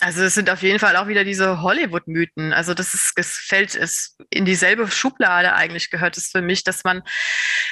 Also 0.03 0.23
es 0.23 0.35
sind 0.35 0.49
auf 0.49 0.61
jeden 0.61 0.79
Fall 0.79 0.97
auch 0.97 1.07
wieder 1.07 1.23
diese 1.23 1.61
Hollywood-Mythen. 1.61 2.51
Also 2.51 2.73
das 2.73 2.93
ist, 2.93 3.13
es 3.15 3.37
fällt 3.37 3.73
es 3.73 4.17
in 4.29 4.43
dieselbe 4.43 4.91
Schublade 4.91 5.53
eigentlich 5.53 5.89
gehört 5.89 6.17
es 6.17 6.27
für 6.27 6.41
mich, 6.41 6.65
dass 6.65 6.83
man 6.83 7.03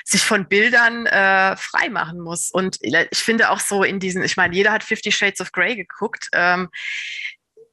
sich 0.05 0.23
von 0.23 0.47
Bildern 0.47 1.05
äh, 1.07 1.57
frei 1.57 1.89
machen 1.89 2.21
muss. 2.21 2.49
Und 2.49 2.77
ich 2.79 3.17
finde 3.17 3.49
auch 3.49 3.59
so 3.59 3.83
in 3.83 3.99
diesen, 3.99 4.23
ich 4.23 4.37
meine, 4.37 4.55
jeder 4.55 4.71
hat 4.71 4.83
Fifty 4.83 5.11
Shades 5.11 5.41
of 5.41 5.51
Grey 5.51 5.75
geguckt. 5.75 6.29
Ähm, 6.31 6.69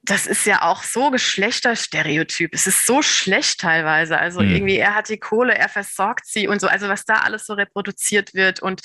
das 0.03 0.27
ist 0.27 0.45
ja 0.45 0.63
auch 0.63 0.83
so 0.83 1.13
Geschlechterstereotyp. 1.13 2.53
Es 2.53 2.67
ist 2.67 2.85
so 2.85 3.01
schlecht 3.01 3.61
teilweise. 3.61 4.19
Also 4.19 4.41
mhm. 4.41 4.51
irgendwie, 4.51 4.77
er 4.77 4.97
hat 4.97 5.09
die 5.09 5.19
Kohle, 5.19 5.55
er 5.55 5.69
versorgt 5.69 6.27
sie 6.27 6.49
und 6.49 6.61
so. 6.61 6.67
Also 6.67 6.89
was 6.89 7.05
da 7.05 7.19
alles 7.19 7.47
so 7.47 7.55
reproduziert 7.55 8.35
wird 8.35 8.61
und 8.61 8.81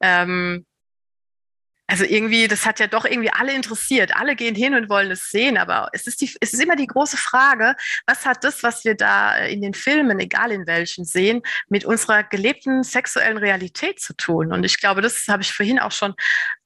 ähm, 0.00 0.66
also 1.86 2.04
irgendwie, 2.04 2.48
das 2.48 2.64
hat 2.64 2.80
ja 2.80 2.86
doch 2.86 3.04
irgendwie 3.04 3.30
alle 3.30 3.52
interessiert. 3.52 4.16
Alle 4.16 4.36
gehen 4.36 4.54
hin 4.54 4.74
und 4.74 4.88
wollen 4.88 5.10
es 5.10 5.30
sehen, 5.30 5.58
aber 5.58 5.88
es 5.92 6.06
ist, 6.06 6.20
die, 6.22 6.34
es 6.40 6.54
ist 6.54 6.62
immer 6.62 6.76
die 6.76 6.86
große 6.86 7.18
Frage, 7.18 7.76
was 8.06 8.24
hat 8.24 8.42
das, 8.42 8.62
was 8.62 8.84
wir 8.84 8.94
da 8.94 9.36
in 9.36 9.60
den 9.60 9.74
Filmen, 9.74 10.18
egal 10.18 10.50
in 10.50 10.66
welchen, 10.66 11.04
sehen, 11.04 11.42
mit 11.68 11.84
unserer 11.84 12.24
gelebten 12.24 12.82
sexuellen 12.84 13.36
Realität 13.36 14.00
zu 14.00 14.14
tun? 14.16 14.52
Und 14.52 14.64
ich 14.64 14.80
glaube, 14.80 15.02
das 15.02 15.28
habe 15.28 15.42
ich 15.42 15.52
vorhin 15.52 15.78
auch 15.78 15.92
schon 15.92 16.14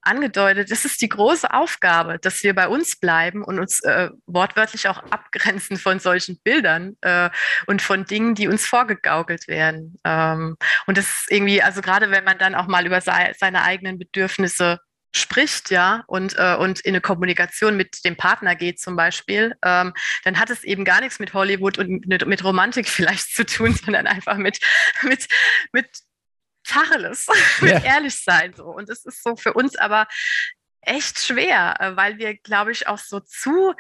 angedeutet, 0.02 0.70
das 0.70 0.84
ist 0.84 1.00
die 1.02 1.08
große 1.08 1.52
Aufgabe, 1.52 2.18
dass 2.20 2.42
wir 2.42 2.54
bei 2.54 2.68
uns 2.68 2.96
bleiben 2.98 3.44
und 3.44 3.58
uns 3.58 3.80
äh, 3.80 4.10
wortwörtlich 4.26 4.88
auch 4.88 4.98
abgrenzen 5.10 5.76
von 5.76 5.98
solchen 5.98 6.40
Bildern 6.40 6.96
äh, 7.02 7.28
und 7.66 7.82
von 7.82 8.04
Dingen, 8.04 8.34
die 8.34 8.48
uns 8.48 8.64
vorgegaukelt 8.66 9.48
werden. 9.48 9.98
Ähm, 10.04 10.56
und 10.86 10.96
das 10.96 11.06
ist 11.06 11.30
irgendwie, 11.30 11.62
also 11.62 11.82
gerade 11.82 12.10
wenn 12.10 12.24
man 12.24 12.38
dann 12.38 12.54
auch 12.54 12.68
mal 12.68 12.86
über 12.86 13.00
sei, 13.00 13.34
seine 13.38 13.62
eigenen 13.62 13.98
Bedürfnisse 13.98 14.78
spricht, 15.18 15.70
ja, 15.70 16.04
und, 16.06 16.36
äh, 16.38 16.56
und 16.56 16.80
in 16.80 16.90
eine 16.90 17.00
Kommunikation 17.00 17.76
mit 17.76 18.04
dem 18.04 18.16
Partner 18.16 18.54
geht 18.56 18.80
zum 18.80 18.96
Beispiel, 18.96 19.56
ähm, 19.64 19.92
dann 20.24 20.38
hat 20.38 20.50
es 20.50 20.64
eben 20.64 20.84
gar 20.84 21.00
nichts 21.00 21.18
mit 21.18 21.34
Hollywood 21.34 21.78
und 21.78 22.06
mit, 22.06 22.26
mit 22.26 22.44
Romantik 22.44 22.88
vielleicht 22.88 23.34
zu 23.34 23.44
tun, 23.44 23.74
sondern 23.74 24.06
einfach 24.06 24.36
mit, 24.36 24.60
mit, 25.02 25.26
mit 25.72 25.88
Tacheles, 26.64 27.26
mit 27.60 27.72
ja. 27.72 27.84
ehrlich 27.84 28.14
sein. 28.14 28.54
So. 28.54 28.64
Und 28.64 28.88
es 28.88 29.04
ist 29.04 29.22
so 29.22 29.36
für 29.36 29.52
uns 29.52 29.76
aber 29.76 30.06
echt 30.82 31.18
schwer, 31.18 31.76
äh, 31.80 31.96
weil 31.96 32.18
wir, 32.18 32.36
glaube 32.36 32.72
ich, 32.72 32.86
auch 32.86 32.98
so 32.98 33.20
zu, 33.20 33.74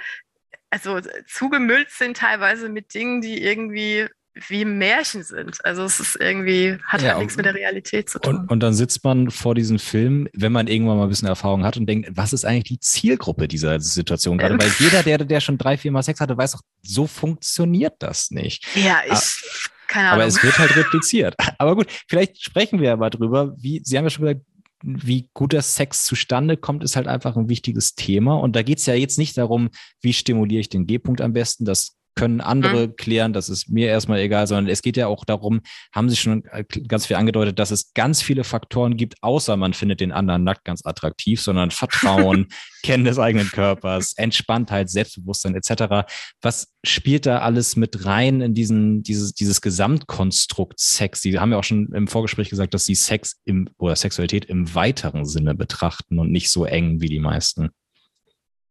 also 0.70 1.00
zugemüllt 1.26 1.90
sind 1.90 2.16
teilweise 2.16 2.68
mit 2.68 2.94
Dingen, 2.94 3.20
die 3.20 3.42
irgendwie 3.42 4.08
wie 4.48 4.64
Märchen 4.64 5.22
sind. 5.22 5.64
Also 5.64 5.82
es 5.84 6.00
ist 6.00 6.16
irgendwie, 6.20 6.78
hat 6.84 7.02
ja, 7.02 7.10
halt 7.10 7.18
nichts 7.18 7.36
mit 7.36 7.46
der 7.46 7.54
Realität 7.54 8.08
zu 8.08 8.18
tun. 8.18 8.36
Und, 8.36 8.50
und, 8.50 8.60
dann 8.60 8.74
sitzt 8.74 9.04
man 9.04 9.30
vor 9.30 9.54
diesem 9.54 9.78
Film, 9.78 10.28
wenn 10.32 10.52
man 10.52 10.66
irgendwann 10.66 10.98
mal 10.98 11.04
ein 11.04 11.08
bisschen 11.08 11.28
Erfahrung 11.28 11.64
hat 11.64 11.76
und 11.76 11.86
denkt, 11.86 12.10
was 12.12 12.32
ist 12.32 12.44
eigentlich 12.44 12.64
die 12.64 12.80
Zielgruppe 12.80 13.48
dieser 13.48 13.80
Situation 13.80 14.38
gerade? 14.38 14.58
Weil 14.58 14.70
jeder, 14.78 15.02
der, 15.02 15.18
der 15.18 15.40
schon 15.40 15.58
drei, 15.58 15.76
vier 15.76 15.92
Mal 15.92 16.02
Sex 16.02 16.20
hatte, 16.20 16.36
weiß 16.36 16.52
doch, 16.52 16.62
so 16.82 17.06
funktioniert 17.06 17.94
das 17.98 18.30
nicht. 18.30 18.66
Ja, 18.74 19.00
ich. 19.06 19.12
Ah, 19.12 19.68
keine 19.88 20.08
Ahnung. 20.08 20.20
Aber 20.20 20.26
es 20.26 20.42
wird 20.42 20.58
halt 20.58 20.76
repliziert. 20.76 21.34
Aber 21.58 21.74
gut, 21.74 21.86
vielleicht 22.08 22.42
sprechen 22.42 22.80
wir 22.80 22.92
aber 22.92 23.10
drüber, 23.10 23.54
wie, 23.56 23.80
Sie 23.84 23.96
haben 23.96 24.04
ja 24.04 24.10
schon 24.10 24.26
gesagt, 24.26 24.42
wie 24.82 25.28
guter 25.34 25.62
Sex 25.62 26.04
zustande 26.04 26.56
kommt, 26.56 26.84
ist 26.84 26.94
halt 26.94 27.08
einfach 27.08 27.36
ein 27.36 27.48
wichtiges 27.48 27.94
Thema. 27.94 28.36
Und 28.36 28.54
da 28.54 28.62
geht 28.62 28.78
es 28.78 28.86
ja 28.86 28.94
jetzt 28.94 29.18
nicht 29.18 29.36
darum, 29.36 29.70
wie 30.00 30.12
stimuliere 30.12 30.60
ich 30.60 30.68
den 30.68 30.86
G-Punkt 30.86 31.20
am 31.20 31.32
besten. 31.32 31.64
Das 31.64 31.97
können 32.18 32.40
andere 32.40 32.88
mhm. 32.88 32.96
klären, 32.96 33.32
das 33.32 33.48
ist 33.48 33.70
mir 33.70 33.86
erstmal 33.86 34.18
egal, 34.18 34.48
sondern 34.48 34.66
es 34.66 34.82
geht 34.82 34.96
ja 34.96 35.06
auch 35.06 35.24
darum, 35.24 35.60
haben 35.94 36.10
Sie 36.10 36.16
schon 36.16 36.44
äh, 36.46 36.64
ganz 36.88 37.06
viel 37.06 37.16
angedeutet, 37.16 37.60
dass 37.60 37.70
es 37.70 37.92
ganz 37.94 38.22
viele 38.22 38.42
Faktoren 38.42 38.96
gibt, 38.96 39.22
außer 39.22 39.56
man 39.56 39.72
findet 39.72 40.00
den 40.00 40.10
anderen 40.10 40.42
nackt 40.42 40.64
ganz 40.64 40.84
attraktiv, 40.84 41.40
sondern 41.40 41.70
Vertrauen, 41.70 42.48
Kennen 42.82 43.04
des 43.04 43.20
eigenen 43.20 43.48
Körpers, 43.48 44.14
Entspanntheit, 44.16 44.90
Selbstbewusstsein 44.90 45.54
etc. 45.54 46.08
Was 46.42 46.74
spielt 46.84 47.26
da 47.26 47.38
alles 47.38 47.76
mit 47.76 48.04
rein 48.04 48.40
in 48.40 48.52
diesen, 48.52 49.04
dieses, 49.04 49.32
dieses 49.34 49.60
Gesamtkonstrukt 49.60 50.80
Sex? 50.80 51.22
Sie 51.22 51.38
haben 51.38 51.52
ja 51.52 51.58
auch 51.58 51.64
schon 51.64 51.92
im 51.92 52.08
Vorgespräch 52.08 52.50
gesagt, 52.50 52.74
dass 52.74 52.84
Sie 52.84 52.96
Sex 52.96 53.36
im 53.44 53.70
oder 53.78 53.94
Sexualität 53.94 54.44
im 54.46 54.74
weiteren 54.74 55.24
Sinne 55.24 55.54
betrachten 55.54 56.18
und 56.18 56.32
nicht 56.32 56.50
so 56.50 56.64
eng 56.64 57.00
wie 57.00 57.08
die 57.08 57.20
meisten. 57.20 57.70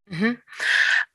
Mhm. 0.09 0.37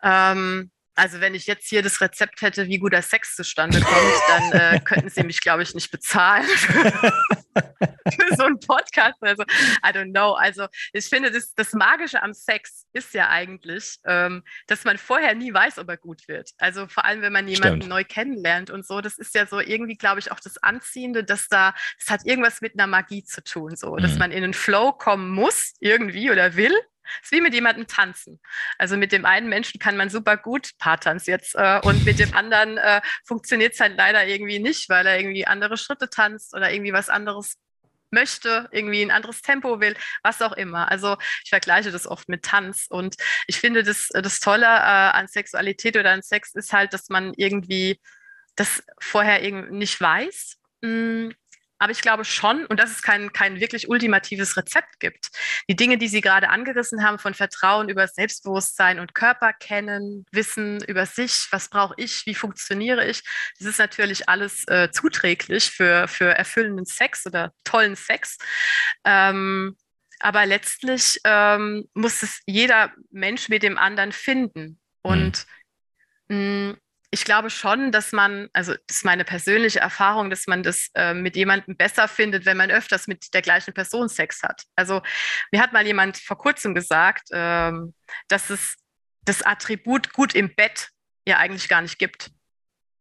Ähm, 0.02 0.70
also 0.94 1.20
wenn 1.20 1.34
ich 1.34 1.46
jetzt 1.46 1.68
hier 1.68 1.82
das 1.82 2.00
Rezept 2.00 2.42
hätte, 2.42 2.66
wie 2.68 2.78
guter 2.78 3.02
Sex 3.02 3.34
zustande 3.34 3.80
kommt, 3.80 4.22
dann 4.28 4.52
äh, 4.52 4.80
könnten 4.84 5.08
Sie 5.08 5.22
mich, 5.22 5.40
glaube 5.40 5.62
ich, 5.62 5.74
nicht 5.74 5.90
bezahlen 5.90 6.46
für 6.46 6.92
so 8.36 8.44
einen 8.44 8.60
Podcast. 8.60 9.16
Also 9.20 9.42
I 9.42 9.88
don't 9.88 10.12
know. 10.12 10.32
Also 10.34 10.66
ich 10.92 11.06
finde, 11.06 11.30
das, 11.30 11.54
das 11.54 11.72
Magische 11.72 12.22
am 12.22 12.34
Sex 12.34 12.86
ist 12.92 13.14
ja 13.14 13.28
eigentlich, 13.28 13.98
ähm, 14.04 14.42
dass 14.66 14.84
man 14.84 14.98
vorher 14.98 15.34
nie 15.34 15.52
weiß, 15.52 15.78
ob 15.78 15.88
er 15.88 15.96
gut 15.96 16.28
wird. 16.28 16.50
Also 16.58 16.86
vor 16.88 17.04
allem, 17.04 17.22
wenn 17.22 17.32
man 17.32 17.48
jemanden 17.48 17.82
Stimmt. 17.82 17.88
neu 17.88 18.04
kennenlernt 18.04 18.70
und 18.70 18.86
so, 18.86 19.00
das 19.00 19.18
ist 19.18 19.34
ja 19.34 19.46
so 19.46 19.60
irgendwie, 19.60 19.96
glaube 19.96 20.20
ich, 20.20 20.30
auch 20.30 20.40
das 20.40 20.58
Anziehende, 20.58 21.24
dass 21.24 21.48
da, 21.48 21.74
das 21.98 22.10
hat 22.10 22.26
irgendwas 22.26 22.60
mit 22.60 22.78
einer 22.78 22.86
Magie 22.86 23.24
zu 23.24 23.42
tun, 23.42 23.76
so, 23.76 23.94
mhm. 23.94 24.02
dass 24.02 24.18
man 24.18 24.30
in 24.30 24.44
einen 24.44 24.54
Flow 24.54 24.92
kommen 24.92 25.30
muss, 25.30 25.74
irgendwie 25.80 26.30
oder 26.30 26.56
will 26.56 26.74
ist 27.22 27.32
wie 27.32 27.40
mit 27.40 27.54
jemandem 27.54 27.86
tanzen. 27.86 28.40
Also 28.78 28.96
mit 28.96 29.12
dem 29.12 29.24
einen 29.24 29.48
Menschen 29.48 29.78
kann 29.78 29.96
man 29.96 30.10
super 30.10 30.36
gut 30.36 30.70
Paartanz 30.78 31.26
jetzt 31.26 31.54
äh, 31.54 31.80
und 31.82 32.04
mit 32.04 32.18
dem 32.18 32.34
anderen 32.34 32.78
äh, 32.78 33.00
funktioniert 33.24 33.74
es 33.74 33.80
halt 33.80 33.96
leider 33.96 34.26
irgendwie 34.26 34.58
nicht, 34.58 34.88
weil 34.88 35.06
er 35.06 35.18
irgendwie 35.18 35.46
andere 35.46 35.76
Schritte 35.76 36.08
tanzt 36.08 36.54
oder 36.54 36.72
irgendwie 36.72 36.92
was 36.92 37.08
anderes 37.08 37.56
möchte, 38.12 38.68
irgendwie 38.70 39.02
ein 39.02 39.10
anderes 39.10 39.42
Tempo 39.42 39.80
will, 39.80 39.96
was 40.22 40.42
auch 40.42 40.52
immer. 40.52 40.90
Also 40.90 41.16
ich 41.44 41.50
vergleiche 41.50 41.90
das 41.90 42.06
oft 42.06 42.28
mit 42.28 42.44
Tanz 42.44 42.86
und 42.88 43.16
ich 43.46 43.58
finde, 43.58 43.82
das, 43.82 44.08
das 44.12 44.38
Tolle 44.38 44.66
äh, 44.66 44.68
an 44.68 45.26
Sexualität 45.28 45.96
oder 45.96 46.12
an 46.12 46.22
Sex 46.22 46.54
ist 46.54 46.72
halt, 46.72 46.92
dass 46.92 47.08
man 47.08 47.32
irgendwie 47.36 47.98
das 48.54 48.82
vorher 49.00 49.42
irgendwie 49.42 49.74
nicht 49.76 50.00
weiß. 50.00 50.58
Mm, 50.82 51.30
aber 51.82 51.90
ich 51.90 52.00
glaube 52.00 52.24
schon, 52.24 52.64
und 52.66 52.78
dass 52.78 52.92
es 52.92 53.02
kein, 53.02 53.32
kein 53.32 53.58
wirklich 53.58 53.88
ultimatives 53.88 54.56
Rezept 54.56 55.00
gibt. 55.00 55.30
Die 55.68 55.74
Dinge, 55.74 55.98
die 55.98 56.06
Sie 56.06 56.20
gerade 56.20 56.48
angerissen 56.48 57.04
haben, 57.04 57.18
von 57.18 57.34
Vertrauen 57.34 57.88
über 57.88 58.06
Selbstbewusstsein 58.06 59.00
und 59.00 59.16
Körper 59.16 59.52
kennen, 59.52 60.24
Wissen 60.30 60.80
über 60.84 61.06
sich, 61.06 61.48
was 61.50 61.68
brauche 61.68 61.94
ich, 61.96 62.24
wie 62.24 62.36
funktioniere 62.36 63.04
ich, 63.08 63.24
das 63.58 63.66
ist 63.66 63.80
natürlich 63.80 64.28
alles 64.28 64.64
äh, 64.68 64.92
zuträglich 64.92 65.72
für, 65.72 66.06
für 66.06 66.26
erfüllenden 66.26 66.86
Sex 66.86 67.26
oder 67.26 67.52
tollen 67.64 67.96
Sex. 67.96 68.38
Ähm, 69.04 69.76
aber 70.20 70.46
letztlich 70.46 71.18
ähm, 71.24 71.88
muss 71.94 72.22
es 72.22 72.42
jeder 72.46 72.92
Mensch 73.10 73.48
mit 73.48 73.64
dem 73.64 73.76
anderen 73.76 74.12
finden. 74.12 74.78
Und 75.02 75.46
mhm 76.28 76.76
ich 77.14 77.26
glaube 77.26 77.50
schon, 77.50 77.92
dass 77.92 78.12
man, 78.12 78.48
also 78.54 78.72
das 78.72 78.96
ist 78.96 79.04
meine 79.04 79.24
persönliche 79.24 79.80
Erfahrung, 79.80 80.30
dass 80.30 80.46
man 80.46 80.62
das 80.62 80.88
äh, 80.94 81.12
mit 81.12 81.36
jemandem 81.36 81.76
besser 81.76 82.08
findet, 82.08 82.46
wenn 82.46 82.56
man 82.56 82.70
öfters 82.70 83.06
mit 83.06 83.34
der 83.34 83.42
gleichen 83.42 83.74
Person 83.74 84.08
Sex 84.08 84.42
hat. 84.42 84.62
Also 84.76 85.02
mir 85.52 85.60
hat 85.60 85.74
mal 85.74 85.86
jemand 85.86 86.16
vor 86.16 86.38
kurzem 86.38 86.74
gesagt, 86.74 87.28
ähm, 87.30 87.94
dass 88.28 88.48
es 88.48 88.76
das 89.26 89.42
Attribut 89.42 90.14
gut 90.14 90.34
im 90.34 90.54
Bett 90.54 90.88
ja 91.26 91.36
eigentlich 91.36 91.68
gar 91.68 91.82
nicht 91.82 91.98
gibt. 91.98 92.30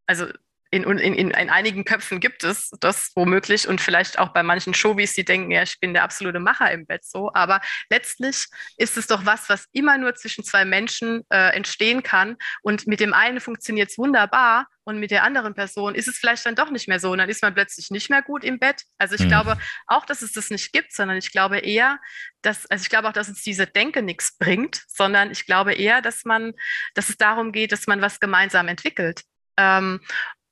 Also 0.07 0.27
in, 0.71 0.83
in, 0.83 1.13
in, 1.15 1.33
einigen 1.33 1.83
Köpfen 1.83 2.21
gibt 2.21 2.45
es 2.45 2.71
das 2.79 3.11
womöglich 3.15 3.67
und 3.67 3.81
vielleicht 3.81 4.17
auch 4.19 4.29
bei 4.29 4.41
manchen 4.41 4.73
Showbies, 4.73 5.13
die 5.13 5.25
denken, 5.25 5.51
ja, 5.51 5.63
ich 5.63 5.79
bin 5.81 5.93
der 5.93 6.03
absolute 6.03 6.39
Macher 6.39 6.71
im 6.71 6.85
Bett 6.85 7.03
so. 7.03 7.29
Aber 7.33 7.59
letztlich 7.89 8.45
ist 8.77 8.97
es 8.97 9.07
doch 9.07 9.25
was, 9.25 9.49
was 9.49 9.65
immer 9.73 9.97
nur 9.97 10.15
zwischen 10.15 10.45
zwei 10.45 10.63
Menschen 10.63 11.23
äh, 11.29 11.53
entstehen 11.53 12.03
kann. 12.03 12.37
Und 12.61 12.87
mit 12.87 13.01
dem 13.01 13.13
einen 13.13 13.41
funktioniert 13.41 13.89
es 13.89 13.97
wunderbar 13.97 14.67
und 14.85 14.97
mit 14.97 15.11
der 15.11 15.23
anderen 15.23 15.53
Person 15.53 15.93
ist 15.93 16.07
es 16.07 16.17
vielleicht 16.17 16.45
dann 16.45 16.55
doch 16.55 16.71
nicht 16.71 16.87
mehr 16.87 16.99
so. 16.99 17.11
Und 17.11 17.17
dann 17.17 17.29
ist 17.29 17.43
man 17.43 17.53
plötzlich 17.53 17.91
nicht 17.91 18.09
mehr 18.09 18.21
gut 18.21 18.45
im 18.45 18.57
Bett. 18.57 18.83
Also 18.97 19.15
ich 19.15 19.21
mhm. 19.21 19.27
glaube 19.27 19.57
auch, 19.87 20.05
dass 20.05 20.21
es 20.21 20.31
das 20.31 20.49
nicht 20.49 20.71
gibt, 20.71 20.93
sondern 20.93 21.17
ich 21.17 21.31
glaube 21.31 21.59
eher, 21.59 21.99
dass, 22.41 22.65
also 22.67 22.81
ich 22.81 22.89
glaube 22.89 23.09
auch, 23.09 23.13
dass 23.13 23.27
uns 23.27 23.43
diese 23.43 23.67
Denke 23.67 24.01
nichts 24.01 24.37
bringt, 24.37 24.83
sondern 24.87 25.31
ich 25.31 25.45
glaube 25.45 25.73
eher, 25.73 26.01
dass 26.01 26.23
man, 26.23 26.53
dass 26.95 27.09
es 27.09 27.17
darum 27.17 27.51
geht, 27.51 27.73
dass 27.73 27.87
man 27.87 28.01
was 28.01 28.21
gemeinsam 28.21 28.69
entwickelt. 28.69 29.23
Ähm, 29.57 30.01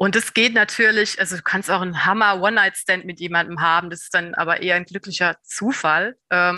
und 0.01 0.15
es 0.15 0.33
geht 0.33 0.53
natürlich, 0.53 1.19
also 1.19 1.35
du 1.35 1.41
kannst 1.41 1.69
auch 1.69 1.81
einen 1.81 2.05
Hammer 2.05 2.41
One-Night-Stand 2.41 3.03
mit 3.03 3.19
jemandem 3.19 3.59
haben, 3.59 3.89
das 3.89 4.03
ist 4.03 4.13
dann 4.13 4.33
aber 4.33 4.61
eher 4.61 4.75
ein 4.75 4.85
glücklicher 4.85 5.35
Zufall. 5.43 6.15
Ähm, 6.29 6.55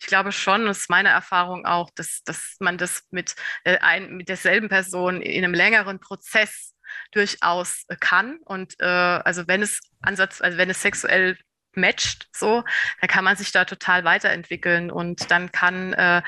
ich 0.00 0.06
glaube 0.06 0.32
schon, 0.32 0.64
das 0.64 0.78
ist 0.78 0.90
meine 0.90 1.10
Erfahrung 1.10 1.66
auch, 1.66 1.90
dass, 1.94 2.22
dass 2.24 2.56
man 2.60 2.78
das 2.78 3.02
mit, 3.10 3.34
äh, 3.64 3.78
ein, 3.80 4.16
mit 4.16 4.30
derselben 4.30 4.70
Person 4.70 5.20
in 5.20 5.44
einem 5.44 5.52
längeren 5.52 6.00
Prozess 6.00 6.74
durchaus 7.12 7.84
äh, 7.88 7.96
kann. 7.96 8.38
Und 8.44 8.80
äh, 8.80 8.86
also 8.86 9.46
wenn 9.48 9.60
es 9.60 9.80
Ansatz, 10.00 10.40
also 10.40 10.56
wenn 10.56 10.70
es 10.70 10.80
sexuell 10.80 11.36
matcht, 11.74 12.28
so, 12.34 12.64
dann 13.00 13.08
kann 13.08 13.24
man 13.24 13.36
sich 13.36 13.52
da 13.52 13.66
total 13.66 14.04
weiterentwickeln 14.04 14.90
und 14.90 15.30
dann 15.30 15.52
kann 15.52 15.92
äh, 15.92 16.22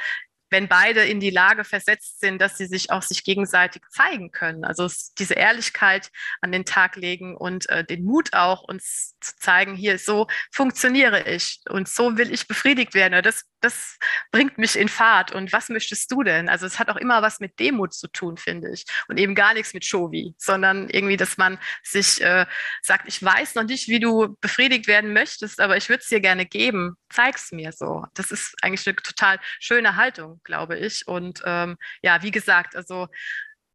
wenn 0.51 0.69
beide 0.69 1.05
in 1.05 1.21
die 1.21 1.31
Lage 1.31 1.65
versetzt 1.65 2.21
sind, 2.21 2.41
dass 2.41 2.59
sie 2.59 2.67
sich 2.67 2.91
auch 2.91 3.03
sich 3.03 3.25
gegenseitig 3.25 3.83
zeigen 3.91 4.33
können. 4.33 4.65
Also 4.65 4.89
diese 5.19 5.35
Ehrlichkeit 5.35 6.11
an 6.41 6.53
den 6.53 6.65
Tag 6.65 6.97
legen 6.97 7.37
und 7.37 7.69
äh, 7.71 7.85
den 7.85 8.05
Mut 8.05 8.35
auch, 8.35 8.63
uns 8.63 9.17
zu 9.21 9.37
zeigen, 9.37 9.75
hier, 9.75 9.99
so 9.99 10.27
funktioniere 10.53 11.29
ich 11.29 11.61
und 11.69 11.89
so 11.89 12.17
will 12.17 12.33
ich 12.33 12.49
befriedigt 12.49 12.95
werden. 12.95 13.23
Das, 13.23 13.45
das 13.61 13.99
bringt 14.33 14.59
mich 14.59 14.77
in 14.77 14.89
Fahrt. 14.89 15.33
Und 15.33 15.53
was 15.53 15.69
möchtest 15.69 16.11
du 16.11 16.23
denn? 16.23 16.49
Also 16.49 16.67
es 16.67 16.79
hat 16.79 16.91
auch 16.91 16.97
immer 16.97 17.23
was 17.23 17.41
mit 17.41 17.59
Demut 17.61 17.95
zu 17.95 18.09
tun, 18.09 18.37
finde 18.37 18.71
ich. 18.73 18.85
Und 19.09 19.19
eben 19.19 19.35
gar 19.35 19.55
nichts 19.55 19.73
mit 19.73 19.85
Shovi, 19.85 20.35
sondern 20.39 20.89
irgendwie, 20.91 21.17
dass 21.17 21.39
man 21.39 21.59
sich 21.83 22.21
äh, 22.21 22.47
sagt, 22.83 23.07
ich 23.07 23.23
weiß 23.23 23.55
noch 23.55 23.65
nicht, 23.65 23.89
wie 23.89 24.01
du 24.01 24.37
befriedigt 24.41 24.87
werden 24.89 25.13
möchtest, 25.13 25.61
aber 25.61 25.77
ich 25.77 25.89
würde 25.89 26.03
es 26.03 26.09
dir 26.09 26.21
gerne 26.21 26.47
geben. 26.47 26.97
Zeig's 27.11 27.53
mir 27.53 27.73
so. 27.73 28.05
Das 28.15 28.31
ist 28.31 28.55
eigentlich 28.63 28.87
eine 28.87 28.97
total 28.97 29.39
schöne 29.59 29.97
Haltung, 29.97 30.41
glaube 30.45 30.79
ich. 30.79 31.07
Und 31.07 31.43
ähm, 31.45 31.77
ja, 32.03 32.23
wie 32.23 32.31
gesagt, 32.31 32.77
also 32.77 33.09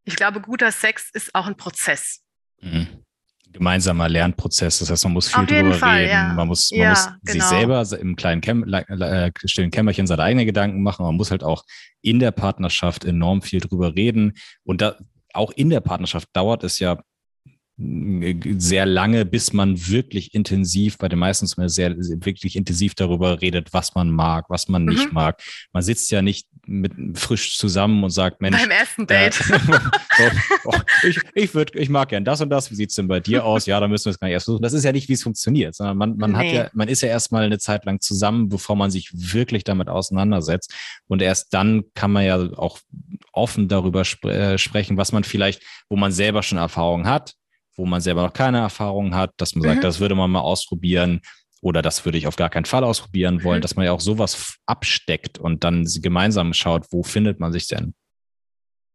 ich 0.04 0.16
glaube, 0.16 0.42
guter 0.42 0.72
Sex 0.72 1.10
ist 1.14 1.34
auch 1.36 1.48
ein 1.48 1.58
Prozess. 1.58 2.22
Mhm 2.62 3.06
gemeinsamer 3.56 4.10
Lernprozess. 4.10 4.80
Das 4.80 4.92
heißt, 4.92 5.06
man 5.06 5.14
muss 5.14 5.34
viel 5.34 5.46
drüber 5.46 5.74
Fall, 5.74 6.00
reden. 6.00 6.12
Ja. 6.12 6.34
Man 6.34 6.48
muss, 6.48 6.72
man 6.72 6.80
ja, 6.80 6.90
muss 6.90 7.10
genau. 7.24 7.32
sich 7.34 7.44
selber 7.44 8.00
im 8.00 8.16
kleinen 8.16 8.42
Käm 8.42 8.64
äh, 8.72 9.32
stillen 9.46 9.72
Kämmerchen 9.72 10.08
seine 10.08 10.24
eigenen 10.24 10.46
Gedanken 10.46 10.84
machen. 10.84 11.06
Man 11.06 11.16
muss 11.16 11.32
halt 11.32 11.44
auch 11.44 11.64
in 12.02 12.20
der 12.20 12.32
Partnerschaft 12.32 13.06
enorm 13.06 13.42
viel 13.42 13.62
drüber 13.62 13.96
reden. 13.96 14.34
Und 14.64 14.82
da, 14.82 14.98
auch 15.34 15.52
in 15.52 15.70
der 15.70 15.80
Partnerschaft 15.80 16.30
dauert 16.34 16.64
es 16.64 16.80
ja 16.80 17.02
sehr 17.78 18.86
lange, 18.86 19.26
bis 19.26 19.52
man 19.52 19.88
wirklich 19.88 20.34
intensiv, 20.34 20.98
bei 20.98 21.10
den 21.10 21.20
meisten 21.20 21.46
zumindest 21.46 21.76
sehr, 21.76 21.94
wirklich 21.98 22.56
intensiv 22.56 22.96
darüber 22.96 23.42
redet, 23.42 23.74
was 23.74 23.96
man 23.96 24.10
mag, 24.12 24.46
was 24.50 24.70
man 24.70 24.86
nicht 24.86 25.08
mhm. 25.08 25.14
mag. 25.14 25.42
Man 25.74 25.84
sitzt 25.84 26.10
ja 26.10 26.22
nicht 26.22 26.48
mit 26.66 26.94
frisch 27.18 27.58
zusammen 27.58 28.02
und 28.04 28.12
sagt, 28.12 28.42
Mensch. 28.42 28.58
Beim 28.58 28.72
ersten 28.72 29.06
Date. 29.06 29.42
Äh, 30.18 30.30
oh, 30.64 30.74
ich, 31.04 31.20
ich, 31.34 31.54
würd, 31.54 31.76
ich 31.76 31.90
mag 31.90 32.10
gern 32.10 32.24
das 32.24 32.40
und 32.40 32.50
das. 32.50 32.72
Wie 32.72 32.76
sieht's 32.76 32.96
denn 32.96 33.10
bei 33.10 33.20
dir 33.20 33.44
aus? 33.44 33.66
Ja, 33.66 33.80
da 33.82 33.90
müssen 33.90 34.06
wir 34.06 34.12
es 34.12 34.20
gar 34.20 34.28
nicht 34.28 34.34
erst 34.34 34.46
versuchen. 34.46 34.64
Das 34.64 34.74
ist 34.74 34.86
ja 34.86 34.94
nicht, 34.94 35.10
wie 35.10 35.14
es 35.14 35.24
funktioniert, 35.24 35.76
sondern 35.76 35.98
man, 35.98 36.18
man 36.18 36.32
nee. 36.32 36.38
hat 36.38 36.46
ja, 36.46 36.70
man 36.74 36.88
ist 36.88 37.02
ja 37.02 37.10
erstmal 37.10 37.44
eine 37.44 37.60
Zeit 37.60 37.84
lang 37.84 38.00
zusammen, 38.00 38.48
bevor 38.48 38.78
man 38.78 38.90
sich 38.90 39.12
wirklich 39.14 39.66
damit 39.66 39.90
auseinandersetzt. 39.90 40.74
Und 41.08 41.22
erst 41.22 41.54
dann 41.54 41.84
kann 41.94 42.12
man 42.14 42.24
ja 42.24 42.38
auch 42.56 42.80
offen 43.34 43.68
darüber 43.68 44.02
sp 44.08 44.32
äh, 44.32 44.58
sprechen, 44.58 44.96
was 44.96 45.12
man 45.12 45.26
vielleicht, 45.26 45.62
wo 45.90 45.98
man 45.98 46.14
selber 46.14 46.42
schon 46.42 46.58
Erfahrung 46.58 47.06
hat, 47.06 47.36
wo 47.76 47.86
man 47.86 48.02
selber 48.02 48.24
noch 48.24 48.34
keine 48.34 48.60
Erfahrung 48.60 49.16
hat, 49.16 49.32
dass 49.38 49.56
man 49.56 49.68
mhm. 49.68 49.74
sagt, 49.74 49.84
das 49.84 50.00
würde 50.00 50.16
man 50.16 50.32
mal 50.32 50.42
ausprobieren 50.42 51.22
oder 51.62 51.82
das 51.82 52.06
würde 52.06 52.18
ich 52.18 52.28
auf 52.28 52.36
gar 52.36 52.50
keinen 52.50 52.66
Fall 52.66 52.84
ausprobieren 52.84 53.44
wollen, 53.44 53.60
mhm. 53.60 53.62
dass 53.62 53.76
man 53.76 53.86
ja 53.86 53.92
auch 53.92 54.02
sowas 54.02 54.56
absteckt 54.66 55.38
und 55.38 55.64
dann 55.64 55.88
gemeinsam 56.02 56.54
schaut, 56.54 56.86
wo 56.92 57.04
findet 57.04 57.40
man 57.40 57.52
sich 57.52 57.68
denn? 57.68 57.96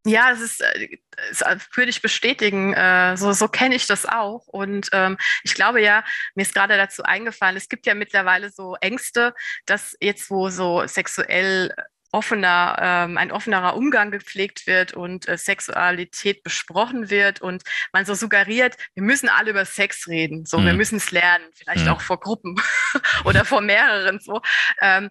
Ja, 0.07 0.31
es 0.33 0.41
ist, 0.41 0.63
äh, 0.63 0.99
es 1.31 1.43
äh, 1.43 1.59
würde 1.75 1.91
ich 1.91 2.01
bestätigen. 2.01 2.73
Äh, 2.73 3.17
so, 3.19 3.33
so 3.33 3.49
kenne 3.49 3.75
ich 3.75 3.87
das 3.87 4.07
auch. 4.07 4.47
Und 4.47 4.89
ähm, 4.93 5.19
ich 5.43 5.55
glaube 5.55 5.83
ja, 5.83 6.05
mir 6.35 6.43
ist 6.43 6.55
gerade 6.55 6.77
dazu 6.77 7.03
eingefallen, 7.03 7.57
es 7.57 7.69
gibt 7.69 7.87
ja 7.87 7.95
mittlerweile 7.95 8.51
so 8.51 8.77
Ängste, 8.81 9.35
dass 9.67 9.95
jetzt, 10.01 10.31
wo 10.31 10.49
so 10.49 10.87
sexuell 10.87 11.75
offener, 12.13 12.77
ähm, 12.81 13.17
ein 13.17 13.33
offenerer 13.33 13.77
Umgang 13.77 14.11
gepflegt 14.11 14.67
wird 14.67 14.95
und 14.95 15.29
äh, 15.29 15.39
Sexualität 15.39 16.43
besprochen 16.43 17.11
wird 17.11 17.41
und 17.41 17.63
man 17.93 18.05
so 18.05 18.15
suggeriert, 18.15 18.77
wir 18.95 19.03
müssen 19.03 19.29
alle 19.29 19.51
über 19.51 19.65
Sex 19.65 20.09
reden, 20.09 20.45
so, 20.45 20.59
mhm. 20.59 20.67
wir 20.67 20.73
müssen 20.75 20.97
es 20.97 21.11
lernen, 21.11 21.45
vielleicht 21.55 21.85
mhm. 21.85 21.93
auch 21.93 22.01
vor 22.01 22.19
Gruppen 22.21 22.57
oder 23.25 23.45
vor 23.45 23.61
mehreren, 23.61 24.21
so. 24.21 24.41
Ähm, 24.81 25.11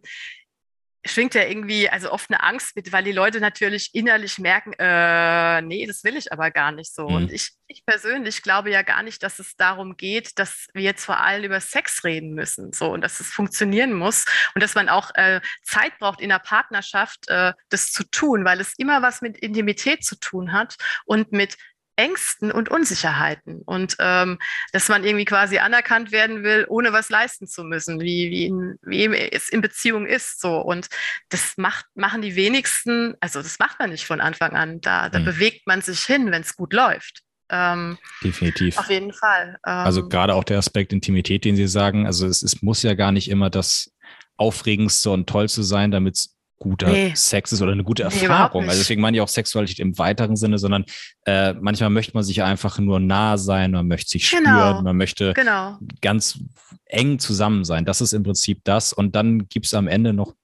schwingt 1.05 1.33
ja 1.33 1.43
irgendwie 1.43 1.89
also 1.89 2.11
oft 2.11 2.29
eine 2.29 2.43
Angst 2.43 2.75
mit, 2.75 2.91
weil 2.91 3.03
die 3.03 3.11
Leute 3.11 3.39
natürlich 3.39 3.89
innerlich 3.93 4.37
merken, 4.37 4.73
äh, 4.77 5.61
nee, 5.61 5.85
das 5.85 6.03
will 6.03 6.17
ich 6.17 6.31
aber 6.33 6.51
gar 6.51 6.71
nicht 6.71 6.93
so. 6.93 7.07
Mhm. 7.07 7.15
Und 7.15 7.31
ich, 7.31 7.51
ich 7.67 7.85
persönlich 7.85 8.41
glaube 8.41 8.69
ja 8.69 8.81
gar 8.81 9.03
nicht, 9.03 9.23
dass 9.23 9.39
es 9.39 9.55
darum 9.55 9.95
geht, 9.95 10.37
dass 10.39 10.67
wir 10.73 10.83
jetzt 10.83 11.05
vor 11.05 11.19
allem 11.19 11.45
über 11.45 11.61
Sex 11.61 12.03
reden 12.03 12.33
müssen, 12.33 12.73
so 12.73 12.91
und 12.91 13.01
dass 13.01 13.19
es 13.19 13.27
funktionieren 13.27 13.93
muss 13.93 14.25
und 14.55 14.61
dass 14.61 14.75
man 14.75 14.89
auch 14.89 15.11
äh, 15.15 15.39
Zeit 15.63 15.97
braucht 15.99 16.19
in 16.19 16.29
der 16.29 16.39
Partnerschaft, 16.39 17.29
äh, 17.29 17.53
das 17.69 17.91
zu 17.91 18.03
tun, 18.03 18.43
weil 18.43 18.59
es 18.59 18.73
immer 18.77 19.01
was 19.01 19.21
mit 19.21 19.37
Intimität 19.37 20.03
zu 20.03 20.19
tun 20.19 20.51
hat 20.51 20.75
und 21.05 21.31
mit 21.31 21.55
Ängsten 21.99 22.49
und 22.49 22.69
Unsicherheiten 22.69 23.61
und 23.65 23.97
ähm, 23.99 24.39
dass 24.71 24.87
man 24.87 25.03
irgendwie 25.03 25.25
quasi 25.25 25.57
anerkannt 25.57 26.13
werden 26.13 26.43
will, 26.43 26.65
ohne 26.69 26.93
was 26.93 27.09
leisten 27.09 27.45
zu 27.45 27.65
müssen, 27.65 27.99
wie, 27.99 28.31
wie, 28.31 28.45
in, 28.45 28.77
wie 28.83 29.13
es 29.31 29.49
in 29.49 29.59
Beziehung 29.59 30.05
ist. 30.05 30.39
So. 30.39 30.61
Und 30.61 30.87
das 31.27 31.57
macht, 31.57 31.87
machen 31.95 32.21
die 32.21 32.37
wenigsten, 32.37 33.15
also 33.19 33.41
das 33.41 33.59
macht 33.59 33.79
man 33.79 33.89
nicht 33.89 34.05
von 34.05 34.21
Anfang 34.21 34.53
an. 34.53 34.79
Da, 34.79 35.09
da 35.09 35.19
mhm. 35.19 35.25
bewegt 35.25 35.67
man 35.67 35.81
sich 35.81 35.99
hin, 35.99 36.31
wenn 36.31 36.41
es 36.41 36.55
gut 36.55 36.71
läuft. 36.71 37.21
Ähm, 37.49 37.97
Definitiv. 38.23 38.77
Auf 38.77 38.89
jeden 38.89 39.11
Fall. 39.11 39.57
Ähm, 39.67 39.73
also 39.73 40.07
gerade 40.07 40.35
auch 40.35 40.45
der 40.45 40.59
Aspekt 40.59 40.93
Intimität, 40.93 41.43
den 41.43 41.57
Sie 41.57 41.67
sagen, 41.67 42.05
also 42.05 42.27
es, 42.27 42.43
es 42.43 42.61
muss 42.61 42.81
ja 42.81 42.93
gar 42.93 43.11
nicht 43.11 43.29
immer 43.29 43.49
das 43.49 43.91
Aufregendste 44.37 45.09
und 45.09 45.27
Tollste 45.27 45.63
sein, 45.63 45.91
damit 45.91 46.15
es 46.15 46.38
guter 46.59 46.89
nee. 46.89 47.13
Sex 47.15 47.51
ist 47.51 47.61
oder 47.61 47.71
eine 47.71 47.83
gute 47.83 48.03
Erfahrung. 48.03 48.63
Nee, 48.63 48.69
also 48.69 48.81
deswegen 48.81 49.01
meine 49.01 49.17
ich 49.17 49.21
auch 49.21 49.27
Sexualität 49.27 49.79
im 49.79 49.97
weiteren 49.97 50.35
Sinne, 50.35 50.57
sondern 50.59 50.85
äh, 51.25 51.53
manchmal 51.53 51.89
möchte 51.89 52.13
man 52.13 52.23
sich 52.23 52.43
einfach 52.43 52.77
nur 52.79 52.99
nah 52.99 53.37
sein, 53.37 53.71
man 53.71 53.87
möchte 53.87 54.11
sich 54.11 54.29
genau. 54.29 54.49
spüren, 54.49 54.83
man 54.83 54.97
möchte 54.97 55.33
genau. 55.33 55.77
ganz 56.01 56.39
eng 56.85 57.19
zusammen 57.19 57.63
sein. 57.63 57.85
Das 57.85 58.01
ist 58.01 58.13
im 58.13 58.23
Prinzip 58.23 58.61
das. 58.65 58.93
Und 58.93 59.15
dann 59.15 59.47
gibt 59.47 59.65
es 59.65 59.73
am 59.73 59.87
Ende 59.87 60.13
noch 60.13 60.35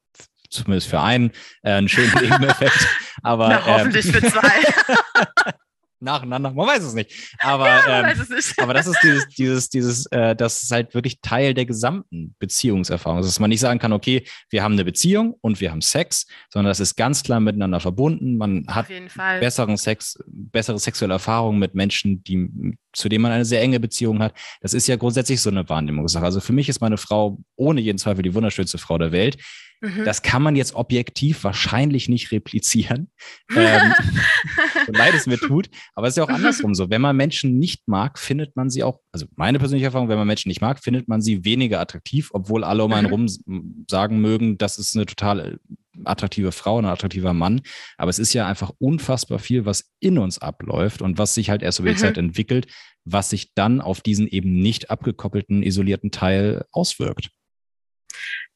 zumindest 0.49 0.87
für 0.87 1.01
einen 1.01 1.31
äh, 1.63 1.71
einen 1.71 1.89
schönen 1.89 2.13
Nebeneffekt. 2.21 2.87
Aber 3.21 3.49
Na, 3.49 3.65
hoffentlich 3.65 4.05
ähm, 4.07 4.13
für 4.13 4.21
zwei. 4.23 5.53
nacheinander. 6.05 6.51
Man 6.51 6.67
weiß 6.67 6.83
es 6.83 6.93
nicht. 6.93 7.11
Aber, 7.39 7.67
ja, 7.67 8.01
ähm, 8.01 8.17
es 8.19 8.29
nicht. 8.29 8.59
aber 8.59 8.73
das 8.73 8.87
ist 8.87 8.97
dieses, 9.03 9.27
dieses, 9.27 9.69
dieses, 9.69 10.05
äh, 10.07 10.35
das 10.35 10.63
ist 10.63 10.71
halt 10.71 10.93
wirklich 10.93 11.19
Teil 11.21 11.53
der 11.53 11.65
gesamten 11.65 12.35
Beziehungserfahrung. 12.39 13.17
Also, 13.17 13.27
dass 13.27 13.39
man 13.39 13.49
nicht 13.49 13.59
sagen 13.59 13.79
kann, 13.79 13.91
okay, 13.91 14.25
wir 14.49 14.63
haben 14.63 14.73
eine 14.73 14.85
Beziehung 14.85 15.35
und 15.41 15.59
wir 15.59 15.71
haben 15.71 15.81
Sex, 15.81 16.25
sondern 16.49 16.69
das 16.69 16.79
ist 16.79 16.95
ganz 16.95 17.23
klar 17.23 17.39
miteinander 17.39 17.79
verbunden. 17.79 18.37
Man 18.37 18.65
hat 18.67 18.87
besseren 19.39 19.77
Sex, 19.77 20.17
bessere 20.27 20.79
sexuelle 20.79 21.13
Erfahrungen 21.13 21.59
mit 21.59 21.75
Menschen, 21.75 22.23
die, 22.23 22.77
zu 22.95 23.09
denen 23.09 23.21
man 23.21 23.31
eine 23.31 23.45
sehr 23.45 23.61
enge 23.61 23.79
Beziehung 23.79 24.19
hat. 24.21 24.33
Das 24.61 24.73
ist 24.73 24.87
ja 24.87 24.95
grundsätzlich 24.95 25.41
so 25.41 25.49
eine 25.49 25.67
Wahrnehmungssache. 25.69 26.25
Also 26.25 26.39
für 26.39 26.53
mich 26.53 26.69
ist 26.69 26.81
meine 26.81 26.97
Frau 26.97 27.39
ohne 27.55 27.81
jeden 27.81 27.97
Zweifel 27.97 28.23
die 28.23 28.33
wunderschönste 28.33 28.77
Frau 28.77 28.97
der 28.97 29.11
Welt. 29.11 29.37
Mhm. 29.81 30.05
Das 30.05 30.21
kann 30.21 30.41
man 30.41 30.55
jetzt 30.55 30.75
objektiv 30.75 31.43
wahrscheinlich 31.43 32.09
nicht 32.09 32.31
replizieren, 32.31 33.11
ähm, 33.55 33.93
so 34.85 34.91
leid 34.91 35.13
es 35.13 35.27
mir 35.27 35.37
tut. 35.37 35.69
Aber 35.93 36.07
es 36.07 36.13
ist 36.13 36.17
ja 36.17 36.23
auch 36.23 36.29
andersrum 36.29 36.73
so. 36.73 36.89
Wenn 36.89 37.01
man 37.01 37.15
Menschen 37.15 37.57
nicht 37.57 37.87
mag, 37.87 38.17
findet 38.17 38.55
man 38.55 38.69
sie 38.69 38.83
auch, 38.83 38.99
also 39.11 39.25
meine 39.35 39.59
persönliche 39.59 39.87
Erfahrung, 39.87 40.09
wenn 40.09 40.17
man 40.17 40.27
Menschen 40.27 40.49
nicht 40.49 40.61
mag, 40.61 40.83
findet 40.83 41.07
man 41.07 41.21
sie 41.21 41.45
weniger 41.45 41.79
attraktiv, 41.79 42.29
obwohl 42.33 42.63
alle 42.63 42.83
um 42.83 42.93
einen 42.93 43.07
mhm. 43.07 43.13
rum 43.13 43.85
sagen 43.89 44.21
mögen, 44.21 44.57
das 44.57 44.77
ist 44.77 44.95
eine 44.95 45.05
total 45.05 45.39
äh, 45.39 45.57
attraktive 46.03 46.51
Frau, 46.51 46.79
ein 46.79 46.85
attraktiver 46.85 47.33
Mann. 47.33 47.61
Aber 47.97 48.09
es 48.09 48.19
ist 48.19 48.33
ja 48.33 48.47
einfach 48.47 48.71
unfassbar 48.79 49.39
viel, 49.39 49.65
was 49.65 49.91
in 49.99 50.17
uns 50.17 50.39
abläuft 50.39 51.01
und 51.01 51.17
was 51.17 51.33
sich 51.33 51.49
halt 51.49 51.61
erst 51.61 51.79
über 51.79 51.89
die 51.89 51.95
mhm. 51.95 51.99
Zeit 51.99 52.17
entwickelt, 52.17 52.67
was 53.03 53.29
sich 53.29 53.53
dann 53.53 53.81
auf 53.81 54.01
diesen 54.01 54.27
eben 54.27 54.59
nicht 54.59 54.89
abgekoppelten, 54.89 55.63
isolierten 55.63 56.11
Teil 56.11 56.65
auswirkt. 56.71 57.29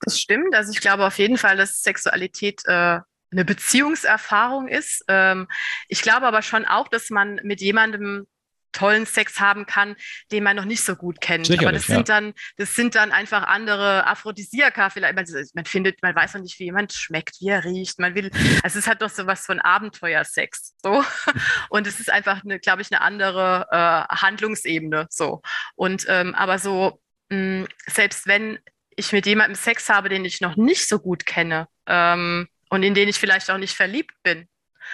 Das 0.02 0.20
stimmt. 0.20 0.56
Also 0.56 0.72
ich 0.72 0.82
glaube 0.82 1.06
auf 1.06 1.18
jeden 1.18 1.38
Fall, 1.38 1.57
dass 1.57 1.82
Sexualität 1.82 2.61
äh, 2.66 2.99
eine 3.32 3.45
Beziehungserfahrung 3.45 4.68
ist. 4.68 5.03
Ähm, 5.07 5.48
ich 5.88 6.02
glaube 6.02 6.26
aber 6.26 6.41
schon 6.41 6.66
auch, 6.66 6.88
dass 6.88 7.10
man 7.10 7.40
mit 7.44 7.61
jemandem 7.61 8.28
tollen 8.72 9.06
Sex 9.06 9.40
haben 9.40 9.66
kann, 9.66 9.96
den 10.32 10.44
man 10.44 10.56
noch 10.56 10.66
nicht 10.66 10.84
so 10.84 10.96
gut 10.96 11.22
kennt. 11.22 11.48
Sicherlich, 11.48 11.68
aber 11.68 11.74
das 11.74 11.88
ja. 11.88 11.96
sind 11.96 12.10
dann, 12.10 12.34
das 12.58 12.76
sind 12.76 12.96
dann 12.96 13.12
einfach 13.12 13.44
andere 13.44 14.06
Aphrodisiaka 14.08 14.90
vielleicht. 14.90 15.16
Man, 15.16 15.26
man, 15.54 15.66
findet, 15.66 16.02
man 16.02 16.16
weiß 16.16 16.36
noch 16.36 16.41
nicht, 16.41 16.60
wie 16.60 16.66
jemand 16.66 16.94
schmeckt, 16.94 17.38
wie 17.40 17.50
er 17.50 17.64
riecht. 17.64 18.00
Man 18.00 18.16
will, 18.16 18.32
also 18.64 18.80
es 18.80 18.88
hat 18.88 19.02
doch 19.02 19.10
so 19.10 19.28
was 19.28 19.46
von 19.46 19.60
Abenteuersex. 19.60 20.76
So. 20.82 21.04
Und 21.70 21.88
es 21.88 22.00
ist 22.00 22.12
einfach, 22.12 22.44
eine, 22.44 22.60
glaube 22.60 22.82
ich, 22.82 22.91
eine 22.91 23.02
andere 23.02 23.68
äh, 23.72 24.16
Handlungsebene. 24.16 25.08
So. 25.10 25.41
Und 25.76 26.06
ähm, 26.08 26.36
aber 26.36 26.60
so, 26.60 27.02
mh, 27.30 27.68
selbst 27.88 28.28
wenn 28.28 28.60
ich 28.96 29.12
mit 29.12 29.26
jemandem 29.26 29.56
Sex 29.56 29.90
habe, 29.90 30.10
den 30.10 30.26
ich 30.26 30.41
noch 30.41 30.56
nicht 30.58 30.88
so 30.88 31.00
gut 31.00 31.26
kenne 31.26 31.68
ähm, 31.88 32.48
und 32.70 32.84
in 32.84 32.94
den 32.94 33.08
ich 33.08 33.18
vielleicht 33.18 33.50
auch 33.50 33.58
nicht 33.58 33.76
verliebt 33.76 34.14
bin, 34.24 34.48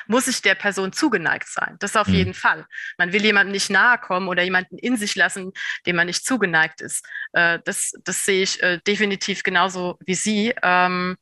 muss 0.07 0.27
ich 0.27 0.41
der 0.41 0.55
Person 0.55 0.93
zugeneigt 0.93 1.47
sein. 1.47 1.75
Das 1.79 1.95
auf 1.95 2.07
mhm. 2.07 2.13
jeden 2.13 2.33
Fall. 2.33 2.65
Man 2.97 3.13
will 3.13 3.23
jemandem 3.23 3.51
nicht 3.51 3.69
nahe 3.69 3.97
kommen 3.97 4.27
oder 4.27 4.43
jemanden 4.43 4.77
in 4.77 4.97
sich 4.97 5.15
lassen, 5.15 5.51
dem 5.85 5.95
man 5.95 6.07
nicht 6.07 6.25
zugeneigt 6.25 6.81
ist. 6.81 7.05
Äh, 7.33 7.59
das, 7.65 7.91
das 8.03 8.25
sehe 8.25 8.43
ich 8.43 8.61
äh, 8.61 8.79
definitiv 8.87 9.43
genauso 9.43 9.97
wie 10.05 10.15
Sie. 10.15 10.53
Ähm, 10.61 11.17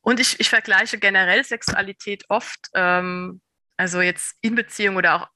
und 0.00 0.20
ich, 0.20 0.40
ich 0.40 0.48
vergleiche 0.48 0.98
generell 0.98 1.44
Sexualität 1.44 2.24
oft, 2.28 2.68
ähm, 2.74 3.40
also 3.76 4.00
jetzt 4.00 4.36
in 4.40 4.54
Beziehung 4.54 4.96
oder 4.96 5.14
auch 5.14 5.28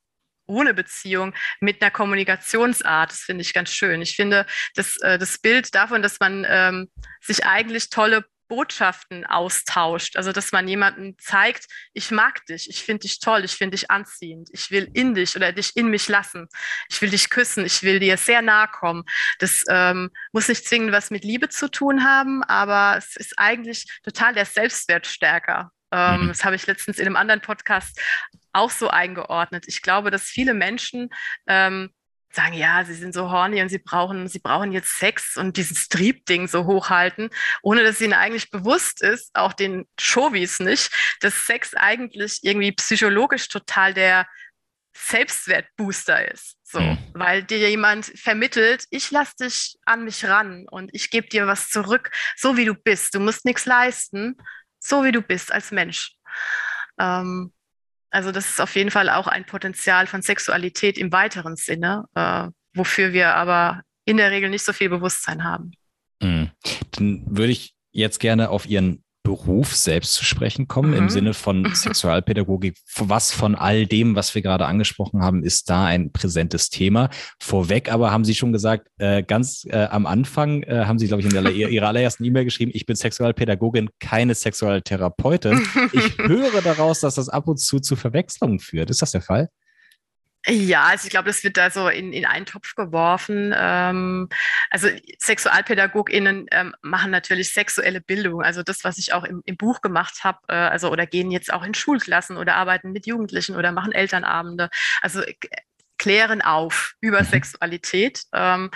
ohne 0.47 0.75
Beziehung 0.75 1.35
mit 1.61 1.83
einer 1.83 1.91
Kommunikationsart. 1.91 3.11
Das 3.11 3.21
finde 3.21 3.43
ich 3.43 3.55
ganz 3.55 3.71
schön. 3.71 4.03
Ich 4.03 4.17
finde 4.17 4.47
das, 4.75 4.97
äh, 4.99 5.19
das 5.19 5.39
Bild 5.39 5.75
davon, 5.75 6.03
dass 6.03 6.21
man 6.21 6.47
ähm, 6.49 6.91
sich 7.21 7.45
eigentlich 7.45 7.91
tolle 7.91 8.25
Botschaften 8.53 9.25
austauscht. 9.25 10.19
Also, 10.19 10.31
dass 10.31 10.53
man 10.53 10.69
jemandem 10.69 11.17
zeigt, 11.19 11.69
ich 11.95 12.11
mag 12.11 12.45
dich, 12.45 12.69
ich 12.69 12.83
finde 12.83 13.01
dich 13.01 13.19
toll, 13.19 13.47
ich 13.47 13.53
finde 13.53 13.79
dich 13.79 13.91
anziehend, 13.91 14.51
ich 14.53 14.71
will 14.71 14.91
in 14.93 15.15
dich 15.15 15.35
oder 15.37 15.53
dich 15.53 15.75
in 15.75 15.87
mich 15.87 16.07
lassen, 16.07 16.49
ich 16.91 17.01
will 17.01 17.09
dich 17.09 17.31
küssen, 17.31 17.65
ich 17.65 17.83
will 17.83 17.99
dir 17.99 18.19
sehr 18.19 18.43
nahe 18.43 18.69
kommen. 18.69 19.05
Das 19.39 19.65
ähm, 19.71 20.11
muss 20.33 20.49
nicht 20.49 20.67
zwingend 20.67 20.93
was 20.93 21.11
mit 21.11 21.25
Liebe 21.25 21.49
zu 21.49 21.71
tun 21.71 22.05
haben, 22.05 22.45
aber 22.45 22.99
es 22.99 23.17
ist 23.17 23.39
eigentlich 23.39 23.87
total 24.03 24.35
der 24.35 24.45
Selbstwertstärker. 24.45 25.73
Ähm, 25.91 26.25
mhm. 26.25 26.29
Das 26.29 26.45
habe 26.45 26.57
ich 26.57 26.67
letztens 26.67 26.99
in 26.99 27.07
einem 27.07 27.17
anderen 27.17 27.41
Podcast 27.41 27.99
auch 28.53 28.71
so 28.71 28.91
eingeordnet. 28.91 29.65
Ich 29.67 29.81
glaube, 29.81 30.11
dass 30.11 30.25
viele 30.25 30.53
Menschen 30.53 31.09
ähm, 31.47 31.89
sagen, 32.35 32.55
ja, 32.55 32.85
sie 32.85 32.95
sind 32.95 33.15
so 33.15 33.31
horny 33.31 33.61
und 33.61 33.69
sie 33.69 33.79
brauchen, 33.79 34.29
sie 34.29 34.39
brauchen 34.39 34.73
jetzt 34.73 34.99
Sex 34.99 35.37
und 35.37 35.57
dieses 35.57 35.89
Triebding 35.89 36.49
so 36.49 36.65
hochhalten, 36.65 37.31
ohne 37.63 37.83
dass 37.83 38.01
ihnen 38.01 38.15
eigentlich 38.15 38.51
bewusst 38.51 39.03
ist, 39.03 39.31
auch 39.35 39.53
den 39.53 39.87
Showies 39.99 40.61
nicht, 40.61 40.91
dass 41.21 41.47
Sex 41.47 41.75
eigentlich 41.75 42.41
irgendwie 42.43 42.73
psychologisch 42.73 43.49
total 43.49 43.95
der 43.95 44.27
Selbstwertbooster 44.95 46.31
ist. 46.31 46.57
So, 46.65 46.81
mhm. 46.81 46.99
weil 47.13 47.43
dir 47.43 47.69
jemand 47.69 48.07
vermittelt, 48.07 48.87
ich 48.91 49.11
lass 49.11 49.37
dich 49.37 49.77
an 49.85 50.05
mich 50.05 50.25
ran 50.25 50.67
und 50.71 50.91
ich 50.95 51.11
gebe 51.11 51.29
dir 51.29 51.47
was 51.47 51.69
zurück, 51.69 52.11
so 52.37 52.57
wie 52.57 52.65
du 52.65 52.75
bist. 52.75 53.15
Du 53.15 53.21
musst 53.21 53.45
nichts 53.45 53.67
leisten, 53.67 54.37
so 54.79 55.05
wie 55.05 55.13
du 55.13 55.21
bist 55.21 55.53
als 55.53 55.71
Mensch. 55.71 56.15
Ähm, 56.99 57.53
also 58.13 58.31
das 58.31 58.51
ist 58.51 58.61
auf 58.61 58.77
jeden 58.77 58.91
Fall 58.91 59.09
auch 59.09 59.27
ein 59.27 59.47
Potenzial 59.47 60.07
von 60.07 60.21
Sexualität 60.21 60.99
im 60.99 61.11
weiteren 61.13 61.57
Sinne, 61.57 62.05
äh, 62.15 62.49
wofür 62.75 63.13
wir 63.13 63.35
aber 63.35 63.83
in 64.05 64.19
der 64.19 64.31
Regel 64.31 64.51
nicht 64.51 64.65
so 64.65 64.73
viel 64.75 64.91
Bewusstsein 64.91 65.45
haben. 65.45 65.73
Mhm. 66.21 66.51
Dann 66.93 67.25
würde 67.27 67.53
ich 67.53 67.75
jetzt 67.91 68.21
gerne 68.21 68.51
auf 68.51 68.67
Ihren 68.67 69.03
Beruf 69.23 69.75
selbst 69.77 70.15
zu 70.15 70.25
sprechen 70.25 70.69
kommen, 70.69 70.91
mhm. 70.91 70.97
im 70.97 71.09
Sinne 71.09 71.35
von 71.35 71.73
Sexualpädagogik. 71.75 72.77
Was 72.97 73.33
von 73.33 73.55
all 73.55 73.87
dem, 73.87 74.17
was 74.17 74.35
wir 74.35 74.43
gerade 74.43 74.67
angesprochen 74.67 75.23
haben, 75.23 75.45
ist 75.45 75.71
da 75.71 75.85
ein 75.85 76.13
präsentes 76.13 76.71
Thema? 76.71 77.09
Vorweg 77.41 77.93
aber 77.93 78.11
haben 78.11 78.25
Sie 78.25 78.35
schon 78.35 78.53
gesagt, 78.53 78.89
äh, 78.99 79.23
ganz 79.23 79.65
äh, 79.71 79.85
am 79.91 80.07
Anfang 80.07 80.63
äh, 80.65 80.85
haben 80.87 80.99
Sie, 80.99 81.07
glaube 81.07 81.23
ich, 81.23 81.27
in 81.27 81.43
der, 81.43 81.53
Ihrer 81.53 81.89
allerersten 81.89 82.25
E-Mail 82.25 82.45
geschrieben, 82.45 82.73
ich 82.75 82.87
bin 82.87 82.97
Sexualpädagogin, 82.97 83.91
keine 84.01 84.35
Sexualtherapeutin. 84.35 85.63
Ich 85.93 86.19
höre 86.19 86.61
daraus, 86.63 87.01
dass 87.01 87.15
das 87.15 87.29
ab 87.29 87.49
und 87.49 87.59
zu 87.59 87.81
zu 87.81 87.97
Verwechslungen 87.97 88.59
führt. 88.59 88.91
Ist 88.91 89.03
das 89.03 89.13
der 89.13 89.23
Fall? 89.23 89.49
Ja, 90.47 90.85
also 90.87 91.05
ich 91.05 91.11
glaube, 91.11 91.29
das 91.29 91.45
wird 91.45 91.57
da 91.57 91.71
so 91.71 91.89
in, 91.89 92.13
in 92.13 92.25
einen 92.27 92.47
Topf 92.47 92.75
geworfen. 92.75 93.55
Ähm, 93.57 94.29
also 94.71 94.89
SexualpädagogInnen 95.19 96.47
ähm, 96.51 96.75
machen 96.83 97.13
natürlich 97.13 97.53
sexuelle 97.53 98.01
Bildung, 98.01 98.43
also 98.43 98.65
das, 98.65 98.83
was 98.83 98.99
ich 98.99 99.13
auch 99.13 99.23
im, 99.23 99.43
im 99.45 99.57
Buch 99.57 99.83
gemacht 99.83 100.25
habe, 100.25 100.39
äh, 100.49 100.55
also 100.55 100.91
oder 100.91 101.07
gehen 101.07 101.31
jetzt 101.31 101.53
auch 101.53 101.63
in 101.63 101.75
Schulklassen 101.75 102.37
oder 102.37 102.57
arbeiten 102.57 102.91
mit 102.91 103.07
Jugendlichen 103.07 103.55
oder 103.55 103.71
machen 103.71 103.93
Elternabende. 103.93 104.69
Also 105.01 105.21
äh, 105.23 105.35
klären 106.03 106.43
auf 106.43 106.95
über 107.01 107.21
mhm. 107.21 107.27
Sexualität. 107.27 108.25
Ähm, 108.33 108.73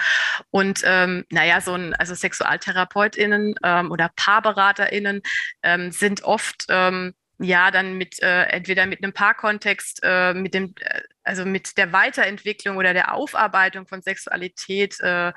und 0.51 0.83
ähm, 0.85 1.25
naja, 1.31 1.61
so 1.61 1.75
ein, 1.75 1.95
also 1.95 2.15
SexualtherapeutInnen 2.15 3.57
ähm, 3.65 3.91
oder 3.91 4.11
PaarberaterInnen 4.15 5.23
ähm, 5.65 5.91
sind 5.91 6.23
oft 6.23 6.67
ähm, 6.69 7.15
ja 7.39 7.73
dann 7.73 7.99
mit 7.99 8.23
äh, 8.23 8.45
entweder 8.45 8.87
mit 8.87 9.03
einem 9.03 9.13
Paarkontext, 9.13 10.01
äh, 10.05 10.35
mit 10.35 10.55
dem 10.55 10.75
äh, 10.79 11.01
also 11.27 11.45
mit 11.45 11.77
der 11.77 11.93
Weiterentwicklung 11.93 12.77
oder 12.77 12.95
der 12.95 13.13
Aufarbeitung 13.13 13.87
von 13.87 14.03
Sexualität 14.03 14.99
äh, 15.01 15.33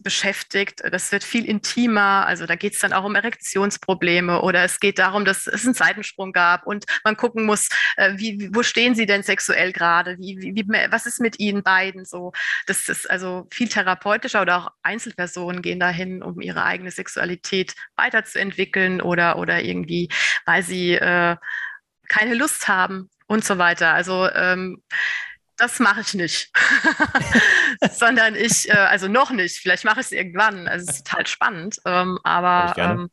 beschäftigt. 0.00 0.82
Das 0.90 1.12
wird 1.12 1.24
viel 1.24 1.44
intimer. 1.46 2.26
Also 2.26 2.46
da 2.46 2.56
geht 2.56 2.74
es 2.74 2.80
dann 2.80 2.92
auch 2.92 3.04
um 3.04 3.14
Erektionsprobleme 3.14 4.42
oder 4.42 4.64
es 4.64 4.80
geht 4.80 4.98
darum, 4.98 5.24
dass 5.24 5.46
es 5.46 5.64
einen 5.64 5.74
Seitensprung 5.74 6.32
gab 6.32 6.66
und 6.66 6.84
man 7.04 7.16
gucken 7.16 7.46
muss, 7.46 7.68
äh, 7.96 8.12
wie, 8.16 8.50
wo 8.52 8.62
stehen 8.62 8.94
sie 8.94 9.06
denn 9.06 9.22
sexuell 9.22 9.72
gerade? 9.72 10.18
Wie, 10.18 10.38
wie, 10.38 10.64
was 10.90 11.06
ist 11.06 11.20
mit 11.20 11.38
ihnen 11.40 11.62
beiden 11.62 12.04
so? 12.04 12.32
Das 12.66 12.88
ist 12.88 13.10
also 13.10 13.46
viel 13.50 13.68
therapeutischer 13.68 14.42
oder 14.42 14.58
auch 14.58 14.68
Einzelpersonen 14.82 15.62
gehen 15.62 15.80
dahin, 15.80 16.22
um 16.22 16.40
ihre 16.40 16.64
eigene 16.64 16.90
Sexualität 16.90 17.74
weiterzuentwickeln 17.96 19.00
oder, 19.00 19.38
oder 19.38 19.62
irgendwie, 19.62 20.08
weil 20.44 20.62
sie 20.62 20.94
äh, 20.94 21.36
keine 22.08 22.34
Lust 22.34 22.68
haben 22.68 23.08
und 23.26 23.44
so 23.44 23.58
weiter. 23.58 23.94
Also 23.94 24.28
ähm, 24.30 24.82
das 25.60 25.78
mache 25.78 26.00
ich 26.00 26.14
nicht, 26.14 26.50
sondern 27.92 28.34
ich, 28.34 28.68
äh, 28.68 28.72
also 28.72 29.08
noch 29.08 29.30
nicht, 29.30 29.58
vielleicht 29.58 29.84
mache 29.84 30.00
ich 30.00 30.06
es 30.06 30.12
irgendwann. 30.12 30.66
Also 30.66 30.86
es 30.88 30.96
ist 30.96 31.06
total 31.06 31.26
spannend, 31.26 31.76
ähm, 31.84 32.18
aber 32.24 32.74
ähm, 32.78 33.10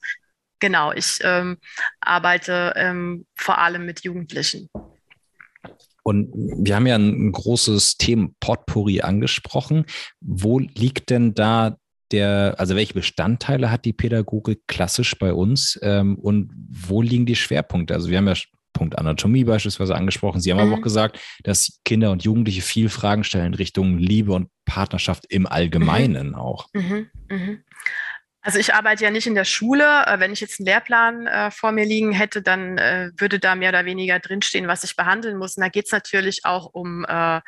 genau, 0.59 0.93
ich 0.93 1.19
ähm, 1.23 1.57
arbeite 1.99 2.73
ähm, 2.77 3.25
vor 3.35 3.57
allem 3.57 3.85
mit 3.85 4.03
Jugendlichen. 4.03 4.69
Und 6.03 6.31
wir 6.33 6.77
haben 6.77 6.87
ja 6.87 6.95
ein, 6.95 7.33
großes 7.33 7.97
Thema 7.97 8.29
Potpourri 8.39 9.01
angesprochen. 9.01 9.85
Wo 10.21 10.59
liegt 10.59 11.09
denn 11.09 11.33
da 11.33 11.75
der, 12.13 12.55
also 12.57 12.77
welche 12.77 12.93
Bestandteile 12.93 13.69
hat 13.69 13.83
die 13.83 13.91
Pädagogik 13.91 14.61
klassisch 14.67 15.19
bei 15.19 15.33
uns 15.33 15.77
ähm, 15.83 16.17
und 16.17 16.53
wo 16.55 17.01
liegen 17.01 17.25
die 17.25 17.35
Schwerpunkte? 17.35 17.93
Also 17.93 18.09
wir 18.09 18.19
haben 18.19 18.27
ja 18.29 18.35
Punkt 18.77 18.97
Anatomie 18.97 19.43
beispielsweise 19.43 19.95
angesprochen. 19.95 20.39
Sie 20.39 20.51
haben 20.51 20.59
mhm. 20.59 20.71
aber 20.71 20.79
auch 20.79 20.83
gesagt, 20.83 21.19
dass 21.43 21.79
Kinder 21.83 22.11
und 22.11 22.23
Jugendliche 22.23 22.61
viel 22.61 22.89
Fragen 22.89 23.23
stellen 23.23 23.47
in 23.47 23.53
Richtung 23.55 23.97
Liebe 23.97 24.33
und 24.33 24.49
Partnerschaft 24.65 25.25
im 25.29 25.47
Allgemeinen 25.47 26.29
mhm. 26.29 26.35
auch. 26.35 26.67
Mhm. 26.73 27.07
Also 28.47 28.59
ich 28.59 28.73
arbeite 28.73 29.03
ja 29.03 29.11
nicht 29.11 29.27
in 29.27 29.35
der 29.35 29.43
Schule. 29.43 30.05
Äh, 30.05 30.21
wenn 30.21 30.31
ich 30.31 30.39
jetzt 30.39 30.61
einen 30.61 30.67
Lehrplan 30.67 31.27
äh, 31.27 31.51
vor 31.51 31.73
mir 31.73 31.83
liegen 31.83 32.13
hätte, 32.13 32.41
dann 32.41 32.77
äh, 32.77 33.11
würde 33.17 33.39
da 33.39 33.55
mehr 33.55 33.71
oder 33.71 33.83
weniger 33.83 34.19
drinstehen, 34.19 34.69
was 34.69 34.85
ich 34.85 34.95
behandeln 34.95 35.35
muss. 35.35 35.57
Und 35.57 35.63
da 35.63 35.67
geht 35.67 35.87
es 35.87 35.91
natürlich 35.91 36.45
auch 36.45 36.67
um 36.71 37.03
äh, 37.03 37.41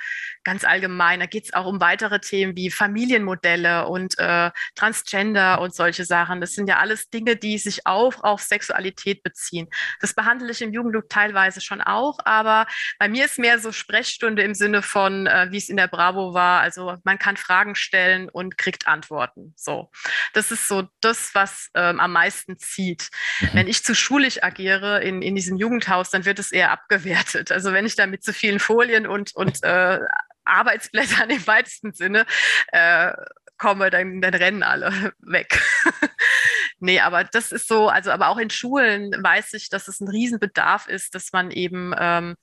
ganz 0.43 0.65
allgemein, 0.65 1.21
da 1.21 1.25
geht 1.25 1.45
es 1.45 1.53
auch 1.53 1.67
um 1.67 1.79
weitere 1.79 2.19
Themen 2.19 2.57
wie 2.57 2.69
Familienmodelle 2.69 3.87
und 3.87 4.19
äh, 4.19 4.51
Transgender 4.75 5.61
und 5.61 5.73
solche 5.73 6.03
Sachen. 6.03 6.41
Das 6.41 6.51
sind 6.51 6.67
ja 6.67 6.79
alles 6.79 7.09
Dinge, 7.09 7.37
die 7.37 7.59
sich 7.59 7.87
auch 7.87 8.21
auf 8.21 8.41
Sexualität 8.41 9.23
beziehen. 9.23 9.69
Das 10.01 10.13
behandle 10.13 10.51
ich 10.51 10.61
im 10.61 10.73
Jugendlook 10.73 11.07
teilweise 11.07 11.61
schon 11.61 11.79
auch, 11.79 12.17
aber 12.25 12.67
bei 12.97 13.07
mir 13.07 13.23
ist 13.23 13.39
mehr 13.39 13.59
so 13.59 13.71
Sprechstunde 13.71 14.41
im 14.41 14.53
Sinne 14.53 14.81
von, 14.81 15.27
äh, 15.27 15.47
wie 15.49 15.59
es 15.59 15.69
in 15.69 15.77
der 15.77 15.87
Bravo 15.87 16.33
war. 16.33 16.59
Also 16.59 16.97
man 17.05 17.17
kann 17.17 17.37
Fragen 17.37 17.75
stellen 17.75 18.27
und 18.27 18.57
kriegt 18.57 18.85
Antworten. 18.85 19.53
So, 19.55 19.89
das 20.33 20.51
ist 20.51 20.67
so 20.67 20.88
das, 21.01 21.31
was 21.33 21.69
ähm, 21.73 21.99
am 21.99 22.13
meisten 22.13 22.57
zieht. 22.57 23.09
Mhm. 23.39 23.49
Wenn 23.53 23.67
ich 23.67 23.83
zu 23.83 23.95
schulisch 23.95 24.43
agiere 24.43 25.01
in, 25.03 25.21
in 25.21 25.35
diesem 25.35 25.57
Jugendhaus, 25.57 26.09
dann 26.09 26.25
wird 26.25 26.39
es 26.39 26.51
eher 26.51 26.71
abgewertet. 26.71 27.51
Also 27.51 27.73
wenn 27.73 27.85
ich 27.85 27.95
da 27.95 28.05
mit 28.07 28.23
zu 28.23 28.33
vielen 28.33 28.59
Folien 28.59 29.07
und, 29.07 29.35
und 29.35 29.63
äh, 29.63 29.99
Arbeitsblättern 30.45 31.29
im 31.29 31.45
weitesten 31.47 31.93
Sinne 31.93 32.25
äh, 32.71 33.11
komme, 33.57 33.89
dann, 33.89 34.21
dann 34.21 34.33
rennen 34.33 34.63
alle 34.63 35.13
weg. 35.19 35.61
nee, 36.79 36.99
aber 36.99 37.23
das 37.23 37.51
ist 37.51 37.67
so, 37.67 37.89
also 37.89 38.11
aber 38.11 38.29
auch 38.29 38.37
in 38.37 38.49
Schulen 38.49 39.11
weiß 39.11 39.53
ich, 39.53 39.69
dass 39.69 39.87
es 39.87 39.99
ein 39.99 40.07
Riesenbedarf 40.07 40.87
ist, 40.87 41.13
dass 41.13 41.31
man 41.33 41.51
eben 41.51 41.93
ähm, 41.97 42.35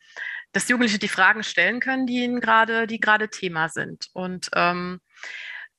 dass 0.57 0.69
Jugendliche 0.69 0.99
die 0.99 1.09
Fragen 1.09 1.43
stellen 1.43 1.81
können, 1.81 2.07
die 2.07 2.25
ihnen 2.25 2.41
gerade, 2.41 2.87
die 2.87 2.99
gerade 2.99 3.29
Thema 3.29 3.69
sind. 3.69 4.09
Und 4.15 4.49
ähm, 4.55 5.01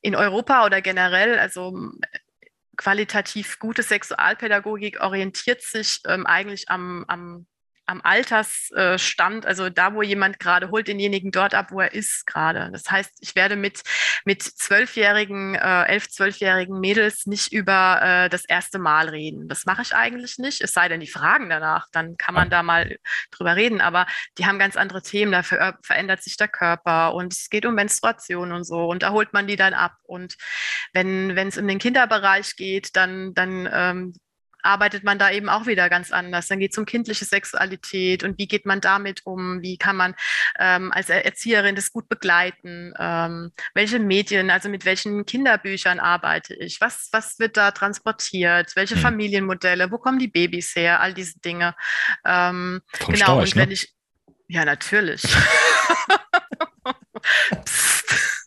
in 0.01 0.15
Europa 0.15 0.65
oder 0.65 0.81
generell, 0.81 1.39
also 1.39 1.73
qualitativ 2.77 3.59
gute 3.59 3.83
Sexualpädagogik 3.83 5.01
orientiert 5.01 5.61
sich 5.61 5.99
ähm, 6.07 6.25
eigentlich 6.25 6.69
am, 6.69 7.05
am 7.07 7.47
am 7.87 8.01
Altersstand, 8.01 9.45
also 9.45 9.69
da, 9.69 9.93
wo 9.93 10.01
jemand 10.01 10.39
gerade 10.39 10.69
holt 10.69 10.87
denjenigen 10.87 11.31
dort 11.31 11.53
ab, 11.53 11.71
wo 11.71 11.81
er 11.81 11.93
ist 11.93 12.27
gerade. 12.27 12.69
Das 12.71 12.89
heißt, 12.89 13.11
ich 13.21 13.35
werde 13.35 13.55
mit 13.55 13.81
mit 14.25 14.43
zwölfjährigen, 14.43 15.55
äh, 15.55 15.83
elf, 15.83 16.09
zwölfjährigen 16.09 16.79
Mädels 16.79 17.25
nicht 17.27 17.53
über 17.53 18.01
äh, 18.01 18.29
das 18.29 18.43
erste 18.45 18.77
Mal 18.77 19.07
reden. 19.07 19.47
Das 19.47 19.65
mache 19.65 19.81
ich 19.81 19.95
eigentlich 19.95 20.37
nicht. 20.37 20.61
Es 20.61 20.73
sei 20.73 20.89
denn, 20.89 20.99
die 20.99 21.07
fragen 21.07 21.49
danach, 21.49 21.87
dann 21.93 22.17
kann 22.17 22.35
man 22.35 22.49
da 22.49 22.61
mal 22.61 22.97
drüber 23.31 23.55
reden. 23.55 23.79
Aber 23.79 24.05
die 24.37 24.45
haben 24.45 24.59
ganz 24.59 24.75
andere 24.75 25.01
Themen. 25.01 25.31
Da 25.31 25.43
ver 25.43 25.77
verändert 25.81 26.23
sich 26.23 26.35
der 26.35 26.49
Körper 26.49 27.13
und 27.13 27.33
es 27.33 27.49
geht 27.49 27.65
um 27.65 27.75
Menstruation 27.75 28.51
und 28.51 28.65
so. 28.65 28.85
Und 28.85 29.03
da 29.03 29.11
holt 29.11 29.31
man 29.31 29.47
die 29.47 29.55
dann 29.55 29.73
ab. 29.73 29.93
Und 30.03 30.35
wenn 30.93 31.37
es 31.37 31.57
um 31.57 31.67
den 31.67 31.79
Kinderbereich 31.79 32.57
geht, 32.57 32.95
dann 32.97 33.33
dann 33.33 33.69
ähm, 33.71 34.13
arbeitet 34.67 35.03
man 35.03 35.17
da 35.17 35.31
eben 35.31 35.49
auch 35.49 35.65
wieder 35.65 35.89
ganz 35.89 36.11
anders. 36.11 36.47
Dann 36.47 36.59
geht 36.59 36.73
es 36.73 36.77
um 36.77 36.85
kindliche 36.85 37.25
Sexualität 37.25 38.23
und 38.23 38.37
wie 38.37 38.47
geht 38.47 38.65
man 38.65 38.81
damit 38.81 39.25
um? 39.25 39.61
Wie 39.61 39.77
kann 39.77 39.95
man 39.95 40.15
ähm, 40.59 40.91
als 40.91 41.09
Erzieherin 41.09 41.75
das 41.75 41.91
gut 41.91 42.09
begleiten? 42.09 42.93
Ähm, 42.99 43.51
welche 43.73 43.99
Medien, 43.99 44.49
also 44.49 44.69
mit 44.69 44.85
welchen 44.85 45.25
Kinderbüchern 45.25 45.99
arbeite 45.99 46.53
ich? 46.53 46.79
Was, 46.81 47.09
was 47.11 47.39
wird 47.39 47.57
da 47.57 47.71
transportiert? 47.71 48.75
Welche 48.75 48.95
hm. 48.95 49.01
Familienmodelle? 49.01 49.91
Wo 49.91 49.97
kommen 49.97 50.19
die 50.19 50.27
Babys 50.27 50.75
her? 50.75 50.99
All 50.99 51.13
diese 51.13 51.39
Dinge. 51.39 51.75
Ähm, 52.25 52.81
genau, 52.99 53.15
Storch, 53.15 53.51
und 53.51 53.55
wenn 53.55 53.69
ne? 53.69 53.73
ich, 53.73 53.93
ja, 54.47 54.65
natürlich. 54.65 55.23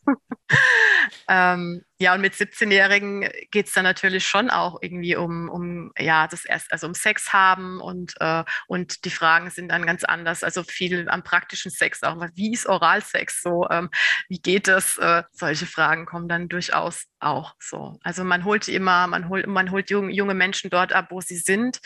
ähm, 1.28 1.82
ja, 2.00 2.14
und 2.14 2.22
mit 2.22 2.32
17-Jährigen 2.32 3.28
geht 3.50 3.66
es 3.66 3.74
dann 3.74 3.84
natürlich 3.84 4.26
schon 4.26 4.48
auch 4.48 4.78
irgendwie 4.80 5.16
um, 5.16 5.50
um 5.50 5.92
ja, 5.98 6.26
das 6.26 6.46
erst, 6.46 6.72
also 6.72 6.86
um 6.86 6.94
Sex 6.94 7.34
haben 7.34 7.78
und, 7.78 8.14
äh, 8.20 8.42
und 8.68 9.04
die 9.04 9.10
Fragen 9.10 9.50
sind 9.50 9.68
dann 9.68 9.84
ganz 9.84 10.04
anders. 10.04 10.42
Also 10.42 10.62
viel 10.62 11.10
am 11.10 11.22
praktischen 11.22 11.70
Sex 11.70 12.02
auch. 12.02 12.16
Wie 12.34 12.54
ist 12.54 12.66
Oralsex 12.66 13.42
so? 13.42 13.68
Ähm, 13.70 13.90
wie 14.30 14.40
geht 14.40 14.66
das? 14.66 14.96
Äh, 14.96 15.24
solche 15.32 15.66
Fragen 15.66 16.06
kommen 16.06 16.26
dann 16.26 16.48
durchaus 16.48 17.04
auch 17.18 17.54
so. 17.60 17.98
Also 18.02 18.24
man 18.24 18.44
holt 18.44 18.66
immer, 18.68 19.06
man 19.06 19.28
holt, 19.28 19.46
man 19.46 19.70
holt 19.70 19.90
junge, 19.90 20.12
junge 20.12 20.34
Menschen 20.34 20.70
dort 20.70 20.94
ab, 20.94 21.08
wo 21.10 21.20
sie 21.20 21.36
sind. 21.36 21.80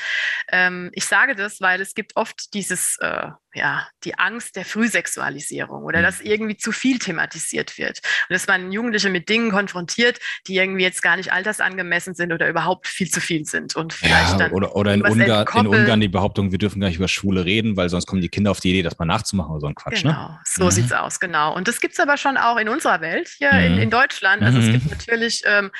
Ähm, 0.48 0.90
ich 0.92 1.06
sage 1.06 1.34
das, 1.34 1.60
weil 1.60 1.80
es 1.80 1.94
gibt 1.94 2.14
oft 2.14 2.54
dieses, 2.54 2.98
äh, 3.00 3.30
ja, 3.54 3.88
die 4.04 4.18
Angst 4.18 4.56
der 4.56 4.64
Frühsexualisierung 4.64 5.84
oder 5.84 6.00
mhm. 6.00 6.04
dass 6.04 6.20
irgendwie 6.20 6.56
zu 6.56 6.72
viel 6.72 6.98
thematisiert 6.98 7.78
wird. 7.78 8.00
Und 8.28 8.34
dass 8.34 8.46
man 8.46 8.72
Jugendliche 8.72 9.10
mit 9.10 9.28
Dingen 9.28 9.50
konfrontiert, 9.50 10.03
passiert, 10.04 10.20
die 10.46 10.56
irgendwie 10.56 10.82
jetzt 10.82 11.02
gar 11.02 11.16
nicht 11.16 11.32
altersangemessen 11.32 12.14
sind 12.14 12.32
oder 12.32 12.48
überhaupt 12.48 12.86
viel 12.86 13.10
zu 13.10 13.20
viel 13.20 13.44
sind. 13.44 13.76
Und 13.76 13.92
vielleicht 13.92 14.32
ja, 14.32 14.38
dann 14.38 14.52
oder, 14.52 14.76
oder 14.76 14.94
in, 14.94 15.02
Ungar, 15.02 15.46
in 15.56 15.66
Ungarn 15.66 16.00
die 16.00 16.08
Behauptung, 16.08 16.50
wir 16.50 16.58
dürfen 16.58 16.80
gar 16.80 16.88
nicht 16.88 16.98
über 16.98 17.08
Schwule 17.08 17.44
reden, 17.44 17.76
weil 17.76 17.88
sonst 17.88 18.06
kommen 18.06 18.22
die 18.22 18.28
Kinder 18.28 18.50
auf 18.50 18.60
die 18.60 18.70
Idee, 18.70 18.82
das 18.82 18.98
mal 18.98 19.06
nachzumachen 19.06 19.50
oder 19.52 19.60
so 19.60 19.66
ein 19.66 19.74
Quatsch. 19.74 20.04
Ne? 20.04 20.10
Genau, 20.10 20.28
ne? 20.28 20.40
so 20.44 20.64
mhm. 20.64 20.84
es 20.84 20.92
aus, 20.92 21.20
genau. 21.20 21.54
Und 21.54 21.68
das 21.68 21.80
gibt 21.80 21.94
es 21.94 22.00
aber 22.00 22.16
schon 22.16 22.36
auch 22.36 22.56
in 22.56 22.68
unserer 22.68 23.00
Welt, 23.00 23.28
hier 23.38 23.52
mhm. 23.52 23.64
in, 23.64 23.78
in, 23.78 23.90
Deutschland. 23.90 24.42
Also 24.42 24.58
mhm. 24.58 24.64
es 24.64 24.72
gibt 24.72 24.90
natürlich 24.90 25.42
ähm, 25.46 25.70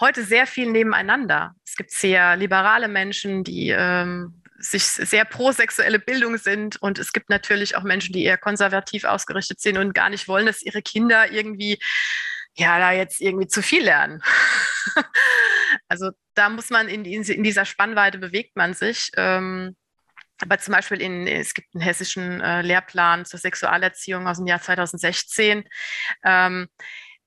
heute 0.00 0.24
sehr 0.24 0.46
viel 0.46 0.70
nebeneinander. 0.70 1.54
Es 1.66 1.76
gibt 1.76 1.90
sehr 1.90 2.36
liberale 2.36 2.88
Menschen, 2.88 3.44
die 3.44 3.70
ähm, 3.70 4.42
sich 4.58 4.84
sehr 4.84 5.24
pro 5.24 5.50
sexuelle 5.52 5.98
Bildung 5.98 6.38
sind. 6.38 6.80
Und 6.80 6.98
es 6.98 7.12
gibt 7.12 7.30
natürlich 7.30 7.76
auch 7.76 7.82
Menschen, 7.82 8.12
die 8.12 8.24
eher 8.24 8.38
konservativ 8.38 9.04
ausgerichtet 9.04 9.60
sind 9.60 9.76
und 9.76 9.94
gar 9.94 10.08
nicht 10.08 10.28
wollen, 10.28 10.46
dass 10.46 10.62
ihre 10.62 10.82
Kinder 10.82 11.30
irgendwie 11.32 11.78
ja, 12.54 12.78
da 12.78 12.92
jetzt 12.92 13.20
irgendwie 13.20 13.46
zu 13.46 13.62
viel 13.62 13.84
lernen. 13.84 14.22
also 15.88 16.10
da 16.34 16.48
muss 16.48 16.70
man 16.70 16.88
in, 16.88 17.04
in, 17.04 17.42
dieser 17.42 17.64
Spannweite 17.64 18.18
bewegt 18.18 18.56
man 18.56 18.74
sich. 18.74 19.10
Ähm, 19.16 19.76
aber 20.40 20.58
zum 20.58 20.74
Beispiel 20.74 21.00
in, 21.00 21.26
es 21.26 21.54
gibt 21.54 21.68
einen 21.74 21.82
hessischen 21.82 22.40
äh, 22.40 22.62
Lehrplan 22.62 23.24
zur 23.24 23.38
Sexualerziehung 23.38 24.26
aus 24.26 24.38
dem 24.38 24.46
Jahr 24.46 24.60
2016. 24.60 25.64
Ähm, 26.24 26.68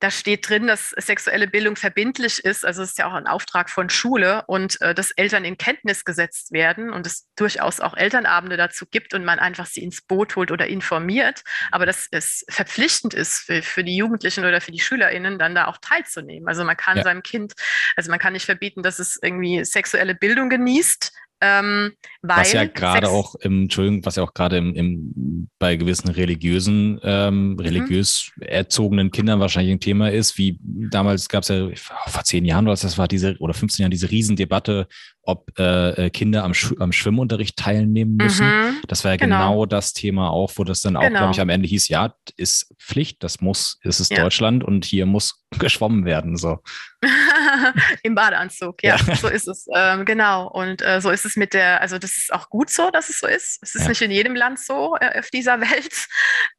da 0.06 0.10
steht 0.12 0.48
drin, 0.48 0.68
dass 0.68 0.90
sexuelle 0.90 1.48
Bildung 1.48 1.74
verbindlich 1.74 2.44
ist. 2.44 2.64
Also 2.64 2.84
es 2.84 2.90
ist 2.90 2.98
ja 2.98 3.08
auch 3.08 3.14
ein 3.14 3.26
Auftrag 3.26 3.68
von 3.68 3.90
Schule 3.90 4.44
und 4.46 4.80
äh, 4.80 4.94
dass 4.94 5.10
Eltern 5.10 5.44
in 5.44 5.58
Kenntnis 5.58 6.04
gesetzt 6.04 6.52
werden 6.52 6.92
und 6.92 7.08
es 7.08 7.26
durchaus 7.34 7.80
auch 7.80 7.96
Elternabende 7.96 8.56
dazu 8.56 8.86
gibt 8.88 9.14
und 9.14 9.24
man 9.24 9.40
einfach 9.40 9.66
sie 9.66 9.82
ins 9.82 10.02
Boot 10.02 10.36
holt 10.36 10.52
oder 10.52 10.68
informiert. 10.68 11.42
Aber 11.72 11.86
dass 11.86 12.06
es 12.12 12.44
verpflichtend 12.48 13.14
ist 13.14 13.38
für, 13.38 13.62
für 13.62 13.82
die 13.82 13.96
Jugendlichen 13.96 14.44
oder 14.44 14.60
für 14.60 14.70
die 14.70 14.78
SchülerInnen, 14.78 15.40
dann 15.40 15.56
da 15.56 15.66
auch 15.66 15.78
teilzunehmen. 15.78 16.48
Also 16.48 16.62
man 16.62 16.76
kann 16.76 16.98
ja. 16.98 17.02
seinem 17.02 17.24
Kind, 17.24 17.54
also 17.96 18.08
man 18.08 18.20
kann 18.20 18.34
nicht 18.34 18.46
verbieten, 18.46 18.84
dass 18.84 19.00
es 19.00 19.18
irgendwie 19.20 19.64
sexuelle 19.64 20.14
Bildung 20.14 20.50
genießt, 20.50 21.10
ähm, 21.42 21.92
was 22.22 22.52
ja 22.52 22.64
gerade 22.64 23.10
auch 23.10 23.34
im, 23.36 23.62
Entschuldigung, 23.62 24.04
was 24.06 24.16
ja 24.16 24.22
auch 24.22 24.32
gerade 24.32 24.56
im, 24.56 24.74
im, 24.74 25.48
bei 25.58 25.76
gewissen 25.76 26.08
religiösen, 26.08 26.98
ähm, 27.02 27.52
mhm. 27.52 27.60
religiös 27.60 28.32
erzogenen 28.40 29.10
Kindern 29.10 29.40
wahrscheinlich 29.40 29.72
ein 29.72 29.80
Thema 29.80 30.10
ist, 30.10 30.38
wie 30.38 30.58
damals 30.62 31.28
gab 31.28 31.42
es 31.42 31.48
ja 31.48 31.68
vor 32.06 32.24
zehn 32.24 32.44
Jahren 32.44 32.66
oder 32.66 32.76
das 32.76 32.96
war 32.96 33.06
diese 33.06 33.36
oder 33.38 33.52
15 33.52 33.82
Jahren 33.82 33.90
diese 33.90 34.10
Riesendebatte, 34.10 34.88
ob 35.26 35.58
äh, 35.58 36.06
äh, 36.06 36.10
Kinder 36.10 36.44
am, 36.44 36.54
Sch 36.54 36.72
am 36.78 36.92
Schwimmunterricht 36.92 37.56
teilnehmen 37.56 38.16
müssen. 38.16 38.46
Mhm. 38.46 38.80
Das 38.86 39.04
war 39.04 39.12
ja 39.12 39.16
genau. 39.16 39.50
genau. 39.50 39.66
das 39.66 39.92
Thema 39.92 40.30
auch, 40.30 40.52
wo 40.56 40.64
das 40.64 40.80
dann 40.80 40.96
auch, 40.96 41.02
genau. 41.02 41.18
glaube 41.18 41.32
ich, 41.32 41.40
am 41.40 41.48
Ende 41.48 41.68
hieß, 41.68 41.88
ja, 41.88 42.14
ist 42.36 42.74
Pflicht, 42.78 43.22
das 43.22 43.40
muss, 43.40 43.78
es 43.82 44.00
ist 44.00 44.12
ja. 44.12 44.22
Deutschland 44.22 44.62
und 44.62 44.84
hier 44.84 45.06
muss 45.06 45.42
geschwommen 45.58 46.04
werden. 46.04 46.36
So. 46.36 46.60
Im 48.02 48.14
Badeanzug, 48.14 48.82
ja, 48.82 48.96
ja, 48.96 49.14
so 49.16 49.28
ist 49.28 49.48
es. 49.48 49.66
Ähm, 49.74 50.04
genau. 50.04 50.48
Und 50.48 50.82
äh, 50.82 51.00
so 51.00 51.10
ist 51.10 51.24
es 51.24 51.36
mit 51.36 51.54
der, 51.54 51.80
also 51.80 51.98
das 51.98 52.16
ist 52.16 52.32
auch 52.32 52.48
gut 52.48 52.70
so, 52.70 52.90
dass 52.90 53.08
es 53.08 53.18
so 53.18 53.26
ist. 53.26 53.58
Es 53.62 53.74
ist 53.74 53.82
ja. 53.82 53.88
nicht 53.88 54.02
in 54.02 54.10
jedem 54.10 54.34
Land 54.34 54.58
so 54.58 54.96
äh, 55.00 55.18
auf 55.18 55.30
dieser 55.30 55.60
Welt. 55.60 56.06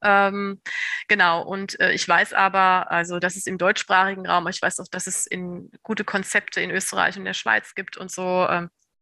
Ähm, 0.04 0.62
genau. 1.08 1.44
Und 1.44 1.80
äh, 1.80 1.92
ich 1.92 2.08
weiß 2.08 2.34
aber, 2.34 2.92
also 2.92 3.20
dass 3.20 3.36
es 3.36 3.48
im 3.48 3.58
deutschsprachigen 3.58 4.28
Raum, 4.28 4.48
ich 4.48 4.62
weiß 4.62 4.80
auch, 4.80 4.88
dass 4.90 5.08
es 5.08 5.26
in 5.26 5.72
gute 5.84 6.04
Konzepte 6.04 6.62
in 6.62 6.72
Österreich 6.72 7.18
und 7.18 7.26
der 7.26 7.34
Schweiz 7.34 7.76
gibt 7.76 7.98
und 7.98 8.12
so. 8.12 8.48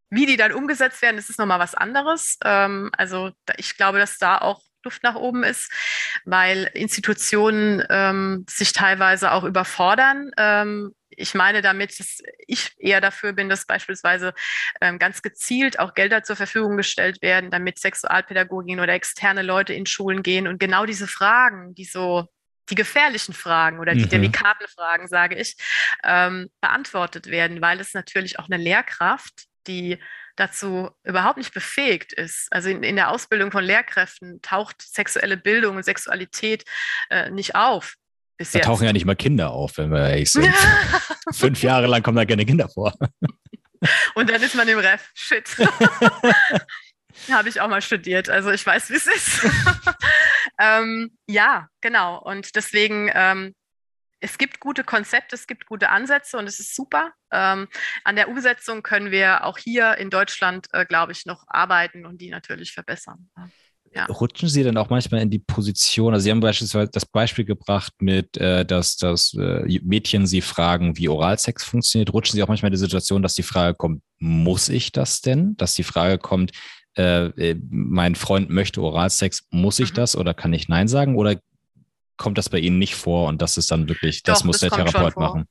Wie 0.10 0.26
die 0.26 0.38
dann 0.38 0.52
umgesetzt 0.52 1.02
werden, 1.02 1.18
das 1.18 1.30
ist 1.30 1.40
nochmal 1.40 1.60
was 1.60 1.76
anderes. 1.76 2.38
Ähm, 2.44 2.92
also 2.98 3.32
ich 3.58 3.76
glaube, 3.78 4.00
dass 4.00 4.18
da 4.18 4.38
auch 4.38 4.62
Luft 4.86 5.04
nach 5.04 5.16
oben 5.16 5.44
ist, 5.44 5.72
weil 6.24 6.70
Institutionen 6.74 7.84
ähm, 7.90 8.46
sich 8.48 8.72
teilweise 8.72 9.32
auch 9.32 9.44
überfordern. 9.44 10.32
Ähm, 10.38 10.96
ich 11.10 11.34
meine 11.34 11.62
damit, 11.62 12.00
dass 12.00 12.20
ich 12.48 12.74
eher 12.78 13.02
dafür 13.02 13.34
bin, 13.34 13.50
dass 13.50 13.66
beispielsweise 13.66 14.34
ähm, 14.82 15.00
ganz 15.00 15.22
gezielt 15.22 15.80
auch 15.80 15.94
Gelder 15.94 16.24
zur 16.24 16.36
Verfügung 16.36 16.78
gestellt 16.78 17.22
werden, 17.22 17.52
damit 17.52 17.80
Sexualpädagogin 17.80 18.80
oder 18.80 18.94
externe 18.94 19.42
Leute 19.42 19.74
in 19.74 19.86
Schulen 19.86 20.24
gehen 20.24 20.48
und 20.48 20.60
genau 20.60 20.86
diese 20.86 21.08
Fragen, 21.08 21.74
die 21.76 21.86
so 21.86 22.28
die 22.70 22.76
gefährlichen 22.76 23.34
Fragen 23.34 23.80
oder 23.80 23.94
die 23.94 24.06
mhm. 24.06 24.10
delikaten 24.10 24.68
Fragen, 24.68 25.08
sage 25.08 25.36
ich, 25.36 25.56
ähm, 26.04 26.50
beantwortet 26.62 27.28
werden, 27.28 27.62
weil 27.62 27.80
es 27.80 27.94
natürlich 27.94 28.40
auch 28.40 28.50
eine 28.50 28.58
Lehrkraft, 28.58 29.46
die 29.68 30.00
dazu 30.36 30.90
überhaupt 31.04 31.38
nicht 31.38 31.54
befähigt 31.54 32.14
ist. 32.14 32.48
Also 32.52 32.70
in, 32.70 32.84
in 32.84 32.96
der 32.96 33.10
Ausbildung 33.10 33.52
von 33.52 33.64
Lehrkräften 33.64 34.42
taucht 34.42 34.82
sexuelle 34.82 35.38
Bildung 35.38 35.78
und 35.78 35.84
Sexualität 35.84 36.66
äh, 37.10 37.30
nicht 37.32 37.56
auf. 37.56 37.96
Bis 38.38 38.52
da 38.52 38.60
jetzt. 38.60 38.66
tauchen 38.66 38.86
ja 38.86 38.94
nicht 38.94 39.06
mal 39.06 39.16
Kinder 39.16 39.52
auf, 39.52 39.78
wenn 39.78 39.92
wir 39.92 40.10
ehrlich 40.10 40.32
sind. 40.32 40.54
Fünf 41.34 41.64
Jahre 41.64 41.88
lang 41.88 42.04
kommen 42.04 42.18
da 42.18 42.26
keine 42.26 42.46
Kinder 42.46 42.68
vor. 42.68 42.94
Und 44.16 44.30
dann 44.30 44.42
ist 44.42 44.56
man 44.56 44.68
im 44.68 44.80
Ref. 44.80 45.10
Shit. 45.14 45.56
Habe 47.32 47.50
ich 47.50 47.62
auch 47.62 47.68
mal 47.70 47.82
studiert. 47.82 48.30
Also 48.30 48.52
ich 48.52 48.66
weiß, 48.66 48.90
wie 48.90 48.96
es 48.96 49.08
ist. 49.08 49.48
ähm, 50.60 51.18
ja, 51.28 51.70
genau. 51.82 52.20
Und 52.20 52.56
deswegen 52.56 53.12
ähm, 53.14 53.54
es 54.26 54.40
gibt 54.40 54.60
gute 54.60 54.84
Konzepte, 54.84 55.36
es 55.36 55.46
gibt 55.46 55.68
gute 55.68 55.90
Ansätze 55.90 56.38
und 56.38 56.48
es 56.48 56.60
ist 56.60 56.76
super. 56.76 57.12
Ähm, 57.32 57.68
an 58.04 58.16
der 58.16 58.28
Umsetzung 58.28 58.82
können 58.82 59.12
wir 59.12 59.46
auch 59.46 59.60
hier 59.60 59.98
in 59.98 60.10
Deutschland, 60.10 60.68
äh, 60.74 60.84
glaube 60.84 61.12
ich, 61.12 61.28
noch 61.28 61.44
arbeiten 61.48 62.08
und 62.08 62.20
die 62.20 62.30
natürlich 62.30 62.74
verbessern. 62.74 63.30
Ja. 63.94 64.06
Rutschen 64.08 64.50
Sie 64.50 64.64
dann 64.64 64.78
auch 64.78 64.90
manchmal 64.90 65.22
in 65.22 65.30
die 65.30 65.40
Position? 65.40 66.14
Also 66.14 66.24
Sie 66.24 66.32
haben 66.32 66.40
beispielsweise 66.40 66.90
das 66.92 67.06
Beispiel 67.06 67.46
gebracht 67.46 67.94
mit, 68.00 68.36
äh, 68.38 68.66
dass, 68.66 68.98
dass 68.98 69.36
äh, 69.36 69.80
Mädchen 69.84 70.26
Sie 70.26 70.42
fragen, 70.42 70.98
wie 70.98 71.08
Oralsex 71.08 71.64
funktioniert. 71.64 72.12
Rutschen 72.12 72.36
Sie 72.36 72.44
auch 72.44 72.48
manchmal 72.48 72.70
in 72.70 72.74
die 72.74 72.80
Situation, 72.80 73.22
dass 73.22 73.36
die 73.36 73.44
Frage 73.44 73.76
kommt, 73.76 74.02
muss 74.18 74.70
ich 74.70 74.92
das 74.92 75.22
denn? 75.22 75.56
Dass 75.58 75.76
die 75.76 75.84
Frage 75.84 76.18
kommt, 76.18 76.52
äh, 76.98 77.28
äh 77.28 77.56
mein 77.70 78.16
Freund 78.16 78.50
möchte 78.50 78.82
Oralsex, 78.82 79.48
muss 79.52 79.80
ich 79.80 79.92
mhm. 79.92 79.96
das 79.96 80.18
oder 80.18 80.34
kann 80.34 80.52
ich 80.52 80.68
Nein 80.68 80.88
sagen? 80.88 81.16
Oder 81.16 81.40
kommt 82.18 82.38
das 82.38 82.50
bei 82.50 82.60
Ihnen 82.60 82.80
nicht 82.80 82.96
vor 82.96 83.28
und 83.28 83.42
das 83.42 83.58
ist 83.58 83.72
dann 83.72 83.88
wirklich, 83.90 84.24
das 84.24 84.40
Doch, 84.40 84.46
muss 84.46 84.60
das 84.60 84.70
der 84.70 84.86
Therapeut 84.86 85.18
machen? 85.18 85.48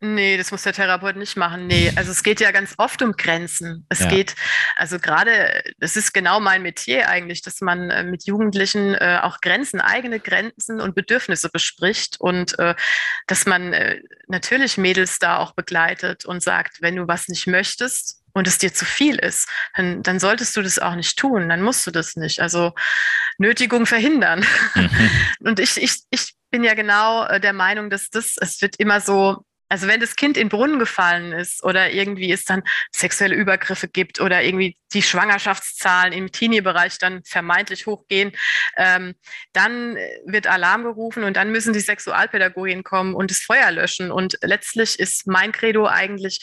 Nee, 0.00 0.36
das 0.36 0.50
muss 0.50 0.62
der 0.62 0.74
Therapeut 0.74 1.16
nicht 1.16 1.38
machen. 1.38 1.66
Nee, 1.68 1.90
also 1.96 2.10
es 2.10 2.22
geht 2.22 2.38
ja 2.40 2.50
ganz 2.50 2.74
oft 2.76 3.00
um 3.00 3.12
Grenzen. 3.12 3.86
Es 3.88 4.00
ja. 4.00 4.08
geht, 4.08 4.34
also 4.76 4.98
gerade, 4.98 5.62
das 5.78 5.96
ist 5.96 6.12
genau 6.12 6.38
mein 6.38 6.62
Metier 6.62 7.08
eigentlich, 7.08 7.40
dass 7.40 7.62
man 7.62 7.88
äh, 7.88 8.04
mit 8.04 8.26
Jugendlichen 8.26 8.94
äh, 8.94 9.20
auch 9.22 9.40
Grenzen, 9.40 9.80
eigene 9.80 10.20
Grenzen 10.20 10.82
und 10.82 10.94
Bedürfnisse 10.94 11.48
bespricht 11.48 12.20
und 12.20 12.58
äh, 12.58 12.74
dass 13.26 13.46
man 13.46 13.72
äh, 13.72 14.02
natürlich 14.28 14.76
Mädels 14.76 15.18
da 15.18 15.38
auch 15.38 15.52
begleitet 15.54 16.26
und 16.26 16.42
sagt, 16.42 16.82
wenn 16.82 16.96
du 16.96 17.08
was 17.08 17.28
nicht 17.28 17.46
möchtest, 17.46 18.20
und 18.36 18.46
es 18.46 18.58
dir 18.58 18.74
zu 18.74 18.84
viel 18.84 19.16
ist, 19.16 19.48
dann, 19.74 20.02
dann 20.02 20.20
solltest 20.20 20.54
du 20.58 20.62
das 20.62 20.78
auch 20.78 20.94
nicht 20.94 21.18
tun, 21.18 21.48
dann 21.48 21.62
musst 21.62 21.86
du 21.86 21.90
das 21.90 22.16
nicht. 22.16 22.40
Also 22.40 22.74
Nötigung 23.38 23.86
verhindern. 23.86 24.44
Mhm. 24.74 24.90
Und 25.40 25.60
ich, 25.60 25.76
ich, 25.76 26.02
ich 26.10 26.34
bin 26.50 26.64
ja 26.64 26.74
genau 26.74 27.26
äh, 27.26 27.40
der 27.40 27.52
Meinung, 27.52 27.90
dass 27.90 28.10
das, 28.10 28.36
es 28.40 28.62
wird 28.62 28.76
immer 28.76 29.00
so, 29.00 29.44
also 29.68 29.88
wenn 29.88 30.00
das 30.00 30.14
Kind 30.14 30.36
in 30.36 30.48
Brunnen 30.48 30.78
gefallen 30.78 31.32
ist 31.32 31.62
oder 31.64 31.90
irgendwie 31.90 32.30
es 32.30 32.44
dann 32.44 32.62
sexuelle 32.94 33.34
Übergriffe 33.34 33.88
gibt 33.88 34.20
oder 34.20 34.42
irgendwie 34.42 34.76
die 34.92 35.02
Schwangerschaftszahlen 35.02 36.12
im 36.12 36.30
Teenie-Bereich 36.30 36.98
dann 36.98 37.22
vermeintlich 37.24 37.86
hochgehen, 37.86 38.32
ähm, 38.76 39.14
dann 39.52 39.96
wird 40.24 40.46
Alarm 40.46 40.84
gerufen 40.84 41.24
und 41.24 41.36
dann 41.36 41.50
müssen 41.50 41.72
die 41.72 41.80
Sexualpädagogien 41.80 42.84
kommen 42.84 43.14
und 43.14 43.30
das 43.30 43.40
Feuer 43.40 43.70
löschen. 43.72 44.12
Und 44.12 44.38
letztlich 44.42 45.00
ist 45.00 45.26
mein 45.26 45.50
Credo 45.52 45.86
eigentlich 45.86 46.40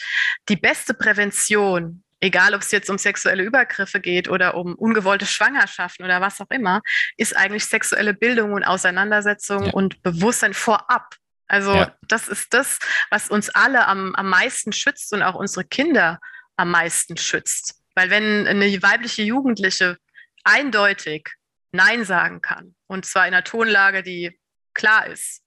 die 0.50 0.56
beste 0.56 0.92
Prävention 0.92 2.03
egal 2.24 2.54
ob 2.54 2.62
es 2.62 2.70
jetzt 2.70 2.88
um 2.88 2.96
sexuelle 2.96 3.42
Übergriffe 3.42 4.00
geht 4.00 4.28
oder 4.28 4.54
um 4.54 4.74
ungewollte 4.74 5.26
Schwangerschaften 5.26 6.04
oder 6.04 6.22
was 6.22 6.40
auch 6.40 6.50
immer, 6.50 6.80
ist 7.18 7.36
eigentlich 7.36 7.66
sexuelle 7.66 8.14
Bildung 8.14 8.54
und 8.54 8.64
Auseinandersetzung 8.64 9.66
ja. 9.66 9.72
und 9.72 10.02
Bewusstsein 10.02 10.54
vorab. 10.54 11.16
Also 11.46 11.74
ja. 11.74 11.94
das 12.08 12.28
ist 12.28 12.54
das, 12.54 12.78
was 13.10 13.28
uns 13.28 13.50
alle 13.50 13.86
am, 13.86 14.14
am 14.14 14.28
meisten 14.28 14.72
schützt 14.72 15.12
und 15.12 15.22
auch 15.22 15.34
unsere 15.34 15.66
Kinder 15.66 16.18
am 16.56 16.70
meisten 16.70 17.18
schützt. 17.18 17.82
Weil 17.94 18.08
wenn 18.08 18.46
eine 18.46 18.82
weibliche 18.82 19.22
Jugendliche 19.22 19.98
eindeutig 20.44 21.28
Nein 21.72 22.04
sagen 22.04 22.40
kann, 22.40 22.74
und 22.86 23.04
zwar 23.04 23.28
in 23.28 23.34
einer 23.34 23.44
Tonlage, 23.44 24.02
die 24.02 24.40
klar 24.72 25.06
ist, 25.08 25.42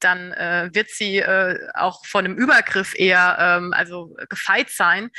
dann 0.00 0.32
äh, 0.32 0.68
wird 0.72 0.90
sie 0.90 1.18
äh, 1.18 1.58
auch 1.74 2.04
von 2.04 2.24
einem 2.24 2.36
Übergriff 2.36 2.94
eher 2.94 3.36
ähm, 3.40 3.72
also 3.72 4.14
gefeit 4.28 4.68
sein, 4.70 5.10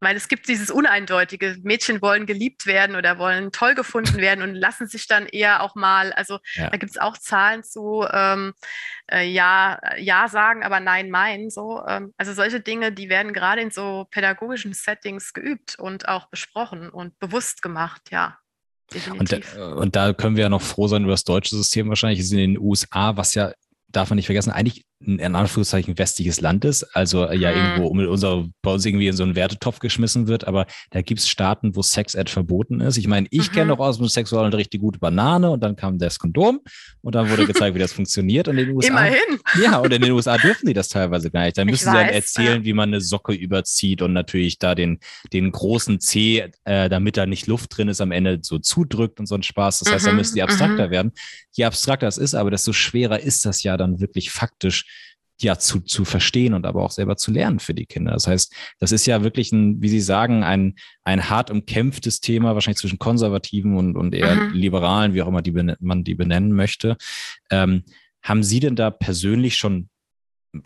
weil 0.00 0.16
es 0.16 0.28
gibt 0.28 0.48
dieses 0.48 0.70
Uneindeutige. 0.70 1.56
Mädchen 1.62 2.02
wollen 2.02 2.26
geliebt 2.26 2.66
werden 2.66 2.96
oder 2.96 3.18
wollen 3.18 3.50
toll 3.52 3.74
gefunden 3.74 4.18
werden 4.18 4.42
und 4.42 4.54
lassen 4.54 4.86
sich 4.86 5.06
dann 5.06 5.26
eher 5.26 5.62
auch 5.62 5.74
mal, 5.74 6.12
also 6.12 6.38
ja. 6.54 6.70
da 6.70 6.76
gibt 6.76 6.90
es 6.90 6.98
auch 6.98 7.16
Zahlen 7.16 7.62
zu, 7.62 8.06
ähm, 8.12 8.52
äh, 9.10 9.26
ja, 9.26 9.80
ja 9.98 10.28
sagen, 10.28 10.62
aber 10.62 10.80
nein 10.80 11.10
meinen. 11.10 11.50
So. 11.50 11.82
Ähm, 11.86 12.12
also 12.16 12.32
solche 12.34 12.60
Dinge, 12.60 12.92
die 12.92 13.08
werden 13.08 13.32
gerade 13.32 13.62
in 13.62 13.70
so 13.70 14.06
pädagogischen 14.10 14.74
Settings 14.74 15.32
geübt 15.32 15.78
und 15.78 16.08
auch 16.08 16.28
besprochen 16.28 16.90
und 16.90 17.18
bewusst 17.18 17.62
gemacht, 17.62 18.02
ja. 18.10 18.38
Und, 19.18 19.32
äh, 19.32 19.42
und, 19.58 19.96
da 19.96 20.12
können 20.12 20.36
wir 20.36 20.44
ja 20.44 20.48
noch 20.48 20.62
froh 20.62 20.86
sein 20.86 21.02
über 21.02 21.12
das 21.12 21.24
deutsche 21.24 21.56
System 21.56 21.88
wahrscheinlich. 21.88 22.20
Es 22.20 22.26
ist 22.26 22.32
in 22.32 22.38
den 22.38 22.58
USA, 22.58 23.16
was 23.16 23.34
ja 23.34 23.52
darf 23.88 24.10
man 24.10 24.16
nicht 24.16 24.26
vergessen, 24.26 24.52
eigentlich 24.52 24.84
ein 25.00 25.18
in 25.18 25.34
Anführungszeichen 25.34 25.98
westliches 25.98 26.40
Land 26.40 26.64
ist, 26.64 26.84
also 26.94 27.26
äh, 27.26 27.36
ja 27.36 27.50
mhm. 27.50 27.56
irgendwo 27.56 27.86
um 27.88 27.98
unser, 27.98 28.46
bei 28.62 28.72
uns 28.72 28.84
irgendwie 28.86 29.08
in 29.08 29.16
so 29.16 29.24
einen 29.24 29.34
Wertetopf 29.34 29.78
geschmissen 29.78 30.26
wird, 30.26 30.46
aber 30.46 30.66
da 30.90 31.02
gibt 31.02 31.20
es 31.20 31.28
Staaten, 31.28 31.76
wo 31.76 31.82
Sex-Ed 31.82 32.30
verboten 32.30 32.80
ist. 32.80 32.96
Ich 32.96 33.06
meine, 33.06 33.26
ich 33.30 33.50
mhm. 33.50 33.54
kenne 33.54 33.68
doch 33.68 33.78
aus 33.78 33.98
dem 33.98 34.08
Sexualunterricht 34.08 34.72
die 34.72 34.78
gute 34.78 34.98
Banane 34.98 35.50
und 35.50 35.60
dann 35.60 35.76
kam 35.76 35.98
das 35.98 36.18
Kondom 36.18 36.60
und 37.02 37.14
dann 37.14 37.30
wurde 37.30 37.46
gezeigt, 37.46 37.74
wie 37.74 37.78
das 37.78 37.92
funktioniert. 37.94 38.48
Und 38.48 38.58
in 38.58 38.66
den 38.66 38.76
USA, 38.76 38.88
Immerhin. 38.88 39.40
Ja, 39.62 39.78
und 39.78 39.92
in 39.92 40.02
den 40.02 40.12
USA 40.12 40.38
dürfen 40.38 40.66
die 40.66 40.74
das 40.74 40.88
teilweise 40.88 41.30
gar 41.30 41.44
nicht. 41.44 41.58
Da 41.58 41.64
müssen 41.64 41.90
sie 41.90 41.96
dann 41.96 42.08
erzählen, 42.08 42.58
ja. 42.60 42.64
wie 42.64 42.72
man 42.72 42.90
eine 42.90 43.00
Socke 43.00 43.32
überzieht 43.32 44.02
und 44.02 44.12
natürlich 44.12 44.58
da 44.58 44.74
den, 44.74 44.98
den 45.32 45.52
großen 45.52 46.00
C, 46.00 46.50
äh, 46.64 46.88
damit 46.88 47.16
da 47.16 47.26
nicht 47.26 47.46
Luft 47.46 47.76
drin 47.76 47.88
ist, 47.88 48.00
am 48.00 48.12
Ende 48.12 48.38
so 48.42 48.58
zudrückt 48.58 49.20
und 49.20 49.26
so 49.26 49.34
ein 49.34 49.42
Spaß. 49.42 49.80
Das 49.80 49.92
heißt, 49.92 50.04
mhm. 50.06 50.10
da 50.10 50.14
müssen 50.14 50.34
die 50.34 50.42
abstrakter 50.42 50.88
mhm. 50.88 50.90
werden. 50.90 51.12
Je 51.52 51.64
abstrakter 51.64 52.08
es 52.08 52.18
ist, 52.18 52.34
aber 52.34 52.50
desto 52.50 52.72
schwerer 52.72 53.20
ist 53.20 53.44
das 53.44 53.62
ja 53.62 53.76
dann 53.76 54.00
wirklich 54.00 54.30
faktisch 54.30 54.86
ja 55.40 55.58
zu, 55.58 55.80
zu 55.80 56.04
verstehen 56.04 56.54
und 56.54 56.66
aber 56.66 56.82
auch 56.82 56.90
selber 56.90 57.16
zu 57.16 57.30
lernen 57.30 57.58
für 57.58 57.74
die 57.74 57.86
Kinder. 57.86 58.12
Das 58.12 58.26
heißt, 58.26 58.54
das 58.78 58.92
ist 58.92 59.06
ja 59.06 59.22
wirklich 59.22 59.52
ein, 59.52 59.82
wie 59.82 59.88
Sie 59.88 60.00
sagen, 60.00 60.42
ein, 60.42 60.74
ein 61.04 61.28
hart 61.28 61.50
umkämpftes 61.50 62.20
Thema, 62.20 62.54
wahrscheinlich 62.54 62.78
zwischen 62.78 62.98
Konservativen 62.98 63.76
und, 63.76 63.96
und 63.96 64.14
eher 64.14 64.34
mhm. 64.34 64.54
Liberalen, 64.54 65.14
wie 65.14 65.22
auch 65.22 65.28
immer 65.28 65.42
die 65.42 65.52
man 65.80 66.04
die 66.04 66.14
benennen 66.14 66.52
möchte. 66.52 66.96
Ähm, 67.50 67.84
haben 68.22 68.42
Sie 68.42 68.60
denn 68.60 68.76
da 68.76 68.90
persönlich 68.90 69.56
schon 69.56 69.88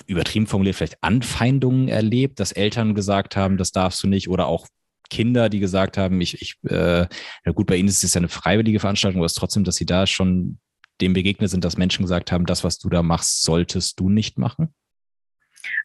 übertrieben 0.06 0.46
formuliert 0.46 0.76
vielleicht 0.76 1.02
Anfeindungen 1.02 1.88
erlebt, 1.88 2.38
dass 2.38 2.52
Eltern 2.52 2.94
gesagt 2.94 3.36
haben, 3.36 3.56
das 3.56 3.72
darfst 3.72 4.02
du 4.02 4.06
nicht 4.06 4.28
oder 4.28 4.46
auch 4.46 4.68
Kinder, 5.08 5.48
die 5.48 5.58
gesagt 5.58 5.98
haben, 5.98 6.20
ich, 6.20 6.40
ich, 6.40 6.54
äh, 6.70 7.06
na 7.44 7.52
gut, 7.52 7.66
bei 7.66 7.76
Ihnen 7.76 7.88
ist 7.88 8.04
es 8.04 8.14
ja 8.14 8.20
eine 8.20 8.28
freiwillige 8.28 8.78
Veranstaltung, 8.78 9.20
aber 9.20 9.26
es 9.26 9.32
ist 9.32 9.38
trotzdem, 9.38 9.64
dass 9.64 9.74
Sie 9.74 9.86
da 9.86 10.06
schon 10.06 10.60
dem 11.00 11.12
begegnet 11.12 11.50
sind, 11.50 11.64
dass 11.64 11.76
Menschen 11.76 12.02
gesagt 12.02 12.32
haben, 12.32 12.46
das, 12.46 12.64
was 12.64 12.78
du 12.78 12.88
da 12.88 13.02
machst, 13.02 13.42
solltest 13.42 13.98
du 14.00 14.08
nicht 14.08 14.38
machen? 14.38 14.74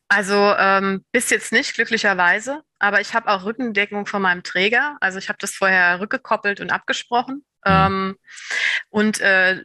Also 0.08 0.54
ähm, 0.58 1.04
bis 1.12 1.30
jetzt 1.30 1.52
nicht, 1.52 1.74
glücklicherweise. 1.74 2.62
Aber 2.80 3.02
ich 3.02 3.14
habe 3.14 3.30
auch 3.30 3.44
Rückendeckung 3.44 4.06
von 4.06 4.22
meinem 4.22 4.44
Träger. 4.44 4.98
Also 5.02 5.18
ich 5.18 5.30
habe 5.30 5.38
das 5.40 5.52
vorher 5.52 6.00
rückgekoppelt 6.00 6.62
und 6.62 6.72
abgesprochen. 6.72 7.46
Mhm. 7.66 7.72
Ähm, 7.72 8.16
und 8.90 9.20
äh, 9.22 9.62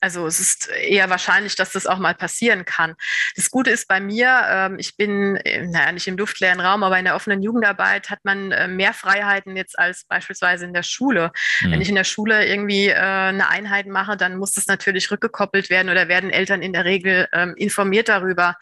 also 0.00 0.26
es 0.26 0.40
ist 0.40 0.68
eher 0.68 1.08
wahrscheinlich, 1.10 1.56
dass 1.56 1.72
das 1.72 1.86
auch 1.86 1.98
mal 1.98 2.14
passieren 2.14 2.64
kann. 2.64 2.94
Das 3.34 3.50
Gute 3.50 3.70
ist 3.70 3.88
bei 3.88 4.00
mir, 4.00 4.42
ähm, 4.48 4.78
ich 4.78 4.96
bin, 4.96 5.36
äh, 5.36 5.66
naja, 5.66 5.92
nicht 5.92 6.06
im 6.06 6.16
luftleeren 6.16 6.60
Raum, 6.60 6.82
aber 6.82 6.98
in 6.98 7.04
der 7.04 7.14
offenen 7.14 7.42
Jugendarbeit 7.42 8.10
hat 8.10 8.20
man 8.24 8.52
äh, 8.52 8.68
mehr 8.68 8.92
Freiheiten 8.92 9.56
jetzt 9.56 9.78
als 9.78 10.04
beispielsweise 10.04 10.64
in 10.64 10.74
der 10.74 10.82
Schule. 10.82 11.32
Mhm. 11.60 11.72
Wenn 11.72 11.80
ich 11.80 11.88
in 11.88 11.94
der 11.94 12.04
Schule 12.04 12.46
irgendwie 12.46 12.88
äh, 12.88 12.94
eine 12.96 13.48
Einheit 13.48 13.86
mache, 13.86 14.16
dann 14.16 14.36
muss 14.36 14.52
das 14.52 14.66
natürlich 14.66 15.10
rückgekoppelt 15.10 15.70
werden 15.70 15.88
oder 15.88 16.08
werden 16.08 16.30
Eltern 16.30 16.62
in 16.62 16.72
der 16.72 16.84
Regel 16.84 17.28
ähm, 17.32 17.54
informiert 17.56 18.08
darüber. 18.08 18.56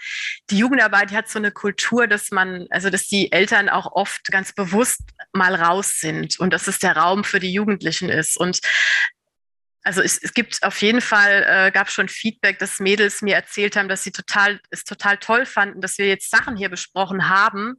Die 0.51 0.59
Jugendarbeit 0.59 1.13
hat 1.13 1.29
so 1.29 1.39
eine 1.39 1.51
Kultur, 1.51 2.07
dass 2.07 2.31
man, 2.31 2.67
also 2.71 2.91
dass 2.91 3.07
die 3.07 3.33
Eltern 3.33 3.69
auch 3.69 3.93
oft 3.93 4.31
ganz 4.31 4.53
bewusst 4.53 5.01
mal 5.33 5.55
raus 5.55 6.01
sind 6.01 6.39
und 6.39 6.53
dass 6.53 6.69
es 6.69 6.79
der 6.79 6.97
Raum 6.97 7.25
für 7.25 7.41
die 7.41 7.53
Jugendlichen 7.53 8.09
ist. 8.09 8.37
Und 8.37 8.61
also 9.85 10.01
es, 10.01 10.19
es 10.19 10.33
gibt 10.33 10.63
auf 10.63 10.81
jeden 10.83 11.01
Fall, 11.01 11.45
äh, 11.47 11.71
gab 11.71 11.91
schon 11.91 12.09
Feedback, 12.09 12.59
dass 12.59 12.81
Mädels 12.81 13.23
mir 13.23 13.35
erzählt 13.35 13.77
haben, 13.77 13.89
dass 13.89 14.03
sie 14.03 14.13
total, 14.13 14.59
es 14.71 14.85
total 14.85 15.19
toll 15.19 15.47
fanden, 15.47 15.81
dass 15.81 15.99
wir 15.99 16.07
jetzt 16.07 16.31
Sachen 16.31 16.57
hier 16.57 16.71
besprochen 16.71 17.29
haben, 17.29 17.75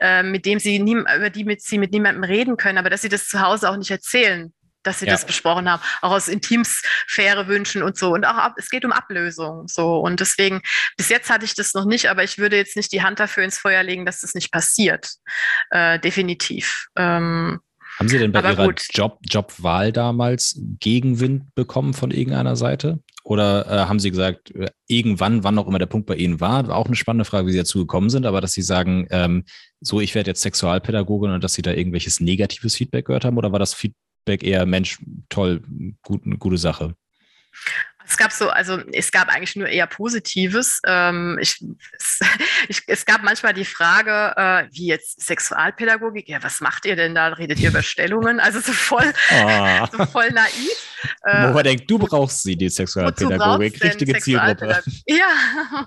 äh, 0.00 0.22
mit 0.22 0.46
dem 0.46 0.60
sie 0.60 0.78
nie, 0.78 0.94
über 0.94 1.30
die 1.30 1.44
mit, 1.44 1.60
sie 1.60 1.78
mit 1.78 1.92
niemandem 1.92 2.24
reden 2.24 2.56
können, 2.56 2.78
aber 2.78 2.90
dass 2.90 3.02
sie 3.02 3.08
das 3.08 3.28
zu 3.28 3.40
Hause 3.40 3.68
auch 3.68 3.76
nicht 3.76 3.90
erzählen, 3.90 4.52
dass 4.84 5.00
sie 5.00 5.06
ja. 5.06 5.12
das 5.12 5.26
besprochen 5.26 5.70
haben, 5.70 5.82
auch 6.00 6.12
aus 6.12 6.28
Intimsphäre 6.28 7.48
wünschen 7.48 7.82
und 7.82 7.98
so. 7.98 8.12
Und 8.12 8.24
auch 8.24 8.36
ab, 8.36 8.54
es 8.56 8.70
geht 8.70 8.84
um 8.84 8.92
Ablösung. 8.92 9.66
So. 9.66 9.98
Und 9.98 10.20
deswegen, 10.20 10.62
bis 10.96 11.08
jetzt 11.08 11.28
hatte 11.30 11.44
ich 11.44 11.54
das 11.54 11.74
noch 11.74 11.84
nicht, 11.84 12.08
aber 12.08 12.22
ich 12.22 12.38
würde 12.38 12.56
jetzt 12.56 12.76
nicht 12.76 12.92
die 12.92 13.02
Hand 13.02 13.18
dafür 13.18 13.42
ins 13.42 13.58
Feuer 13.58 13.82
legen, 13.82 14.06
dass 14.06 14.20
das 14.20 14.34
nicht 14.34 14.52
passiert. 14.52 15.10
Äh, 15.70 15.98
definitiv. 15.98 16.86
Ähm, 16.96 17.60
haben 17.98 18.08
Sie 18.08 18.18
denn 18.18 18.30
bei 18.30 18.38
Aber 18.38 18.50
Ihrer 18.50 18.74
Job, 18.90 19.18
Jobwahl 19.28 19.92
damals 19.92 20.60
Gegenwind 20.78 21.54
bekommen 21.54 21.94
von 21.94 22.10
irgendeiner 22.12 22.54
Seite? 22.54 23.00
Oder 23.24 23.66
äh, 23.66 23.86
haben 23.86 23.98
Sie 23.98 24.10
gesagt, 24.10 24.54
äh, 24.54 24.70
irgendwann, 24.86 25.42
wann 25.42 25.58
auch 25.58 25.66
immer 25.66 25.80
der 25.80 25.86
Punkt 25.86 26.06
bei 26.06 26.14
Ihnen 26.14 26.40
war, 26.40 26.70
auch 26.70 26.86
eine 26.86 26.96
spannende 26.96 27.24
Frage, 27.24 27.46
wie 27.46 27.52
Sie 27.52 27.58
dazu 27.58 27.80
gekommen 27.80 28.08
sind, 28.08 28.24
aber 28.24 28.40
dass 28.40 28.52
Sie 28.52 28.62
sagen, 28.62 29.06
ähm, 29.10 29.44
so, 29.80 30.00
ich 30.00 30.14
werde 30.14 30.30
jetzt 30.30 30.42
Sexualpädagogin 30.42 31.32
und 31.32 31.44
dass 31.44 31.54
Sie 31.54 31.62
da 31.62 31.72
irgendwelches 31.72 32.20
negatives 32.20 32.76
Feedback 32.76 33.06
gehört 33.06 33.24
haben? 33.24 33.36
Oder 33.36 33.52
war 33.52 33.58
das 33.58 33.74
Feedback 33.74 34.42
eher, 34.42 34.64
Mensch, 34.64 35.00
toll, 35.28 35.62
gut, 36.02 36.24
eine 36.24 36.38
gute 36.38 36.56
Sache? 36.56 36.94
Es 38.08 38.16
gab 38.16 38.32
so, 38.32 38.48
also 38.48 38.78
es 38.92 39.12
gab 39.12 39.28
eigentlich 39.28 39.54
nur 39.54 39.68
eher 39.68 39.86
Positives. 39.86 40.80
Ähm, 40.86 41.38
ich, 41.40 41.62
es, 41.92 42.20
ich, 42.68 42.82
es, 42.86 43.04
gab 43.04 43.22
manchmal 43.22 43.52
die 43.52 43.66
Frage, 43.66 44.34
äh, 44.36 44.64
wie 44.72 44.86
jetzt 44.86 45.20
Sexualpädagogik, 45.20 46.26
ja, 46.28 46.42
was 46.42 46.60
macht 46.60 46.86
ihr 46.86 46.96
denn 46.96 47.14
da? 47.14 47.28
Redet 47.28 47.60
ihr 47.60 47.68
über 47.68 47.82
Stellungen? 47.82 48.40
Also 48.40 48.60
so 48.60 48.72
voll, 48.72 49.12
oh. 49.30 49.86
so 49.92 50.06
voll 50.06 50.30
naiv. 50.30 50.96
Äh, 51.24 51.48
Wo 51.48 51.52
man 51.52 51.64
denkt, 51.64 51.90
du 51.90 51.98
brauchst 51.98 52.42
sie, 52.42 52.56
die 52.56 52.70
Sexualpädagogik, 52.70 53.82
richtige 53.84 54.18
Zielgruppe. 54.18 54.82
Ja, 55.06 55.86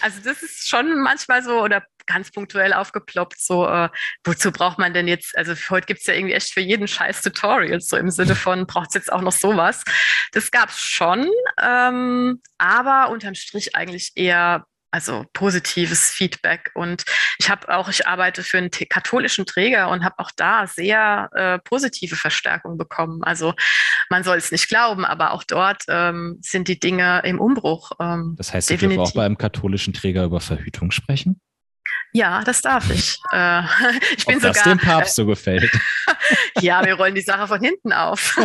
also 0.00 0.20
das 0.22 0.42
ist 0.42 0.68
schon 0.68 1.02
manchmal 1.02 1.42
so, 1.42 1.60
oder 1.60 1.82
ganz 2.06 2.30
punktuell 2.30 2.72
aufgeploppt, 2.72 3.40
so, 3.40 3.66
äh, 3.66 3.88
wozu 4.24 4.52
braucht 4.52 4.78
man 4.78 4.94
denn 4.94 5.08
jetzt, 5.08 5.36
also 5.36 5.54
heute 5.70 5.86
gibt 5.86 6.00
es 6.00 6.06
ja 6.06 6.14
irgendwie 6.14 6.34
echt 6.34 6.52
für 6.52 6.60
jeden 6.60 6.88
Scheiß 6.88 7.22
Tutorials, 7.22 7.88
so 7.88 7.96
im 7.96 8.10
Sinne 8.10 8.34
von, 8.34 8.66
braucht 8.66 8.88
es 8.88 8.94
jetzt 8.94 9.12
auch 9.12 9.22
noch 9.22 9.32
sowas. 9.32 9.84
Das 10.32 10.50
gab 10.50 10.70
es 10.70 10.80
schon, 10.80 11.28
ähm, 11.62 12.40
aber 12.58 13.10
unterm 13.10 13.34
Strich 13.34 13.74
eigentlich 13.74 14.12
eher 14.14 14.64
also 14.92 15.24
positives 15.32 16.10
Feedback. 16.10 16.70
Und 16.74 17.04
ich 17.38 17.50
habe 17.50 17.74
auch, 17.74 17.88
ich 17.88 18.06
arbeite 18.06 18.42
für 18.42 18.58
einen 18.58 18.70
katholischen 18.70 19.46
Träger 19.46 19.88
und 19.88 20.04
habe 20.04 20.18
auch 20.18 20.30
da 20.36 20.66
sehr 20.66 21.30
äh, 21.34 21.58
positive 21.58 22.14
Verstärkung 22.14 22.76
bekommen. 22.76 23.24
Also 23.24 23.54
man 24.10 24.22
soll 24.22 24.36
es 24.36 24.52
nicht 24.52 24.68
glauben, 24.68 25.04
aber 25.04 25.32
auch 25.32 25.44
dort 25.44 25.84
ähm, 25.88 26.38
sind 26.42 26.68
die 26.68 26.78
Dinge 26.78 27.22
im 27.24 27.40
Umbruch. 27.40 27.92
Ähm, 27.98 28.34
das 28.36 28.52
heißt, 28.52 28.68
Sie 28.68 28.76
dürfen 28.76 29.00
auch 29.00 29.14
bei 29.14 29.24
einem 29.24 29.38
katholischen 29.38 29.94
Träger 29.94 30.24
über 30.24 30.40
Verhütung 30.40 30.90
sprechen? 30.90 31.40
Ja, 32.12 32.42
das 32.44 32.60
darf 32.62 32.90
ich. 32.90 33.18
Äh, 33.32 33.62
ich 34.16 34.26
bin 34.26 34.36
Ob 34.36 34.42
sogar, 34.42 34.52
das 34.52 34.62
dem 34.64 34.78
Papst 34.78 35.14
so 35.14 35.24
gefällt. 35.24 35.70
ja, 36.60 36.84
wir 36.84 36.94
rollen 36.94 37.14
die 37.14 37.22
Sache 37.22 37.48
von 37.48 37.62
hinten 37.62 37.94
auf. 37.94 38.36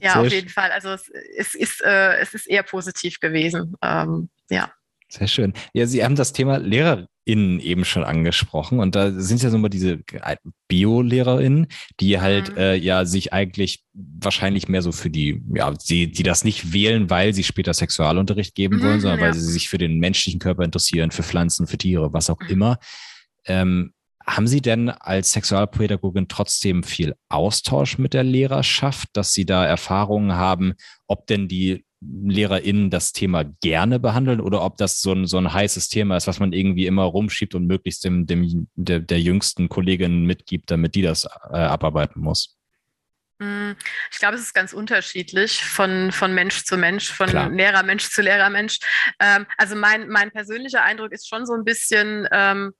ja, 0.00 0.12
Sehr 0.12 0.20
auf 0.20 0.28
jeden 0.28 0.48
Fall. 0.48 0.70
Also 0.70 0.90
es, 0.90 1.10
es 1.36 1.54
ist, 1.56 1.82
äh, 1.82 2.18
es 2.18 2.34
ist 2.34 2.46
eher 2.46 2.62
positiv 2.62 3.18
gewesen. 3.18 3.74
Ähm, 3.82 4.28
ja. 4.48 4.72
Sehr 5.14 5.28
schön. 5.28 5.52
Ja, 5.72 5.86
Sie 5.86 6.04
haben 6.04 6.16
das 6.16 6.32
Thema 6.32 6.56
LehrerInnen 6.56 7.60
eben 7.60 7.84
schon 7.84 8.02
angesprochen 8.02 8.80
und 8.80 8.96
da 8.96 9.12
sind 9.12 9.40
ja 9.44 9.50
so 9.50 9.58
mal 9.58 9.68
diese 9.68 10.00
Bio-LehrerInnen, 10.66 11.68
die 12.00 12.20
halt 12.20 12.50
mhm. 12.50 12.58
äh, 12.58 12.74
ja 12.74 13.04
sich 13.04 13.32
eigentlich 13.32 13.84
wahrscheinlich 13.92 14.66
mehr 14.66 14.82
so 14.82 14.90
für 14.90 15.10
die, 15.10 15.40
ja, 15.54 15.72
sie, 15.78 16.10
die 16.10 16.24
das 16.24 16.42
nicht 16.42 16.72
wählen, 16.72 17.10
weil 17.10 17.32
sie 17.32 17.44
später 17.44 17.72
Sexualunterricht 17.72 18.56
geben 18.56 18.82
wollen, 18.82 18.96
mhm, 18.96 19.00
sondern 19.00 19.20
ja. 19.20 19.26
weil 19.26 19.34
sie 19.34 19.52
sich 19.52 19.68
für 19.68 19.78
den 19.78 20.00
menschlichen 20.00 20.40
Körper 20.40 20.64
interessieren, 20.64 21.12
für 21.12 21.22
Pflanzen, 21.22 21.68
für 21.68 21.78
Tiere, 21.78 22.12
was 22.12 22.30
auch 22.30 22.40
mhm. 22.40 22.48
immer. 22.48 22.78
Ähm, 23.46 23.92
haben 24.26 24.48
Sie 24.48 24.62
denn 24.62 24.88
als 24.88 25.32
Sexualpädagogin 25.32 26.28
trotzdem 26.28 26.82
viel 26.82 27.14
Austausch 27.28 27.98
mit 27.98 28.14
der 28.14 28.24
Lehrerschaft, 28.24 29.10
dass 29.12 29.32
Sie 29.34 29.44
da 29.44 29.66
Erfahrungen 29.66 30.32
haben, 30.32 30.74
ob 31.06 31.26
denn 31.26 31.46
die 31.46 31.84
LehrerInnen 32.26 32.90
das 32.90 33.12
Thema 33.12 33.44
gerne 33.62 33.98
behandeln 33.98 34.40
oder 34.40 34.62
ob 34.62 34.76
das 34.76 35.00
so 35.00 35.12
ein, 35.12 35.26
so 35.26 35.38
ein 35.38 35.52
heißes 35.52 35.88
Thema 35.88 36.16
ist, 36.16 36.26
was 36.26 36.40
man 36.40 36.52
irgendwie 36.52 36.86
immer 36.86 37.04
rumschiebt 37.04 37.54
und 37.54 37.66
möglichst 37.66 38.04
dem, 38.04 38.26
dem 38.26 38.68
der, 38.74 39.00
der 39.00 39.20
jüngsten 39.20 39.68
Kollegin 39.68 40.24
mitgibt, 40.24 40.70
damit 40.70 40.94
die 40.94 41.02
das 41.02 41.24
äh, 41.24 41.56
abarbeiten 41.56 42.20
muss? 42.20 42.56
Hm, 43.40 43.76
ich 44.12 44.18
glaube, 44.18 44.36
es 44.36 44.42
ist 44.42 44.54
ganz 44.54 44.72
unterschiedlich 44.72 45.64
von, 45.64 46.12
von 46.12 46.34
Mensch 46.34 46.64
zu 46.64 46.76
Mensch, 46.76 47.10
von 47.10 47.28
Klar. 47.28 47.50
Lehrermensch 47.50 48.08
zu 48.10 48.22
Lehrermensch. 48.22 48.78
Ähm, 49.18 49.46
also 49.56 49.74
mein, 49.74 50.08
mein 50.08 50.30
persönlicher 50.30 50.82
Eindruck 50.82 51.12
ist 51.12 51.28
schon 51.28 51.44
so 51.46 51.54
ein 51.54 51.64
bisschen, 51.64 52.28
ähm, 52.30 52.72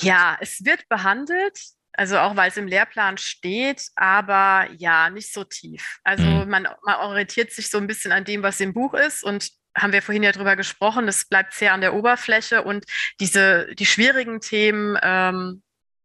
ja, 0.00 0.36
es 0.40 0.64
wird 0.64 0.88
behandelt, 0.88 1.58
Also 1.96 2.18
auch 2.18 2.36
weil 2.36 2.50
es 2.50 2.56
im 2.56 2.66
Lehrplan 2.66 3.18
steht, 3.18 3.86
aber 3.94 4.68
ja, 4.78 5.10
nicht 5.10 5.32
so 5.32 5.44
tief. 5.44 5.98
Also 6.02 6.24
mhm. 6.24 6.50
man, 6.50 6.68
man 6.82 6.96
orientiert 6.96 7.52
sich 7.52 7.70
so 7.70 7.78
ein 7.78 7.86
bisschen 7.86 8.12
an 8.12 8.24
dem, 8.24 8.42
was 8.42 8.60
im 8.60 8.74
Buch 8.74 8.94
ist 8.94 9.22
und 9.22 9.50
haben 9.76 9.92
wir 9.92 10.02
vorhin 10.02 10.22
ja 10.22 10.32
drüber 10.32 10.56
gesprochen, 10.56 11.08
es 11.08 11.24
bleibt 11.26 11.52
sehr 11.54 11.72
an 11.72 11.80
der 11.80 11.94
Oberfläche 11.94 12.62
und 12.62 12.84
diese, 13.20 13.74
die 13.74 13.86
schwierigen 13.86 14.40
Themen, 14.40 14.96
ähm, 15.02 15.62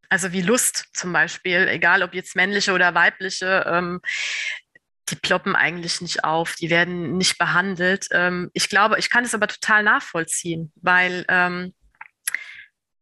also 0.09 0.31
wie 0.31 0.41
Lust 0.41 0.85
zum 0.93 1.13
Beispiel, 1.13 1.67
egal 1.67 2.01
ob 2.01 2.13
jetzt 2.15 2.35
männliche 2.35 2.73
oder 2.73 2.95
weibliche, 2.95 3.63
ähm, 3.67 4.01
die 5.09 5.15
ploppen 5.15 5.55
eigentlich 5.55 6.01
nicht 6.01 6.23
auf, 6.23 6.55
die 6.55 6.69
werden 6.69 7.17
nicht 7.17 7.37
behandelt. 7.37 8.07
Ähm, 8.11 8.49
ich 8.53 8.69
glaube, 8.69 8.97
ich 8.99 9.09
kann 9.09 9.23
es 9.23 9.35
aber 9.35 9.47
total 9.47 9.83
nachvollziehen, 9.83 10.71
weil 10.75 11.25
ähm, 11.29 11.73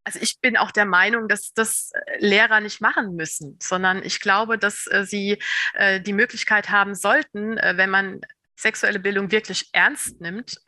also 0.07 0.19
ich 0.21 0.39
bin 0.39 0.55
auch 0.55 0.71
der 0.71 0.85
Meinung, 0.85 1.27
dass 1.27 1.51
das 1.53 1.91
äh, 1.91 2.25
Lehrer 2.25 2.61
nicht 2.61 2.79
machen 2.79 3.17
müssen, 3.17 3.59
sondern 3.61 4.01
ich 4.03 4.21
glaube, 4.21 4.57
dass 4.57 4.88
äh, 4.88 5.03
sie 5.03 5.38
äh, 5.73 5.99
die 5.99 6.13
Möglichkeit 6.13 6.69
haben 6.69 6.95
sollten, 6.95 7.57
wenn 7.57 7.89
man 7.89 8.21
sexuelle 8.55 8.99
Bildung 8.99 9.31
wirklich 9.31 9.69
ernst 9.73 10.21
nimmt, 10.21 10.59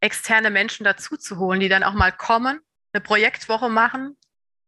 externe 0.00 0.50
Menschen 0.50 0.84
dazu 0.84 1.16
zu 1.16 1.38
holen, 1.38 1.60
die 1.60 1.68
dann 1.68 1.82
auch 1.82 1.94
mal 1.94 2.12
kommen, 2.12 2.60
eine 2.92 3.00
Projektwoche 3.00 3.68
machen, 3.68 4.16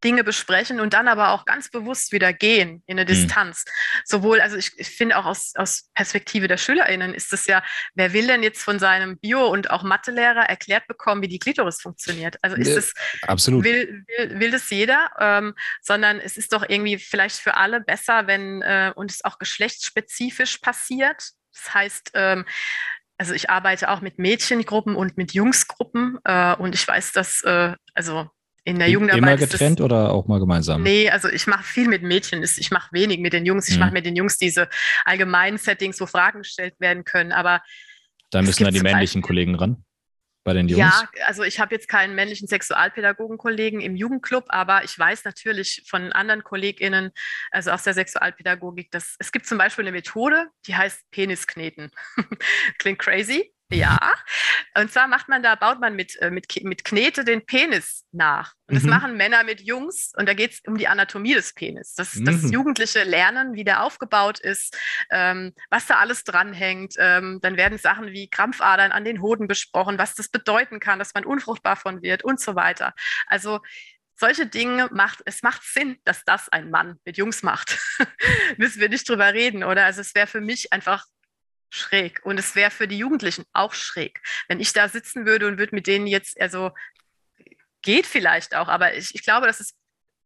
Dinge 0.05 0.25
besprechen 0.25 0.81
und 0.81 0.93
dann 0.93 1.09
aber 1.09 1.31
auch 1.31 1.45
ganz 1.45 1.71
bewusst 1.71 2.13
wieder 2.13 2.33
gehen 2.33 2.83
in 2.87 2.99
eine 2.99 3.05
mhm. 3.05 3.15
Distanz. 3.15 3.65
Sowohl, 4.05 4.41
also 4.41 4.57
ich, 4.57 4.73
ich 4.77 4.89
finde 4.89 5.17
auch 5.17 5.25
aus, 5.25 5.53
aus 5.57 5.91
Perspektive 5.95 6.49
der 6.49 6.57
SchülerInnen 6.57 7.15
ist 7.15 7.33
es 7.33 7.47
ja, 7.47 7.63
wer 7.95 8.13
will 8.13 8.27
denn 8.27 8.43
jetzt 8.43 8.63
von 8.63 8.79
seinem 8.79 9.19
Bio- 9.19 9.49
und 9.49 9.71
auch 9.71 9.83
Mathelehrer 9.83 10.49
erklärt 10.49 10.87
bekommen, 10.87 11.23
wie 11.23 11.29
die 11.29 11.39
Klitoris 11.39 11.81
funktioniert? 11.81 12.37
Also 12.43 12.57
ist 12.57 12.69
es, 12.69 12.95
absolut. 13.23 13.65
Will, 13.65 14.05
will, 14.07 14.41
will 14.41 14.51
das 14.51 14.69
jeder, 14.71 15.11
ähm, 15.19 15.55
sondern 15.81 16.21
es 16.21 16.37
ist 16.37 16.53
doch 16.53 16.65
irgendwie 16.69 16.99
vielleicht 16.99 17.37
für 17.37 17.57
alle 17.57 17.81
besser, 17.81 18.27
wenn 18.27 18.63
äh, 18.63 18.93
und 18.95 19.11
es 19.11 19.25
auch 19.25 19.39
geschlechtsspezifisch 19.39 20.59
passiert. 20.59 21.31
Das 21.53 21.75
heißt, 21.75 22.11
ähm, 22.15 22.45
also 23.19 23.33
ich 23.33 23.49
arbeite 23.49 23.91
auch 23.91 24.01
mit 24.01 24.19
Mädchengruppen 24.19 24.95
und 24.95 25.17
mit 25.17 25.33
Jungsgruppen 25.33 26.19
äh, 26.25 26.55
und 26.55 26.75
ich 26.75 26.87
weiß, 26.87 27.13
dass, 27.13 27.43
äh, 27.43 27.75
also 27.95 28.31
in 28.67 28.79
der 28.81 28.91
Jugendarbeit. 28.91 29.23
Immer 29.23 29.37
getrennt 29.37 29.79
das, 29.79 29.85
oder 29.85 30.11
auch 30.11 30.27
mal 30.27 30.41
gemeinsam? 30.41 30.83
Nee, 30.83 31.09
also 31.09 31.29
ich 31.29 31.47
mache 31.47 31.63
viel 31.63 31.89
mit 31.89 32.03
Mädchen. 32.03 32.43
Ich 32.43 32.71
mache 32.71 32.93
wenig 32.93 33.21
mit 33.21 33.33
den 33.33 33.47
Jungs. 33.47 33.69
Ich 33.69 33.75
mhm. 33.75 33.81
mache 33.81 33.93
mit 33.93 34.05
den 34.05 34.17
Jungs 34.17 34.39
diese 34.39 34.69
allgemeinen 35.05 35.57
Settings, 35.57 36.01
wo 36.01 36.07
Fragen 36.07 36.41
gestellt 36.41 36.75
werden 36.79 37.05
können. 37.05 37.33
Aber 37.33 37.63
da 38.31 38.43
müssen 38.43 38.65
dann 38.65 38.75
die 38.75 38.81
männlichen 38.81 39.23
Beispiel, 39.23 39.29
Kollegen 39.29 39.55
ran 39.55 39.85
bei 40.43 40.53
den 40.53 40.69
Jungs? 40.69 40.81
Ja, 40.81 41.09
also 41.27 41.43
ich 41.43 41.61
habe 41.61 41.75
jetzt 41.75 41.89
keinen 41.89 42.15
männlichen 42.15 42.49
Sexualpädagogenkollegen 42.49 43.81
im 43.81 43.95
Jugendclub, 43.97 44.45
aber 44.49 44.85
ich 44.85 44.99
weiß 44.99 45.25
natürlich 45.25 45.85
von 45.87 46.13
anderen 46.13 46.43
KollegInnen, 46.43 47.11
also 47.51 47.71
aus 47.71 47.83
der 47.83 47.95
Sexualpädagogik, 47.95 48.91
dass 48.91 49.17
es 49.19 49.33
gibt 49.33 49.47
zum 49.47 49.59
Beispiel 49.59 49.85
eine 49.85 49.93
Methode, 49.93 50.49
die 50.67 50.75
heißt 50.75 51.11
Peniskneten. 51.11 51.91
Klingt 52.79 52.99
crazy, 52.99 53.53
ja, 53.73 53.99
und 54.77 54.93
zwar 54.93 55.09
macht 55.09 55.29
man 55.29 55.43
da, 55.43 55.55
baut 55.55 55.81
man 55.81 55.97
mit, 55.97 56.17
äh, 56.21 56.31
mit, 56.31 56.47
mit 56.63 56.85
Knete 56.85 57.25
den 57.25 57.45
Penis 57.47 58.05
nach. 58.13 58.55
Und 58.69 58.77
das 58.77 58.85
mhm. 58.85 58.91
machen 58.91 59.17
Männer 59.17 59.43
mit 59.43 59.61
Jungs. 59.61 60.13
Und 60.17 60.29
da 60.29 60.35
geht 60.35 60.53
es 60.53 60.61
um 60.67 60.77
die 60.77 60.87
Anatomie 60.87 61.35
des 61.35 61.53
Penis. 61.53 61.95
Das, 61.95 62.15
mhm. 62.15 62.27
das 62.27 62.51
jugendliche 62.51 63.03
Lernen, 63.03 63.55
wie 63.55 63.65
der 63.65 63.83
aufgebaut 63.83 64.39
ist, 64.39 64.77
ähm, 65.11 65.53
was 65.71 65.87
da 65.87 65.97
alles 65.97 66.25
dranhängt. 66.25 66.95
Ähm, 66.99 67.41
dann 67.43 67.57
werden 67.57 67.79
Sachen 67.79 68.09
wie 68.09 68.29
Krampfadern 68.29 68.93
an 68.93 69.05
den 69.05 69.21
Hoden 69.21 69.49
besprochen, 69.49 69.99
was 69.99 70.15
das 70.15 70.29
bedeuten 70.29 70.79
kann, 70.79 70.99
dass 70.99 71.15
man 71.15 71.25
unfruchtbar 71.25 71.77
von 71.77 72.03
wird 72.03 72.23
und 72.23 72.41
so 72.41 72.55
weiter. 72.55 72.95
Also 73.27 73.61
solche 74.19 74.47
Dinge 74.47 74.89
macht, 74.93 75.23
es 75.27 75.43
macht 75.43 75.63
Sinn, 75.63 75.99
dass 76.05 76.25
das 76.25 76.49
ein 76.49 76.71
Mann 76.71 76.99
mit 77.05 77.17
Jungs 77.17 77.43
macht. 77.43 77.79
Müssen 78.57 78.81
wir 78.81 78.89
nicht 78.89 79.09
drüber 79.09 79.33
reden, 79.35 79.65
oder? 79.65 79.85
Also 79.85 80.01
es 80.01 80.15
wäre 80.15 80.27
für 80.27 80.41
mich 80.41 80.73
einfach 80.73 81.05
schräg. 81.71 82.21
Und 82.25 82.39
es 82.39 82.55
wäre 82.55 82.71
für 82.71 82.89
die 82.89 82.99
Jugendlichen 82.99 83.45
auch 83.53 83.75
schräg. 83.75 84.21
Wenn 84.49 84.61
ich 84.61 84.73
da 84.73 84.89
sitzen 84.89 85.27
würde 85.27 85.47
und 85.47 85.59
würde 85.59 85.75
mit 85.75 85.87
denen 85.87 86.07
jetzt, 86.07 86.41
also 86.41 86.73
geht 87.83 88.07
vielleicht 88.07 88.55
auch, 88.55 88.69
aber 88.69 88.95
ich, 88.95 89.15
ich 89.15 89.23
glaube, 89.23 89.47
dass 89.47 89.61
es 89.61 89.75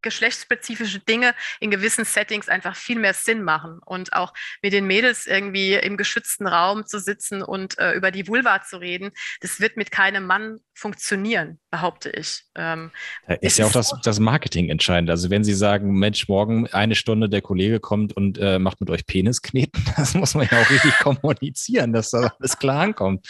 geschlechtsspezifische 0.02 1.00
Dinge 1.00 1.34
in 1.60 1.70
gewissen 1.70 2.04
Settings 2.04 2.48
einfach 2.48 2.76
viel 2.76 2.98
mehr 2.98 3.14
Sinn 3.14 3.42
machen 3.42 3.80
und 3.84 4.12
auch 4.12 4.32
mit 4.62 4.72
den 4.72 4.86
Mädels 4.86 5.26
irgendwie 5.26 5.74
im 5.74 5.96
geschützten 5.96 6.46
Raum 6.46 6.86
zu 6.86 6.98
sitzen 6.98 7.42
und 7.42 7.78
äh, 7.78 7.92
über 7.92 8.10
die 8.10 8.26
Vulva 8.28 8.62
zu 8.62 8.78
reden, 8.78 9.10
das 9.40 9.60
wird 9.60 9.76
mit 9.76 9.90
keinem 9.90 10.26
Mann 10.26 10.58
funktionieren, 10.74 11.58
behaupte 11.70 12.10
ich. 12.10 12.44
Ähm, 12.54 12.90
da 13.26 13.34
ist 13.34 13.58
ja 13.58 13.66
auch 13.66 13.72
das, 13.72 13.94
das 14.02 14.18
Marketing 14.18 14.70
entscheidend. 14.70 15.10
Also 15.10 15.30
wenn 15.30 15.44
Sie 15.44 15.54
sagen, 15.54 15.92
Mensch, 15.98 16.28
morgen 16.28 16.66
eine 16.68 16.94
Stunde 16.94 17.28
der 17.28 17.42
Kollege 17.42 17.80
kommt 17.80 18.16
und 18.16 18.38
äh, 18.38 18.58
macht 18.58 18.80
mit 18.80 18.90
euch 18.90 19.06
Peniskneten, 19.06 19.84
das 19.96 20.14
muss 20.14 20.34
man 20.34 20.48
ja 20.50 20.60
auch 20.60 20.70
richtig 20.70 20.96
kommunizieren, 20.98 21.92
dass 21.92 22.10
da 22.10 22.32
alles 22.38 22.58
klar 22.58 22.80
ankommt 22.82 23.26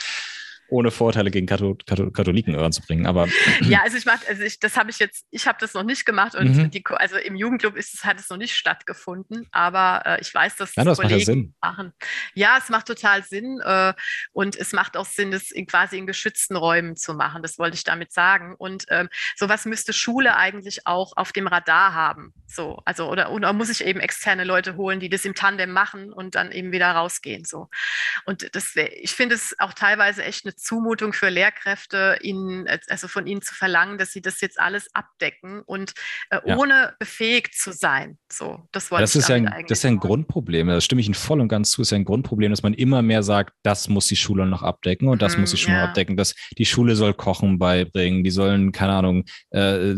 ohne 0.70 0.90
Vorteile 0.90 1.30
gegen 1.30 1.46
Katholiken 1.46 2.54
ranzubringen. 2.54 3.06
Aber 3.06 3.28
ja, 3.62 3.82
also 3.82 3.96
ich 3.96 4.04
mach, 4.04 4.20
also 4.28 4.42
ich, 4.42 4.58
das 4.58 4.76
habe 4.76 4.90
ich 4.90 4.98
jetzt, 4.98 5.26
ich 5.30 5.46
habe 5.46 5.58
das 5.60 5.74
noch 5.74 5.82
nicht 5.82 6.06
gemacht 6.06 6.34
und 6.34 6.56
mhm. 6.56 6.70
die, 6.70 6.84
also 6.86 7.16
im 7.16 7.36
Jugendclub 7.36 7.76
ist 7.76 7.94
es, 7.94 8.04
hat 8.04 8.18
es 8.18 8.28
noch 8.28 8.36
nicht 8.36 8.54
stattgefunden, 8.54 9.46
aber 9.50 10.02
äh, 10.06 10.20
ich 10.20 10.32
weiß, 10.32 10.56
dass 10.56 10.74
ja, 10.74 10.84
das 10.84 10.98
Kollegen 10.98 11.14
macht 11.14 11.20
ja 11.20 11.32
Sinn. 11.32 11.54
machen. 11.60 11.92
Ja, 12.34 12.58
es 12.58 12.68
macht 12.68 12.86
total 12.86 13.22
Sinn 13.22 13.60
äh, 13.64 13.94
und 14.32 14.56
es 14.56 14.72
macht 14.72 14.96
auch 14.96 15.06
Sinn, 15.06 15.30
das 15.30 15.50
in, 15.50 15.66
quasi 15.66 15.98
in 15.98 16.06
geschützten 16.06 16.56
Räumen 16.56 16.96
zu 16.96 17.14
machen. 17.14 17.42
Das 17.42 17.58
wollte 17.58 17.76
ich 17.76 17.84
damit 17.84 18.12
sagen. 18.12 18.54
Und 18.56 18.86
ähm, 18.88 19.08
sowas 19.36 19.64
müsste 19.64 19.92
Schule 19.92 20.36
eigentlich 20.36 20.86
auch 20.86 21.16
auf 21.16 21.32
dem 21.32 21.46
Radar 21.46 21.94
haben. 21.94 22.32
So, 22.46 22.80
also 22.84 23.08
oder, 23.08 23.30
oder 23.30 23.52
muss 23.52 23.70
ich 23.70 23.84
eben 23.84 24.00
externe 24.00 24.44
Leute 24.44 24.76
holen, 24.76 25.00
die 25.00 25.08
das 25.08 25.24
im 25.24 25.34
Tandem 25.34 25.70
machen 25.70 26.12
und 26.12 26.34
dann 26.34 26.52
eben 26.52 26.72
wieder 26.72 26.90
rausgehen. 26.90 27.44
So. 27.44 27.68
Und 28.24 28.54
das, 28.54 28.74
ich 28.74 29.12
finde 29.12 29.34
es 29.36 29.54
auch 29.58 29.72
teilweise 29.72 30.24
echt 30.24 30.44
eine 30.44 30.54
Zumutung 30.60 31.12
für 31.12 31.28
Lehrkräfte, 31.28 32.18
ihnen, 32.22 32.66
also 32.88 33.08
von 33.08 33.26
ihnen 33.26 33.42
zu 33.42 33.54
verlangen, 33.54 33.98
dass 33.98 34.12
sie 34.12 34.20
das 34.20 34.40
jetzt 34.40 34.60
alles 34.60 34.88
abdecken 34.94 35.62
und 35.62 35.94
äh, 36.30 36.38
ja. 36.44 36.56
ohne 36.56 36.94
befähigt 36.98 37.54
zu 37.54 37.72
sein. 37.72 38.18
So, 38.30 38.68
das 38.72 38.90
wollte 38.90 39.02
das 39.02 39.16
ist 39.16 39.28
ja 39.28 39.36
ein, 39.36 39.46
Das 39.68 39.78
ist 39.78 39.84
ja 39.84 39.90
ein 39.90 39.98
Grundproblem. 39.98 40.68
Da 40.68 40.80
stimme 40.80 41.00
ich 41.00 41.06
Ihnen 41.06 41.14
voll 41.14 41.40
und 41.40 41.48
ganz 41.48 41.70
zu. 41.70 41.80
Das 41.80 41.88
ist 41.88 41.92
ja 41.92 41.96
ein 41.96 42.04
Grundproblem, 42.04 42.50
dass 42.50 42.62
man 42.62 42.74
immer 42.74 43.02
mehr 43.02 43.22
sagt, 43.22 43.54
das 43.62 43.88
muss 43.88 44.06
die 44.06 44.16
Schule 44.16 44.46
noch 44.46 44.62
abdecken 44.62 45.08
und 45.08 45.22
das 45.22 45.34
mhm, 45.34 45.42
muss 45.42 45.50
die 45.50 45.56
Schule 45.56 45.76
ja. 45.76 45.84
abdecken. 45.84 46.16
Dass 46.16 46.34
die 46.58 46.66
Schule 46.66 46.94
soll 46.94 47.14
Kochen 47.14 47.58
beibringen, 47.58 48.22
die 48.22 48.30
sollen, 48.30 48.72
keine 48.72 48.92
Ahnung, 48.92 49.24
äh, 49.50 49.94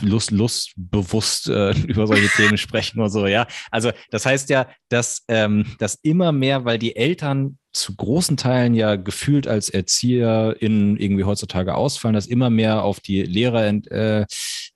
Lust, 0.00 0.30
lustbewusst 0.32 1.48
äh, 1.48 1.70
über 1.86 2.06
solche 2.06 2.28
Themen 2.28 2.58
sprechen 2.58 3.00
und 3.00 3.10
so. 3.10 3.26
Ja, 3.26 3.46
also 3.70 3.92
das 4.10 4.26
heißt 4.26 4.50
ja, 4.50 4.68
dass, 4.88 5.24
ähm, 5.28 5.76
dass 5.78 5.98
immer 6.02 6.32
mehr, 6.32 6.64
weil 6.64 6.78
die 6.78 6.96
Eltern 6.96 7.58
zu 7.72 7.94
großen 7.94 8.36
Teilen 8.36 8.74
ja 8.74 8.96
gefühlt 8.96 9.46
als 9.46 9.68
ErzieherInnen 9.68 10.96
irgendwie 10.96 11.24
heutzutage 11.24 11.74
ausfallen, 11.74 12.14
dass 12.14 12.26
immer 12.26 12.50
mehr 12.50 12.82
auf 12.82 13.00
die 13.00 13.22
Lehrer 13.22 13.66
äh, 13.66 14.26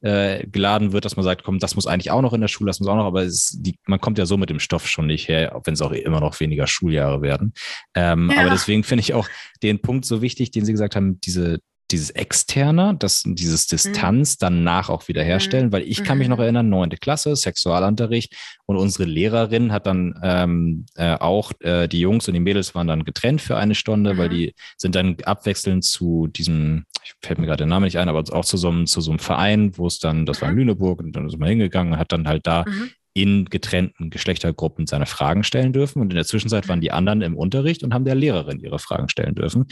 äh, 0.01 0.47
geladen 0.47 0.93
wird, 0.93 1.05
dass 1.05 1.17
man 1.17 1.25
sagt, 1.25 1.43
komm, 1.43 1.59
das 1.59 1.75
muss 1.75 1.87
eigentlich 1.87 2.11
auch 2.11 2.23
noch 2.23 2.33
in 2.33 2.41
der 2.41 2.49
Schule, 2.49 2.69
das 2.69 2.79
muss 2.79 2.89
auch 2.89 2.97
noch, 2.97 3.07
aber 3.07 3.23
es, 3.23 3.57
die, 3.61 3.77
man 3.87 4.01
kommt 4.01 4.19
ja 4.19 4.27
so 4.27 4.37
mit 4.37 4.51
dem 4.51 4.61
Stoff 4.61 4.87
schon 4.87 5.07
nicht 5.07 5.29
her, 5.29 5.61
wenn 5.65 5.75
es 5.75 5.83
auch 5.83 5.93
immer 5.93 6.21
noch 6.21 6.39
weniger 6.41 6.67
Schuljahre 6.67 7.23
werden. 7.23 7.53
Ähm, 7.95 8.31
ja. 8.31 8.41
Aber 8.41 8.51
deswegen 8.51 8.85
finde 8.85 9.01
ich 9.01 9.15
auch 9.15 9.29
den 9.63 9.81
Punkt 9.81 10.05
so 10.05 10.23
wichtig, 10.23 10.51
den 10.51 10.65
Sie 10.65 10.73
gesagt 10.73 10.95
haben, 10.95 11.21
diese 11.21 11.59
dieses 11.95 12.11
Externe, 12.11 12.97
das, 12.99 13.23
dieses 13.25 13.69
Distanz 13.69 14.35
mhm. 14.35 14.39
danach 14.41 14.89
auch 14.89 15.07
wieder 15.07 15.23
herstellen, 15.23 15.67
mhm. 15.67 15.73
weil 15.73 15.83
ich 15.83 16.03
kann 16.03 16.19
mich 16.19 16.27
noch 16.27 16.39
mhm. 16.39 16.43
erinnern, 16.43 16.69
neunte 16.69 16.97
Klasse, 16.97 17.37
Sexualunterricht 17.37 18.35
und 18.67 18.77
unsere 18.77 19.05
Lehrerin 19.05 19.71
hat 19.71 19.87
dann 19.87 20.19
ähm, 20.25 20.87
äh, 20.97 21.15
auch, 21.15 21.53
äh, 21.61 21.87
die 21.87 22.01
Jungs 22.01 22.27
und 22.27 22.35
die 22.35 22.41
Mädels 22.41 22.75
waren 22.75 22.89
dann 22.89 23.05
getrennt 23.05 23.41
für 23.41 23.57
eine 23.57 23.77
Stunde, 23.77 24.15
mhm. 24.15 24.19
weil 24.19 24.29
die 24.29 24.55
sind 24.77 24.97
dann 24.97 25.17
abwechselnd 25.25 25.85
zu 25.85 26.27
diesem, 26.27 26.85
ich 27.05 27.13
fällt 27.23 27.39
mir 27.39 27.47
gerade 27.47 27.59
der 27.59 27.69
Name 27.69 27.87
nicht 27.87 27.99
ein, 27.99 28.09
aber 28.09 28.25
auch 28.33 28.45
zu 28.45 28.57
so 28.57 28.69
einem, 28.69 28.87
zu 28.87 29.01
so 29.01 29.13
einem 29.13 29.21
Verein, 29.21 29.79
wo 29.79 29.87
es 29.87 30.01
dann, 30.01 30.27
das 30.27 30.43
war 30.43 30.49
in 30.49 30.57
mhm. 30.57 30.61
Lüneburg 30.63 30.99
und 30.99 31.15
dann 31.15 31.29
ist 31.29 31.39
man 31.39 31.49
hingegangen 31.49 31.93
und 31.93 31.99
hat 32.01 32.11
dann 32.11 32.27
halt 32.27 32.45
da 32.45 32.65
mhm 32.67 32.91
in 33.17 33.45
getrennten 33.45 34.11
Geschlechtergruppen 34.11 34.89
seine 34.89 35.07
Fragen 35.07 35.45
stellen 35.45 35.73
dürfen. 35.73 36.03
Und 36.03 36.11
in 36.11 36.17
der 36.17 36.27
Zwischenzeit 36.27 36.69
waren 36.69 36.81
die 36.81 36.91
anderen 36.91 37.23
im 37.23 37.37
Unterricht 37.37 37.85
und 37.85 37.95
haben 37.95 38.05
der 38.05 38.17
Lehrerin 38.17 38.59
ihre 38.59 38.81
Fragen 38.81 39.09
stellen 39.09 39.37
dürfen. 39.37 39.67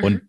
Und 0.00 0.22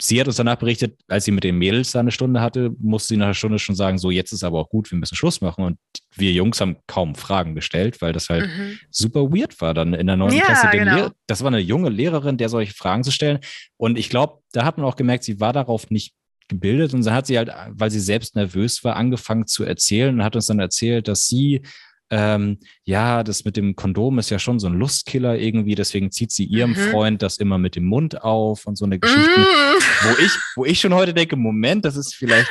sie 0.00 0.20
hat 0.20 0.26
uns 0.26 0.36
danach 0.36 0.56
berichtet, 0.56 0.98
als 1.08 1.24
sie 1.24 1.30
mit 1.30 1.44
den 1.44 1.56
Mädels 1.56 1.92
da 1.92 2.00
eine 2.00 2.10
Stunde 2.10 2.40
hatte, 2.40 2.70
musste 2.78 3.08
sie 3.08 3.16
nach 3.16 3.26
einer 3.26 3.34
Stunde 3.34 3.58
schon 3.58 3.74
sagen, 3.74 3.98
so 3.98 4.10
jetzt 4.10 4.32
ist 4.32 4.44
aber 4.44 4.58
auch 4.58 4.68
gut, 4.68 4.90
wir 4.90 4.98
müssen 4.98 5.14
Schluss 5.14 5.40
machen. 5.40 5.64
Und 5.64 5.78
wir 6.16 6.32
Jungs 6.32 6.60
haben 6.60 6.76
kaum 6.86 7.14
Fragen 7.14 7.54
gestellt, 7.54 8.00
weil 8.00 8.12
das 8.12 8.28
halt 8.28 8.46
mhm. 8.46 8.78
super 8.90 9.30
weird 9.30 9.60
war 9.60 9.74
dann 9.74 9.94
in 9.94 10.06
der 10.06 10.16
neunten 10.16 10.38
ja, 10.38 10.44
Klasse. 10.44 10.68
Genau. 10.72 11.10
das 11.26 11.42
war 11.42 11.48
eine 11.48 11.60
junge 11.60 11.90
Lehrerin, 11.90 12.36
der 12.36 12.48
solche 12.48 12.74
Fragen 12.74 13.04
zu 13.04 13.12
stellen. 13.12 13.38
Und 13.76 13.98
ich 13.98 14.08
glaube, 14.08 14.40
da 14.52 14.64
hat 14.64 14.78
man 14.78 14.86
auch 14.86 14.96
gemerkt, 14.96 15.24
sie 15.24 15.40
war 15.40 15.52
darauf 15.52 15.90
nicht 15.90 16.14
gebildet 16.48 16.92
und 16.94 17.04
dann 17.06 17.14
hat 17.14 17.26
sie 17.26 17.38
halt, 17.38 17.50
weil 17.70 17.90
sie 17.90 18.00
selbst 18.00 18.34
nervös 18.36 18.82
war, 18.84 18.96
angefangen 18.96 19.46
zu 19.46 19.64
erzählen 19.64 20.14
und 20.14 20.24
hat 20.24 20.34
uns 20.34 20.46
dann 20.46 20.58
erzählt, 20.58 21.08
dass 21.08 21.26
sie 21.26 21.62
ähm, 22.10 22.58
ja, 22.84 23.22
das 23.22 23.44
mit 23.44 23.56
dem 23.56 23.76
Kondom 23.76 24.18
ist 24.18 24.30
ja 24.30 24.38
schon 24.38 24.58
so 24.58 24.66
ein 24.66 24.74
Lustkiller 24.74 25.38
irgendwie, 25.38 25.76
deswegen 25.76 26.10
zieht 26.10 26.32
sie 26.32 26.44
ihrem 26.44 26.70
mhm. 26.70 26.90
Freund 26.90 27.22
das 27.22 27.38
immer 27.38 27.56
mit 27.56 27.76
dem 27.76 27.84
Mund 27.84 28.22
auf 28.22 28.66
und 28.66 28.76
so 28.76 28.84
eine 28.84 28.98
Geschichte, 28.98 29.40
mhm. 29.40 30.04
wo 30.04 30.22
ich, 30.22 30.32
wo 30.56 30.64
ich 30.64 30.80
schon 30.80 30.94
heute 30.94 31.14
denke, 31.14 31.36
Moment, 31.36 31.84
das 31.84 31.96
ist 31.96 32.14
vielleicht 32.14 32.50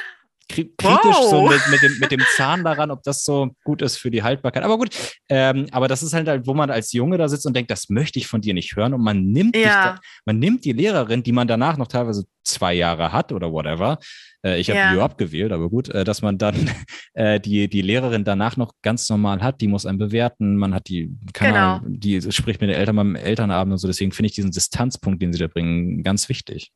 kritisch 0.49 0.75
wow. 0.81 1.29
so 1.29 1.47
mit, 1.47 1.61
mit, 1.69 1.81
dem, 1.81 1.99
mit 1.99 2.11
dem 2.11 2.21
Zahn 2.35 2.63
daran, 2.63 2.91
ob 2.91 3.03
das 3.03 3.23
so 3.23 3.51
gut 3.63 3.81
ist 3.81 3.97
für 3.97 4.11
die 4.11 4.23
Haltbarkeit. 4.23 4.63
Aber 4.63 4.77
gut, 4.77 4.89
ähm, 5.29 5.67
aber 5.71 5.87
das 5.87 6.03
ist 6.03 6.13
halt, 6.13 6.27
halt, 6.27 6.47
wo 6.47 6.53
man 6.53 6.71
als 6.71 6.91
Junge 6.91 7.17
da 7.17 7.29
sitzt 7.29 7.45
und 7.45 7.55
denkt, 7.55 7.71
das 7.71 7.89
möchte 7.89 8.19
ich 8.19 8.27
von 8.27 8.41
dir 8.41 8.53
nicht 8.53 8.75
hören. 8.75 8.93
Und 8.93 9.01
man 9.01 9.23
nimmt, 9.27 9.55
ja. 9.55 9.93
da, 9.93 9.99
man 10.25 10.39
nimmt 10.39 10.65
die 10.65 10.73
Lehrerin, 10.73 11.23
die 11.23 11.31
man 11.31 11.47
danach 11.47 11.77
noch 11.77 11.87
teilweise 11.87 12.25
zwei 12.43 12.73
Jahre 12.73 13.13
hat 13.13 13.31
oder 13.31 13.51
whatever. 13.51 13.99
Äh, 14.43 14.59
ich 14.59 14.69
habe 14.69 14.79
ja. 14.79 14.91
Bio 14.91 15.01
abgewählt, 15.03 15.51
aber 15.51 15.69
gut, 15.69 15.89
äh, 15.89 16.03
dass 16.03 16.21
man 16.21 16.37
dann 16.37 16.55
äh, 17.13 17.39
die, 17.39 17.69
die 17.69 17.81
Lehrerin 17.81 18.23
danach 18.23 18.57
noch 18.57 18.73
ganz 18.81 19.07
normal 19.09 19.41
hat, 19.41 19.61
die 19.61 19.67
muss 19.67 19.85
einen 19.85 19.99
bewerten, 19.99 20.55
man 20.55 20.73
hat 20.73 20.87
die, 20.87 21.15
keine 21.33 21.53
genau. 21.53 21.75
Ahnung, 21.75 21.99
die 21.99 22.21
spricht 22.31 22.61
mit 22.61 22.69
den 22.69 22.77
Eltern 22.77 22.95
beim 22.95 23.15
Elternabend 23.15 23.73
und 23.73 23.77
so. 23.77 23.87
Deswegen 23.87 24.11
finde 24.11 24.27
ich 24.27 24.35
diesen 24.35 24.51
Distanzpunkt, 24.51 25.21
den 25.21 25.31
sie 25.31 25.39
da 25.39 25.47
bringen, 25.47 26.03
ganz 26.03 26.27
wichtig. 26.29 26.71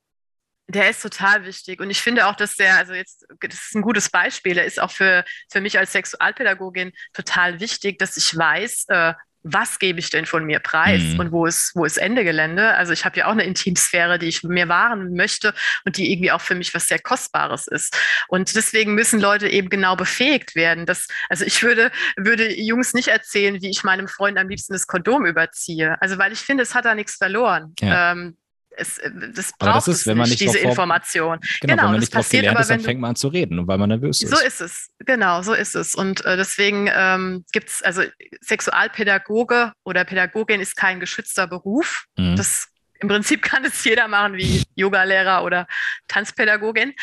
Der 0.67 0.89
ist 0.89 1.01
total 1.01 1.45
wichtig. 1.45 1.81
Und 1.81 1.89
ich 1.89 2.01
finde 2.01 2.27
auch, 2.27 2.35
dass 2.35 2.55
der, 2.55 2.77
also 2.77 2.93
jetzt, 2.93 3.25
das 3.41 3.53
ist 3.53 3.75
ein 3.75 3.81
gutes 3.81 4.09
Beispiel, 4.09 4.55
der 4.55 4.65
ist 4.65 4.81
auch 4.81 4.91
für, 4.91 5.25
für 5.51 5.61
mich 5.61 5.77
als 5.77 5.91
Sexualpädagogin 5.91 6.93
total 7.13 7.59
wichtig, 7.59 7.99
dass 7.99 8.15
ich 8.15 8.37
weiß, 8.37 8.85
äh, 8.87 9.13
was 9.43 9.77
gebe 9.77 9.99
ich 9.99 10.09
denn 10.09 10.25
von 10.25 10.45
mir 10.45 10.59
preis 10.59 11.01
mhm. 11.01 11.19
und 11.19 11.31
wo 11.31 11.45
ist, 11.45 11.73
wo 11.75 11.83
ist 11.83 11.97
Ende 11.97 12.23
Gelände? 12.23 12.75
Also 12.75 12.93
ich 12.93 13.03
habe 13.03 13.17
ja 13.17 13.27
auch 13.27 13.31
eine 13.31 13.43
Intimsphäre, 13.43 14.17
die 14.17 14.27
ich 14.27 14.43
mir 14.43 14.69
wahren 14.69 15.13
möchte 15.13 15.53
und 15.85 15.97
die 15.97 16.11
irgendwie 16.11 16.31
auch 16.31 16.41
für 16.41 16.55
mich 16.55 16.73
was 16.73 16.87
sehr 16.87 16.99
Kostbares 16.99 17.67
ist. 17.67 17.95
Und 18.29 18.55
deswegen 18.55 18.95
müssen 18.95 19.19
Leute 19.19 19.49
eben 19.49 19.69
genau 19.69 19.97
befähigt 19.97 20.55
werden. 20.55 20.85
Dass, 20.85 21.07
also 21.29 21.43
ich 21.43 21.61
würde, 21.61 21.91
würde 22.15 22.57
Jungs 22.57 22.93
nicht 22.93 23.09
erzählen, 23.09 23.61
wie 23.61 23.69
ich 23.69 23.83
meinem 23.83 24.07
Freund 24.07 24.37
am 24.37 24.47
liebsten 24.47 24.73
das 24.73 24.87
Kondom 24.87 25.25
überziehe. 25.25 26.01
Also 26.01 26.17
weil 26.17 26.31
ich 26.31 26.39
finde, 26.39 26.63
es 26.63 26.73
hat 26.73 26.85
da 26.85 26.95
nichts 26.95 27.15
verloren. 27.15 27.73
Ja. 27.81 28.13
Ähm, 28.13 28.37
es, 28.77 28.97
äh, 28.97 29.11
das 29.33 29.51
braucht 29.57 29.75
das 29.75 29.87
ist, 29.87 30.07
wenn 30.07 30.17
man 30.17 30.29
nicht, 30.29 30.41
diese 30.41 30.59
vor, 30.59 30.71
Information. 30.71 31.39
Genau, 31.61 31.73
genau 31.73 31.83
wenn 31.83 31.91
man 31.91 31.99
nicht 31.99 32.13
darauf 32.13 32.29
gelernt 32.29 32.59
ist, 32.59 32.69
dann 32.69 32.79
fängt 32.79 32.99
man 32.99 33.11
an 33.11 33.15
zu 33.15 33.27
reden, 33.27 33.67
weil 33.67 33.77
man 33.77 33.89
nervös 33.89 34.21
ist. 34.21 34.29
So 34.29 34.39
ist 34.39 34.61
es, 34.61 34.89
genau, 34.99 35.41
so 35.41 35.53
ist 35.53 35.75
es. 35.75 35.95
Und 35.95 36.25
äh, 36.25 36.37
deswegen 36.37 36.89
ähm, 36.93 37.45
gibt 37.51 37.69
es, 37.69 37.81
also 37.81 38.03
Sexualpädagoge 38.41 39.73
oder 39.83 40.05
Pädagogin 40.05 40.61
ist 40.61 40.75
kein 40.75 40.99
geschützter 40.99 41.47
Beruf. 41.47 42.05
Mhm. 42.17 42.35
Das 42.35 42.67
im 42.99 43.09
Prinzip 43.09 43.41
kann 43.43 43.65
es 43.65 43.83
jeder 43.83 44.07
machen, 44.07 44.37
wie 44.37 44.63
Yogalehrer 44.75 45.43
oder 45.43 45.67
Tanzpädagogin. 46.07 46.93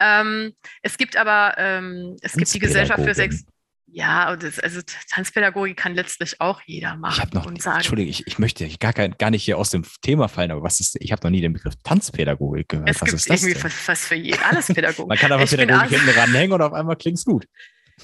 Ähm, 0.00 0.54
es 0.82 0.96
gibt 0.96 1.16
aber, 1.16 1.54
ähm, 1.58 2.16
es 2.22 2.32
gibt 2.32 2.52
die 2.54 2.60
Gesellschaft 2.60 3.02
für 3.02 3.14
Sex. 3.14 3.44
Ja, 3.90 4.36
das, 4.36 4.58
also 4.58 4.80
Tanzpädagogik 5.10 5.76
kann 5.76 5.94
letztlich 5.94 6.40
auch 6.40 6.60
jeder 6.66 6.96
machen. 6.96 7.14
Ich 7.14 7.20
habe 7.20 7.36
noch, 7.36 7.46
und 7.46 7.62
sagen, 7.62 7.78
Entschuldige, 7.78 8.10
ich, 8.10 8.26
ich 8.26 8.38
möchte 8.38 8.68
gar, 8.78 8.92
gar 8.92 9.30
nicht 9.30 9.44
hier 9.44 9.56
aus 9.56 9.70
dem 9.70 9.84
Thema 10.02 10.28
fallen, 10.28 10.50
aber 10.50 10.62
was 10.62 10.80
ist, 10.80 10.96
ich 11.00 11.10
habe 11.10 11.24
noch 11.24 11.30
nie 11.30 11.40
den 11.40 11.54
Begriff 11.54 11.74
Tanzpädagogik 11.84 12.68
gehört. 12.68 12.90
Es 12.90 13.00
was 13.00 13.06
gibt 13.06 13.14
ist 13.16 13.30
das 13.30 13.42
irgendwie 13.42 13.64
was, 13.64 13.88
was 13.88 14.06
für 14.06 14.14
je, 14.14 14.36
alles 14.38 14.66
Pädagogik. 14.66 15.06
Man 15.08 15.18
kann 15.18 15.32
aber 15.32 15.46
Pädagogik 15.46 15.98
hinten 15.98 16.18
ranhängen 16.18 16.52
und 16.52 16.62
auf 16.62 16.72
einmal 16.72 16.96
klingt 16.96 17.18
es 17.18 17.24
gut. 17.24 17.46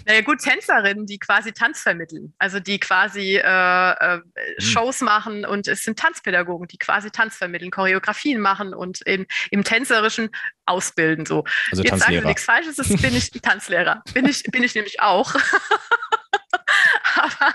Naja, 0.06 0.20
gut, 0.22 0.40
Tänzerinnen, 0.40 1.06
die 1.06 1.18
quasi 1.18 1.52
Tanz 1.52 1.80
vermitteln, 1.80 2.34
also 2.38 2.60
die 2.60 2.78
quasi 2.78 3.36
äh, 3.36 3.40
äh, 3.40 4.16
hm. 4.16 4.24
Shows 4.58 5.00
machen 5.00 5.44
und 5.44 5.68
es 5.68 5.84
sind 5.84 5.98
Tanzpädagogen, 5.98 6.68
die 6.68 6.78
quasi 6.78 7.10
Tanz 7.10 7.36
vermitteln, 7.36 7.70
Choreografien 7.70 8.40
machen 8.40 8.74
und 8.74 9.00
in, 9.02 9.26
im 9.50 9.64
Tänzerischen 9.64 10.30
ausbilden. 10.66 11.26
So. 11.26 11.44
Also 11.70 11.82
Jetzt 11.82 12.00
sagen 12.00 12.14
wir 12.14 12.24
nichts 12.24 12.44
Falsches, 12.44 12.76
das 12.76 12.88
bin 12.88 13.14
ich 13.14 13.30
Tanzlehrer. 13.30 14.02
Bin 14.12 14.26
ich, 14.26 14.42
bin 14.44 14.62
ich 14.62 14.74
nämlich 14.74 15.00
auch. 15.00 15.34
Aber 17.16 17.54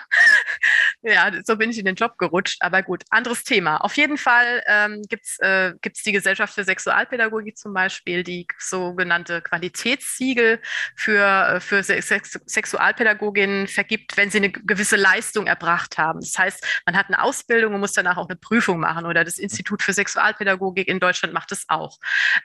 ja, 1.01 1.31
so 1.43 1.55
bin 1.55 1.69
ich 1.71 1.77
in 1.77 1.85
den 1.85 1.95
Job 1.95 2.17
gerutscht. 2.17 2.57
Aber 2.61 2.83
gut, 2.83 3.03
anderes 3.09 3.43
Thema. 3.43 3.77
Auf 3.77 3.95
jeden 3.97 4.17
Fall 4.17 4.63
ähm, 4.67 5.01
gibt 5.09 5.25
es 5.25 5.39
äh, 5.39 5.73
die 6.05 6.11
Gesellschaft 6.11 6.53
für 6.53 6.63
Sexualpädagogik 6.63 7.57
zum 7.57 7.73
Beispiel, 7.73 8.23
die 8.23 8.47
sogenannte 8.57 9.41
Qualitätssiegel 9.41 10.61
für, 10.95 11.55
äh, 11.55 11.59
für 11.59 11.83
Sex 11.83 12.39
Sexualpädagoginnen 12.45 13.67
vergibt, 13.67 14.17
wenn 14.17 14.29
sie 14.29 14.37
eine 14.37 14.51
gewisse 14.51 14.95
Leistung 14.95 15.47
erbracht 15.47 15.97
haben. 15.97 16.19
Das 16.19 16.37
heißt, 16.37 16.65
man 16.85 16.95
hat 16.95 17.07
eine 17.07 17.21
Ausbildung 17.21 17.73
und 17.73 17.79
muss 17.79 17.93
danach 17.93 18.17
auch 18.17 18.29
eine 18.29 18.35
Prüfung 18.35 18.79
machen 18.79 19.05
oder 19.05 19.23
das 19.23 19.37
Institut 19.37 19.81
für 19.81 19.93
Sexualpädagogik 19.93 20.87
in 20.87 20.99
Deutschland 20.99 21.33
macht 21.33 21.51
das 21.51 21.65
auch. 21.67 21.99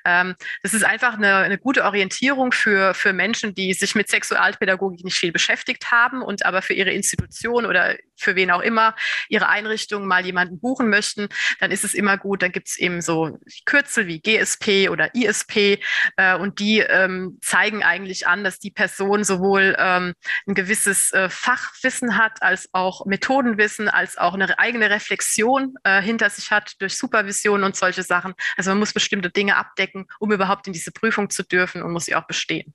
Ähm, 0.05 0.35
das 0.63 0.75
ist 0.75 0.85
einfach 0.85 1.15
eine, 1.15 1.37
eine 1.37 1.59
gute 1.59 1.85
Orientierung 1.85 2.53
für, 2.53 2.95
für 2.95 3.13
Menschen, 3.13 3.55
die 3.55 3.75
sich 3.75 3.95
mit 3.95 4.09
Sexualpädagogik 4.09 5.05
nicht 5.05 5.19
viel 5.19 5.33
beschäftigt 5.33 5.91
haben 5.91 6.23
und 6.23 6.45
aber 6.45 6.63
für 6.63 6.75
ihre 6.75 6.93
Institution 7.05 7.67
oder 7.67 7.97
für 8.17 8.37
wen 8.37 8.51
auch 8.51 8.61
immer 8.61 8.95
ihre 9.29 9.49
Einrichtung 9.49 10.07
mal 10.07 10.25
jemanden 10.25 10.61
buchen 10.61 10.89
möchten, 10.89 11.29
dann 11.61 11.71
ist 11.71 11.85
es 11.85 11.95
immer 11.95 12.17
gut. 12.17 12.43
Dann 12.43 12.53
gibt 12.53 12.69
es 12.69 12.79
eben 12.79 13.01
so 13.01 13.39
Kürzel 13.65 14.07
wie 14.07 14.21
GSP 14.21 14.89
oder 14.89 15.15
ISP 15.15 15.81
äh, 16.17 16.37
und 16.37 16.59
die 16.59 16.79
ähm, 16.81 17.39
zeigen 17.43 17.83
eigentlich 17.83 18.27
an, 18.27 18.45
dass 18.45 18.59
die 18.59 18.71
Person 18.71 19.25
sowohl 19.25 19.77
ähm, 19.79 20.15
ein 20.47 20.55
gewisses 20.55 21.13
äh, 21.13 21.29
Fachwissen 21.29 22.17
hat, 22.17 22.43
als 22.43 22.69
auch 22.73 23.05
Methodenwissen, 23.07 23.89
als 23.89 24.17
auch 24.17 24.35
eine 24.35 24.59
eigene 24.59 24.91
Reflexion 24.91 25.75
äh, 25.85 26.01
hinter 26.01 26.31
sich 26.31 26.51
hat 26.51 26.75
durch 26.81 26.97
Supervision 26.97 27.65
und 27.65 27.77
solche 27.77 28.03
Sachen. 28.03 28.35
Also 28.57 28.71
man 28.71 28.79
muss 28.79 28.93
bestimmte 28.93 29.31
Dinge 29.31 29.57
abdecken, 29.57 30.07
um 30.19 30.33
überhaupt 30.33 30.67
in 30.67 30.73
diese 30.73 30.93
Prüfung 30.93 31.31
zu 31.31 31.43
dürfen 31.43 31.83
und 31.83 31.93
muss 31.93 32.07
sie 32.07 32.15
auch 32.15 32.27
bestehen. 32.27 32.75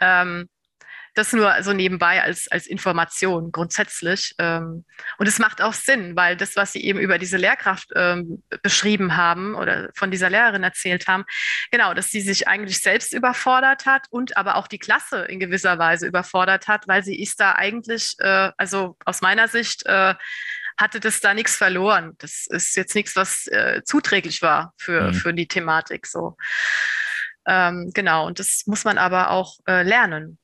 Ähm, 0.00 0.48
das 1.14 1.32
nur 1.32 1.62
so 1.62 1.72
nebenbei 1.72 2.22
als, 2.22 2.48
als 2.48 2.66
Information 2.66 3.52
grundsätzlich. 3.52 4.34
Ähm, 4.38 4.84
und 5.18 5.26
es 5.26 5.38
macht 5.38 5.62
auch 5.62 5.72
Sinn, 5.72 6.16
weil 6.16 6.36
das, 6.36 6.56
was 6.56 6.72
Sie 6.72 6.84
eben 6.84 6.98
über 6.98 7.18
diese 7.18 7.36
Lehrkraft 7.36 7.90
ähm, 7.96 8.42
beschrieben 8.62 9.16
haben 9.16 9.54
oder 9.54 9.90
von 9.94 10.10
dieser 10.10 10.30
Lehrerin 10.30 10.62
erzählt 10.62 11.08
haben, 11.08 11.24
genau, 11.70 11.94
dass 11.94 12.10
sie 12.10 12.20
sich 12.20 12.48
eigentlich 12.48 12.80
selbst 12.80 13.12
überfordert 13.12 13.86
hat 13.86 14.06
und 14.10 14.36
aber 14.36 14.56
auch 14.56 14.68
die 14.68 14.78
Klasse 14.78 15.24
in 15.24 15.40
gewisser 15.40 15.78
Weise 15.78 16.06
überfordert 16.06 16.68
hat, 16.68 16.86
weil 16.88 17.02
sie 17.02 17.20
ist 17.20 17.40
da 17.40 17.54
eigentlich, 17.54 18.16
äh, 18.18 18.50
also 18.56 18.96
aus 19.04 19.20
meiner 19.20 19.48
Sicht, 19.48 19.86
äh, 19.86 20.14
hatte 20.76 20.98
das 20.98 21.20
da 21.20 21.34
nichts 21.34 21.56
verloren. 21.56 22.14
Das 22.18 22.46
ist 22.48 22.74
jetzt 22.74 22.94
nichts, 22.94 23.14
was 23.14 23.46
äh, 23.48 23.82
zuträglich 23.84 24.40
war 24.40 24.72
für, 24.78 25.08
mhm. 25.08 25.14
für 25.14 25.34
die 25.34 25.46
Thematik. 25.46 26.06
So. 26.06 26.36
Ähm, 27.46 27.90
genau, 27.94 28.26
und 28.26 28.38
das 28.38 28.62
muss 28.66 28.84
man 28.84 28.96
aber 28.96 29.30
auch 29.30 29.58
äh, 29.66 29.82
lernen 29.82 30.38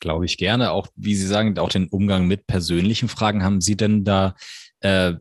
glaube 0.00 0.24
ich 0.24 0.36
gerne. 0.36 0.70
Auch, 0.70 0.88
wie 0.96 1.14
Sie 1.14 1.26
sagen, 1.26 1.58
auch 1.58 1.68
den 1.68 1.88
Umgang 1.88 2.26
mit 2.26 2.46
persönlichen 2.46 3.08
Fragen. 3.08 3.42
Haben 3.42 3.60
Sie 3.60 3.76
denn 3.76 4.04
da, 4.04 4.34
äh, 4.80 5.14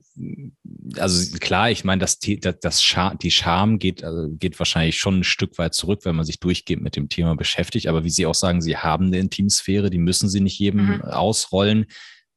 also 0.97 1.38
klar, 1.38 1.72
ich 1.72 1.84
meine, 1.84 1.99
das, 1.99 2.19
das, 2.19 2.56
das 2.61 2.84
Scham, 2.84 3.18
die 3.18 3.31
Scham 3.31 3.80
geht, 3.80 4.03
also 4.03 4.30
geht 4.31 4.60
wahrscheinlich 4.60 4.97
schon 4.97 5.19
ein 5.19 5.23
Stück 5.23 5.57
weit 5.57 5.73
zurück, 5.73 6.02
wenn 6.03 6.15
man 6.15 6.26
sich 6.26 6.39
durchgehend 6.39 6.84
mit 6.84 6.95
dem 6.95 7.10
Thema 7.10 7.35
beschäftigt. 7.35 7.88
Aber 7.88 8.03
wie 8.03 8.10
Sie 8.10 8.26
auch 8.26 8.35
sagen, 8.35 8.61
Sie 8.61 8.77
haben 8.77 9.07
eine 9.07 9.19
Intimsphäre, 9.19 9.89
die 9.89 9.97
müssen 9.97 10.30
Sie 10.30 10.41
nicht 10.41 10.60
jedem 10.60 10.88
mhm. 10.88 11.02
ausrollen. 11.02 11.85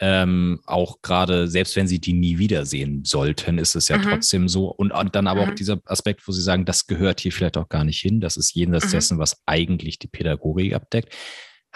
Ähm, 0.00 0.60
auch 0.64 1.02
gerade, 1.02 1.48
selbst 1.48 1.74
wenn 1.74 1.88
sie 1.88 2.00
die 2.00 2.12
nie 2.12 2.38
wiedersehen 2.38 3.04
sollten, 3.04 3.58
ist 3.58 3.74
es 3.74 3.88
ja 3.88 3.98
mhm. 3.98 4.02
trotzdem 4.02 4.48
so. 4.48 4.68
Und, 4.68 4.92
und 4.92 5.16
dann 5.16 5.26
aber 5.26 5.44
mhm. 5.44 5.50
auch 5.50 5.54
dieser 5.54 5.80
Aspekt, 5.86 6.26
wo 6.28 6.32
sie 6.32 6.42
sagen, 6.42 6.64
das 6.64 6.86
gehört 6.86 7.18
hier 7.20 7.32
vielleicht 7.32 7.56
auch 7.56 7.68
gar 7.68 7.82
nicht 7.82 8.00
hin. 8.00 8.20
Das 8.20 8.36
ist 8.36 8.54
jenseits 8.54 8.86
mhm. 8.86 8.90
dessen, 8.92 9.18
was 9.18 9.42
eigentlich 9.46 9.98
die 9.98 10.06
Pädagogik 10.06 10.74
abdeckt 10.74 11.14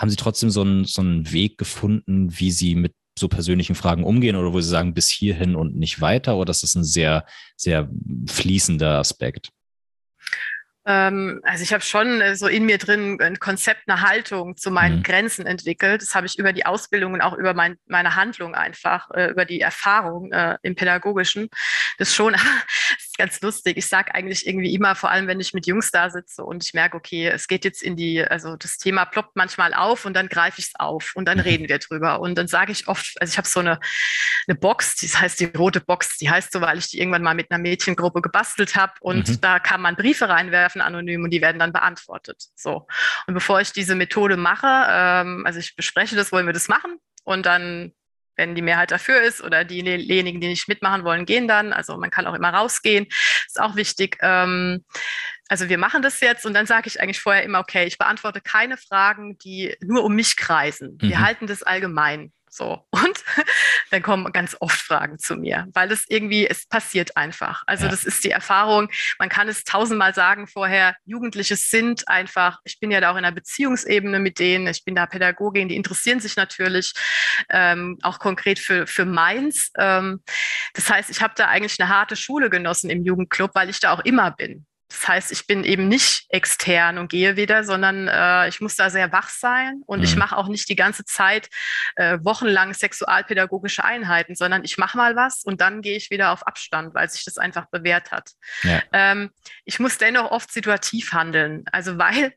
haben 0.02 0.10
Sie 0.10 0.16
trotzdem 0.16 0.50
so 0.50 0.62
einen, 0.62 0.84
so 0.84 1.00
einen 1.00 1.32
Weg 1.32 1.58
gefunden, 1.58 2.28
wie 2.38 2.50
Sie 2.50 2.74
mit 2.74 2.92
so 3.16 3.28
persönlichen 3.28 3.76
Fragen 3.76 4.02
umgehen 4.02 4.34
oder 4.34 4.52
wo 4.52 4.60
Sie 4.60 4.68
sagen, 4.68 4.94
bis 4.94 5.08
hierhin 5.08 5.54
und 5.54 5.76
nicht 5.76 6.00
weiter? 6.00 6.36
Oder 6.36 6.50
ist 6.50 6.64
das 6.64 6.74
ein 6.74 6.82
sehr, 6.82 7.24
sehr 7.56 7.88
fließender 8.28 8.98
Aspekt? 8.98 9.50
Ähm, 10.84 11.40
also 11.44 11.62
ich 11.62 11.72
habe 11.72 11.84
schon 11.84 12.20
äh, 12.20 12.34
so 12.34 12.48
in 12.48 12.66
mir 12.66 12.78
drin 12.78 13.16
ein 13.20 13.38
Konzept, 13.38 13.82
eine 13.86 14.00
Haltung 14.00 14.56
zu 14.56 14.72
meinen 14.72 14.98
mhm. 14.98 15.02
Grenzen 15.04 15.46
entwickelt. 15.46 16.02
Das 16.02 16.16
habe 16.16 16.26
ich 16.26 16.36
über 16.36 16.52
die 16.52 16.66
Ausbildung 16.66 17.12
und 17.12 17.20
auch 17.20 17.34
über 17.34 17.54
mein, 17.54 17.76
meine 17.86 18.16
Handlung 18.16 18.56
einfach, 18.56 19.08
äh, 19.12 19.30
über 19.30 19.44
die 19.44 19.60
Erfahrung 19.60 20.32
äh, 20.32 20.58
im 20.62 20.74
Pädagogischen. 20.74 21.48
Das 21.98 22.12
schon, 22.12 22.34
ganz 23.22 23.40
lustig. 23.40 23.76
Ich 23.76 23.86
sage 23.86 24.12
eigentlich 24.16 24.48
irgendwie 24.48 24.74
immer, 24.74 24.96
vor 24.96 25.08
allem 25.08 25.28
wenn 25.28 25.38
ich 25.38 25.54
mit 25.54 25.68
Jungs 25.68 25.92
da 25.92 26.10
sitze 26.10 26.42
und 26.42 26.64
ich 26.64 26.74
merke, 26.74 26.96
okay, 26.96 27.28
es 27.28 27.46
geht 27.46 27.64
jetzt 27.64 27.80
in 27.80 27.94
die, 27.94 28.20
also 28.20 28.56
das 28.56 28.78
Thema 28.78 29.04
ploppt 29.04 29.36
manchmal 29.36 29.74
auf 29.74 30.04
und 30.04 30.14
dann 30.14 30.28
greife 30.28 30.58
ich 30.58 30.66
es 30.66 30.72
auf 30.74 31.12
und 31.14 31.26
dann 31.26 31.38
reden 31.38 31.68
wir 31.68 31.78
drüber. 31.78 32.18
Und 32.18 32.36
dann 32.36 32.48
sage 32.48 32.72
ich 32.72 32.88
oft, 32.88 33.14
also 33.20 33.30
ich 33.30 33.38
habe 33.38 33.46
so 33.46 33.60
eine, 33.60 33.78
eine 34.48 34.58
Box, 34.58 34.96
die 34.96 35.06
heißt 35.06 35.38
die 35.38 35.44
rote 35.56 35.80
Box, 35.80 36.18
die 36.18 36.30
heißt 36.30 36.50
so, 36.52 36.60
weil 36.62 36.78
ich 36.78 36.88
die 36.88 36.98
irgendwann 36.98 37.22
mal 37.22 37.34
mit 37.34 37.48
einer 37.52 37.62
Mädchengruppe 37.62 38.22
gebastelt 38.22 38.74
habe 38.74 38.94
und 38.98 39.28
mhm. 39.28 39.40
da 39.40 39.60
kann 39.60 39.80
man 39.80 39.94
Briefe 39.94 40.28
reinwerfen 40.28 40.80
anonym 40.80 41.22
und 41.22 41.30
die 41.30 41.42
werden 41.42 41.60
dann 41.60 41.72
beantwortet. 41.72 42.42
So. 42.56 42.88
Und 43.28 43.34
bevor 43.34 43.60
ich 43.60 43.72
diese 43.72 43.94
Methode 43.94 44.36
mache, 44.36 44.66
ähm, 44.66 45.46
also 45.46 45.60
ich 45.60 45.76
bespreche 45.76 46.16
das, 46.16 46.32
wollen 46.32 46.46
wir 46.46 46.52
das 46.52 46.66
machen 46.66 46.98
und 47.22 47.46
dann 47.46 47.92
wenn 48.36 48.54
die 48.54 48.62
Mehrheit 48.62 48.90
dafür 48.90 49.20
ist 49.22 49.42
oder 49.42 49.64
diejenigen, 49.64 50.40
die 50.40 50.48
nicht 50.48 50.68
mitmachen 50.68 51.04
wollen, 51.04 51.26
gehen 51.26 51.48
dann. 51.48 51.72
Also 51.72 51.96
man 51.96 52.10
kann 52.10 52.26
auch 52.26 52.34
immer 52.34 52.50
rausgehen. 52.50 53.06
Ist 53.46 53.60
auch 53.60 53.76
wichtig. 53.76 54.18
Ähm, 54.20 54.84
also 55.48 55.68
wir 55.68 55.78
machen 55.78 56.02
das 56.02 56.20
jetzt 56.20 56.46
und 56.46 56.54
dann 56.54 56.66
sage 56.66 56.88
ich 56.88 57.00
eigentlich 57.00 57.20
vorher 57.20 57.42
immer, 57.42 57.60
okay, 57.60 57.84
ich 57.84 57.98
beantworte 57.98 58.40
keine 58.40 58.76
Fragen, 58.76 59.36
die 59.38 59.76
nur 59.82 60.04
um 60.04 60.14
mich 60.14 60.36
kreisen. 60.36 60.96
Wir 61.00 61.18
mhm. 61.18 61.20
halten 61.20 61.46
das 61.46 61.62
allgemein. 61.62 62.32
So. 62.54 62.86
Und 62.90 63.24
dann 63.90 64.02
kommen 64.02 64.30
ganz 64.30 64.54
oft 64.60 64.78
Fragen 64.78 65.18
zu 65.18 65.36
mir, 65.36 65.68
weil 65.72 65.90
es 65.90 66.04
irgendwie, 66.08 66.46
es 66.46 66.66
passiert 66.66 67.16
einfach. 67.16 67.62
Also 67.66 67.86
ja. 67.86 67.90
das 67.90 68.04
ist 68.04 68.24
die 68.24 68.30
Erfahrung. 68.30 68.90
Man 69.18 69.30
kann 69.30 69.48
es 69.48 69.64
tausendmal 69.64 70.12
sagen 70.12 70.46
vorher. 70.46 70.94
Jugendliche 71.06 71.56
sind 71.56 72.06
einfach, 72.08 72.58
ich 72.64 72.78
bin 72.78 72.90
ja 72.90 73.00
da 73.00 73.10
auch 73.10 73.16
in 73.16 73.24
einer 73.24 73.34
Beziehungsebene 73.34 74.18
mit 74.18 74.38
denen. 74.38 74.66
Ich 74.66 74.84
bin 74.84 74.94
da 74.94 75.06
Pädagogin, 75.06 75.70
die 75.70 75.76
interessieren 75.76 76.20
sich 76.20 76.36
natürlich 76.36 76.92
ähm, 77.48 77.98
auch 78.02 78.18
konkret 78.18 78.58
für, 78.58 78.86
für 78.86 79.06
Mainz. 79.06 79.70
Ähm, 79.78 80.22
das 80.74 80.90
heißt, 80.90 81.08
ich 81.08 81.22
habe 81.22 81.32
da 81.34 81.48
eigentlich 81.48 81.80
eine 81.80 81.88
harte 81.88 82.16
Schule 82.16 82.50
genossen 82.50 82.90
im 82.90 83.02
Jugendclub, 83.02 83.52
weil 83.54 83.70
ich 83.70 83.80
da 83.80 83.92
auch 83.92 84.04
immer 84.04 84.30
bin. 84.30 84.66
Das 84.92 85.08
heißt, 85.08 85.32
ich 85.32 85.46
bin 85.46 85.64
eben 85.64 85.88
nicht 85.88 86.26
extern 86.28 86.98
und 86.98 87.10
gehe 87.10 87.36
wieder, 87.36 87.64
sondern 87.64 88.08
äh, 88.08 88.48
ich 88.48 88.60
muss 88.60 88.76
da 88.76 88.90
sehr 88.90 89.10
wach 89.12 89.30
sein 89.30 89.82
und 89.86 90.00
mhm. 90.00 90.04
ich 90.04 90.16
mache 90.16 90.36
auch 90.36 90.48
nicht 90.48 90.68
die 90.68 90.76
ganze 90.76 91.04
Zeit 91.04 91.48
äh, 91.96 92.18
wochenlang 92.22 92.74
sexualpädagogische 92.74 93.84
Einheiten, 93.84 94.34
sondern 94.34 94.64
ich 94.64 94.78
mache 94.78 94.96
mal 94.96 95.16
was 95.16 95.44
und 95.44 95.60
dann 95.60 95.82
gehe 95.82 95.96
ich 95.96 96.10
wieder 96.10 96.30
auf 96.32 96.46
Abstand, 96.46 96.94
weil 96.94 97.08
sich 97.08 97.24
das 97.24 97.38
einfach 97.38 97.66
bewährt 97.70 98.12
hat. 98.12 98.32
Ja. 98.62 98.82
Ähm, 98.92 99.30
ich 99.64 99.80
muss 99.80 99.98
dennoch 99.98 100.30
oft 100.30 100.52
situativ 100.52 101.12
handeln, 101.12 101.64
also 101.72 101.98
weil 101.98 102.34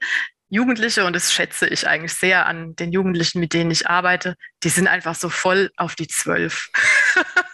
Jugendliche, 0.49 1.05
und 1.05 1.13
das 1.13 1.33
schätze 1.33 1.67
ich 1.67 1.87
eigentlich 1.87 2.13
sehr 2.13 2.45
an 2.45 2.75
den 2.75 2.91
Jugendlichen, 2.91 3.39
mit 3.39 3.53
denen 3.53 3.71
ich 3.71 3.89
arbeite, 3.89 4.35
die 4.63 4.69
sind 4.69 4.87
einfach 4.87 5.15
so 5.15 5.29
voll 5.29 5.71
auf 5.75 5.95
die 5.95 6.07
Zwölf. 6.07 6.69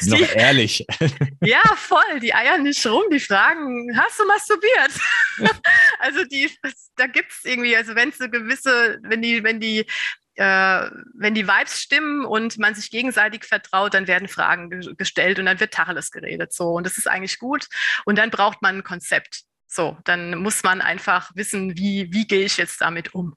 Noch 0.06 0.18
die, 0.18 0.24
ehrlich. 0.24 0.86
Ja, 1.40 1.62
voll. 1.76 2.20
Die 2.20 2.34
eiern 2.34 2.62
nicht 2.62 2.84
rum, 2.86 3.04
die 3.10 3.20
fragen, 3.20 3.96
hast 3.96 4.18
du 4.18 4.26
masturbiert? 4.26 4.92
also 6.00 6.24
die, 6.24 6.50
da 6.96 7.06
gibt 7.06 7.32
es 7.32 7.44
irgendwie, 7.44 7.76
also 7.76 7.94
wenn 7.94 8.08
es 8.08 8.20
eine 8.20 8.30
gewisse, 8.30 8.98
wenn 9.02 9.22
die, 9.22 9.42
wenn 9.44 9.60
die 9.60 9.86
äh, 10.38 10.90
wenn 11.14 11.34
die 11.34 11.48
Vibes 11.48 11.82
stimmen 11.82 12.24
und 12.24 12.58
man 12.58 12.74
sich 12.74 12.90
gegenseitig 12.90 13.44
vertraut, 13.44 13.94
dann 13.94 14.06
werden 14.06 14.28
Fragen 14.28 14.70
ge 14.70 14.94
gestellt 14.96 15.40
und 15.40 15.46
dann 15.46 15.58
wird 15.58 15.74
Tacheles 15.74 16.12
geredet. 16.12 16.52
So. 16.52 16.68
Und 16.74 16.86
das 16.86 16.96
ist 16.96 17.08
eigentlich 17.08 17.40
gut. 17.40 17.66
Und 18.04 18.18
dann 18.18 18.30
braucht 18.30 18.62
man 18.62 18.76
ein 18.76 18.84
Konzept. 18.84 19.42
So, 19.70 19.98
dann 20.04 20.38
muss 20.38 20.62
man 20.62 20.80
einfach 20.80 21.30
wissen, 21.34 21.76
wie, 21.76 22.08
wie 22.10 22.26
gehe 22.26 22.46
ich 22.46 22.56
jetzt 22.56 22.80
damit 22.80 23.14
um. 23.14 23.34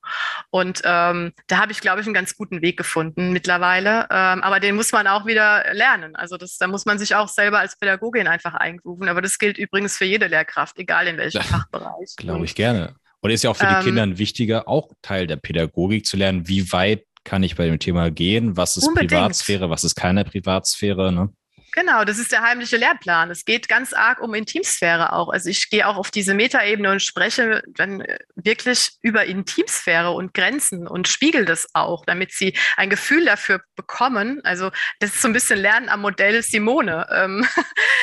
Und 0.50 0.82
ähm, 0.86 1.34
da 1.48 1.58
habe 1.58 1.74
ich, 1.74 1.82
glaube 1.82 2.00
ich, 2.00 2.08
einen 2.08 2.14
ganz 2.14 2.38
guten 2.38 2.62
Weg 2.62 2.78
gefunden 2.78 3.34
mittlerweile. 3.34 4.08
Ähm, 4.10 4.42
aber 4.42 4.62
den 4.62 4.76
muss 4.76 4.94
man 4.94 5.08
auch 5.08 5.26
wieder 5.26 5.74
lernen. 5.74 6.16
Also 6.16 6.38
das, 6.38 6.58
da 6.58 6.68
muss 6.68 6.86
man 6.86 6.98
sich 7.00 7.16
auch 7.16 7.28
selber 7.28 7.60
als 7.60 7.78
Pädagogin 7.78 8.28
einfach 8.28 8.54
eingrooven. 8.54 9.10
Aber 9.10 9.22
das 9.22 9.40
gilt 9.40 9.58
übrigens 9.58 9.98
für 9.98 10.06
jede 10.06 10.28
Lehrkraft, 10.28 10.80
egal 10.80 11.08
in 11.08 11.18
welchem 11.18 11.42
ja, 11.42 11.44
Fachbereich. 11.44 12.16
Glaube 12.16 12.46
ich 12.46 12.56
gerne. 12.56 12.96
Und 13.20 13.30
ist 13.30 13.44
ja 13.44 13.50
auch 13.50 13.58
für 13.58 13.68
die 13.68 13.74
ähm, 13.74 13.84
Kinder 13.84 14.04
ein 14.04 14.18
wichtiger, 14.18 14.70
auch 14.70 14.90
Teil 15.02 15.28
der 15.28 15.36
Pädagogik 15.36 16.06
zu 16.06 16.16
lernen, 16.16 16.48
wie 16.48 16.72
weit 16.72 17.04
kann 17.24 17.44
ich 17.44 17.56
bei 17.56 17.68
dem 17.68 17.78
Thema 17.78 18.10
gehen, 18.10 18.58
was 18.58 18.78
ist 18.78 18.88
unbedingt. 18.88 19.12
Privatsphäre, 19.12 19.70
was 19.70 19.84
ist 19.84 19.96
keine 19.96 20.24
Privatsphäre. 20.24 21.12
Ne? 21.12 21.30
Genau, 21.74 22.04
das 22.04 22.20
ist 22.20 22.34
der 22.34 22.42
heimliche 22.42 22.76
Lehrplan. 22.76 23.32
Es 23.32 23.46
geht 23.46 23.70
ganz 23.70 23.94
arg 23.94 24.20
um 24.20 24.34
Intimsphäre 24.34 25.14
auch. 25.14 25.30
Also 25.30 25.50
ich 25.50 25.70
gehe 25.70 25.88
auch 25.88 25.96
auf 25.96 26.12
diese 26.12 26.34
Metaebene 26.34 26.92
und 26.92 27.02
spreche 27.02 27.64
dann 27.68 28.02
äh, 28.02 28.20
wirklich 28.36 28.92
über 29.02 29.24
Intimsphäre 29.24 30.12
und 30.12 30.34
Grenzen 30.34 30.86
und 30.86 31.08
spiegel 31.08 31.46
das 31.46 31.70
auch, 31.74 32.06
damit 32.06 32.34
sie 32.34 32.58
ein 32.76 32.90
Gefühl 32.90 33.24
dafür 33.24 33.62
bekommen. 33.76 34.42
Also 34.44 34.70
das 35.00 35.12
ist 35.12 35.22
so 35.22 35.30
ein 35.30 35.34
bisschen 35.34 35.60
Lernen 35.60 35.88
am 35.88 36.02
Modell 36.02 36.44
Simone. 36.44 37.08
Ähm, 37.10 37.48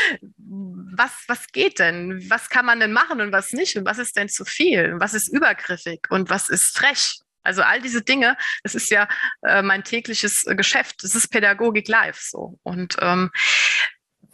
was, 0.39 1.13
was 1.27 1.47
geht 1.49 1.79
denn? 1.79 2.25
Was 2.31 2.49
kann 2.49 2.65
man 2.65 2.81
denn 2.81 2.93
machen 2.93 3.21
und 3.21 3.33
was 3.33 3.53
nicht? 3.53 3.77
Und 3.77 3.85
was 3.85 3.99
ist 3.99 4.17
denn 4.17 4.31
zu 4.31 4.47
viel? 4.47 4.95
Was 4.99 5.13
ist 5.13 5.29
übergriffig 5.29 6.01
und 6.09 6.31
was 6.31 6.49
ist 6.49 6.77
frech? 6.77 7.21
Also 7.43 7.63
all 7.63 7.81
diese 7.81 8.03
Dinge, 8.03 8.37
das 8.63 8.75
ist 8.75 8.91
ja 8.91 9.09
äh, 9.43 9.63
mein 9.63 9.85
tägliches 9.85 10.47
äh, 10.47 10.55
Geschäft. 10.55 11.03
Das 11.03 11.15
ist 11.15 11.29
Pädagogik 11.29 11.89
live 11.89 12.19
so. 12.21 12.59
Und 12.63 12.97
ähm, 13.01 13.31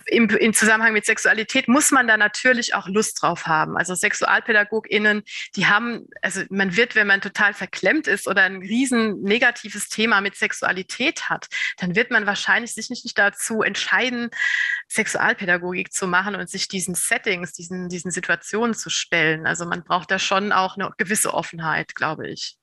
im, 0.06 0.28
im, 0.28 0.52
Zusammenhang 0.52 0.92
mit 0.92 1.06
Sexualität 1.06 1.68
muss 1.68 1.90
man 1.90 2.06
da 2.06 2.16
natürlich 2.16 2.74
auch 2.74 2.88
Lust 2.88 3.22
drauf 3.22 3.46
haben. 3.46 3.76
Also 3.76 3.94
SexualpädagogInnen, 3.94 5.22
die 5.56 5.66
haben, 5.66 6.06
also 6.22 6.42
man 6.50 6.76
wird, 6.76 6.94
wenn 6.94 7.06
man 7.06 7.20
total 7.20 7.54
verklemmt 7.54 8.06
ist 8.06 8.28
oder 8.28 8.42
ein 8.42 8.58
riesen 8.58 9.20
negatives 9.22 9.88
Thema 9.88 10.20
mit 10.20 10.36
Sexualität 10.36 11.28
hat, 11.28 11.48
dann 11.78 11.94
wird 11.94 12.10
man 12.10 12.26
wahrscheinlich 12.26 12.74
sich 12.74 12.90
nicht, 12.90 13.04
dazu 13.16 13.62
entscheiden, 13.62 14.30
Sexualpädagogik 14.88 15.92
zu 15.92 16.06
machen 16.06 16.34
und 16.34 16.48
sich 16.48 16.68
diesen 16.68 16.94
Settings, 16.94 17.52
diesen, 17.52 17.88
diesen 17.88 18.10
Situationen 18.10 18.74
zu 18.74 18.90
stellen. 18.90 19.46
Also 19.46 19.66
man 19.66 19.84
braucht 19.84 20.10
da 20.10 20.18
schon 20.18 20.52
auch 20.52 20.76
eine 20.76 20.90
gewisse 20.96 21.32
Offenheit, 21.32 21.94
glaube 21.94 22.28
ich. 22.28 22.56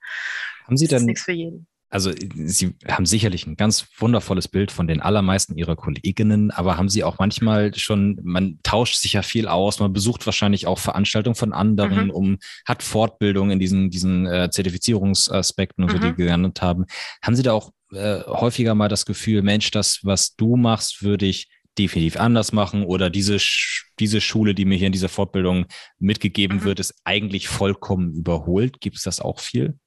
Haben 0.65 0.77
Sie 0.77 0.87
dann, 0.87 1.05
nichts 1.05 1.23
für 1.23 1.31
jeden 1.31 1.67
also 1.91 2.11
Sie 2.35 2.73
haben 2.87 3.05
sicherlich 3.05 3.45
ein 3.45 3.57
ganz 3.57 3.85
wundervolles 3.97 4.47
Bild 4.47 4.71
von 4.71 4.87
den 4.87 5.01
allermeisten 5.01 5.57
Ihrer 5.57 5.75
Kolleginnen, 5.75 6.49
aber 6.49 6.77
haben 6.77 6.87
Sie 6.87 7.03
auch 7.03 7.19
manchmal 7.19 7.75
schon, 7.75 8.17
man 8.23 8.59
tauscht 8.63 8.95
sich 8.95 9.13
ja 9.13 9.21
viel 9.23 9.47
aus, 9.47 9.79
man 9.79 9.91
besucht 9.91 10.25
wahrscheinlich 10.25 10.67
auch 10.67 10.79
Veranstaltungen 10.79 11.35
von 11.35 11.51
anderen, 11.51 12.05
mhm. 12.05 12.11
um, 12.11 12.37
hat 12.65 12.81
Fortbildung 12.81 13.51
in 13.51 13.59
diesen, 13.59 13.89
diesen 13.89 14.25
äh, 14.25 14.49
Zertifizierungsaspekten 14.49 15.83
und 15.83 15.93
mhm. 15.93 16.01
so, 16.01 16.07
die 16.07 16.15
genannt 16.15 16.61
haben. 16.61 16.85
Haben 17.21 17.35
Sie 17.35 17.43
da 17.43 17.51
auch 17.51 17.71
äh, 17.91 18.21
häufiger 18.25 18.73
mal 18.73 18.87
das 18.87 19.05
Gefühl, 19.05 19.41
Mensch, 19.41 19.69
das, 19.71 19.99
was 20.03 20.35
du 20.37 20.55
machst, 20.55 21.03
würde 21.03 21.25
ich 21.25 21.49
definitiv 21.77 22.17
anders 22.17 22.53
machen 22.53 22.85
oder 22.85 23.09
diese, 23.09 23.37
diese 23.99 24.21
Schule, 24.21 24.55
die 24.55 24.63
mir 24.63 24.77
hier 24.77 24.87
in 24.87 24.93
dieser 24.93 25.09
Fortbildung 25.09 25.65
mitgegeben 25.99 26.59
mhm. 26.59 26.63
wird, 26.63 26.79
ist 26.79 26.95
eigentlich 27.03 27.49
vollkommen 27.49 28.13
überholt. 28.13 28.79
Gibt 28.79 28.95
es 28.95 29.03
das 29.03 29.19
auch 29.19 29.41
viel? 29.41 29.77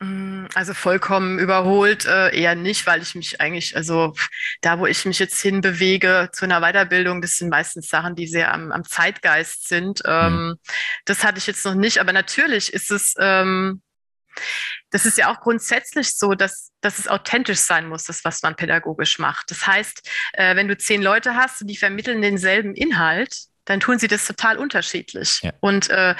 Mm, 0.00 0.46
also 0.54 0.74
vollkommen 0.74 1.38
überholt 1.38 2.04
äh, 2.06 2.36
eher 2.36 2.54
nicht, 2.54 2.86
weil 2.86 3.02
ich 3.02 3.14
mich 3.14 3.40
eigentlich, 3.40 3.76
also 3.76 4.14
da, 4.60 4.78
wo 4.78 4.86
ich 4.86 5.04
mich 5.04 5.18
jetzt 5.18 5.40
hinbewege 5.40 6.30
zu 6.32 6.44
einer 6.44 6.60
Weiterbildung, 6.60 7.22
das 7.22 7.36
sind 7.36 7.48
meistens 7.48 7.88
Sachen, 7.88 8.16
die 8.16 8.26
sehr 8.26 8.52
am, 8.52 8.72
am 8.72 8.84
Zeitgeist 8.84 9.68
sind. 9.68 10.02
Ähm, 10.04 10.48
mhm. 10.48 10.54
Das 11.04 11.24
hatte 11.24 11.38
ich 11.38 11.46
jetzt 11.46 11.64
noch 11.64 11.74
nicht, 11.74 11.98
aber 11.98 12.12
natürlich 12.12 12.72
ist 12.72 12.90
es, 12.90 13.14
ähm, 13.18 13.82
das 14.90 15.06
ist 15.06 15.16
ja 15.16 15.32
auch 15.32 15.40
grundsätzlich 15.40 16.16
so, 16.16 16.34
dass, 16.34 16.72
dass 16.80 16.98
es 16.98 17.06
authentisch 17.06 17.60
sein 17.60 17.88
muss, 17.88 18.04
das, 18.04 18.24
was 18.24 18.42
man 18.42 18.56
pädagogisch 18.56 19.18
macht. 19.20 19.50
Das 19.50 19.66
heißt, 19.66 20.10
äh, 20.32 20.56
wenn 20.56 20.66
du 20.68 20.76
zehn 20.76 21.02
Leute 21.02 21.36
hast 21.36 21.60
und 21.60 21.68
die 21.68 21.76
vermitteln 21.76 22.20
denselben 22.20 22.74
Inhalt, 22.74 23.46
dann 23.64 23.80
tun 23.80 23.98
sie 23.98 24.08
das 24.08 24.26
total 24.26 24.58
unterschiedlich. 24.58 25.40
Ja. 25.42 25.52
Und 25.60 25.88
äh, 25.88 26.14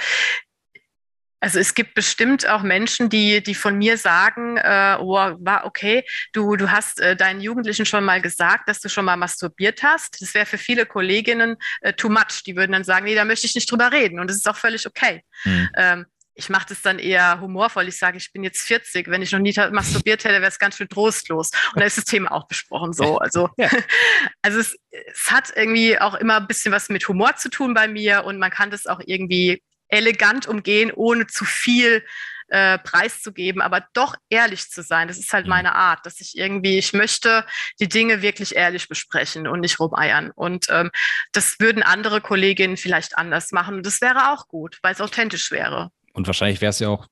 also 1.45 1.59
es 1.59 1.75
gibt 1.75 1.93
bestimmt 1.93 2.49
auch 2.49 2.63
Menschen, 2.63 3.07
die, 3.07 3.43
die 3.43 3.53
von 3.53 3.77
mir 3.77 3.99
sagen, 3.99 4.57
äh, 4.57 4.97
oh, 4.99 5.13
war 5.13 5.65
okay, 5.65 6.03
du, 6.33 6.55
du 6.55 6.71
hast 6.71 6.99
äh, 6.99 7.15
deinen 7.15 7.39
Jugendlichen 7.39 7.85
schon 7.85 8.03
mal 8.03 8.19
gesagt, 8.19 8.67
dass 8.67 8.79
du 8.79 8.89
schon 8.89 9.05
mal 9.05 9.15
masturbiert 9.15 9.83
hast. 9.83 10.19
Das 10.23 10.33
wäre 10.33 10.47
für 10.47 10.57
viele 10.57 10.87
Kolleginnen 10.87 11.57
äh, 11.81 11.93
too 11.93 12.09
much. 12.09 12.41
Die 12.47 12.55
würden 12.55 12.71
dann 12.71 12.83
sagen, 12.83 13.05
nee, 13.05 13.13
da 13.13 13.25
möchte 13.25 13.45
ich 13.45 13.53
nicht 13.53 13.71
drüber 13.71 13.91
reden. 13.91 14.19
Und 14.19 14.27
das 14.27 14.37
ist 14.37 14.49
auch 14.49 14.55
völlig 14.55 14.87
okay. 14.87 15.21
Mhm. 15.43 15.69
Ähm, 15.77 16.05
ich 16.33 16.49
mache 16.49 16.65
das 16.69 16.81
dann 16.81 16.97
eher 16.97 17.39
humorvoll. 17.39 17.87
Ich 17.89 17.99
sage, 17.99 18.17
ich 18.17 18.33
bin 18.33 18.43
jetzt 18.43 18.61
40. 18.61 19.07
Wenn 19.07 19.21
ich 19.21 19.31
noch 19.31 19.37
nie 19.37 19.53
masturbiert 19.71 20.23
hätte, 20.23 20.41
wäre 20.41 20.47
es 20.47 20.57
ganz 20.57 20.77
schön 20.77 20.89
trostlos. 20.89 21.51
Und 21.75 21.79
da 21.79 21.85
ist 21.85 21.99
das 21.99 22.05
Thema 22.05 22.31
auch 22.31 22.47
besprochen 22.47 22.91
so. 22.91 23.19
Also, 23.19 23.49
ja. 23.57 23.69
also 24.41 24.59
es, 24.59 24.75
es 24.89 25.29
hat 25.29 25.53
irgendwie 25.55 25.99
auch 25.99 26.15
immer 26.15 26.37
ein 26.37 26.47
bisschen 26.47 26.71
was 26.71 26.89
mit 26.89 27.07
Humor 27.07 27.35
zu 27.35 27.51
tun 27.51 27.75
bei 27.75 27.87
mir 27.87 28.23
und 28.23 28.39
man 28.39 28.49
kann 28.49 28.71
das 28.71 28.87
auch 28.87 28.99
irgendwie 29.05 29.61
elegant 29.87 30.47
umgehen, 30.47 30.91
ohne 30.93 31.27
zu 31.27 31.45
viel 31.45 32.03
äh, 32.47 32.77
preiszugeben, 32.79 33.61
aber 33.61 33.85
doch 33.93 34.15
ehrlich 34.29 34.69
zu 34.69 34.83
sein. 34.83 35.07
Das 35.07 35.17
ist 35.17 35.33
halt 35.33 35.45
mhm. 35.45 35.49
meine 35.49 35.75
Art, 35.75 36.05
dass 36.05 36.21
ich 36.21 36.37
irgendwie, 36.37 36.77
ich 36.77 36.93
möchte 36.93 37.45
die 37.79 37.89
Dinge 37.89 38.21
wirklich 38.21 38.55
ehrlich 38.55 38.87
besprechen 38.87 39.47
und 39.47 39.61
nicht 39.61 39.79
rumeiern. 39.79 40.31
Und 40.35 40.67
ähm, 40.69 40.91
das 41.31 41.59
würden 41.59 41.83
andere 41.83 42.21
Kolleginnen 42.21 42.77
vielleicht 42.77 43.17
anders 43.17 43.51
machen. 43.51 43.77
Und 43.77 43.85
das 43.85 44.01
wäre 44.01 44.31
auch 44.31 44.47
gut, 44.47 44.77
weil 44.83 44.93
es 44.93 45.01
authentisch 45.01 45.51
wäre. 45.51 45.89
Und 46.13 46.27
wahrscheinlich 46.27 46.61
wäre 46.61 46.69
es 46.69 46.79
ja 46.79 46.87
auch 46.87 47.07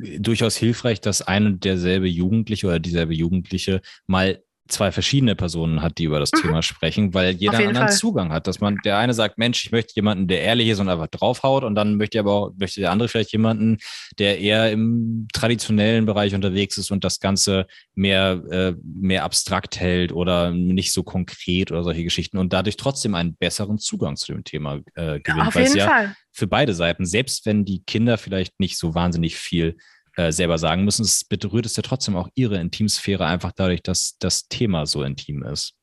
durchaus 0.00 0.56
hilfreich, 0.56 1.02
dass 1.02 1.20
eine 1.20 1.54
derselbe 1.54 2.06
Jugendliche 2.06 2.66
oder 2.66 2.78
dieselbe 2.78 3.14
Jugendliche 3.14 3.82
mal 4.06 4.42
zwei 4.68 4.92
verschiedene 4.92 5.34
Personen 5.34 5.82
hat, 5.82 5.98
die 5.98 6.04
über 6.04 6.20
das 6.20 6.30
mhm. 6.32 6.42
Thema 6.42 6.62
sprechen, 6.62 7.14
weil 7.14 7.34
jeder 7.34 7.58
einen 7.58 7.68
anderen 7.68 7.88
Fall. 7.88 7.96
Zugang 7.96 8.32
hat. 8.32 8.46
Dass 8.46 8.60
man, 8.60 8.76
der 8.84 8.98
eine 8.98 9.14
sagt, 9.14 9.38
Mensch, 9.38 9.64
ich 9.64 9.72
möchte 9.72 9.94
jemanden, 9.96 10.28
der 10.28 10.42
ehrlich 10.42 10.68
ist 10.68 10.78
und 10.78 10.88
einfach 10.88 11.08
draufhaut, 11.08 11.64
und 11.64 11.74
dann 11.74 11.96
möchte 11.96 12.18
aber 12.20 12.32
auch, 12.32 12.52
möchte 12.56 12.80
der 12.80 12.90
andere 12.90 13.08
vielleicht 13.08 13.32
jemanden, 13.32 13.78
der 14.18 14.38
eher 14.38 14.70
im 14.70 15.26
traditionellen 15.32 16.06
Bereich 16.06 16.34
unterwegs 16.34 16.78
ist 16.78 16.90
und 16.90 17.04
das 17.04 17.20
Ganze 17.20 17.66
mehr, 17.94 18.42
äh, 18.50 18.74
mehr 18.82 19.24
abstrakt 19.24 19.80
hält 19.80 20.12
oder 20.12 20.50
nicht 20.50 20.92
so 20.92 21.02
konkret 21.02 21.70
oder 21.72 21.82
solche 21.82 22.04
Geschichten 22.04 22.38
und 22.38 22.52
dadurch 22.52 22.76
trotzdem 22.76 23.14
einen 23.14 23.36
besseren 23.36 23.78
Zugang 23.78 24.16
zu 24.16 24.32
dem 24.32 24.44
Thema 24.44 24.80
äh, 24.94 25.20
gewinnt. 25.20 25.26
Ja, 25.26 25.46
auf 25.46 25.54
jeden 25.56 25.76
ja 25.76 25.88
Fall. 25.88 26.16
Für 26.32 26.46
beide 26.46 26.74
Seiten, 26.74 27.04
selbst 27.04 27.46
wenn 27.46 27.64
die 27.64 27.82
Kinder 27.84 28.16
vielleicht 28.16 28.60
nicht 28.60 28.78
so 28.78 28.94
wahnsinnig 28.94 29.36
viel 29.36 29.76
äh, 30.18 30.32
selber 30.32 30.58
sagen 30.58 30.84
müssen. 30.84 31.04
Es 31.04 31.24
berührt 31.24 31.64
es 31.64 31.76
ja 31.76 31.82
trotzdem 31.82 32.16
auch 32.16 32.28
ihre 32.34 32.58
Intimsphäre 32.58 33.24
einfach 33.24 33.52
dadurch, 33.52 33.82
dass 33.82 34.16
das 34.18 34.48
Thema 34.48 34.84
so 34.84 35.04
intim 35.04 35.44
ist. 35.44 35.74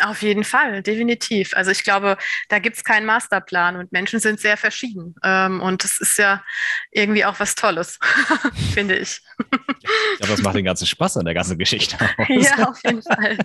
Auf 0.00 0.22
jeden 0.22 0.44
Fall, 0.44 0.82
definitiv. 0.82 1.54
Also 1.54 1.70
ich 1.70 1.84
glaube, 1.84 2.16
da 2.48 2.58
gibt 2.58 2.76
es 2.76 2.84
keinen 2.84 3.06
Masterplan 3.06 3.76
und 3.76 3.92
Menschen 3.92 4.18
sind 4.20 4.40
sehr 4.40 4.56
verschieden. 4.56 5.14
Ähm, 5.22 5.60
und 5.60 5.84
das 5.84 6.00
ist 6.00 6.18
ja 6.18 6.44
irgendwie 6.90 7.24
auch 7.24 7.38
was 7.38 7.54
Tolles, 7.54 7.98
finde 8.74 8.96
ich. 8.96 9.20
Ich 9.38 10.18
glaube, 10.18 10.32
das 10.34 10.42
macht 10.42 10.56
den 10.56 10.64
ganzen 10.64 10.86
Spaß 10.86 11.16
an 11.18 11.24
der 11.24 11.34
ganzen 11.34 11.58
Geschichte 11.58 11.96
aus. 12.18 12.26
Ja, 12.28 12.68
auf 12.68 12.78
jeden 12.84 13.02
Fall. 13.02 13.38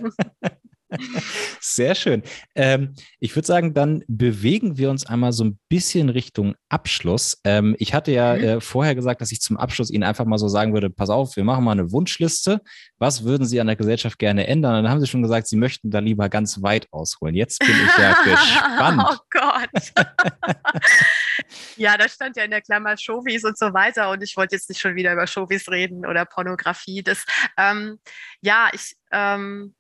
Sehr 1.60 1.94
schön. 1.94 2.24
Ähm, 2.56 2.96
ich 3.20 3.36
würde 3.36 3.46
sagen, 3.46 3.74
dann 3.74 4.04
bewegen 4.08 4.78
wir 4.78 4.90
uns 4.90 5.06
einmal 5.06 5.34
so 5.34 5.44
ein 5.44 5.60
bisschen 5.70 6.10
Richtung 6.10 6.56
Abschluss. 6.68 7.40
Ähm, 7.44 7.76
ich 7.80 7.94
hatte 7.94 8.12
ja 8.12 8.36
mhm. 8.36 8.44
äh, 8.44 8.62
vorher 8.62 8.96
gesagt, 8.96 9.22
dass 9.22 9.32
ich 9.32 9.42
zum 9.42 9.58
Abschluss 9.58 9.92
Ihnen 9.92 10.04
einfach 10.04 10.26
mal 10.26 10.38
so 10.38 10.48
sagen 10.48 10.74
würde, 10.74 10.90
pass 10.90 11.10
auf, 11.10 11.36
wir 11.36 11.44
machen 11.44 11.64
mal 11.64 11.74
eine 11.74 11.92
Wunschliste. 11.92 12.62
Was 12.98 13.24
würden 13.24 13.46
Sie 13.46 13.62
an 13.62 13.68
der 13.68 13.76
Gesellschaft 13.76 14.18
gerne 14.18 14.48
ändern? 14.48 14.76
Und 14.76 14.84
dann 14.84 14.92
haben 14.92 15.00
Sie 15.00 15.08
schon 15.08 15.22
gesagt, 15.22 15.48
Sie 15.48 15.58
möchten 15.58 15.92
da 15.92 16.00
lieber 16.00 16.30
ganz 16.30 16.62
weit 16.62 16.88
ausholen. 16.92 17.36
Jetzt 17.36 17.60
bin 17.60 17.70
ich 17.70 17.98
ja 17.98 18.14
gespannt. 18.24 19.04
Oh 19.06 19.18
Gott. 19.30 19.70
ja, 21.78 21.98
da 21.98 22.10
stand 22.10 22.36
ja 22.38 22.44
in 22.44 22.52
der 22.52 22.62
Klammer 22.62 22.98
Showies 22.98 23.44
und 23.44 23.58
so 23.58 23.74
weiter. 23.74 24.10
Und 24.10 24.24
ich 24.24 24.36
wollte 24.38 24.56
jetzt 24.56 24.70
nicht 24.70 24.82
schon 24.82 24.96
wieder 24.96 25.14
über 25.14 25.28
Showies 25.28 25.70
reden 25.70 26.06
oder 26.06 26.26
Pornografie. 26.26 27.04
Das, 27.04 27.26
ähm, 27.58 28.00
ja, 28.42 28.70
ich, 28.74 28.96
ähm, 29.12 29.76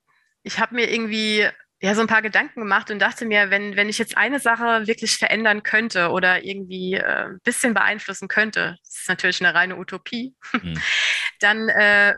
ich 0.50 0.60
habe 0.60 0.74
mir 0.74 0.92
irgendwie 0.92 1.48
ja 1.80 1.94
so 1.94 2.02
ein 2.02 2.08
paar 2.08 2.24
Gedanken 2.24 2.60
gemacht 2.60 2.90
und 2.90 3.00
dachte 3.00 3.26
mir, 3.26 3.52
wenn, 3.52 3.76
wenn 3.76 3.88
ich 3.88 4.00
jetzt 4.00 4.18
eine 4.18 4.40
Sache 4.40 4.88
wirklich 4.88 5.16
verändern 5.18 5.62
könnte 5.62 6.10
oder 6.10 6.44
irgendwie 6.44 6.96
äh, 6.96 7.28
ein 7.28 7.40
bisschen 7.44 7.76
beeinflussen 7.76 8.28
könnte, 8.28 8.76
das 8.84 9.02
ist 9.02 9.10
natürlich 9.10 9.42
eine 9.42 9.54
reine 9.54 9.78
Utopie, 9.78 10.36
mhm. 10.54 10.82
dann 11.40 11.70
äh, 11.70 12.16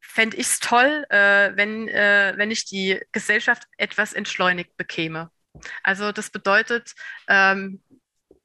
fände 0.00 0.36
ich 0.36 0.46
es 0.46 0.60
toll, 0.60 1.06
äh, 1.08 1.56
wenn, 1.56 1.88
äh, 1.88 2.34
wenn 2.36 2.50
ich 2.50 2.66
die 2.66 3.00
Gesellschaft 3.12 3.62
etwas 3.78 4.12
entschleunigt 4.12 4.76
bekäme. 4.76 5.30
Also 5.82 6.12
das 6.12 6.28
bedeutet, 6.30 6.92
ähm, 7.28 7.82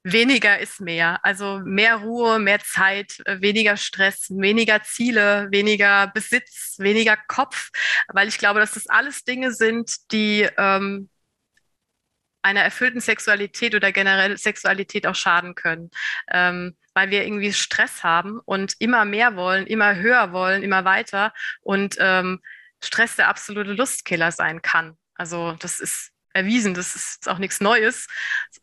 weniger 0.04 0.60
ist 0.60 0.82
mehr. 0.82 1.20
Also 1.24 1.62
mehr 1.64 1.98
Ruhe, 1.98 2.40
mehr 2.40 2.60
Zeit, 2.60 3.22
äh, 3.26 3.42
weniger 3.42 3.78
Stress, 3.78 4.28
weniger 4.30 4.84
Ziele, 4.84 5.48
weniger 5.52 6.08
Besitz, 6.08 6.76
weniger 6.80 7.18
Kopf, 7.28 7.70
weil 8.10 8.28
ich 8.28 8.38
glaube, 8.38 8.60
dass 8.60 8.74
das 8.74 8.88
alles 8.88 9.24
Dinge 9.24 9.54
sind, 9.54 10.12
die 10.12 10.48
ähm, 10.58 11.10
einer 12.42 12.62
erfüllten 12.62 13.00
Sexualität 13.00 13.74
oder 13.74 13.92
generell 13.92 14.38
Sexualität 14.38 15.08
auch 15.08 15.16
schaden 15.16 15.56
können, 15.56 15.90
ähm, 16.32 16.76
weil 16.94 17.10
wir 17.10 17.24
irgendwie 17.24 17.54
Stress 17.54 18.04
haben 18.04 18.40
und 18.46 18.76
immer 18.80 19.06
mehr 19.06 19.36
wollen, 19.36 19.66
immer 19.66 19.96
höher 19.96 20.34
wollen, 20.34 20.62
immer 20.62 20.84
weiter 20.86 21.34
und 21.62 21.96
ähm, 22.00 22.42
Stress 22.84 23.16
der 23.16 23.30
absolute 23.30 23.72
Lustkiller 23.72 24.32
sein 24.32 24.62
kann. 24.62 24.98
Also 25.16 25.54
das 25.60 25.80
ist 25.80 26.13
erwiesen, 26.34 26.74
das 26.74 26.96
ist 26.96 27.30
auch 27.30 27.38
nichts 27.38 27.62
Neues. 27.62 28.08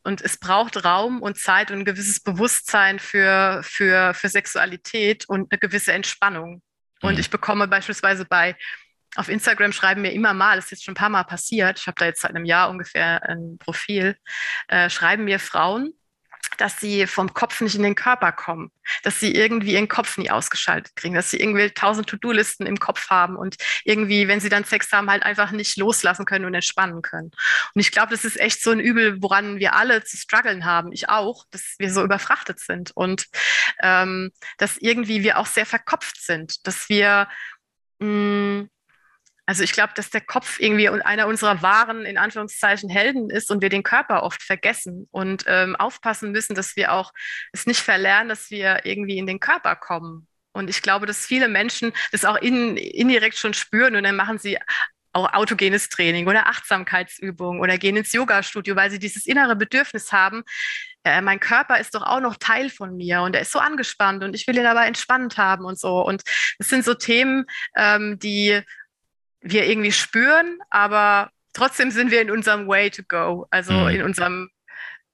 Und 0.03 0.21
es 0.21 0.39
braucht 0.39 0.85
Raum 0.85 1.23
und 1.23 1.39
Zeit 1.39 1.71
und 1.71 1.81
ein 1.81 1.85
gewisses 1.85 2.21
Bewusstsein 2.21 2.99
für, 2.99 3.63
für, 3.63 4.15
für 4.15 4.29
Sexualität 4.29 5.29
und 5.29 5.53
eine 5.53 5.59
gewisse 5.59 5.93
Entspannung. 5.93 6.63
Und 7.01 7.15
mhm. 7.15 7.21
ich 7.21 7.31
bekomme 7.31 7.69
beispielsweise 7.69 8.25
bei, 8.25 8.57
auf 9.17 9.29
Instagram 9.29 9.73
schreiben 9.73 10.03
mir 10.03 10.13
immer 10.13 10.35
mal, 10.35 10.57
das 10.57 10.67
ist 10.67 10.71
jetzt 10.71 10.85
schon 10.85 10.93
ein 10.93 10.97
paar 10.97 11.09
Mal 11.09 11.25
passiert, 11.25 11.79
ich 11.81 11.87
habe 11.87 11.97
da 11.99 12.05
jetzt 12.05 12.21
seit 12.21 12.31
einem 12.31 12.45
Jahr 12.45 12.71
ungefähr 12.71 13.23
ein 13.29 13.59
Profil, 13.59 14.17
äh, 14.69 14.89
schreiben 14.89 15.25
mir 15.25 15.41
Frauen, 15.41 15.93
dass 16.59 16.79
sie 16.79 17.07
vom 17.07 17.33
Kopf 17.33 17.61
nicht 17.61 17.75
in 17.75 17.83
den 17.83 17.95
Körper 17.95 18.33
kommen, 18.33 18.71
dass 19.03 19.19
sie 19.19 19.35
irgendwie 19.35 19.73
ihren 19.73 19.89
Kopf 19.89 20.19
nie 20.19 20.31
ausgeschaltet 20.31 20.95
kriegen, 20.97 21.15
dass 21.15 21.31
sie 21.31 21.39
irgendwie 21.41 21.71
tausend 21.71 22.09
To-Do-Listen 22.09 22.67
im 22.67 22.79
Kopf 22.79 23.09
haben 23.09 23.37
und 23.37 23.57
irgendwie, 23.85 24.29
wenn 24.29 24.41
sie 24.41 24.49
dann 24.49 24.65
Sex 24.65 24.93
haben, 24.93 25.11
halt 25.11 25.23
einfach 25.23 25.53
nicht 25.53 25.77
loslassen 25.79 26.27
können 26.27 26.45
und 26.45 26.55
entspannen 26.55 27.03
können. 27.03 27.31
Und 27.75 27.81
ich 27.81 27.93
glaube, 27.93 28.11
das 28.11 28.25
ist 28.25 28.39
echt 28.39 28.62
so 28.62 28.71
ein 28.71 28.81
Übel, 28.81 29.23
woran 29.23 29.59
wir 29.59 29.75
alle 29.75 30.05
zu 30.05 30.17
strugglen 30.17 30.65
haben, 30.65 30.93
ich 30.93 31.09
auch, 31.09 31.45
dass 31.51 31.77
wir 31.79 31.93
so 31.93 32.03
überfrachtet 32.05 32.61
sind 32.61 32.91
und 32.95 33.27
ähm, 33.83 34.31
dass 34.59 34.77
irgendwie 34.77 35.23
wir 35.23 35.39
auch 35.39 35.47
sehr 35.47 35.67
verkopft 35.67 36.21
sind, 36.21 36.67
dass 36.67 36.89
wir 36.89 37.29
mh, 38.01 38.09
mm, 38.09 38.71
also 39.51 39.64
ich 39.64 39.72
glaube, 39.72 39.94
dass 39.97 40.10
der 40.10 40.20
Kopf 40.20 40.60
irgendwie 40.60 40.89
einer 40.89 41.27
unserer 41.27 41.60
wahren, 41.60 42.05
in 42.05 42.18
Anführungszeichen, 42.18 42.89
Helden 42.89 43.31
ist 43.31 43.51
und 43.51 43.62
wir 43.62 43.68
den 43.68 43.82
Körper 43.82 44.22
oft 44.22 44.44
vergessen 44.44 45.09
und 45.10 45.43
ähm, 45.48 45.74
aufpassen 45.74 46.31
müssen, 46.31 46.55
dass 46.55 46.77
wir 46.77 46.93
auch 46.93 47.10
es 47.51 47.66
nicht 47.66 47.81
verlernen, 47.81 48.28
dass 48.28 48.52
wir 48.52 48.86
irgendwie 48.86 49.18
in 49.18 49.27
den 49.27 49.40
Körper 49.40 49.74
kommen. 49.74 50.28
Und 50.52 50.70
ich 50.70 50.82
glaube, 50.82 51.05
dass 51.05 51.27
viele 51.27 51.48
Menschen 51.48 51.93
das 52.12 52.24
auch 52.24 52.36
in, 52.36 52.77
indirekt 52.77 53.39
schon 53.39 53.52
spüren 53.52 53.97
und 53.97 54.05
dann 54.05 54.14
machen 54.14 54.39
sie 54.39 54.56
auch 55.12 55.32
autogenes 55.32 55.89
Training 55.89 56.28
oder 56.28 56.47
Achtsamkeitsübungen 56.47 57.60
oder 57.60 57.77
gehen 57.77 57.97
ins 57.97 58.12
Yoga-Studio, 58.12 58.77
weil 58.77 58.93
sie 58.93 59.01
dieses 59.01 59.27
innere 59.27 59.56
Bedürfnis 59.56 60.12
haben, 60.12 60.44
äh, 61.02 61.20
mein 61.22 61.40
Körper 61.40 61.78
ist 61.78 61.94
doch 61.94 62.02
auch 62.02 62.20
noch 62.20 62.36
Teil 62.36 62.68
von 62.68 62.97
mir 62.97 63.22
und 63.22 63.35
er 63.35 63.43
ist 63.43 63.52
so 63.52 63.59
angespannt 63.59 64.22
und 64.22 64.35
ich 64.35 64.47
will 64.47 64.59
ihn 64.59 64.66
aber 64.66 64.86
entspannt 64.86 65.39
haben 65.39 65.64
und 65.64 65.78
so. 65.78 66.05
Und 66.05 66.22
das 66.59 66.68
sind 66.68 66.85
so 66.85 66.94
Themen, 66.94 67.47
ähm, 67.77 68.18
die 68.18 68.62
wir 69.41 69.67
irgendwie 69.67 69.93
spüren, 69.93 70.59
aber 70.71 71.31
trotzdem 71.53 71.91
sind 71.91 72.11
wir 72.11 72.21
in 72.21 72.31
unserem 72.31 72.69
Way 72.69 72.91
to 72.91 73.03
go, 73.09 73.47
also 73.51 73.73
mhm. 73.73 73.89
in 73.89 74.03
unserem 74.03 74.51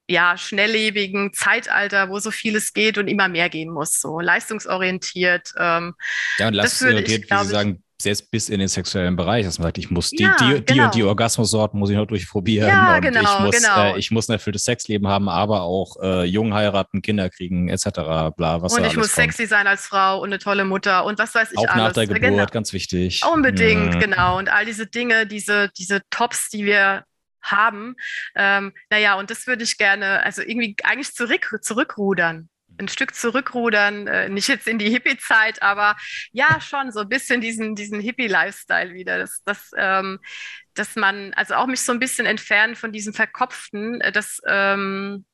ja, 0.09 0.37
schnelllebigen 0.37 1.33
Zeitalter, 1.33 2.09
wo 2.09 2.19
so 2.19 2.31
vieles 2.31 2.73
geht 2.73 2.97
und 2.97 3.09
immer 3.09 3.29
mehr 3.29 3.49
gehen 3.49 3.71
muss, 3.71 4.01
so 4.01 4.21
leistungsorientiert. 4.21 5.53
Ähm, 5.59 5.95
ja, 6.39 6.49
und 6.49 6.55
leistungsorientiert, 6.55 7.31
wie 7.31 7.45
Sie 7.45 7.51
sagen, 7.51 7.83
selbst 8.01 8.31
bis 8.31 8.49
in 8.49 8.59
den 8.59 8.69
sexuellen 8.69 9.17
Bereich, 9.17 9.47
dass 9.47 9.59
man 9.59 9.67
sagt, 9.67 9.79
ich 9.79 9.91
muss 9.91 10.11
die, 10.11 10.23
ja, 10.23 10.37
die, 10.39 10.57
die 10.57 10.65
genau. 10.65 10.85
und 10.85 10.95
die 10.95 11.03
Orgasmussorten 11.03 11.79
muss 11.79 11.91
ich 11.91 11.97
noch 11.97 12.07
durchprobieren 12.07 12.69
ja, 12.69 12.99
genau, 13.01 13.21
ich, 13.21 13.41
muss, 13.41 13.57
genau. 13.57 13.95
äh, 13.95 13.99
ich 13.99 14.11
muss 14.11 14.29
ein 14.29 14.33
erfülltes 14.33 14.65
Sexleben 14.65 15.09
haben, 15.09 15.29
aber 15.29 15.63
auch 15.63 15.97
äh, 16.03 16.25
jung 16.25 16.53
heiraten, 16.53 17.01
Kinder 17.01 17.31
kriegen, 17.31 17.69
etc. 17.69 17.87
Bla, 18.37 18.61
was 18.61 18.75
und 18.75 18.85
ich 18.85 18.97
muss 18.97 19.15
kommt. 19.15 19.33
sexy 19.33 19.47
sein 19.47 19.67
als 19.67 19.87
Frau 19.87 20.21
und 20.21 20.29
eine 20.29 20.39
tolle 20.39 20.65
Mutter 20.65 21.05
und 21.05 21.19
was 21.19 21.35
weiß 21.35 21.53
ich 21.53 21.59
auch 21.59 21.69
alles. 21.69 21.77
nach 21.77 21.93
der 21.93 22.07
Geburt, 22.07 22.23
genau. 22.23 22.47
ganz 22.47 22.73
wichtig. 22.73 23.23
Unbedingt, 23.33 23.95
ja. 23.95 24.01
genau. 24.01 24.39
Und 24.39 24.51
all 24.51 24.67
diese 24.67 24.87
Dinge, 24.87 25.27
diese, 25.27 25.71
diese 25.79 26.03
Tops, 26.11 26.51
die 26.51 26.67
wir 26.67 27.05
haben. 27.43 27.95
Ähm, 28.35 28.73
naja, 28.91 29.15
und 29.15 29.31
das 29.31 29.47
würde 29.47 29.63
ich 29.63 29.79
gerne, 29.79 30.23
also 30.25 30.43
irgendwie 30.43 30.77
eigentlich 30.83 31.15
zurück, 31.15 31.59
zurückrudern 31.63 32.49
ein 32.79 32.89
Stück 32.89 33.15
zurückrudern, 33.15 34.07
äh, 34.07 34.29
nicht 34.29 34.49
jetzt 34.49 34.67
in 34.67 34.79
die 34.79 34.91
Hippie-Zeit, 34.91 35.63
aber 35.63 35.97
ja, 36.33 36.61
schon 36.61 36.93
so 36.93 37.01
ein 37.01 37.09
bisschen 37.09 37.41
diesen, 37.41 37.75
diesen 37.75 38.01
Hippie-Lifestyle 38.01 38.93
wieder. 38.95 39.19
Das, 39.19 39.43
das, 39.45 39.71
ähm, 39.77 40.21
dass 40.75 40.97
man, 40.97 41.33
also 41.35 41.55
auch 41.55 41.67
mich 41.67 41.81
so 41.81 41.93
ein 41.93 41.99
bisschen 41.99 42.27
entfernen 42.27 42.77
von 42.77 42.93
diesem 42.93 43.15
Verkopften, 43.15 44.01
äh, 44.01 44.13
dass, 44.13 44.41
ähm, 44.47 45.25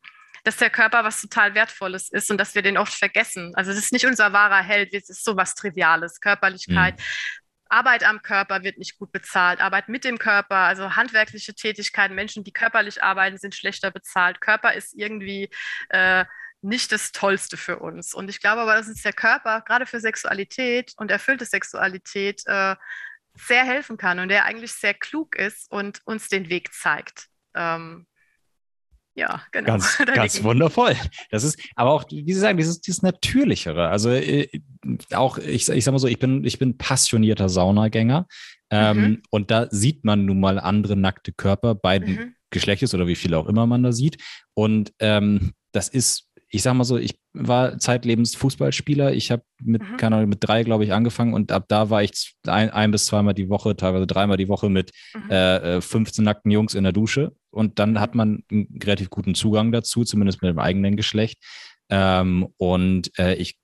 dass 0.44 0.56
der 0.56 0.70
Körper 0.70 1.04
was 1.04 1.20
total 1.20 1.54
Wertvolles 1.54 2.10
ist 2.10 2.30
und 2.30 2.38
dass 2.38 2.54
wir 2.54 2.62
den 2.62 2.78
oft 2.78 2.94
vergessen. 2.94 3.52
Also 3.54 3.70
es 3.70 3.78
ist 3.78 3.92
nicht 3.92 4.06
unser 4.06 4.32
wahrer 4.32 4.62
Held, 4.62 4.92
es 4.94 5.08
ist 5.08 5.24
so 5.24 5.36
was 5.36 5.54
Triviales, 5.54 6.20
Körperlichkeit. 6.20 6.98
Mhm. 6.98 7.04
Arbeit 7.72 8.04
am 8.04 8.20
Körper 8.20 8.62
wird 8.62 8.76
nicht 8.76 8.98
gut 8.98 9.12
bezahlt, 9.12 9.60
Arbeit 9.60 9.88
mit 9.88 10.04
dem 10.04 10.18
Körper, 10.18 10.56
also 10.56 10.94
handwerkliche 10.94 11.54
Tätigkeiten, 11.54 12.14
Menschen, 12.14 12.44
die 12.44 12.52
körperlich 12.52 13.02
arbeiten, 13.02 13.38
sind 13.38 13.54
schlechter 13.54 13.90
bezahlt. 13.90 14.42
Körper 14.42 14.74
ist 14.74 14.92
irgendwie 14.94 15.48
äh, 15.88 16.26
nicht 16.62 16.92
das 16.92 17.12
Tollste 17.12 17.56
für 17.56 17.78
uns. 17.80 18.14
Und 18.14 18.30
ich 18.30 18.40
glaube 18.40 18.62
aber, 18.62 18.74
dass 18.74 18.88
uns 18.88 19.02
der 19.02 19.12
Körper 19.12 19.62
gerade 19.62 19.86
für 19.86 20.00
Sexualität 20.00 20.92
und 20.96 21.10
erfüllte 21.10 21.44
Sexualität 21.44 22.42
äh, 22.46 22.76
sehr 23.34 23.64
helfen 23.64 23.96
kann 23.96 24.18
und 24.18 24.28
der 24.28 24.44
eigentlich 24.44 24.72
sehr 24.72 24.94
klug 24.94 25.36
ist 25.36 25.70
und 25.70 26.00
uns 26.04 26.28
den 26.28 26.48
Weg 26.50 26.72
zeigt. 26.72 27.26
Ähm, 27.54 28.06
ja, 29.14 29.42
genau. 29.52 29.66
Ganz, 29.66 29.98
ganz 30.14 30.42
wundervoll. 30.42 30.96
Das 31.30 31.44
ist, 31.44 31.58
aber 31.74 31.90
auch, 31.90 32.04
wie 32.10 32.32
Sie 32.32 32.40
sagen, 32.40 32.56
dieses, 32.56 32.80
dieses 32.80 33.02
Natürlichere. 33.02 33.88
Also 33.88 34.10
äh, 34.10 34.48
auch, 35.12 35.38
ich, 35.38 35.68
ich 35.68 35.84
sag 35.84 35.92
mal 35.92 35.98
so, 35.98 36.08
ich 36.08 36.18
bin, 36.18 36.44
ich 36.44 36.58
bin 36.58 36.78
passionierter 36.78 37.48
Saunagänger. 37.48 38.26
Ähm, 38.70 38.96
mhm. 38.96 39.22
Und 39.30 39.50
da 39.50 39.68
sieht 39.70 40.04
man 40.04 40.24
nun 40.24 40.40
mal 40.40 40.58
andere 40.58 40.96
nackte 40.96 41.32
Körper 41.32 41.74
beiden 41.74 42.14
mhm. 42.14 42.34
Geschlechtes 42.50 42.94
oder 42.94 43.06
wie 43.06 43.16
viele 43.16 43.36
auch 43.36 43.46
immer 43.46 43.66
man 43.66 43.82
da 43.82 43.92
sieht. 43.92 44.22
Und 44.54 44.92
ähm, 44.98 45.52
das 45.72 45.88
ist 45.88 46.31
ich 46.54 46.62
sag 46.62 46.74
mal 46.74 46.84
so, 46.84 46.98
ich 46.98 47.18
war 47.32 47.78
zeitlebens 47.78 48.34
Fußballspieler. 48.34 49.14
Ich 49.14 49.30
habe 49.30 49.42
mit, 49.62 49.82
mhm. 49.82 49.96
keine 49.96 50.16
Ahnung, 50.16 50.28
mit 50.28 50.46
drei, 50.46 50.64
glaube 50.64 50.84
ich, 50.84 50.92
angefangen 50.92 51.32
und 51.32 51.50
ab 51.50 51.64
da 51.68 51.88
war 51.88 52.02
ich 52.02 52.34
ein, 52.46 52.68
ein 52.68 52.90
bis 52.90 53.06
zweimal 53.06 53.32
die 53.32 53.48
Woche, 53.48 53.74
teilweise 53.74 54.06
dreimal 54.06 54.36
die 54.36 54.48
Woche 54.48 54.68
mit 54.68 54.90
mhm. 55.14 55.30
äh, 55.30 55.80
15 55.80 56.22
äh, 56.22 56.24
nackten 56.26 56.50
Jungs 56.50 56.74
in 56.74 56.84
der 56.84 56.92
Dusche. 56.92 57.32
Und 57.50 57.78
dann 57.78 57.98
hat 57.98 58.14
man 58.14 58.44
einen 58.50 58.78
relativ 58.84 59.08
guten 59.08 59.34
Zugang 59.34 59.72
dazu, 59.72 60.04
zumindest 60.04 60.42
mit 60.42 60.50
dem 60.50 60.58
eigenen 60.58 60.94
Geschlecht. 60.94 61.42
Ähm, 61.88 62.48
und 62.58 63.18
äh, 63.18 63.34
ich 63.34 63.56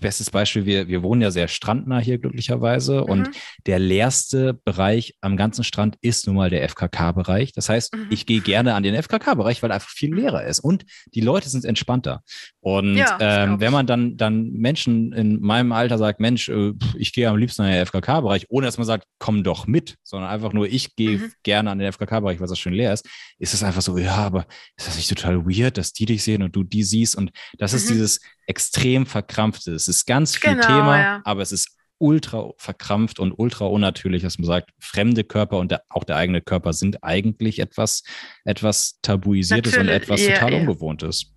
bestes 0.00 0.30
Beispiel, 0.30 0.64
wir, 0.64 0.88
wir 0.88 1.02
wohnen 1.02 1.22
ja 1.22 1.30
sehr 1.30 1.48
strandnah 1.48 1.98
hier 1.98 2.18
glücklicherweise 2.18 2.98
mhm. 2.98 3.10
und 3.10 3.30
der 3.66 3.78
leerste 3.78 4.54
Bereich 4.54 5.16
am 5.20 5.36
ganzen 5.36 5.64
Strand 5.64 5.96
ist 6.00 6.26
nun 6.26 6.36
mal 6.36 6.50
der 6.50 6.68
FKK-Bereich. 6.68 7.52
Das 7.52 7.68
heißt, 7.68 7.94
mhm. 7.94 8.06
ich 8.10 8.26
gehe 8.26 8.40
gerne 8.40 8.74
an 8.74 8.82
den 8.82 8.94
FKK-Bereich, 8.94 9.62
weil 9.62 9.72
einfach 9.72 9.88
viel 9.88 10.14
leerer 10.14 10.44
ist 10.44 10.60
und 10.60 10.84
die 11.14 11.20
Leute 11.20 11.48
sind 11.48 11.64
entspannter. 11.64 12.22
Und 12.60 12.96
ja, 12.96 13.16
ähm, 13.20 13.60
wenn 13.60 13.72
man 13.72 13.86
dann, 13.86 14.16
dann 14.16 14.52
Menschen 14.52 15.12
in 15.12 15.40
meinem 15.40 15.72
Alter 15.72 15.98
sagt, 15.98 16.20
Mensch, 16.20 16.48
äh, 16.48 16.72
ich 16.96 17.12
gehe 17.12 17.28
am 17.28 17.36
liebsten 17.36 17.62
an 17.62 17.70
den 17.70 17.86
FKK-Bereich, 17.86 18.46
ohne 18.48 18.66
dass 18.66 18.78
man 18.78 18.86
sagt, 18.86 19.06
komm 19.18 19.42
doch 19.42 19.66
mit, 19.66 19.96
sondern 20.02 20.30
einfach 20.30 20.52
nur, 20.52 20.66
ich 20.66 20.96
gehe 20.96 21.18
mhm. 21.18 21.32
gerne 21.42 21.70
an 21.70 21.78
den 21.78 21.92
FKK-Bereich, 21.92 22.40
weil 22.40 22.50
es 22.50 22.58
schön 22.58 22.74
leer 22.74 22.92
ist, 22.92 23.06
ist 23.38 23.54
es 23.54 23.62
einfach 23.62 23.82
so, 23.82 23.98
ja, 23.98 24.14
aber 24.14 24.46
ist 24.76 24.86
das 24.86 24.96
nicht 24.96 25.08
total 25.08 25.44
weird, 25.44 25.78
dass 25.78 25.92
die 25.92 26.06
dich 26.06 26.22
sehen 26.22 26.42
und 26.42 26.54
du 26.54 26.62
die 26.62 26.82
siehst? 26.82 27.16
Und 27.16 27.30
das 27.58 27.72
ist 27.72 27.86
mhm. 27.86 27.94
dieses, 27.94 28.20
extrem 28.46 29.06
verkrampft 29.06 29.66
ist. 29.66 29.82
Es 29.82 29.88
ist 29.88 30.06
ganz 30.06 30.36
viel 30.36 30.54
genau, 30.54 30.66
Thema, 30.66 30.98
ja. 30.98 31.20
aber 31.24 31.42
es 31.42 31.52
ist 31.52 31.76
ultra 31.98 32.50
verkrampft 32.58 33.18
und 33.18 33.32
ultra 33.32 33.66
unnatürlich, 33.66 34.22
dass 34.22 34.38
man 34.38 34.46
sagt, 34.46 34.70
fremde 34.78 35.24
Körper 35.24 35.58
und 35.58 35.70
der, 35.70 35.82
auch 35.88 36.04
der 36.04 36.16
eigene 36.16 36.42
Körper 36.42 36.72
sind 36.72 37.02
eigentlich 37.02 37.58
etwas, 37.58 38.02
etwas 38.44 38.98
Tabuisiertes 39.02 39.72
Natürlich, 39.72 39.96
und 39.96 40.02
etwas 40.02 40.24
total 40.24 40.52
ja. 40.52 40.60
Ungewohntes. 40.60 41.35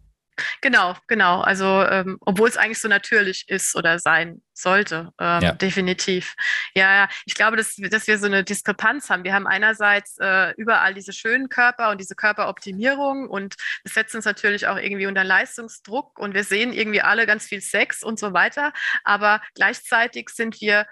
Genau, 0.62 0.96
genau. 1.08 1.42
Also 1.42 1.66
ähm, 1.66 2.18
obwohl 2.22 2.50
es 2.50 2.58
eigentlich 2.58 2.80
so 2.80 2.88
natürlich 2.88 3.48
ist 3.48 3.76
oder 3.76 4.00
sein 4.00 4.42
sollte, 4.54 5.12
ähm, 5.20 5.42
ja. 5.42 5.52
definitiv. 5.54 6.36
Ja, 6.76 6.94
ja, 6.96 7.10
ich 7.26 7.34
glaube, 7.34 7.58
dass, 7.58 7.76
dass 7.76 8.08
wir 8.08 8.18
so 8.18 8.26
eine 8.26 8.44
Diskrepanz 8.44 9.10
haben. 9.10 9.24
Wir 9.24 9.34
haben 9.34 9.48
einerseits 9.48 10.18
äh, 10.20 10.54
überall 10.58 10.94
diese 10.94 11.14
schönen 11.14 11.50
Körper 11.50 11.92
und 11.92 12.00
diese 12.00 12.16
Körperoptimierung 12.16 13.30
und 13.30 13.56
das 13.84 13.94
setzt 13.94 14.16
uns 14.16 14.26
natürlich 14.26 14.68
auch 14.68 14.78
irgendwie 14.78 15.08
unter 15.08 15.24
Leistungsdruck 15.24 16.20
und 16.20 16.34
wir 16.34 16.44
sehen 16.44 16.74
irgendwie 16.74 17.02
alle 17.02 17.26
ganz 17.26 17.46
viel 17.46 17.62
Sex 17.62 18.04
und 18.04 18.20
so 18.20 18.34
weiter. 18.34 18.74
Aber 19.04 19.42
gleichzeitig 19.56 20.30
sind 20.30 20.60
wir 20.62 20.86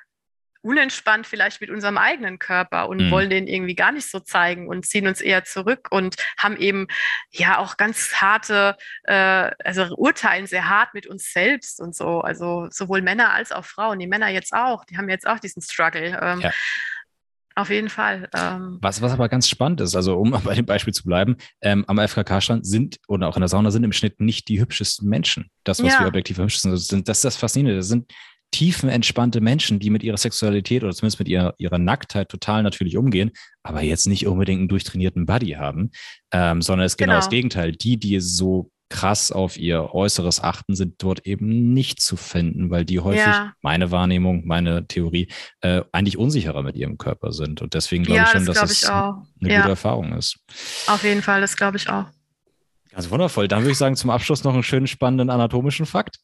unentspannt 0.67 1.25
vielleicht 1.25 1.61
mit 1.61 1.69
unserem 1.69 1.97
eigenen 1.97 2.39
Körper 2.39 2.89
und 2.89 3.05
mhm. 3.05 3.11
wollen 3.11 3.29
den 3.29 3.47
irgendwie 3.47 3.73
gar 3.73 3.93
nicht 3.93 4.11
so 4.11 4.19
zeigen 4.19 4.67
und 4.67 4.85
ziehen 4.85 5.07
uns 5.07 5.21
eher 5.21 5.45
zurück 5.45 5.87
und 5.91 6.17
haben 6.37 6.57
eben 6.57 6.87
ja 7.31 7.57
auch 7.57 7.77
ganz 7.77 8.15
harte, 8.15 8.75
äh, 9.03 9.51
also 9.63 9.95
urteilen 9.95 10.45
sehr 10.45 10.67
hart 10.67 10.93
mit 10.93 11.07
uns 11.07 11.31
selbst 11.31 11.79
und 11.79 11.95
so. 11.95 12.19
Also 12.19 12.67
sowohl 12.69 13.01
Männer 13.01 13.31
als 13.31 13.53
auch 13.53 13.63
Frauen. 13.63 13.99
Die 13.99 14.07
Männer 14.07 14.27
jetzt 14.27 14.51
auch, 14.51 14.83
die 14.83 14.97
haben 14.97 15.07
jetzt 15.07 15.25
auch 15.25 15.39
diesen 15.39 15.61
Struggle. 15.61 16.19
Ähm, 16.21 16.41
ja. 16.41 16.51
Auf 17.55 17.69
jeden 17.69 17.89
Fall. 17.89 18.29
Ähm. 18.35 18.77
Was, 18.81 19.01
was 19.01 19.13
aber 19.13 19.29
ganz 19.29 19.47
spannend 19.47 19.79
ist, 19.79 19.95
also 19.95 20.17
um 20.17 20.31
bei 20.43 20.53
dem 20.53 20.65
Beispiel 20.65 20.93
zu 20.93 21.05
bleiben, 21.05 21.37
ähm, 21.61 21.85
am 21.87 21.97
FKK-Strand 21.97 22.67
sind 22.67 22.97
oder 23.07 23.29
auch 23.29 23.37
in 23.37 23.41
der 23.41 23.47
Sauna 23.47 23.71
sind 23.71 23.85
im 23.85 23.93
Schnitt 23.93 24.19
nicht 24.19 24.49
die 24.49 24.59
hübschesten 24.59 25.07
Menschen. 25.07 25.49
Das, 25.63 25.81
was 25.81 25.93
ja. 25.93 26.01
wir 26.01 26.07
objektiv 26.07 26.39
hübsch 26.39 26.59
sind, 26.59 26.73
das 26.73 27.17
ist 27.17 27.23
das 27.23 27.37
Faszinierende. 27.37 27.77
Das 27.77 27.87
sind 27.87 28.11
tiefenentspannte 28.51 29.41
Menschen, 29.41 29.79
die 29.79 29.89
mit 29.89 30.03
ihrer 30.03 30.17
Sexualität 30.17 30.83
oder 30.83 30.93
zumindest 30.93 31.19
mit 31.19 31.27
ihrer, 31.27 31.53
ihrer 31.57 31.77
Nacktheit 31.77 32.29
total 32.29 32.63
natürlich 32.63 32.97
umgehen, 32.97 33.31
aber 33.63 33.81
jetzt 33.81 34.07
nicht 34.07 34.27
unbedingt 34.27 34.59
einen 34.59 34.69
durchtrainierten 34.69 35.25
Buddy 35.25 35.51
haben, 35.51 35.91
ähm, 36.31 36.61
sondern 36.61 36.85
es 36.85 36.93
ist 36.93 36.97
genau. 36.97 37.11
genau 37.11 37.19
das 37.19 37.29
Gegenteil. 37.29 37.71
Die, 37.73 37.97
die 37.97 38.19
so 38.19 38.71
krass 38.89 39.31
auf 39.31 39.57
ihr 39.57 39.93
Äußeres 39.93 40.41
achten, 40.41 40.75
sind 40.75 40.95
dort 41.03 41.25
eben 41.25 41.73
nicht 41.73 42.01
zu 42.01 42.15
finden, 42.15 42.69
weil 42.69 42.85
die 42.85 42.99
häufig, 42.99 43.19
ja. 43.19 43.53
meine 43.61 43.91
Wahrnehmung, 43.91 44.45
meine 44.45 44.87
Theorie, 44.87 45.27
äh, 45.61 45.81
eigentlich 45.91 46.17
unsicherer 46.17 46.63
mit 46.63 46.77
ihrem 46.77 46.97
Körper 46.97 47.33
sind. 47.33 47.61
Und 47.61 47.73
deswegen 47.73 48.03
glaube 48.03 48.19
ja, 48.19 48.23
ich 48.23 48.29
schon, 48.29 48.45
das 48.45 48.59
dass 48.59 48.71
es 48.71 48.89
eine 48.89 49.17
ja. 49.41 49.57
gute 49.59 49.71
Erfahrung 49.71 50.13
ist. 50.13 50.39
Auf 50.87 51.03
jeden 51.03 51.21
Fall, 51.21 51.41
das 51.41 51.57
glaube 51.57 51.77
ich 51.77 51.89
auch. 51.89 52.05
Ganz 52.91 53.09
wundervoll. 53.09 53.47
Dann 53.47 53.61
würde 53.61 53.71
ich 53.71 53.77
sagen, 53.77 53.95
zum 53.95 54.09
Abschluss 54.09 54.43
noch 54.43 54.53
einen 54.53 54.63
schönen, 54.63 54.87
spannenden 54.87 55.29
anatomischen 55.29 55.85
Fakt. 55.85 56.19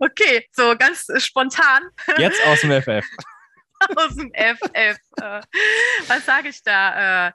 Okay, 0.00 0.48
so 0.52 0.76
ganz 0.76 1.06
spontan. 1.18 1.82
Jetzt 2.18 2.44
aus 2.46 2.60
dem 2.60 2.70
FF. 2.70 3.04
aus 3.96 4.14
dem 4.14 4.32
FF. 4.34 4.98
Äh, 5.20 5.40
was 6.06 6.24
sage 6.24 6.48
ich 6.48 6.62
da? 6.62 7.28
Äh, 7.28 7.32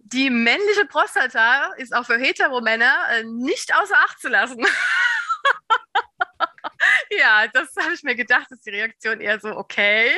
die 0.00 0.30
männliche 0.30 0.86
Prostata 0.86 1.72
ist 1.76 1.94
auch 1.94 2.06
für 2.06 2.18
Heteromänner 2.18 2.96
äh, 3.10 3.24
nicht 3.24 3.74
außer 3.74 3.96
Acht 3.96 4.20
zu 4.20 4.28
lassen. 4.28 4.64
ja, 7.10 7.46
das 7.52 7.74
habe 7.80 7.94
ich 7.94 8.02
mir 8.02 8.14
gedacht, 8.14 8.50
ist 8.50 8.66
die 8.66 8.70
Reaktion 8.70 9.20
eher 9.20 9.40
so, 9.40 9.56
okay. 9.56 10.10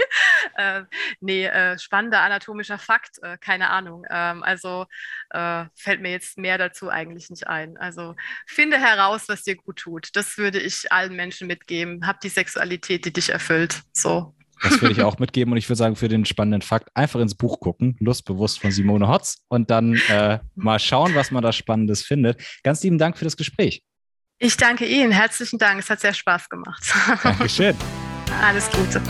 Äh, 0.57 0.83
nee, 1.21 1.47
äh, 1.47 1.79
spannender 1.79 2.21
anatomischer 2.21 2.79
Fakt, 2.79 3.19
äh, 3.23 3.39
keine 3.39 3.71
Ahnung. 3.71 4.05
Ähm, 4.11 4.43
also 4.43 4.87
äh, 5.31 5.65
fällt 5.75 6.01
mir 6.01 6.11
jetzt 6.11 6.39
mehr 6.39 6.59
dazu 6.59 6.89
eigentlich 6.89 7.31
nicht 7.31 7.47
ein. 7.47 7.77
Also 7.77 8.15
finde 8.47 8.79
heraus, 8.79 9.25
was 9.29 9.43
dir 9.43 9.57
gut 9.57 9.77
tut. 9.77 10.09
Das 10.15 10.39
würde 10.39 10.61
ich 10.61 10.91
allen 10.93 11.15
Menschen 11.15 11.47
mitgeben. 11.47 12.07
Hab 12.07 12.21
die 12.21 12.29
Sexualität, 12.29 13.05
die 13.05 13.13
dich 13.13 13.31
erfüllt. 13.31 13.83
So. 13.93 14.35
Das 14.63 14.81
würde 14.81 14.93
ich 14.93 15.03
auch 15.03 15.19
mitgeben 15.19 15.53
und 15.53 15.59
ich 15.59 15.69
würde 15.69 15.79
sagen, 15.79 15.97
für 15.97 16.09
den 16.09 16.25
spannenden 16.25 16.63
Fakt 16.63 16.89
einfach 16.95 17.21
ins 17.21 17.35
Buch 17.35 17.61
gucken, 17.61 17.97
Lustbewusst 18.01 18.61
von 18.61 18.71
Simone 18.71 19.09
Hotz 19.09 19.45
und 19.49 19.71
dann 19.71 20.01
äh, 20.09 20.39
mal 20.55 20.79
schauen, 20.79 21.15
was 21.15 21.31
man 21.31 21.43
da 21.43 21.53
Spannendes 21.53 22.03
findet. 22.03 22.43
Ganz 22.63 22.83
lieben 22.83 22.99
Dank 22.99 23.19
für 23.19 23.25
das 23.25 23.37
Gespräch. 23.37 23.83
Ich 24.45 24.57
danke 24.57 24.85
Ihnen. 24.87 25.13
Herzlichen 25.13 25.57
Dank. 25.59 25.79
Es 25.79 25.89
hat 25.89 26.01
sehr 26.01 26.13
Spaß 26.13 26.49
gemacht. 26.49 26.83
Dankeschön. 27.23 27.77
Alles 28.43 28.69
Gute. 28.73 29.01